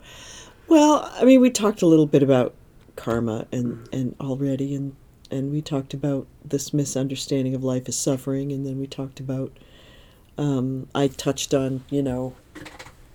Well, 0.67 1.09
I 1.15 1.25
mean, 1.25 1.41
we 1.41 1.49
talked 1.49 1.81
a 1.81 1.87
little 1.87 2.05
bit 2.07 2.23
about 2.23 2.55
karma 2.95 3.47
and 3.51 3.87
and 3.91 4.15
already, 4.19 4.73
and 4.75 4.95
and 5.31 5.51
we 5.51 5.61
talked 5.61 5.93
about 5.93 6.27
this 6.43 6.73
misunderstanding 6.73 7.55
of 7.55 7.63
life 7.63 7.87
as 7.87 7.97
suffering, 7.97 8.51
and 8.51 8.65
then 8.65 8.79
we 8.79 8.85
talked 8.85 9.19
about. 9.19 9.57
Um, 10.37 10.87
I 10.93 11.07
touched 11.07 11.53
on 11.53 11.83
you 11.89 12.03
know 12.03 12.35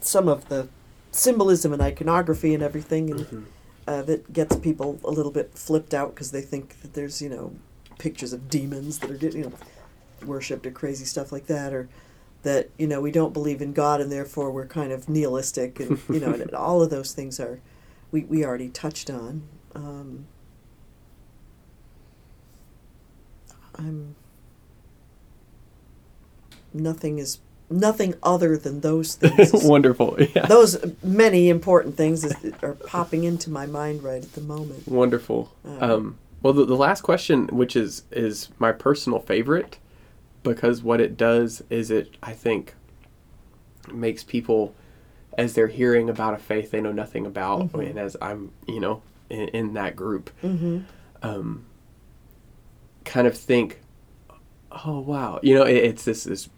some 0.01 0.29
of 0.29 0.49
the 0.49 0.69
symbolism 1.11 1.73
and 1.73 1.83
iconography 1.83 2.55
and 2.55 2.63
everything, 2.63 3.11
and 3.11 3.47
uh, 3.87 4.03
that 4.03 4.33
gets 4.33 4.57
people 4.57 4.99
a 5.05 5.11
little 5.11 5.33
bit 5.33 5.57
flipped 5.57 5.95
out 5.95 6.15
because 6.15 6.31
they 6.31 6.41
think 6.41 6.81
that 6.81 6.95
there's 6.95 7.21
you 7.21 7.29
know 7.29 7.55
pictures 7.99 8.33
of 8.33 8.49
demons 8.49 8.99
that 8.99 9.11
are 9.11 9.17
getting 9.17 9.45
you 9.45 9.51
know 9.51 9.57
worshipped 10.27 10.67
or 10.67 10.71
crazy 10.71 11.05
stuff 11.05 11.31
like 11.31 11.47
that, 11.47 11.73
or 11.73 11.89
that 12.43 12.71
you 12.79 12.87
know 12.87 13.01
we 13.01 13.11
don't 13.11 13.35
believe 13.35 13.61
in 13.61 13.73
God 13.73 14.01
and 14.01 14.11
therefore 14.11 14.51
we're 14.51 14.67
kind 14.67 14.91
of 14.91 15.09
nihilistic, 15.09 15.79
and 15.81 16.01
you 16.09 16.21
know 16.21 16.33
and 16.33 16.55
all 16.55 16.83
of 16.83 16.89
those 16.91 17.13
things 17.13 17.39
are 17.39 17.61
we 18.11 18.23
we 18.25 18.45
already 18.45 18.71
touched 18.71 19.11
on. 19.11 19.43
Um, 19.75 20.27
I'm 23.79 24.15
nothing 26.73 27.19
is 27.19 27.39
nothing 27.69 28.15
other 28.23 28.57
than 28.57 28.81
those 28.81 29.15
things. 29.17 29.53
Wonderful. 29.53 30.17
Yeah. 30.35 30.47
those 30.47 30.77
many 31.03 31.49
important 31.49 31.97
things 31.97 32.25
is, 32.25 32.35
are 32.63 32.75
popping 32.75 33.25
into 33.25 33.51
my 33.51 33.67
mind 33.67 34.03
right 34.03 34.23
at 34.23 34.33
the 34.35 34.41
moment. 34.41 34.87
Wonderful. 34.87 35.53
Uh, 35.67 35.95
Um, 35.95 36.19
well, 36.43 36.53
the, 36.53 36.65
the 36.65 36.77
last 36.77 37.01
question, 37.01 37.49
which 37.49 37.75
is 37.75 38.03
is 38.13 38.51
my 38.59 38.71
personal 38.71 39.19
favorite, 39.19 39.79
because 40.45 40.83
what 40.83 41.01
it 41.01 41.17
does 41.17 41.63
is 41.71 41.91
it, 41.91 42.17
I 42.23 42.35
think, 42.35 42.75
makes 43.93 44.23
people, 44.23 44.75
as 45.37 45.55
they're 45.55 45.67
hearing 45.67 46.09
about 46.09 46.35
a 46.35 46.39
faith 46.39 46.71
they 46.71 46.81
know 46.81 46.93
nothing 46.93 47.27
about, 47.27 47.73
Mhm. 47.73 47.91
and 47.91 47.99
as 47.99 48.17
I'm, 48.23 48.53
you 48.69 48.79
know, 48.79 49.03
in, 49.29 49.49
in 49.49 49.75
that 49.75 49.97
group, 49.97 50.31
Mm-hmm. 50.45 50.79
um, 51.23 51.65
kind 53.07 53.27
of 53.27 53.37
think, 53.39 53.81
oh 54.85 55.01
wow, 55.01 55.41
you 55.43 55.55
know, 55.55 55.65
it, 55.65 55.77
it's 55.77 56.05
this 56.05 56.25
this 56.25 56.49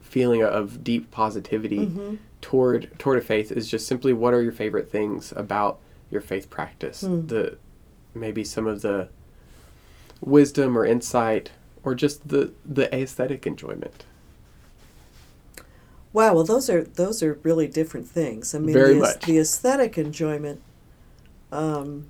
feeling 0.00 0.42
of 0.42 0.82
deep 0.84 1.10
positivity 1.10 1.86
Mm-hmm. 1.86 2.16
toward 2.40 2.90
toward 2.98 3.18
a 3.18 3.22
faith 3.22 3.50
is 3.52 3.68
just 3.68 3.86
simply 3.86 4.12
what 4.12 4.34
are 4.34 4.42
your 4.42 4.52
favorite 4.52 4.90
things 4.90 5.32
about 5.36 5.78
your 6.10 6.20
faith 6.20 6.50
practice 6.50 7.00
Hmm. 7.02 7.26
the 7.26 7.58
maybe 8.14 8.44
some 8.44 8.66
of 8.68 8.82
the 8.82 9.08
wisdom 10.20 10.76
or 10.78 10.84
insight 10.86 11.50
or 11.82 11.94
just 11.96 12.28
the 12.28 12.52
the 12.64 12.94
aesthetic 12.94 13.46
enjoyment 13.46 14.04
Wow, 16.12 16.34
well, 16.34 16.44
those 16.44 16.70
are 16.70 16.84
those 16.84 17.24
are 17.24 17.40
really 17.42 17.66
different 17.66 18.06
things. 18.06 18.54
I 18.54 18.60
mean, 18.60 18.72
Very 18.72 18.94
the, 18.94 19.00
much. 19.00 19.24
the 19.26 19.38
aesthetic 19.38 19.98
enjoyment. 19.98 20.62
Um, 21.50 22.06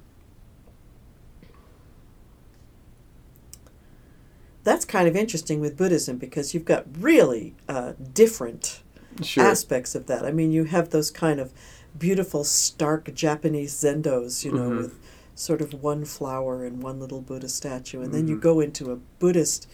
that's 4.64 4.84
kind 4.84 5.06
of 5.06 5.14
interesting 5.14 5.60
with 5.60 5.76
Buddhism 5.76 6.16
because 6.18 6.54
you've 6.54 6.64
got 6.64 6.86
really 6.98 7.54
uh, 7.68 7.92
different 8.12 8.82
sure 9.22 9.44
aspects 9.44 9.94
of 9.94 10.06
that. 10.06 10.24
I 10.24 10.32
mean, 10.32 10.50
you 10.52 10.64
have 10.64 10.90
those 10.90 11.10
kind 11.10 11.38
of 11.38 11.52
beautiful, 11.98 12.42
stark 12.44 13.14
Japanese 13.14 13.72
zendos, 13.74 14.44
you 14.44 14.50
know, 14.52 14.70
Mhm. 14.70 14.76
with 14.78 14.98
sort 15.36 15.60
of 15.60 15.82
one 15.82 16.04
flower 16.04 16.64
and 16.64 16.82
one 16.82 16.98
little 16.98 17.20
Buddha 17.20 17.48
statue, 17.48 18.00
and 18.02 18.12
then 18.12 18.26
you 18.26 18.36
Mhm. 18.36 18.40
go 18.40 18.60
into 18.60 18.90
a 18.90 18.96
Buddhist 19.18 19.68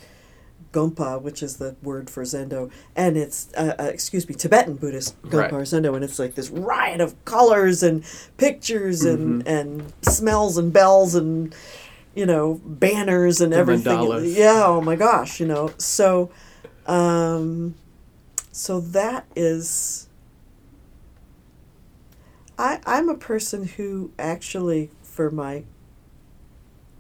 gompa, 0.73 1.21
which 1.21 1.43
is 1.43 1.57
the 1.57 1.75
word 1.83 2.09
for 2.11 2.23
zendo, 2.23 2.71
and 2.95 3.17
it's 3.17 3.49
uh, 3.57 3.75
uh, 3.79 3.85
excuse 3.85 4.29
me, 4.29 4.35
Tibetan 4.35 4.75
Buddhist 4.75 5.21
gompa 5.23 5.33
Right. 5.35 5.53
or 5.53 5.63
zendo, 5.63 5.95
and 5.95 6.05
it's 6.05 6.19
like 6.19 6.35
this 6.35 6.51
riot 6.51 7.01
of 7.01 7.15
colors 7.25 7.83
and 7.83 8.05
pictures 8.37 9.03
and 9.05 9.43
Mhm. 9.45 9.49
and 9.49 9.93
smells 10.03 10.57
and 10.59 10.73
bells 10.73 11.15
and 11.15 11.55
you 12.15 12.27
know 12.27 12.61
banners 12.65 13.41
and 13.41 13.53
The 13.53 13.59
everything. 13.59 13.99
mandalas. 13.99 14.37
Yeah, 14.37 14.65
oh 14.67 14.81
my 14.81 14.97
gosh, 14.97 15.41
you 15.41 15.47
know. 15.47 15.73
So, 15.79 16.31
um, 16.87 17.75
so 18.53 18.81
that 18.81 19.27
is. 19.37 20.09
I 22.59 22.81
I'm 22.85 23.09
a 23.09 23.15
person 23.17 23.65
who 23.67 24.13
actually 24.19 24.91
for 25.03 25.31
my. 25.31 25.65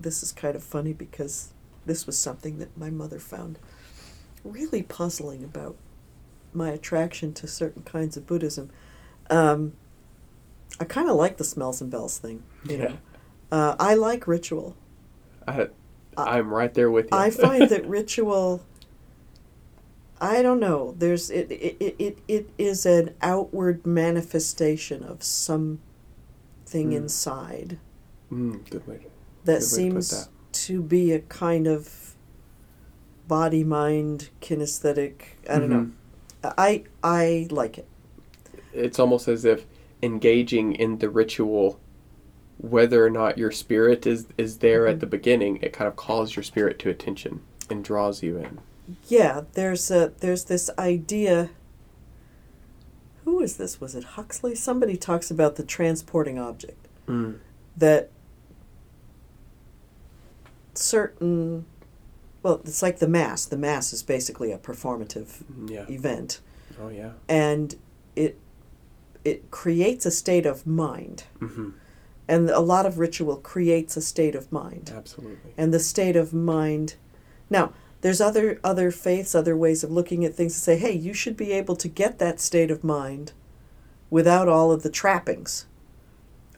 This 0.01 0.23
is 0.23 0.32
kind 0.32 0.57
of 0.57 0.62
funny 0.65 0.93
because 0.95 1.53
this 1.85 2.07
was 2.07 2.16
something 2.16 2.59
that 2.59 2.77
my 2.77 2.89
mother 2.91 3.19
found 3.19 3.59
really 4.45 4.82
puzzling 4.82 5.45
about 5.45 5.77
my 6.55 6.70
attraction 6.70 7.32
to 7.35 7.47
certain 7.47 7.82
kinds 7.82 8.16
of 8.16 8.27
Buddhism. 8.27 8.70
Um, 9.28 9.74
I 10.81 10.85
kind 10.85 11.09
of 11.11 11.16
like 11.16 11.37
the 11.37 11.45
smells 11.45 11.81
and 11.82 11.91
bells 11.91 12.16
thing. 12.19 12.43
You 12.65 12.78
Yeah. 12.78 12.85
know, 12.85 12.99
uh, 13.53 13.77
I 13.78 13.95
like 13.95 14.27
ritual. 14.27 14.74
I, 15.51 15.69
i'm 16.39 16.53
right 16.53 16.73
there 16.75 16.91
with 16.91 17.07
you 17.13 17.19
I 17.19 17.31
find 17.47 17.69
that 17.71 17.87
ritual. 17.87 18.63
I 20.21 20.43
don't 20.43 20.61
know. 20.61 20.95
There's 20.99 21.31
it. 21.31 21.51
It, 21.51 21.97
it, 21.99 22.19
it, 22.29 22.51
is 22.59 22.85
an 22.85 23.15
outward 23.23 23.87
manifestation 23.87 25.03
of 25.03 25.23
something 25.23 25.81
Mm. 26.75 26.95
inside 26.95 27.79
mm, 28.33 28.69
good 28.71 28.87
way 28.87 29.01
that 29.45 29.45
Good 29.45 29.47
way 29.47 29.59
to 29.59 29.63
seems 29.63 30.11
that. 30.11 30.29
to 30.53 30.83
be 30.83 31.13
a 31.13 31.21
kind 31.21 31.67
of 31.67 32.15
body 33.27 33.65
mind 33.65 34.31
kinesthetic. 34.41 35.23
I 35.49 35.59
don't 35.59 35.71
know. 35.71 35.91
Mhm. 36.45 36.55
I 36.59 36.85
I 37.03 37.49
like 37.51 37.79
it. 37.79 37.87
it's 38.73 38.99
almost 38.99 39.29
as 39.29 39.45
if 39.45 39.67
engaging 40.03 40.75
in 40.75 40.99
the 40.99 41.11
ritual 41.11 41.79
whether 42.61 43.05
or 43.05 43.11
not 43.11 43.39
your 43.39 43.51
spirit 43.51 44.07
is 44.07 44.27
is 44.37 44.59
there 44.59 44.87
at 44.87 45.01
the 45.01 45.07
beginning, 45.07 45.59
it 45.62 45.73
kind 45.73 45.89
of 45.89 45.97
calls 45.97 46.37
your 46.37 46.43
spirit 46.43 46.78
to 46.81 46.91
attention 46.91 47.41
and 47.70 47.82
draws 47.85 48.23
you 48.23 48.37
in. 48.39 48.59
Yeah, 49.09 49.43
there's 49.55 49.91
a 49.91 50.12
there's 50.20 50.45
this 50.45 50.69
idea. 50.78 51.51
Who 53.24 53.41
is 53.41 53.57
this? 53.57 53.81
Was 53.81 53.95
it 53.95 54.05
Huxley? 54.05 54.55
Somebody 54.55 54.97
talks 54.97 55.31
about 55.31 55.57
the 55.57 55.62
transporting 55.65 56.39
object 56.39 56.77
Mm. 57.07 57.39
that 57.77 58.11
certain 60.74 61.65
well, 62.43 62.61
it's 62.65 62.82
like 62.82 63.01
the 63.01 63.09
mass. 63.09 63.45
The 63.45 63.59
mass 63.59 63.93
is 63.93 64.03
basically 64.03 64.51
a 64.51 64.57
performative 64.59 65.43
Yeah. 65.69 65.85
event, 65.91 66.41
Oh 66.81 66.89
yeah. 66.89 67.12
and 67.28 67.74
it 68.16 68.39
it 69.24 69.51
creates 69.51 70.07
a 70.07 70.11
state 70.11 70.47
of 70.47 70.66
mind, 70.66 71.24
hmm 71.39 71.70
and 72.31 72.48
a 72.48 72.61
lot 72.61 72.86
of 72.86 72.98
ritual 72.98 73.36
creates 73.36 73.97
a 73.97 74.01
state 74.01 74.36
of 74.36 74.51
mind. 74.52 74.93
Absolutely. 74.94 75.52
and 75.59 75.74
the 75.74 75.81
state 75.81 76.16
of 76.16 76.32
mind. 76.32 76.94
Now, 77.51 77.73
there's 78.02 78.20
other 78.20 78.61
other 78.65 78.90
faiths, 78.90 79.35
other 79.35 79.57
ways 79.57 79.85
of 79.85 79.90
looking 79.90 80.24
at 80.24 80.35
things 80.35 80.55
to 80.55 80.61
say, 80.61 80.78
hey, 80.78 80.93
you 80.93 81.12
should 81.12 81.36
be 81.36 81.52
able 81.52 81.77
to 81.77 81.89
get 81.89 82.19
that 82.19 82.40
state 82.40 82.70
of 82.70 82.85
mind 82.85 83.32
without 84.09 84.48
all 84.48 84.70
of 84.73 84.82
the 84.82 84.90
trappings. 84.90 85.66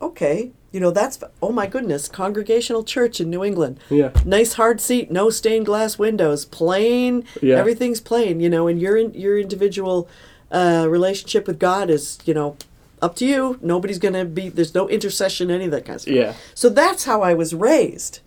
Okay, 0.01 0.53
you 0.73 0.81
know 0.81 0.91
that's 0.91 1.19
oh 1.41 1.53
my 1.53 1.67
goodness, 1.67 2.07
congregational 2.07 2.85
church 2.85 3.21
in 3.21 3.31
New 3.31 3.43
England. 3.43 3.81
Yeah. 3.89 4.11
Nice 4.25 4.55
hard 4.55 4.81
seat, 4.81 5.11
no 5.11 5.31
stained 5.31 5.67
glass 5.67 5.99
windows, 5.99 6.45
plain. 6.45 7.25
Yeah. 7.41 7.57
Everything's 7.57 8.01
plain, 8.01 8.41
you 8.41 8.51
know, 8.51 8.69
and 8.69 8.81
your 8.81 8.99
your 8.99 9.39
individual 9.39 10.09
uh, 10.51 10.87
relationship 10.89 11.47
with 11.47 11.59
God 11.59 11.89
is, 11.89 12.19
you 12.27 12.35
know, 12.35 12.57
up 13.03 13.17
to 13.17 13.27
you. 13.27 13.59
Nobody's 13.61 13.99
gonna 13.99 14.25
be. 14.25 14.49
There's 14.49 14.75
no 14.75 14.89
intercession, 14.89 15.51
any 15.51 15.67
of 15.67 15.71
that 15.73 15.85
kind 15.85 15.97
of 15.97 16.03
stuff. 16.03 16.15
Yeah. 16.15 16.35
So 16.55 16.69
that's 16.71 17.05
how 17.05 17.21
I 17.23 17.35
was 17.35 17.53
raised. 17.55 18.21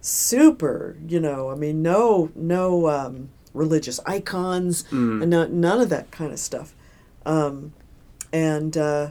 Super, 0.00 0.96
you 1.06 1.20
know. 1.20 1.50
I 1.50 1.54
mean, 1.54 1.82
no, 1.82 2.30
no 2.34 2.88
um, 2.88 3.30
religious 3.52 4.00
icons, 4.06 4.84
Mm. 4.84 5.22
and 5.22 5.30
no, 5.30 5.46
none 5.46 5.80
of 5.80 5.88
that 5.90 6.10
kind 6.10 6.32
of 6.32 6.38
stuff. 6.38 6.74
Um, 7.26 7.72
and 8.32 8.76
uh, 8.76 9.08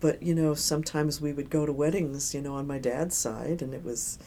but 0.00 0.22
you 0.22 0.34
know, 0.34 0.54
sometimes 0.54 1.20
we 1.20 1.32
would 1.32 1.50
go 1.50 1.66
to 1.66 1.72
weddings, 1.72 2.34
you 2.34 2.40
know, 2.40 2.54
on 2.54 2.66
my 2.66 2.78
dad's 2.78 3.16
side, 3.16 3.60
and 3.62 3.74
it 3.74 3.84
was 3.84 4.18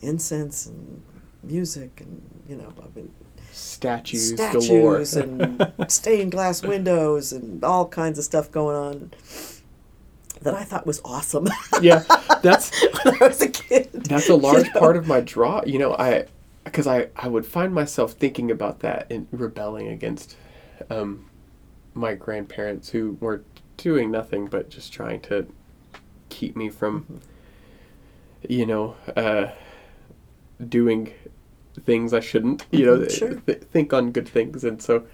incense 0.00 0.66
and 0.66 1.02
music, 1.42 2.00
and 2.00 2.22
you 2.48 2.56
know, 2.56 2.72
I 2.82 2.86
mean, 2.96 3.12
Statues, 3.52 4.32
galore. 4.32 5.04
statues 5.04 5.16
and 5.16 5.72
stained 5.88 6.32
glass 6.32 6.62
windows 6.62 7.32
and 7.32 7.62
all 7.64 7.88
kinds 7.88 8.18
of 8.18 8.24
stuff 8.24 8.50
going 8.50 8.76
on 8.76 9.10
that 10.42 10.54
I 10.54 10.64
thought 10.64 10.86
was 10.86 11.00
awesome 11.04 11.48
yeah. 11.82 12.02
That's 12.42 12.70
when 13.04 13.22
I 13.22 13.26
was 13.26 13.42
a 13.42 13.48
kid. 13.48 13.90
that's 13.92 14.28
a 14.28 14.34
large 14.34 14.70
part 14.70 14.96
of 14.96 15.06
my 15.06 15.20
draw. 15.20 15.62
You 15.64 15.78
know, 15.78 15.94
I 15.94 16.26
because 16.64 16.86
I 16.86 17.08
I 17.16 17.28
would 17.28 17.46
find 17.46 17.74
myself 17.74 18.12
thinking 18.12 18.50
about 18.50 18.80
that 18.80 19.10
and 19.10 19.26
rebelling 19.30 19.88
against 19.88 20.36
um, 20.88 21.26
my 21.94 22.14
grandparents 22.14 22.90
who 22.90 23.18
were 23.20 23.42
doing 23.76 24.10
nothing 24.10 24.46
but 24.46 24.70
just 24.70 24.92
trying 24.92 25.20
to 25.20 25.46
keep 26.28 26.56
me 26.56 26.68
from, 26.68 27.20
you 28.48 28.64
know, 28.66 28.94
uh, 29.16 29.48
doing 30.66 31.12
things 31.84 32.12
I 32.12 32.20
shouldn't. 32.20 32.66
You 32.70 32.86
know, 32.86 33.08
sure. 33.08 33.34
th- 33.34 33.62
think 33.62 33.92
on 33.92 34.12
good 34.12 34.28
things, 34.28 34.64
and 34.64 34.80
so 34.82 35.04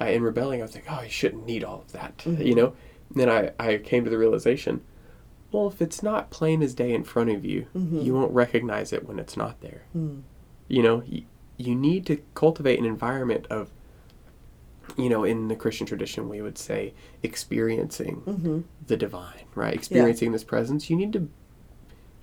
I, 0.00 0.10
in 0.10 0.22
rebelling, 0.22 0.60
I 0.60 0.64
was 0.64 0.74
like, 0.74 0.86
oh, 0.90 0.94
I 1.00 1.08
shouldn't 1.08 1.46
need 1.46 1.64
all 1.64 1.80
of 1.82 1.92
that. 1.92 2.18
Mhm. 2.18 2.44
You 2.46 2.54
know, 2.54 2.74
and 3.10 3.20
then 3.20 3.28
I 3.30 3.50
I 3.58 3.78
came 3.78 4.04
to 4.04 4.10
the 4.10 4.18
realization. 4.18 4.80
Well, 5.52 5.68
if 5.68 5.80
it's 5.80 6.02
not 6.02 6.30
plain 6.30 6.60
as 6.62 6.74
day 6.74 6.92
in 6.92 7.04
front 7.04 7.30
of 7.30 7.44
you, 7.44 7.66
Mhm. 7.74 8.04
you 8.04 8.12
won't 8.14 8.32
recognize 8.32 8.92
it 8.92 9.06
when 9.06 9.18
it's 9.18 9.36
not 9.36 9.60
there. 9.60 9.82
Mm. 9.96 10.22
You 10.68 10.82
know, 10.82 11.02
you, 11.06 11.22
you 11.56 11.74
need 11.76 12.04
to 12.06 12.16
cultivate 12.34 12.78
an 12.80 12.84
environment 12.84 13.46
of, 13.48 13.70
you 14.98 15.08
know, 15.08 15.22
in 15.24 15.46
the 15.48 15.54
Christian 15.56 15.86
tradition, 15.86 16.28
we 16.28 16.42
would 16.42 16.58
say 16.58 16.92
experiencing 17.22 18.16
hmm 18.16 18.60
the 18.86 18.96
divine, 18.96 19.44
right? 19.54 19.72
Experiencing 19.74 20.32
this 20.32 20.44
presence. 20.44 20.90
You 20.90 20.96
need 20.96 21.12
to, 21.12 21.28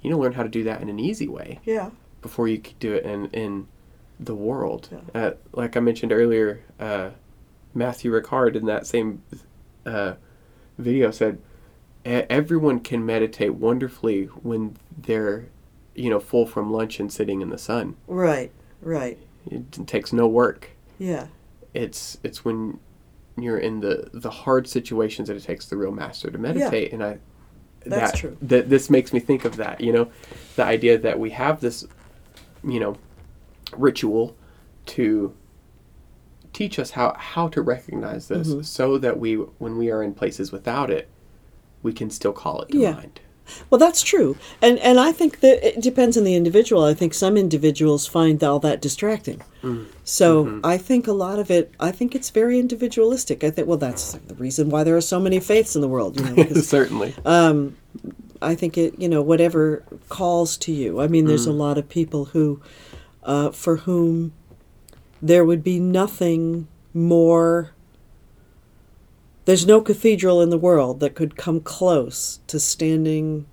you 0.01 0.09
know, 0.09 0.17
learn 0.19 0.33
how 0.33 0.43
to 0.43 0.49
do 0.49 0.63
that 0.65 0.81
in 0.81 0.89
an 0.89 0.99
easy 0.99 1.27
way 1.27 1.59
Yeah. 1.65 1.89
Before 2.23 2.47
you 2.47 2.57
could 2.57 2.79
do 2.79 2.93
it 2.93 3.05
in 3.05 3.27
in 3.27 3.67
the 4.19 4.33
world. 4.33 4.89
Yeah. 4.91 5.21
Uh, 5.21 5.31
like 5.51 5.77
I 5.77 5.79
mentioned 5.81 6.11
earlier, 6.11 6.61
uh, 6.79 7.11
Matthieu 7.75 8.11
Ricard 8.11 8.55
in 8.55 8.65
that 8.65 8.87
same 8.87 9.21
uh, 9.85 10.13
video 10.77 11.11
said, 11.11 11.37
"E- 12.05 12.25
everyone 12.29 12.79
can 12.79 13.05
meditate 13.05 13.53
wonderfully 13.55 14.25
when 14.41 14.77
they're, 14.97 15.45
you 15.93 16.09
know, 16.09 16.19
full 16.19 16.45
from 16.47 16.71
lunch 16.71 16.99
and 16.99 17.11
sitting 17.11 17.41
in 17.41 17.49
the 17.49 17.57
sun. 17.57 17.95
Right. 18.07 18.51
Right. 18.81 19.19
It 19.49 19.85
takes 19.87 20.11
no 20.13 20.27
work. 20.27 20.71
Yeah. 20.97 21.27
It's 21.73 22.17
it's 22.23 22.45
when 22.45 22.79
you're 23.37 23.57
in 23.57 23.79
the 23.81 24.09
the 24.13 24.29
hard 24.29 24.67
situations 24.67 25.27
that 25.27 25.35
it 25.35 25.43
takes 25.43 25.65
the 25.65 25.75
real 25.75 25.91
master 25.91 26.29
to 26.31 26.37
meditate. 26.37 26.93
And 26.93 27.03
I 27.03 27.17
That's 27.85 28.11
that, 28.11 28.17
true. 28.17 28.37
That 28.41 28.69
this 28.69 28.89
makes 28.89 29.11
me 29.11 29.19
think 29.19 29.43
of 29.43 29.57
that. 29.57 29.81
You 29.81 29.91
know, 29.91 30.11
the 30.55 30.63
idea 30.63 30.97
that 30.99 31.19
we 31.19 31.31
have 31.31 31.59
this, 31.59 31.85
you 32.63 32.79
know, 32.79 32.95
ritual 33.77 34.35
to 34.87 35.33
teach 36.51 36.77
us 36.77 36.91
how 36.91 37.15
how 37.17 37.47
to 37.47 37.61
recognize 37.61 38.27
this, 38.27 38.49
Mhm. 38.49 38.65
so 38.65 38.97
that 38.97 39.19
we 39.19 39.35
when 39.35 39.77
we 39.77 39.89
are 39.89 40.03
in 40.03 40.13
places 40.13 40.51
without 40.51 40.89
it, 40.89 41.07
we 41.81 41.91
can 41.93 42.09
still 42.09 42.33
call 42.33 42.61
it 42.61 42.69
to 42.69 42.77
Yeah. 42.77 42.93
mind. 42.93 43.19
Well, 43.69 43.77
that's 43.79 44.01
true, 44.01 44.37
and 44.61 44.79
and 44.79 44.99
I 45.01 45.11
think 45.11 45.41
that 45.41 45.67
it 45.67 45.81
depends 45.81 46.15
on 46.17 46.23
the 46.23 46.33
individual. 46.35 46.83
I 46.85 46.93
think 46.93 47.13
some 47.13 47.35
individuals 47.35 48.07
find 48.07 48.41
all 48.41 48.59
that 48.59 48.81
distracting. 48.81 49.41
Mm. 49.61 49.87
So 50.05 50.45
mm-hmm. 50.45 50.59
I 50.65 50.77
think 50.77 51.07
a 51.07 51.11
lot 51.11 51.39
of 51.39 51.51
it. 51.51 51.71
I 51.77 51.91
think 51.91 52.15
it's 52.15 52.29
very 52.29 52.57
individualistic. 52.57 53.43
I 53.43 53.49
think 53.49 53.67
well, 53.67 53.77
that's 53.77 54.13
the 54.27 54.35
reason 54.35 54.69
why 54.69 54.85
there 54.85 54.95
are 54.95 55.01
so 55.01 55.19
many 55.19 55.41
faiths 55.41 55.75
in 55.75 55.81
the 55.81 55.89
world. 55.89 56.17
You 56.17 56.25
know, 56.25 56.35
because 56.35 56.67
Certainly. 56.69 57.15
Um, 57.25 57.75
I 58.41 58.55
think 58.55 58.77
it, 58.77 58.99
you 58.99 59.07
know, 59.07 59.21
whatever 59.21 59.83
calls 60.09 60.57
to 60.57 60.71
you. 60.71 61.01
I 61.01 61.07
mean, 61.07 61.25
there's 61.25 61.45
a 61.45 61.51
lot 61.51 61.77
of 61.77 61.87
people 61.89 62.25
who, 62.25 62.61
uh, 63.23 63.51
for 63.51 63.77
whom 63.77 64.33
there 65.21 65.45
would 65.45 65.63
be 65.63 65.79
nothing 65.79 66.67
more. 66.93 67.71
There's 69.45 69.65
no 69.65 69.81
cathedral 69.81 70.41
in 70.41 70.49
the 70.49 70.57
world 70.57 70.99
that 70.99 71.15
could 71.15 71.35
come 71.35 71.61
close 71.61 72.39
to 72.47 72.59
standing 72.59 73.45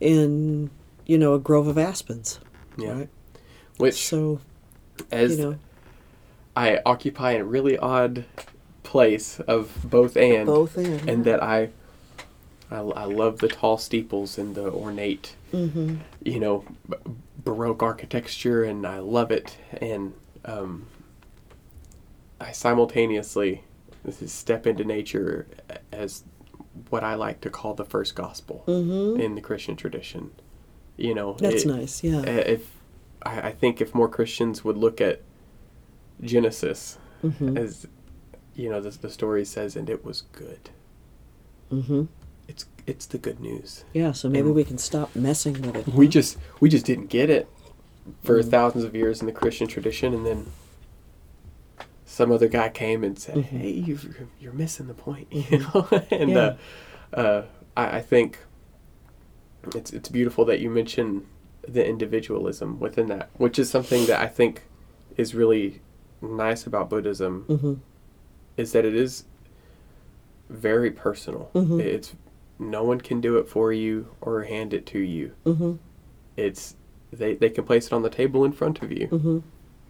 in, 0.00 0.70
you 1.06 1.18
know, 1.18 1.34
a 1.34 1.38
grove 1.38 1.66
of 1.66 1.78
aspens. 1.78 2.40
Yeah. 2.76 2.92
Right? 2.92 3.08
Which 3.78 4.06
So, 4.06 4.40
as 5.10 5.36
you 5.36 5.44
know, 5.44 5.58
I 6.56 6.80
occupy 6.86 7.32
a 7.32 7.44
really 7.44 7.76
odd 7.76 8.24
place 8.82 9.40
of 9.40 9.72
both 9.84 10.16
and 10.16 10.46
both 10.46 10.78
in. 10.78 11.08
and 11.08 11.24
that 11.24 11.42
I, 11.42 11.70
I 12.74 12.80
I 12.80 13.04
love 13.04 13.38
the 13.40 13.48
tall 13.48 13.78
steeples 13.78 14.38
and 14.38 14.54
the 14.54 14.70
ornate 14.70 15.36
hmm 15.50 15.96
you 16.22 16.40
know 16.40 16.64
baroque 17.44 17.82
architecture 17.82 18.64
and 18.64 18.86
I 18.86 18.98
love 18.98 19.30
it 19.30 19.56
and 19.80 20.14
um, 20.44 20.86
I 22.40 22.52
simultaneously 22.52 23.64
this 24.04 24.20
is 24.22 24.32
step 24.32 24.66
into 24.66 24.84
nature 24.84 25.46
as 25.92 26.24
what 26.90 27.04
I 27.04 27.14
like 27.14 27.40
to 27.42 27.50
call 27.50 27.74
the 27.74 27.84
first 27.84 28.14
gospel 28.14 28.62
hmm 28.66 29.18
in 29.20 29.34
the 29.34 29.40
Christian 29.40 29.76
tradition. 29.76 30.30
You 30.96 31.14
know, 31.14 31.36
That's 31.40 31.64
it- 31.64 31.68
nice. 31.68 32.02
Yeah. 32.04 32.20
uh, 32.20 32.24
If 32.26 32.70
I, 33.22 33.48
I 33.48 33.52
think 33.52 33.80
if 33.80 33.94
more 33.94 34.08
Christians 34.08 34.64
would 34.64 34.76
look 34.76 35.00
at 35.00 35.22
Genesis 36.22 36.98
hmm 37.20 37.56
as 37.56 37.86
you 38.54 38.68
know 38.70 38.80
the, 38.80 38.90
the 38.90 39.10
story 39.10 39.44
says, 39.44 39.76
and 39.76 39.88
it 39.90 40.04
was 40.04 40.22
good. 40.32 40.70
hmm 41.70 42.04
It's 42.86 43.06
the 43.06 43.18
good 43.18 43.40
news. 43.40 43.84
Yeah. 43.92 44.12
So 44.12 44.28
maybe 44.28 44.46
And- 44.48 44.54
we 44.54 44.64
can 44.64 44.78
stop 44.78 45.14
messing 45.16 45.54
with 45.62 45.74
it. 45.76 45.88
We 45.88 46.06
huh? 46.06 46.10
just 46.12 46.36
we 46.60 46.68
just 46.68 46.84
didn't 46.86 47.06
get 47.08 47.30
it 47.30 47.48
for 48.22 48.42
Mm. 48.42 48.50
thousands 48.50 48.84
of 48.84 48.94
years 48.94 49.20
in 49.20 49.26
the 49.26 49.32
Christian 49.32 49.66
tradition, 49.66 50.12
and 50.12 50.26
then 50.26 50.46
some 52.04 52.30
other 52.30 52.48
guy 52.48 52.68
came 52.68 53.02
and 53.02 53.18
said, 53.18 53.36
Mhm. 53.36 53.42
"Hey, 53.44 53.70
you've, 53.70 54.16
you're 54.38 54.52
missing 54.52 54.86
the 54.86 54.94
point," 54.94 55.28
you 55.32 55.42
Mhm. 55.42 55.74
know. 55.92 56.06
and 56.10 56.30
Yeah. 56.30 56.56
uh, 57.12 57.16
uh, 57.16 57.44
I, 57.76 57.96
I 57.98 58.00
think 58.02 58.38
it's 59.74 59.92
it's 59.92 60.08
beautiful 60.10 60.44
that 60.44 60.60
you 60.60 60.68
mention 60.70 61.26
the 61.66 61.86
individualism 61.86 62.78
within 62.78 63.06
that, 63.08 63.30
which 63.38 63.58
is 63.58 63.70
something 63.70 64.04
that 64.06 64.20
I 64.20 64.26
think 64.26 64.62
is 65.16 65.34
really 65.34 65.80
nice 66.20 66.66
about 66.66 66.90
Buddhism 66.90 67.46
Mhm. 67.48 67.78
is 68.58 68.72
that 68.72 68.84
it 68.84 68.94
is 68.94 69.24
very 70.50 70.90
personal. 70.90 71.50
Mhm. 71.54 71.80
It's 71.80 72.14
no 72.58 72.84
one 72.84 73.00
can 73.00 73.20
do 73.20 73.36
it 73.38 73.48
for 73.48 73.72
you 73.72 74.08
or 74.20 74.42
hand 74.44 74.72
it 74.72 74.86
to 74.86 74.98
you. 74.98 75.32
Mhm. 75.44 75.78
It's 76.36 76.76
they, 77.12 77.34
they 77.34 77.50
can 77.50 77.64
place 77.64 77.86
it 77.86 77.92
on 77.92 78.02
the 78.02 78.10
table 78.10 78.44
in 78.44 78.52
front 78.52 78.82
of 78.82 78.90
you, 78.90 79.06
Mhm. 79.08 79.42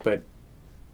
but 0.02 0.22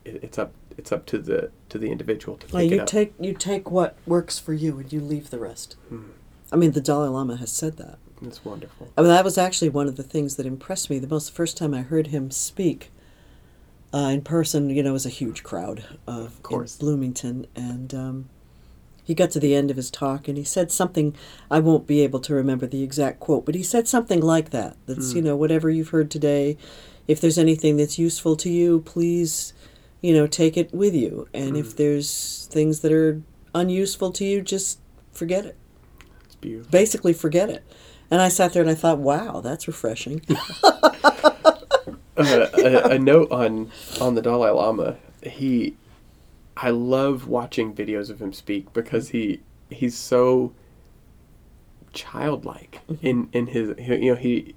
it, 0.04 0.20
it's 0.22 0.38
up 0.38 0.52
it's 0.78 0.92
up 0.92 1.04
to 1.06 1.18
the 1.18 1.50
to 1.68 1.78
the 1.78 1.90
individual 1.90 2.36
to 2.38 2.46
pick 2.46 2.54
Well, 2.54 2.62
you 2.62 2.84
take 2.86 3.12
you 3.20 3.34
take 3.34 3.70
what 3.70 3.96
works 4.06 4.38
for 4.38 4.52
you 4.52 4.78
and 4.78 4.92
you 4.92 5.00
leave 5.00 5.30
the 5.30 5.38
rest. 5.38 5.76
Hmm. 5.88 6.10
I 6.52 6.56
mean, 6.56 6.72
the 6.72 6.80
Dalai 6.80 7.08
Lama 7.08 7.36
has 7.36 7.50
said 7.52 7.76
that. 7.76 7.98
It's 8.22 8.44
wonderful. 8.44 8.88
I 8.98 9.02
mean, 9.02 9.10
that 9.10 9.24
was 9.24 9.38
actually 9.38 9.68
one 9.70 9.86
of 9.86 9.96
the 9.96 10.02
things 10.02 10.36
that 10.36 10.46
impressed 10.46 10.90
me 10.90 10.98
the 10.98 11.06
most. 11.06 11.26
The 11.28 11.32
first 11.34 11.56
time 11.56 11.72
I 11.74 11.82
heard 11.82 12.08
him 12.08 12.30
speak 12.30 12.90
uh, 13.94 14.10
in 14.12 14.22
person, 14.22 14.68
you 14.70 14.82
know, 14.82 14.90
it 14.90 14.92
was 14.94 15.06
a 15.06 15.10
huge 15.10 15.42
crowd 15.42 15.84
of, 16.06 16.16
of 16.26 16.42
course. 16.42 16.76
Bloomington, 16.76 17.46
and 17.56 17.94
um, 17.94 18.28
he 19.10 19.14
got 19.16 19.32
to 19.32 19.40
the 19.40 19.56
end 19.56 19.72
of 19.72 19.76
his 19.76 19.90
talk 19.90 20.28
and 20.28 20.38
he 20.38 20.44
said 20.44 20.70
something. 20.70 21.16
I 21.50 21.58
won't 21.58 21.84
be 21.84 22.00
able 22.02 22.20
to 22.20 22.32
remember 22.32 22.68
the 22.68 22.84
exact 22.84 23.18
quote, 23.18 23.44
but 23.44 23.56
he 23.56 23.62
said 23.64 23.88
something 23.88 24.20
like 24.20 24.50
that. 24.50 24.76
That's 24.86 25.14
you 25.14 25.20
know, 25.20 25.34
whatever 25.34 25.68
you've 25.68 25.88
heard 25.88 26.12
today, 26.12 26.56
if 27.08 27.20
there's 27.20 27.36
anything 27.36 27.76
that's 27.76 27.98
useful 27.98 28.36
to 28.36 28.48
you, 28.48 28.82
please, 28.82 29.52
you 30.00 30.14
know, 30.14 30.28
take 30.28 30.56
it 30.56 30.72
with 30.72 30.94
you, 30.94 31.26
and 31.34 31.56
if 31.56 31.74
there's 31.74 32.46
things 32.52 32.82
that 32.82 32.92
are 32.92 33.20
unuseful 33.52 34.12
to 34.12 34.24
you, 34.24 34.42
just 34.42 34.78
forget 35.10 35.44
it. 35.44 35.56
It's 36.26 36.36
beautiful. 36.36 36.70
Basically, 36.70 37.12
forget 37.12 37.50
it. 37.50 37.64
And 38.12 38.22
I 38.22 38.28
sat 38.28 38.52
there 38.52 38.62
and 38.62 38.70
I 38.70 38.76
thought, 38.76 38.98
wow, 38.98 39.40
that's 39.40 39.66
refreshing. 39.66 40.22
uh, 40.62 41.34
a, 42.16 42.90
a 42.90 42.98
note 43.00 43.32
on 43.32 43.72
on 44.00 44.14
the 44.14 44.22
Dalai 44.22 44.50
Lama. 44.50 44.98
He, 45.24 45.76
I 46.62 46.70
love 46.70 47.26
watching 47.26 47.74
videos 47.74 48.10
of 48.10 48.20
him 48.20 48.32
speak 48.32 48.72
because 48.72 49.10
he 49.10 49.40
he's 49.70 49.96
so 49.96 50.52
childlike 51.92 52.80
mm-hmm. 52.88 53.06
in 53.06 53.28
in 53.32 53.46
his 53.48 53.74
you 53.78 54.10
know 54.12 54.16
he 54.16 54.54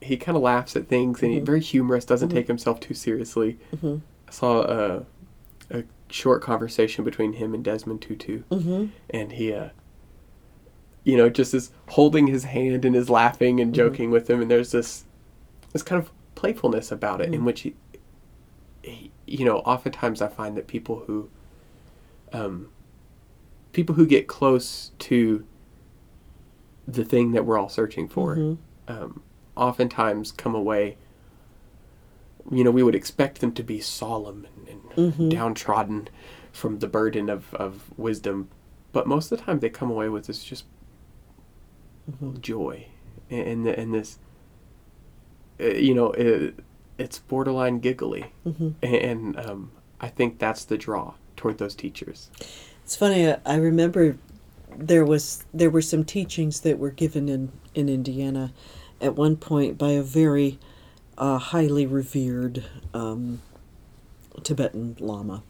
he 0.00 0.16
kind 0.16 0.36
of 0.36 0.42
laughs 0.42 0.76
at 0.76 0.88
things 0.88 1.22
and 1.22 1.30
he's 1.30 1.38
mm-hmm. 1.38 1.46
very 1.46 1.60
humorous. 1.60 2.04
Doesn't 2.04 2.28
mm-hmm. 2.28 2.36
take 2.36 2.48
himself 2.48 2.80
too 2.80 2.94
seriously. 2.94 3.58
I 4.28 4.32
saw 4.32 4.62
a 4.62 5.06
a 5.70 5.84
short 6.10 6.42
conversation 6.42 7.04
between 7.04 7.34
him 7.34 7.54
and 7.54 7.64
Desmond 7.64 8.02
Tutu, 8.02 8.42
and 9.10 9.32
he. 9.32 9.52
Uh, 9.52 9.70
you 11.06 11.18
know, 11.18 11.28
just 11.28 11.52
is 11.52 11.70
holding 11.90 12.28
his 12.28 12.44
hand 12.44 12.82
and 12.86 12.96
is 12.96 13.10
laughing 13.10 13.60
and 13.60 13.74
joking 13.74 14.10
with 14.10 14.30
him, 14.30 14.40
and 14.40 14.50
there's 14.50 14.72
this 14.72 15.04
this 15.74 15.82
kind 15.82 16.02
of 16.02 16.10
playfulness 16.34 16.90
about 16.90 17.20
it 17.20 17.34
in 17.34 17.44
which 17.44 17.60
he, 17.60 17.74
he 18.82 19.10
you 19.26 19.44
know 19.44 19.58
oftentimes 19.58 20.20
i 20.20 20.28
find 20.28 20.56
that 20.56 20.66
people 20.66 21.04
who 21.06 21.28
um 22.34 22.68
people 23.72 23.94
who 23.94 24.06
get 24.06 24.26
close 24.28 24.92
to 24.98 25.44
the 26.86 27.04
thing 27.04 27.32
that 27.32 27.44
we're 27.46 27.58
all 27.58 27.70
searching 27.70 28.06
for 28.08 28.34
um 28.88 29.22
oftentimes 29.56 30.30
come 30.32 30.54
away 30.54 30.96
you 32.50 32.62
know 32.62 32.70
we 32.70 32.82
would 32.82 32.94
expect 32.94 33.40
them 33.40 33.52
to 33.52 33.62
be 33.62 33.80
solemn 33.80 34.46
and, 34.68 34.68
and 34.68 35.30
downtrodden 35.30 36.08
from 36.52 36.78
the 36.78 36.86
burden 36.86 37.28
of, 37.28 37.52
of 37.54 37.90
wisdom. 37.98 38.48
But 38.92 39.06
most 39.08 39.32
of 39.32 39.38
the 39.38 39.44
time 39.44 39.58
they 39.58 39.70
come 39.70 39.90
away 39.90 40.08
with 40.08 40.26
this 40.28 40.44
just 40.44 40.66
a 42.06 42.12
little 42.24 42.38
joy 42.40 42.86
and, 43.30 43.66
and, 43.66 43.66
and 43.66 43.94
this 43.94 44.18
uh, 45.60 45.64
you 45.68 45.94
know, 45.94 46.12
it, 46.12 46.54
it's 46.98 47.18
borderline 47.18 47.78
giggly, 47.80 48.32
and 48.82 49.36
um, 49.40 49.70
I 50.00 50.08
think 50.08 50.38
that's 50.38 50.64
the 50.64 50.76
draw 50.76 51.14
toward 51.36 51.58
those 51.58 51.74
teachers. 51.74 52.30
It's 52.84 52.96
funny. 52.96 53.34
I- 53.46 53.56
remember 53.56 54.18
there 54.76 55.04
was 55.04 55.44
there 55.54 55.70
were 55.70 55.82
some 55.82 56.04
teachings 56.04 56.60
that 56.60 56.78
were 56.78 56.90
given 56.90 57.28
in 57.28 57.52
in 57.74 57.88
Indiana 57.88 58.52
at 59.00 59.14
one 59.16 59.36
point 59.36 59.78
by 59.78 59.90
a 59.90 60.02
very 60.02 60.58
uh, 61.16 61.38
highly 61.38 61.86
revered 61.86 62.64
um, 62.92 63.40
Tibetan 64.42 64.96
Lama, 64.98 65.42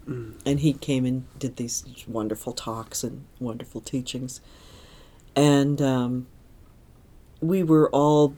and 0.44 0.60
he 0.60 0.74
came 0.74 1.04
and 1.06 1.24
did 1.38 1.56
these 1.56 1.84
wonderful 2.06 2.52
talks 2.52 3.02
and 3.02 3.24
wonderful 3.40 3.80
teachings, 3.80 4.40
and 5.34 5.80
um, 5.80 6.26
we 7.40 7.62
were 7.62 7.88
all. 7.90 8.36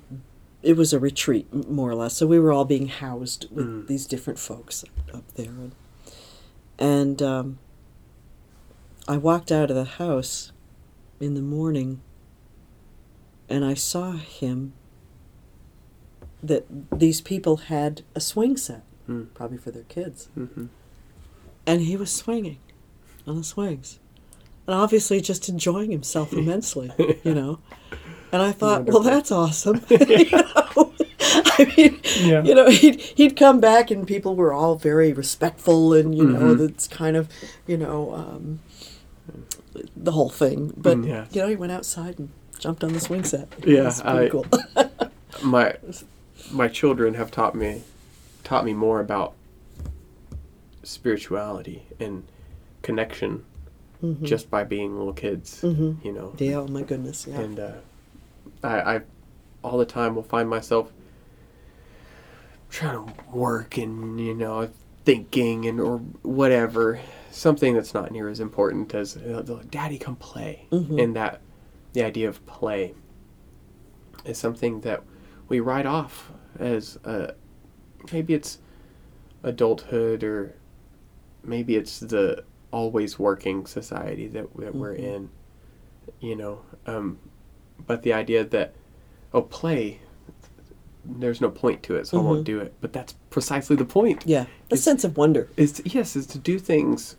It 0.62 0.76
was 0.76 0.92
a 0.92 0.98
retreat, 0.98 1.52
more 1.52 1.90
or 1.90 1.94
less. 1.94 2.14
So 2.16 2.26
we 2.26 2.38
were 2.40 2.52
all 2.52 2.64
being 2.64 2.88
housed 2.88 3.46
with 3.52 3.86
these 3.88 4.04
different 4.06 4.38
folks 4.38 4.84
up 5.12 5.24
there, 5.34 5.50
and, 5.50 5.72
and 6.78 7.20
um, 7.22 7.58
I 9.08 9.16
walked 9.16 9.50
out 9.52 9.70
of 9.70 9.76
the 9.76 9.84
house 9.84 10.52
in 11.20 11.34
the 11.34 11.42
morning 11.42 12.00
and 13.48 13.64
I 13.64 13.74
saw 13.74 14.12
him 14.12 14.72
that 16.42 16.66
these 16.98 17.20
people 17.20 17.56
had 17.56 18.02
a 18.14 18.20
swing 18.20 18.56
set, 18.56 18.82
Hmm. 19.06 19.24
probably 19.34 19.58
for 19.58 19.70
their 19.70 19.84
kids. 19.84 20.28
Mhm. 20.36 20.68
And 21.66 21.80
he 21.82 21.96
was 21.96 22.12
swinging 22.12 22.58
on 23.26 23.36
the 23.36 23.44
swings. 23.44 23.98
And 24.66 24.74
obviously 24.74 25.20
just 25.20 25.48
enjoying 25.48 25.90
himself 25.92 26.32
immensely, 26.32 26.90
you 27.24 27.34
know. 27.34 27.60
And 28.32 28.42
I 28.42 28.52
thought, 28.60 28.84
well, 28.86 29.00
that's 29.00 29.30
awesome. 29.32 29.80
you 31.58 31.64
know? 31.66 31.72
I 31.72 31.76
mean, 31.76 32.00
Yeah. 32.20 32.42
you 32.42 32.54
know, 32.54 32.68
he'd, 32.70 33.00
he'd 33.00 33.36
come 33.36 33.60
back 33.60 33.90
and 33.90 34.06
people 34.06 34.36
were 34.36 34.52
all 34.52 34.76
very 34.76 35.12
respectful 35.12 35.92
and, 35.94 36.14
you 36.14 36.24
know, 36.24 36.54
Mhm. 36.54 36.58
that's 36.58 36.88
kind 36.88 37.16
of, 37.16 37.28
you 37.66 37.76
know, 37.76 38.12
um, 38.14 38.60
the 39.96 40.12
whole 40.12 40.30
thing. 40.30 40.72
But, 40.76 40.98
Mm, 40.98 41.06
yes. 41.08 41.28
you 41.32 41.42
know, 41.42 41.48
he 41.48 41.56
went 41.56 41.72
outside 41.72 42.18
and 42.18 42.30
jumped 42.58 42.82
on 42.84 42.92
the 42.92 43.00
swing 43.00 43.24
set. 43.24 43.48
Yeah, 43.64 43.90
pretty 44.02 44.26
I- 44.26 44.28
cool. 44.28 44.46
My 45.44 45.76
my 46.50 46.68
children 46.68 47.14
have 47.14 47.30
taught 47.30 47.54
me 47.54 47.82
taught 48.44 48.64
me 48.64 48.72
more 48.72 49.00
about 49.00 49.34
spirituality 50.82 51.82
and 51.98 52.24
connection 52.82 53.44
just 54.22 54.48
by 54.50 54.62
being 54.62 54.96
little 54.96 55.12
kids. 55.12 55.60
Mhm. 55.62 56.02
You 56.04 56.12
know, 56.12 56.32
yeah, 56.38 56.54
oh 56.56 56.68
my 56.68 56.82
goodness. 56.82 57.26
Yeah. 57.28 57.40
and 57.40 57.58
uh, 57.58 57.72
I, 58.62 58.96
I 58.96 59.00
all 59.64 59.78
the 59.78 59.84
time 59.86 60.14
will 60.14 60.22
find 60.22 60.48
myself 60.48 60.92
trying 62.68 63.06
to 63.06 63.12
work 63.32 63.78
and 63.78 64.20
you 64.20 64.34
know 64.34 64.68
thinking 65.04 65.66
and 65.66 65.80
or 65.80 65.98
whatever 66.22 66.98
something 67.30 67.74
that's 67.74 67.94
not 67.94 68.10
near 68.10 68.28
as 68.28 68.40
important 68.40 68.92
as 68.94 69.14
the- 69.14 69.64
daddy 69.70 69.98
come 69.98 70.16
play 70.16 70.66
Mhm. 70.72 71.02
and 71.02 71.16
that 71.16 71.40
the 71.92 72.02
idea 72.02 72.28
of 72.28 72.44
play 72.46 72.94
is 74.24 74.36
something 74.38 74.80
that 74.80 75.02
we 75.48 75.60
write 75.60 75.86
off 75.86 76.32
as 76.58 76.98
uh, 77.04 77.32
maybe 78.12 78.34
it's 78.34 78.58
adulthood 79.42 80.24
or 80.24 80.54
maybe 81.44 81.76
it's 81.76 82.00
the 82.00 82.42
always 82.72 83.18
working 83.18 83.64
society 83.66 84.26
that, 84.26 84.48
that 84.56 84.74
we're 84.74 84.94
Mhm. 84.94 84.98
in 84.98 85.30
you 86.20 86.34
know 86.34 86.60
um, 86.86 87.18
but 87.86 88.02
the 88.02 88.12
idea 88.12 88.44
that 88.44 88.74
oh 89.32 89.42
play 89.42 90.00
there's 91.08 91.40
no 91.40 91.50
point 91.50 91.82
to 91.84 91.94
it 91.96 92.06
so 92.06 92.18
i 92.18 92.22
won't 92.22 92.40
Mhm. 92.42 92.44
do 92.44 92.60
it 92.60 92.74
but 92.80 92.92
that's 92.92 93.14
precisely 93.30 93.76
the 93.76 93.84
point 93.84 94.22
yeah. 94.26 94.46
The 94.70 94.76
sense 94.76 95.04
of 95.04 95.16
wonder. 95.16 95.48
is 95.56 95.72
to, 95.72 95.88
yes 95.88 96.16
is 96.16 96.26
to 96.28 96.38
do 96.38 96.58
things 96.58 97.16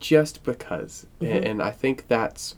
just 0.00 0.42
because 0.44 1.06
A- 1.20 1.24
Mhm. 1.24 1.50
and, 1.50 1.62
i 1.62 1.70
think 1.70 2.06
that's 2.08 2.56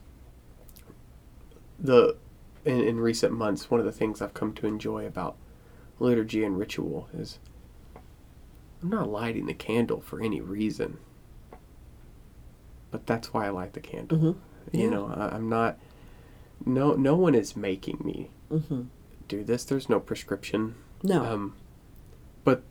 the 1.79 2.15
in, 2.63 2.79
in 2.81 2.99
recent 2.99 3.33
months 3.33 3.69
one 3.69 3.79
of 3.79 3.85
the 3.85 3.91
things 3.91 4.21
i've 4.21 4.33
come 4.33 4.53
to 4.53 4.67
enjoy 4.67 5.05
about 5.05 5.35
liturgy 5.99 6.43
and 6.43 6.57
ritual 6.57 7.07
is 7.17 7.39
i'm 8.81 8.89
not 8.89 9.09
lighting 9.09 9.45
the 9.45 9.53
candle 9.53 10.01
for 10.01 10.21
any 10.21 10.41
reason 10.41 10.97
but 12.91 13.05
that's 13.05 13.33
why 13.33 13.45
i 13.45 13.49
light 13.49 13.73
the 13.73 13.79
candle 13.81 14.17
hmm 14.17 14.31
you 14.71 14.83
Yeah. 14.85 14.89
know 14.89 15.07
I, 15.15 15.35
i'm 15.35 15.49
not 15.49 15.77
no 16.65 16.93
no 16.93 17.15
one 17.15 17.35
is 17.35 17.55
making 17.55 18.01
me 18.03 18.29
hmm 18.49 18.83
do 19.27 19.43
this 19.43 19.63
there's 19.65 19.89
no 19.89 19.99
prescription 19.99 20.75
No. 21.03 21.23
um, 21.25 21.55
but 22.43 22.63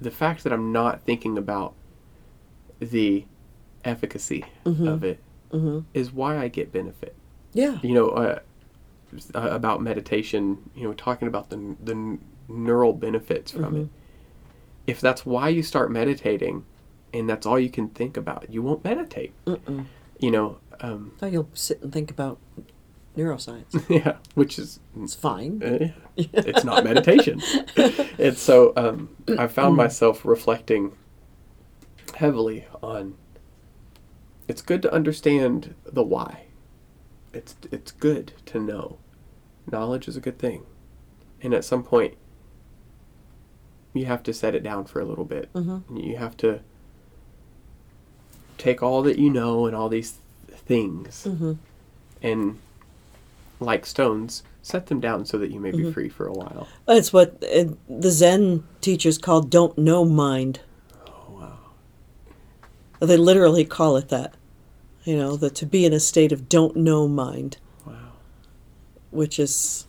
the 0.00 0.10
fact 0.10 0.44
that 0.44 0.52
I'm 0.52 0.72
not 0.72 1.02
thinking 1.02 1.38
about 1.38 1.74
the 2.80 3.24
efficacy 3.84 4.44
Mhm. 4.64 4.88
of 4.88 5.04
it 5.04 5.18
hmm 5.50 5.80
is 5.94 6.12
why 6.12 6.36
I 6.38 6.48
get 6.48 6.72
benefit. 6.72 7.14
Yeah. 7.52 7.78
You 7.82 7.94
know, 7.94 8.08
uh, 8.08 8.40
uh, 9.34 9.40
about 9.50 9.80
meditation, 9.80 10.68
you 10.74 10.82
know, 10.82 10.92
talking 10.92 11.28
about 11.28 11.50
the, 11.50 11.76
the 11.82 12.18
neural 12.48 12.92
benefits 12.92 13.52
from 13.52 13.76
it. 13.76 13.82
Mhm. 13.84 13.88
If 14.88 15.00
that's 15.00 15.24
why 15.24 15.48
you 15.50 15.62
start 15.62 15.92
meditating 15.92 16.64
and 17.12 17.28
that's 17.30 17.46
all 17.46 17.58
you 17.60 17.70
can 17.70 17.88
think 17.90 18.16
about, 18.16 18.50
you 18.50 18.60
won't 18.62 18.82
meditate. 18.82 19.32
Mm-mm. 19.46 19.86
You 20.18 20.30
know, 20.32 20.58
um, 20.80 21.12
you'll 21.22 21.48
sit 21.54 21.80
and 21.80 21.92
think 21.92 22.10
about 22.10 22.38
neuroscience. 23.16 23.84
yeah, 23.88 24.16
which 24.34 24.58
is 24.58 24.80
It's 25.00 25.14
fine. 25.14 25.62
Uh, 25.62 25.88
it's 26.16 26.64
not 26.64 26.84
meditation. 26.84 27.40
and 28.18 28.36
so 28.36 28.72
um, 28.76 29.16
I 29.38 29.46
found 29.46 29.76
myself 29.76 30.24
reflecting 30.24 30.92
heavily 32.14 32.66
on. 32.82 33.14
It's 34.46 34.62
good 34.62 34.82
to 34.82 34.92
understand 34.92 35.74
the 35.84 36.02
why. 36.02 36.44
It's 37.32 37.56
it's 37.72 37.92
good 37.92 38.34
to 38.46 38.60
know. 38.60 38.98
Knowledge 39.70 40.06
is 40.08 40.16
a 40.16 40.20
good 40.20 40.38
thing, 40.38 40.64
and 41.42 41.54
at 41.54 41.64
some 41.64 41.82
point, 41.82 42.14
you 43.94 44.04
have 44.04 44.22
to 44.24 44.32
set 44.34 44.54
it 44.54 44.62
down 44.62 44.84
for 44.84 45.00
a 45.00 45.04
little 45.04 45.24
bit. 45.24 45.52
Mhm. 45.54 45.82
You 46.04 46.16
have 46.16 46.36
to 46.38 46.60
take 48.58 48.82
all 48.82 49.02
that 49.02 49.18
you 49.18 49.30
know 49.30 49.66
and 49.66 49.74
all 49.74 49.88
these 49.88 50.18
things 50.48 51.24
hmm 51.24 51.54
and 52.22 52.58
like 53.64 53.86
stones, 53.86 54.42
set 54.62 54.86
them 54.86 55.00
down 55.00 55.24
so 55.24 55.38
that 55.38 55.50
you 55.50 55.60
may 55.60 55.70
be 55.70 55.90
free 55.92 56.08
for 56.08 56.26
a 56.26 56.32
while. 56.32 56.68
It's 56.88 57.12
what 57.12 57.42
uh, 57.44 57.64
the 57.88 58.10
Zen 58.10 58.64
teachers 58.80 59.18
call 59.18 59.40
don't 59.42 59.76
know 59.78 60.04
mind. 60.04 60.60
Oh 61.06 61.26
wow. 61.30 61.58
They 63.00 63.16
literally 63.16 63.64
call 63.64 63.96
it 63.96 64.08
that. 64.08 64.34
You 65.04 65.16
know, 65.18 65.36
that 65.36 65.54
to 65.56 65.66
be 65.66 65.84
in 65.84 65.92
a 65.92 66.00
state 66.00 66.32
of 66.32 66.48
don't 66.48 66.76
know 66.76 67.06
mind, 67.06 67.58
Wow. 67.84 67.94
which 69.10 69.38
is 69.38 69.86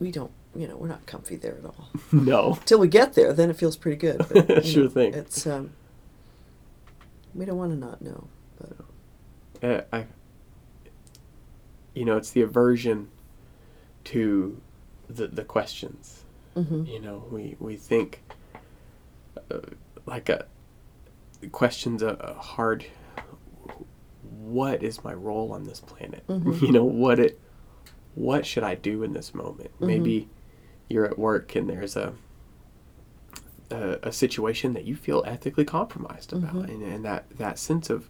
we 0.00 0.10
don't, 0.10 0.30
you 0.56 0.66
know, 0.66 0.76
we're 0.76 0.88
not 0.88 1.04
comfy 1.04 1.36
there 1.36 1.58
at 1.58 1.64
all. 1.66 1.88
No. 2.12 2.58
Till 2.64 2.78
we 2.78 2.88
get 2.88 3.12
there, 3.12 3.34
then 3.34 3.50
it 3.50 3.56
feels 3.56 3.76
pretty 3.76 3.98
good. 3.98 4.24
But, 4.30 4.64
Sure 4.72 4.84
know, 4.84 4.88
thing. 4.88 5.12
It's 5.12 5.46
um, 5.46 5.72
we 7.34 7.44
don't 7.44 7.58
want 7.58 7.72
to 7.72 7.76
not 7.78 8.00
know, 8.00 8.28
but 8.58 8.72
uh, 9.62 9.82
I, 9.92 10.06
you 11.98 12.04
know, 12.04 12.16
it's 12.16 12.30
the 12.30 12.42
aversion 12.42 13.08
to 14.04 14.60
the 15.08 15.26
the 15.28 15.44
questions. 15.44 16.24
Mhm. 16.56 16.86
You 16.86 17.00
know, 17.00 17.24
we 17.30 17.56
we 17.58 17.76
think 17.76 18.22
uh, 19.50 19.60
like 20.06 20.28
a 20.28 20.46
questions 21.52 22.02
a, 22.02 22.08
a 22.20 22.34
hard. 22.34 22.86
What 24.40 24.82
is 24.82 25.04
my 25.04 25.12
role 25.14 25.52
on 25.52 25.64
this 25.64 25.80
planet? 25.80 26.26
Mhm. 26.26 26.60
You 26.66 26.72
know 26.72 26.84
what 26.84 27.18
it. 27.18 27.40
What 28.14 28.44
should 28.46 28.62
I 28.64 28.74
do 28.74 29.02
in 29.02 29.12
this 29.12 29.34
moment? 29.34 29.70
Mhm. 29.80 29.86
Maybe 29.86 30.28
you're 30.88 31.04
at 31.04 31.18
work 31.18 31.54
and 31.56 31.68
there's 31.68 31.96
a 31.96 32.14
a, 33.70 33.98
a 34.04 34.12
situation 34.12 34.72
that 34.72 34.84
you 34.84 34.96
feel 34.96 35.22
ethically 35.26 35.64
compromised 35.64 36.32
about, 36.32 36.54
Mhm. 36.54 36.68
and, 36.70 36.82
and 36.82 37.04
that 37.04 37.28
that 37.38 37.58
sense 37.58 37.90
of 37.90 38.08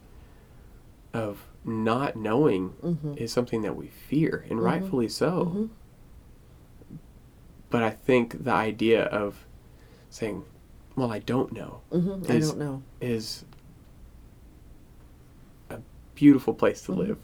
of 1.13 1.45
not 1.65 2.15
knowing 2.15 2.73
Mhm. 2.83 3.17
is 3.17 3.31
something 3.31 3.61
that 3.61 3.75
we 3.75 3.87
fear, 3.87 4.45
and 4.49 4.59
Mhm. 4.59 4.63
rightfully 4.63 5.09
so. 5.09 5.45
Mhm. 5.45 5.69
But 7.69 7.83
I 7.83 7.91
think 7.91 8.43
the 8.43 8.51
idea 8.51 9.03
of 9.05 9.45
saying, 10.09 10.43
"Well, 10.95 11.11
I 11.11 11.19
don't 11.19 11.51
know," 11.53 11.81
Mhm. 11.91 12.29
I 12.29 12.39
don't 12.39 12.57
know. 12.57 12.81
is 12.99 13.45
a 15.69 15.79
beautiful 16.15 16.53
place 16.53 16.81
to 16.83 16.91
Mhm. 16.91 16.97
live, 16.97 17.17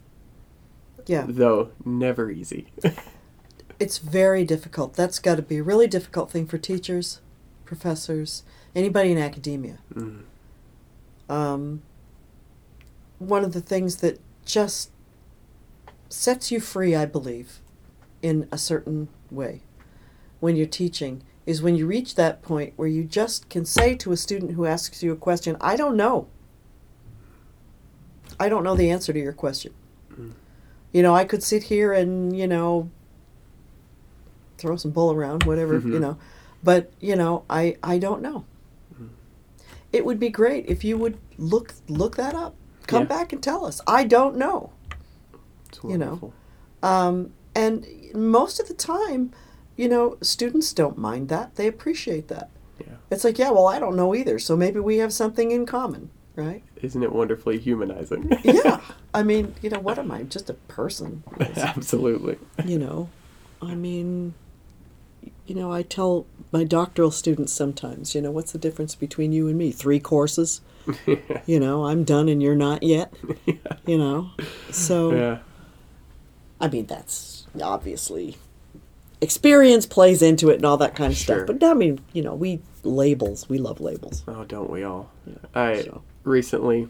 Yeah, 1.07 1.25
though 1.27 1.71
never 1.83 2.29
easy. 2.29 2.67
it's 3.79 3.97
very 3.97 4.43
difficult. 4.45 4.93
That's 4.93 5.19
got 5.19 5.35
to 5.35 5.41
be 5.41 5.57
a 5.57 5.63
really 5.63 5.87
difficult 5.87 6.29
thing 6.31 6.45
for 6.45 6.57
teachers, 6.57 7.21
professors, 7.65 8.43
anybody 8.75 9.11
in 9.11 9.17
academia. 9.17 9.79
Mm. 9.93 10.21
um, 11.27 11.81
one 13.17 13.43
of 13.43 13.53
the 13.53 13.61
things 13.61 13.95
that 13.97 14.19
just 14.45 14.91
sets 16.09 16.51
you 16.51 16.59
free, 16.59 16.95
I 16.95 17.05
believe, 17.05 17.59
in 18.21 18.47
a 18.51 18.57
certain 18.57 19.09
way 19.29 19.61
when 20.39 20.55
you're 20.55 20.65
teaching 20.67 21.23
is 21.45 21.61
when 21.61 21.75
you 21.75 21.85
reach 21.85 22.15
that 22.15 22.41
point 22.41 22.73
where 22.75 22.87
you 22.87 23.03
just 23.03 23.49
can 23.49 23.65
say 23.65 23.95
to 23.95 24.11
a 24.11 24.17
student 24.17 24.53
who 24.53 24.65
asks 24.65 25.03
you 25.03 25.11
a 25.11 25.15
question, 25.15 25.55
I 25.61 25.75
don't 25.75 25.95
know. 25.95 26.27
I 28.39 28.49
don't 28.49 28.63
know 28.63 28.75
the 28.75 28.89
answer 28.89 29.13
to 29.13 29.19
your 29.19 29.33
question. 29.33 29.73
Mm. 30.11 30.31
You 30.91 31.03
know, 31.03 31.13
I 31.15 31.25
could 31.25 31.43
sit 31.43 31.63
here 31.63 31.93
and, 31.93 32.35
you 32.35 32.47
know, 32.47 32.89
throw 34.57 34.75
some 34.75 34.91
bull 34.91 35.11
around, 35.11 35.43
whatever, 35.43 35.75
you 35.75 35.81
Mhm. 35.81 36.01
know, 36.01 36.17
but, 36.63 36.91
you 36.99 37.15
know, 37.15 37.43
I, 37.49 37.77
I 37.83 37.99
don't 37.99 38.21
know 38.21 38.45
it 39.95 40.05
would 40.05 40.19
be 40.19 40.29
great 40.29 40.65
if 40.67 40.83
you 40.83 40.97
would 40.97 41.17
look 41.37 41.73
look 41.87 42.17
that 42.17 42.35
up. 42.35 42.53
Come 42.87 43.03
Yeah. 43.03 43.07
back 43.07 43.33
and 43.33 43.41
tell 43.41 43.65
us. 43.65 43.81
I 43.87 44.03
don't 44.03 44.37
know. 44.37 44.71
You 45.87 45.97
know. 45.97 46.33
Um, 46.81 47.33
and 47.53 47.85
most 48.13 48.59
of 48.59 48.67
the 48.67 48.73
time, 48.73 49.31
you 49.75 49.87
know, 49.89 50.17
students 50.21 50.71
don't 50.73 50.97
mind 50.97 51.29
that. 51.29 51.55
They 51.55 51.67
appreciate 51.67 52.27
that. 52.29 52.49
Yeah. 52.79 52.95
It's 53.11 53.23
like, 53.23 53.37
yeah, 53.37 53.51
well, 53.51 53.67
I 53.67 53.79
don't 53.79 53.95
know 53.95 54.15
either, 54.15 54.39
so 54.39 54.55
maybe 54.55 54.79
we 54.79 54.97
have 54.97 55.11
something 55.13 55.51
in 55.51 55.65
common, 55.65 56.09
right? 56.35 56.63
Isn't 56.81 57.03
it 57.03 57.11
wonderfully 57.11 57.57
humanizing? 57.59 58.31
yeah. 58.43 58.81
I 59.13 59.23
mean, 59.23 59.55
you 59.61 59.69
know, 59.69 59.79
what 59.79 59.97
am 59.99 60.11
I? 60.11 60.23
Just 60.23 60.49
a 60.49 60.53
person. 60.53 61.23
Absolutely. 61.39 62.37
you 62.65 62.77
know 62.79 63.09
i 63.61 63.73
mean 63.73 64.33
you 65.45 65.55
know 65.55 65.71
i 65.71 65.81
tell 65.81 66.25
my 66.51 66.63
doctoral 66.65 67.09
students 67.09 67.53
sometimes 67.53 68.13
you 68.13 68.21
know 68.21 68.29
what's 68.29 68.51
the 68.51 68.57
difference 68.57 68.95
between 68.95 69.31
you 69.31 69.47
and 69.47 69.57
me 69.57 69.71
three 69.71 69.99
courses 69.99 70.59
you 71.45 71.59
know 71.59 71.85
i'm 71.85 72.03
done 72.03 72.29
and 72.29 72.41
you're 72.41 72.55
not 72.55 72.83
yet 72.83 73.13
you 73.85 73.97
know 73.97 74.29
so 74.71 75.13
yeah. 75.13 75.37
i 76.61 76.67
mean 76.67 76.85
that's 76.85 77.47
obviously 77.61 78.37
experience 79.21 79.85
plays 79.85 80.21
into 80.21 80.49
it 80.49 80.55
and 80.55 80.65
all 80.65 80.77
that 80.77 80.95
kind 80.95 81.11
of 81.11 81.17
Sure. 81.17 81.45
stuff 81.45 81.59
but 81.59 81.65
i 81.67 81.73
mean 81.73 81.99
you 82.13 82.21
know 82.21 82.35
we 82.35 82.61
labels 82.83 83.47
we 83.49 83.57
love 83.57 83.79
labels 83.79 84.23
Oh, 84.27 84.43
don't 84.43 84.69
we 84.69 84.83
all? 84.83 85.09
I 85.55 85.81
so. 85.81 86.03
recently, 86.23 86.87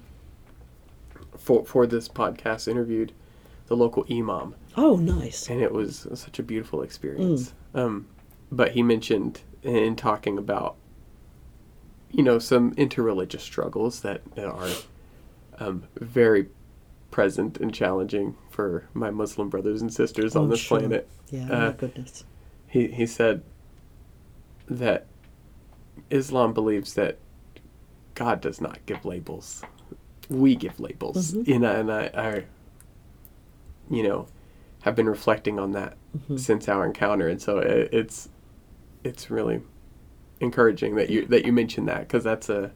for 1.38 1.63
for 1.65 1.88
this 1.88 2.09
podcast, 2.09 2.67
interviewed 2.67 3.13
the 3.67 3.77
local 3.77 4.05
imam, 4.11 4.55
oh 4.76 4.97
nice 4.97 5.47
and 5.49 5.61
it 5.61 5.72
was 5.72 6.05
such 6.15 6.38
a 6.39 6.43
beautiful 6.43 6.81
experience. 6.81 7.53
Mm. 7.73 7.80
Um, 7.80 8.07
but 8.51 8.72
he 8.72 8.84
mentioned 8.84 9.41
in 9.63 9.95
talking 9.95 10.38
about, 10.38 10.76
you 12.15 12.23
know, 12.23 12.39
some 12.39 12.73
interreligious 12.75 13.41
struggles 13.41 13.99
that, 14.01 14.21
are 14.37 14.69
um, 15.59 15.83
very 15.99 16.47
present 17.11 17.57
and 17.57 17.73
challenging 17.73 18.35
for 18.49 18.87
my 18.93 19.09
Muslim 19.09 19.49
brothers 19.49 19.81
and 19.81 19.93
sisters 19.93 20.35
on 20.35 20.45
Oh, 20.45 20.47
this 20.47 20.59
sure. 20.59 20.79
planet. 20.79 21.07
yeah 21.29 21.49
Uh, 21.49 21.65
my 21.67 21.71
goodness 21.73 22.23
He 22.67 22.87
he 22.87 23.05
said 23.05 23.41
that 24.69 25.05
Islam 26.09 26.53
believes 26.53 26.93
that 26.95 27.17
God 28.15 28.39
does 28.41 28.59
not 28.61 28.79
give 28.85 29.03
labels. 29.05 29.61
We 30.29 30.55
give 30.55 30.79
labels. 30.79 31.33
Mhm. 31.33 31.47
You 31.47 31.59
know, 31.59 31.71
and 31.75 31.91
I, 31.91 32.03
I 32.13 32.43
you 33.89 34.03
know, 34.03 34.27
have 34.81 34.95
been 34.95 35.07
reflecting 35.09 35.59
on 35.59 35.71
that 35.73 35.97
Mhm. 36.17 36.39
since 36.39 36.67
our 36.69 36.85
encounter, 36.85 37.27
and 37.27 37.41
so 37.41 37.59
it, 37.59 37.89
it's 37.93 38.29
it's 39.03 39.29
really 39.29 39.61
encouraging 40.40 40.95
that 40.95 41.10
you 41.10 41.26
that 41.28 41.45
you 41.45 41.52
mentioned 41.53 41.88
that 41.88 41.99
because 42.02 42.24
that's 42.24 42.49
a 42.49 42.72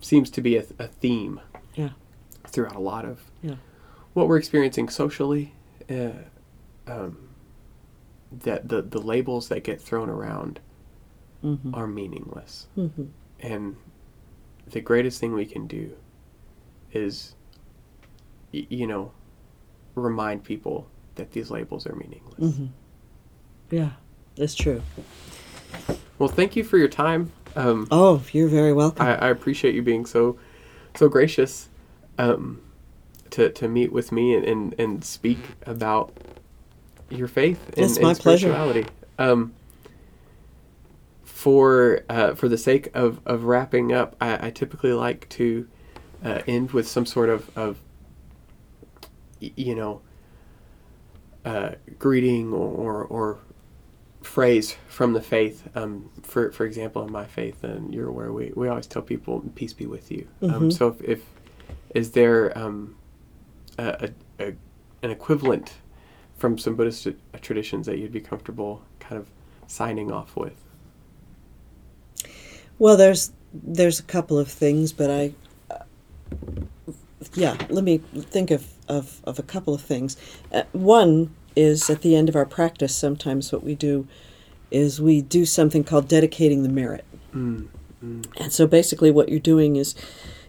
seems 0.00 0.30
to 0.30 0.40
be 0.40 0.56
a, 0.56 0.64
a 0.78 0.88
theme 0.88 1.40
yeah 1.74 1.90
throughout 2.48 2.74
a 2.74 2.80
lot 2.80 3.04
of 3.04 3.20
yeah 3.42 3.54
what 4.14 4.28
we're 4.28 4.38
experiencing 4.38 4.88
socially. 4.88 5.54
Uh, 5.90 6.10
um, 6.86 7.28
that 8.30 8.68
the 8.68 8.80
the 8.82 9.00
labels 9.00 9.48
that 9.48 9.62
get 9.64 9.80
thrown 9.80 10.08
around 10.08 10.60
mm-hmm. 11.44 11.74
are 11.74 11.86
meaningless, 11.86 12.66
Mm-hmm. 12.78 13.04
and 13.40 13.76
the 14.66 14.80
greatest 14.80 15.20
thing 15.20 15.32
we 15.34 15.44
can 15.44 15.66
do 15.66 15.94
is, 16.92 17.34
y- 18.54 18.66
you 18.70 18.86
know, 18.86 19.12
remind 19.94 20.44
people 20.44 20.88
that 21.16 21.32
these 21.32 21.50
labels 21.50 21.86
are 21.86 21.94
meaningless. 21.94 22.54
Mm-hmm. 22.54 22.66
yeah 23.70 23.90
that's 24.36 24.54
true 24.54 24.82
Well, 26.22 26.30
thank 26.30 26.54
you 26.54 26.62
for 26.62 26.78
your 26.78 26.86
time. 26.86 27.32
Um, 27.56 27.88
oh 27.90 28.22
you're 28.30 28.46
very 28.46 28.72
welcome 28.72 29.04
I, 29.04 29.16
I 29.16 29.28
appreciate 29.28 29.74
you 29.74 29.82
being 29.82 30.06
so 30.06 30.38
so 30.94 31.08
gracious 31.08 31.68
um, 32.16 32.62
to 33.30 33.50
to 33.50 33.66
meet 33.66 33.90
with 33.90 34.12
me 34.12 34.36
and, 34.36 34.44
and, 34.44 34.74
and 34.78 35.04
speak 35.04 35.40
about 35.66 36.14
your 37.10 37.26
faith 37.26 37.60
and, 37.70 37.86
It's 37.86 37.96
and 37.96 38.04
my 38.04 38.14
pleasure. 38.14 38.86
Um, 39.18 39.52
for 41.24 42.04
uh, 42.08 42.36
for 42.36 42.46
the 42.46 42.56
sake 42.56 42.94
of, 42.94 43.18
of 43.26 43.42
wrapping 43.42 43.92
up, 43.92 44.14
I, 44.20 44.46
I 44.46 44.50
typically 44.50 44.92
like 44.92 45.28
to 45.30 45.68
uh, 46.24 46.42
end 46.46 46.70
with 46.70 46.86
some 46.86 47.04
sort 47.04 47.30
of, 47.30 47.50
of 47.58 47.78
you 49.40 49.74
know 49.74 50.02
uh, 51.44 51.72
greeting 51.98 52.52
or, 52.52 53.02
or 53.02 53.40
phrase 54.22 54.76
from 54.88 55.12
the 55.12 55.20
faith. 55.20 55.68
Um, 55.74 56.10
for 56.22 56.50
for 56.52 56.64
example, 56.64 57.04
in 57.04 57.12
my 57.12 57.24
faith, 57.26 57.64
and 57.64 57.92
you're 57.94 58.08
aware, 58.08 58.32
we, 58.32 58.52
we 58.54 58.68
always 58.68 58.86
tell 58.86 59.02
people, 59.02 59.40
"Peace 59.54 59.72
be 59.72 59.86
with 59.86 60.10
you." 60.10 60.26
Um, 60.42 60.68
Mhm. 60.68 60.72
so, 60.72 60.88
if, 60.88 61.02
if 61.02 61.20
is 61.94 62.12
there 62.12 62.56
um, 62.56 62.96
a, 63.78 64.08
a, 64.38 64.44
a 64.44 64.54
an 65.02 65.10
equivalent 65.10 65.74
from 66.38 66.58
some 66.58 66.74
Buddhist 66.76 67.06
traditions 67.40 67.86
that 67.86 67.98
you'd 67.98 68.12
be 68.12 68.20
comfortable 68.20 68.82
kind 69.00 69.20
of 69.20 69.28
signing 69.66 70.10
off 70.12 70.36
with? 70.36 70.54
Well, 72.78 72.96
there's 72.96 73.32
there's 73.52 74.00
a 74.00 74.02
couple 74.04 74.38
of 74.38 74.48
things, 74.48 74.92
but 74.92 75.10
I, 75.10 75.32
uh, 75.70 75.84
yeah, 77.34 77.56
let 77.68 77.84
me 77.84 77.98
think 77.98 78.50
of, 78.50 78.66
of, 78.88 79.20
of 79.24 79.38
a 79.38 79.42
couple 79.42 79.74
of 79.74 79.82
things. 79.82 80.16
Uh, 80.52 80.62
one 80.72 81.30
is 81.56 81.88
at 81.90 82.02
the 82.02 82.16
end 82.16 82.28
of 82.28 82.36
our 82.36 82.46
practice, 82.46 82.94
sometimes 82.94 83.52
what 83.52 83.64
we 83.64 83.74
do 83.74 84.06
is 84.70 85.00
we 85.00 85.20
do 85.20 85.44
something 85.44 85.84
called 85.84 86.08
dedicating 86.08 86.62
the 86.62 86.68
merit. 86.68 87.04
Mm, 87.34 87.68
mm, 88.02 88.26
And 88.36 88.52
so 88.52 88.66
basically, 88.66 89.10
what 89.10 89.28
you're 89.28 89.38
doing 89.38 89.76
is 89.76 89.94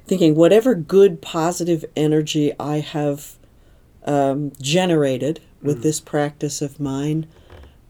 thinking 0.05 0.35
whatever 0.35 0.75
good, 0.75 1.21
positive 1.21 1.85
energy 1.95 2.53
I 2.59 2.79
have 2.79 3.35
um, 4.05 4.51
generated 4.61 5.39
with 5.61 5.81
this 5.81 6.01
practice 6.01 6.61
of 6.61 6.79
mine, 6.79 7.25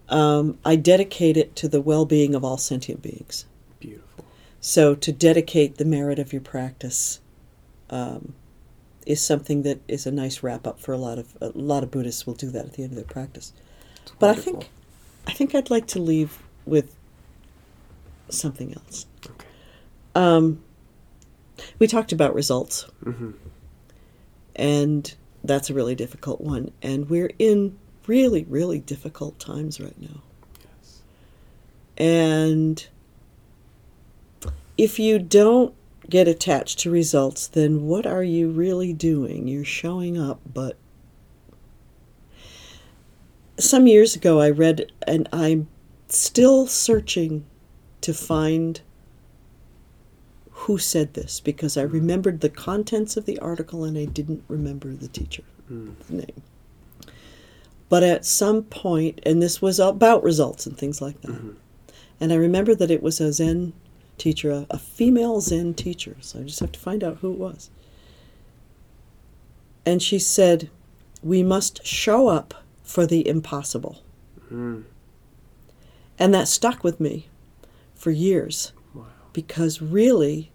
um, 0.10 0.60
I 0.64 0.76
dedicate 0.76 1.38
it 1.38 1.56
to 1.58 1.68
the 1.68 1.82
well 1.82 2.06
being 2.06 2.36
of 2.36 2.44
all 2.44 2.58
sentient 2.58 3.02
beings. 3.02 3.46
Beautiful. 3.80 4.26
So 4.60 4.96
to 4.96 5.12
dedicate 5.12 5.78
the 5.78 5.86
merit 5.86 6.20
of 6.20 6.32
your 6.32 6.42
practice 6.42 7.20
um, 7.90 8.36
is 9.06 9.24
something 9.24 9.64
that 9.64 9.80
is 9.88 10.06
a 10.06 10.12
nice 10.12 10.44
wrap 10.44 10.66
up 10.68 10.80
for 10.80 10.94
a 10.94 10.98
lot 10.98 11.18
of 11.20 11.36
a 11.42 11.50
lot 11.50 11.84
of 11.84 11.92
Buddhists 11.92 12.26
will 12.26 12.34
do 12.34 12.50
that 12.52 12.66
at 12.66 12.74
the 12.74 12.84
end 12.84 12.92
of 12.92 12.96
their 12.96 13.06
practice. 13.06 13.54
But 14.20 14.38
I 14.38 14.40
think 14.42 14.70
I 15.28 15.32
think 15.34 15.56
I'd 15.56 15.70
like 15.70 15.88
to 15.88 16.00
leave 16.00 16.42
with 16.66 16.96
something 18.30 18.74
else. 18.74 19.06
Okay. 19.26 19.46
Um, 20.16 20.64
we 21.80 21.88
talked 21.88 22.12
about 22.12 22.34
results, 22.34 22.86
Mm-hmm. 23.04 23.32
and 24.56 25.14
that's 25.44 25.70
a 25.70 25.74
really 25.74 25.96
difficult 25.96 26.42
one. 26.42 26.72
And 26.82 27.10
we're 27.10 27.32
in 27.40 27.78
really, 28.08 28.46
really 28.50 28.80
difficult 28.80 29.40
times 29.40 29.80
right 29.80 30.00
now. 30.02 30.22
Yes. 30.60 31.02
And 31.98 32.88
if 34.78 35.00
you 35.00 35.20
don't 35.20 35.74
get 36.10 36.28
attached 36.28 36.80
to 36.80 36.92
results, 36.92 37.48
then 37.48 37.84
what 37.84 38.06
are 38.06 38.24
you 38.24 38.50
really 38.50 38.94
doing? 38.94 39.48
You're 39.48 39.66
showing 39.66 40.18
up, 40.18 40.42
but 40.52 40.78
some 43.60 43.88
years 43.88 44.16
ago 44.16 44.40
I 44.42 44.50
read, 44.50 44.92
and 45.08 45.30
I'm 45.32 45.68
still 46.08 46.68
searching 46.68 47.46
to 48.02 48.14
find 48.14 48.82
who 50.52 50.78
said 50.78 51.14
this 51.14 51.40
because 51.40 51.78
I 51.78 51.84
hmm. 51.84 51.94
remembered 51.94 52.42
the 52.42 52.50
contents 52.50 53.18
of 53.18 53.26
the 53.26 53.40
article 53.40 53.84
and 53.84 53.98
I 53.98 54.06
didn't 54.06 54.44
remember 54.48 54.94
the 54.94 55.08
teacher's 55.08 55.46
hmm. 55.68 55.92
name. 56.10 56.44
But 57.90 58.04
at 58.04 58.26
some 58.26 58.64
point, 58.64 59.20
and 59.24 59.42
this 59.42 59.62
was 59.62 59.80
about 59.80 60.24
results 60.24 60.66
and 60.66 60.78
things 60.78 61.00
like 61.02 61.22
that. 61.22 61.32
Mm-hmm. 61.32 61.52
And 62.20 62.34
I 62.34 62.38
remember 62.38 62.74
that 62.74 62.90
it 62.90 63.04
was 63.04 63.22
a 63.22 63.32
Zen 63.32 63.74
teacher, 64.18 64.52
a, 64.52 64.68
a 64.70 64.80
female 64.80 65.42
Zen 65.42 65.74
teacher. 65.74 66.16
So 66.22 66.40
I 66.40 66.44
just 66.44 66.60
have 66.60 66.72
to 66.72 66.80
find 66.80 67.04
out 67.04 67.18
who 67.18 67.32
it 67.34 67.40
was. 67.40 67.70
And 69.86 70.02
she 70.02 70.20
said, 70.20 70.70
We 71.22 71.44
must 71.44 71.86
show 71.86 72.28
up 72.30 72.54
for 72.84 73.06
the 73.06 73.28
impossible. 73.28 74.02
Mm. 74.52 74.84
And 76.20 76.34
that 76.34 76.48
stuck 76.48 76.84
with 76.84 77.00
me 77.00 77.28
for 77.96 78.12
years 78.12 78.72
Wow. 78.94 79.06
because 79.34 79.82
really, 79.82 80.52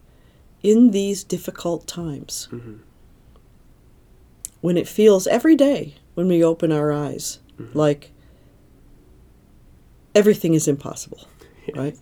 in 0.62 0.90
these 0.92 1.24
difficult 1.24 1.86
times, 1.86 2.48
Mm-hmm. 2.52 2.74
when 4.60 4.76
it 4.76 4.88
feels 4.88 5.26
every 5.26 5.56
day 5.56 5.94
when 6.14 6.28
we 6.28 6.42
open 6.44 6.72
our 6.72 6.92
eyes 6.92 7.38
like 7.74 8.10
everything 10.14 10.54
is 10.54 10.68
impossible, 10.68 11.26
right? 11.74 11.96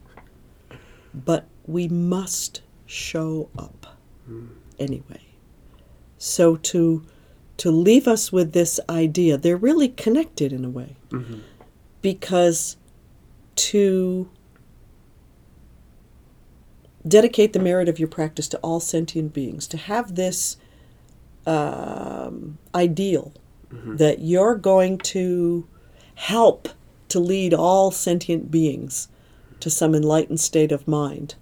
But 1.16 1.46
we 1.66 1.88
must 1.88 2.60
show 2.86 3.48
up 3.58 3.98
anyway. 4.78 5.22
So 6.18 6.56
to 6.56 7.04
to 7.56 7.70
leave 7.70 8.06
us 8.06 8.30
with 8.30 8.52
this 8.52 8.78
idea, 8.88 9.38
they're 9.38 9.56
really 9.56 9.88
connected 9.88 10.52
in 10.52 10.64
a 10.64 10.68
way. 10.68 10.96
Mm-hmm. 11.10 11.38
Because 12.02 12.76
to 13.56 14.28
dedicate 17.08 17.54
the 17.54 17.58
merit 17.58 17.88
of 17.88 17.98
your 17.98 18.08
practice 18.08 18.46
to 18.48 18.58
all 18.58 18.80
sentient 18.80 19.32
beings, 19.32 19.66
to 19.68 19.76
have 19.78 20.16
this 20.16 20.58
um, 21.46 22.58
ideal 22.74 23.32
that 23.84 24.20
you're 24.20 24.54
going 24.54 24.96
to 24.98 25.66
help 26.14 26.68
to 27.08 27.20
lead 27.20 27.52
all 27.52 27.90
sentient 27.90 28.50
beings 28.50 29.08
to 29.66 29.70
some 29.70 29.96
enlightened 29.96 30.38
state 30.38 30.70
of 30.70 30.86
mind 30.86 31.34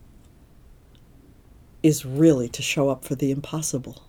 is 1.83 2.07
really 2.07 2.49
to 2.49 2.63
show 2.63 2.89
up 2.89 3.05
for 3.05 3.15
the 3.15 3.31
impossible. 3.31 4.03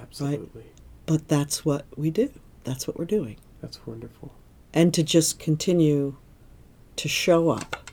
Absolutely. 0.00 0.64
But 1.04 1.28
that's 1.28 1.62
what 1.62 1.84
we 1.94 2.10
do. 2.10 2.32
That's 2.62 2.86
what 2.86 2.98
we're 2.98 3.04
doing. 3.04 3.36
That's 3.60 3.86
wonderful. 3.86 4.32
And 4.72 4.94
to 4.94 5.02
just 5.02 5.38
continue 5.38 6.16
to 6.96 7.06
show 7.06 7.50
up 7.50 7.90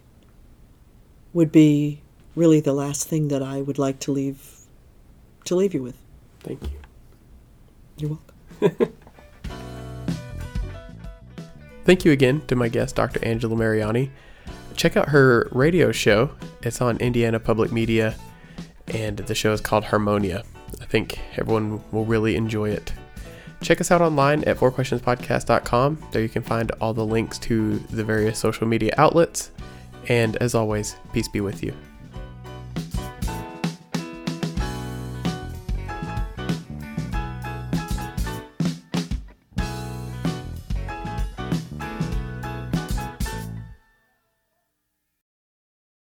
would 1.33 1.51
be 1.51 2.01
really 2.33 2.61
the 2.61 2.71
last 2.71 3.09
thing 3.09 3.27
that 3.27 3.43
I 3.43 3.61
would 3.61 3.77
like 3.77 3.99
to 3.99 4.13
leave 4.13 4.55
to 5.43 5.55
leave 5.57 5.73
you 5.73 5.83
with. 5.83 5.97
Thank 6.39 6.63
you. 6.63 6.79
You're 7.97 8.17
welcome. 8.61 8.93
Thank 11.83 12.05
you 12.05 12.13
again 12.13 12.41
to 12.47 12.55
my 12.55 12.69
guest, 12.69 12.95
Dr. 12.95 13.19
Angela 13.25 13.57
Mariani. 13.57 14.11
Check 14.75 14.97
out 14.97 15.09
her 15.09 15.47
radio 15.51 15.91
show. 15.91 16.31
It's 16.63 16.81
on 16.81 16.97
Indiana 16.97 17.39
Public 17.39 17.71
Media, 17.71 18.15
and 18.87 19.17
the 19.17 19.35
show 19.35 19.53
is 19.53 19.61
called 19.61 19.85
Harmonia. 19.85 20.43
I 20.81 20.85
think 20.85 21.19
everyone 21.37 21.83
will 21.91 22.05
really 22.05 22.35
enjoy 22.35 22.69
it. 22.69 22.93
Check 23.61 23.79
us 23.79 23.91
out 23.91 24.01
online 24.01 24.43
at 24.45 24.57
fourquestionspodcast.com. 24.57 26.07
There 26.11 26.21
you 26.21 26.29
can 26.29 26.41
find 26.41 26.71
all 26.81 26.93
the 26.93 27.05
links 27.05 27.37
to 27.39 27.77
the 27.77 28.03
various 28.03 28.39
social 28.39 28.67
media 28.67 28.93
outlets. 28.97 29.51
And 30.07 30.35
as 30.37 30.55
always, 30.55 30.95
peace 31.13 31.27
be 31.27 31.41
with 31.41 31.63
you. 31.63 31.75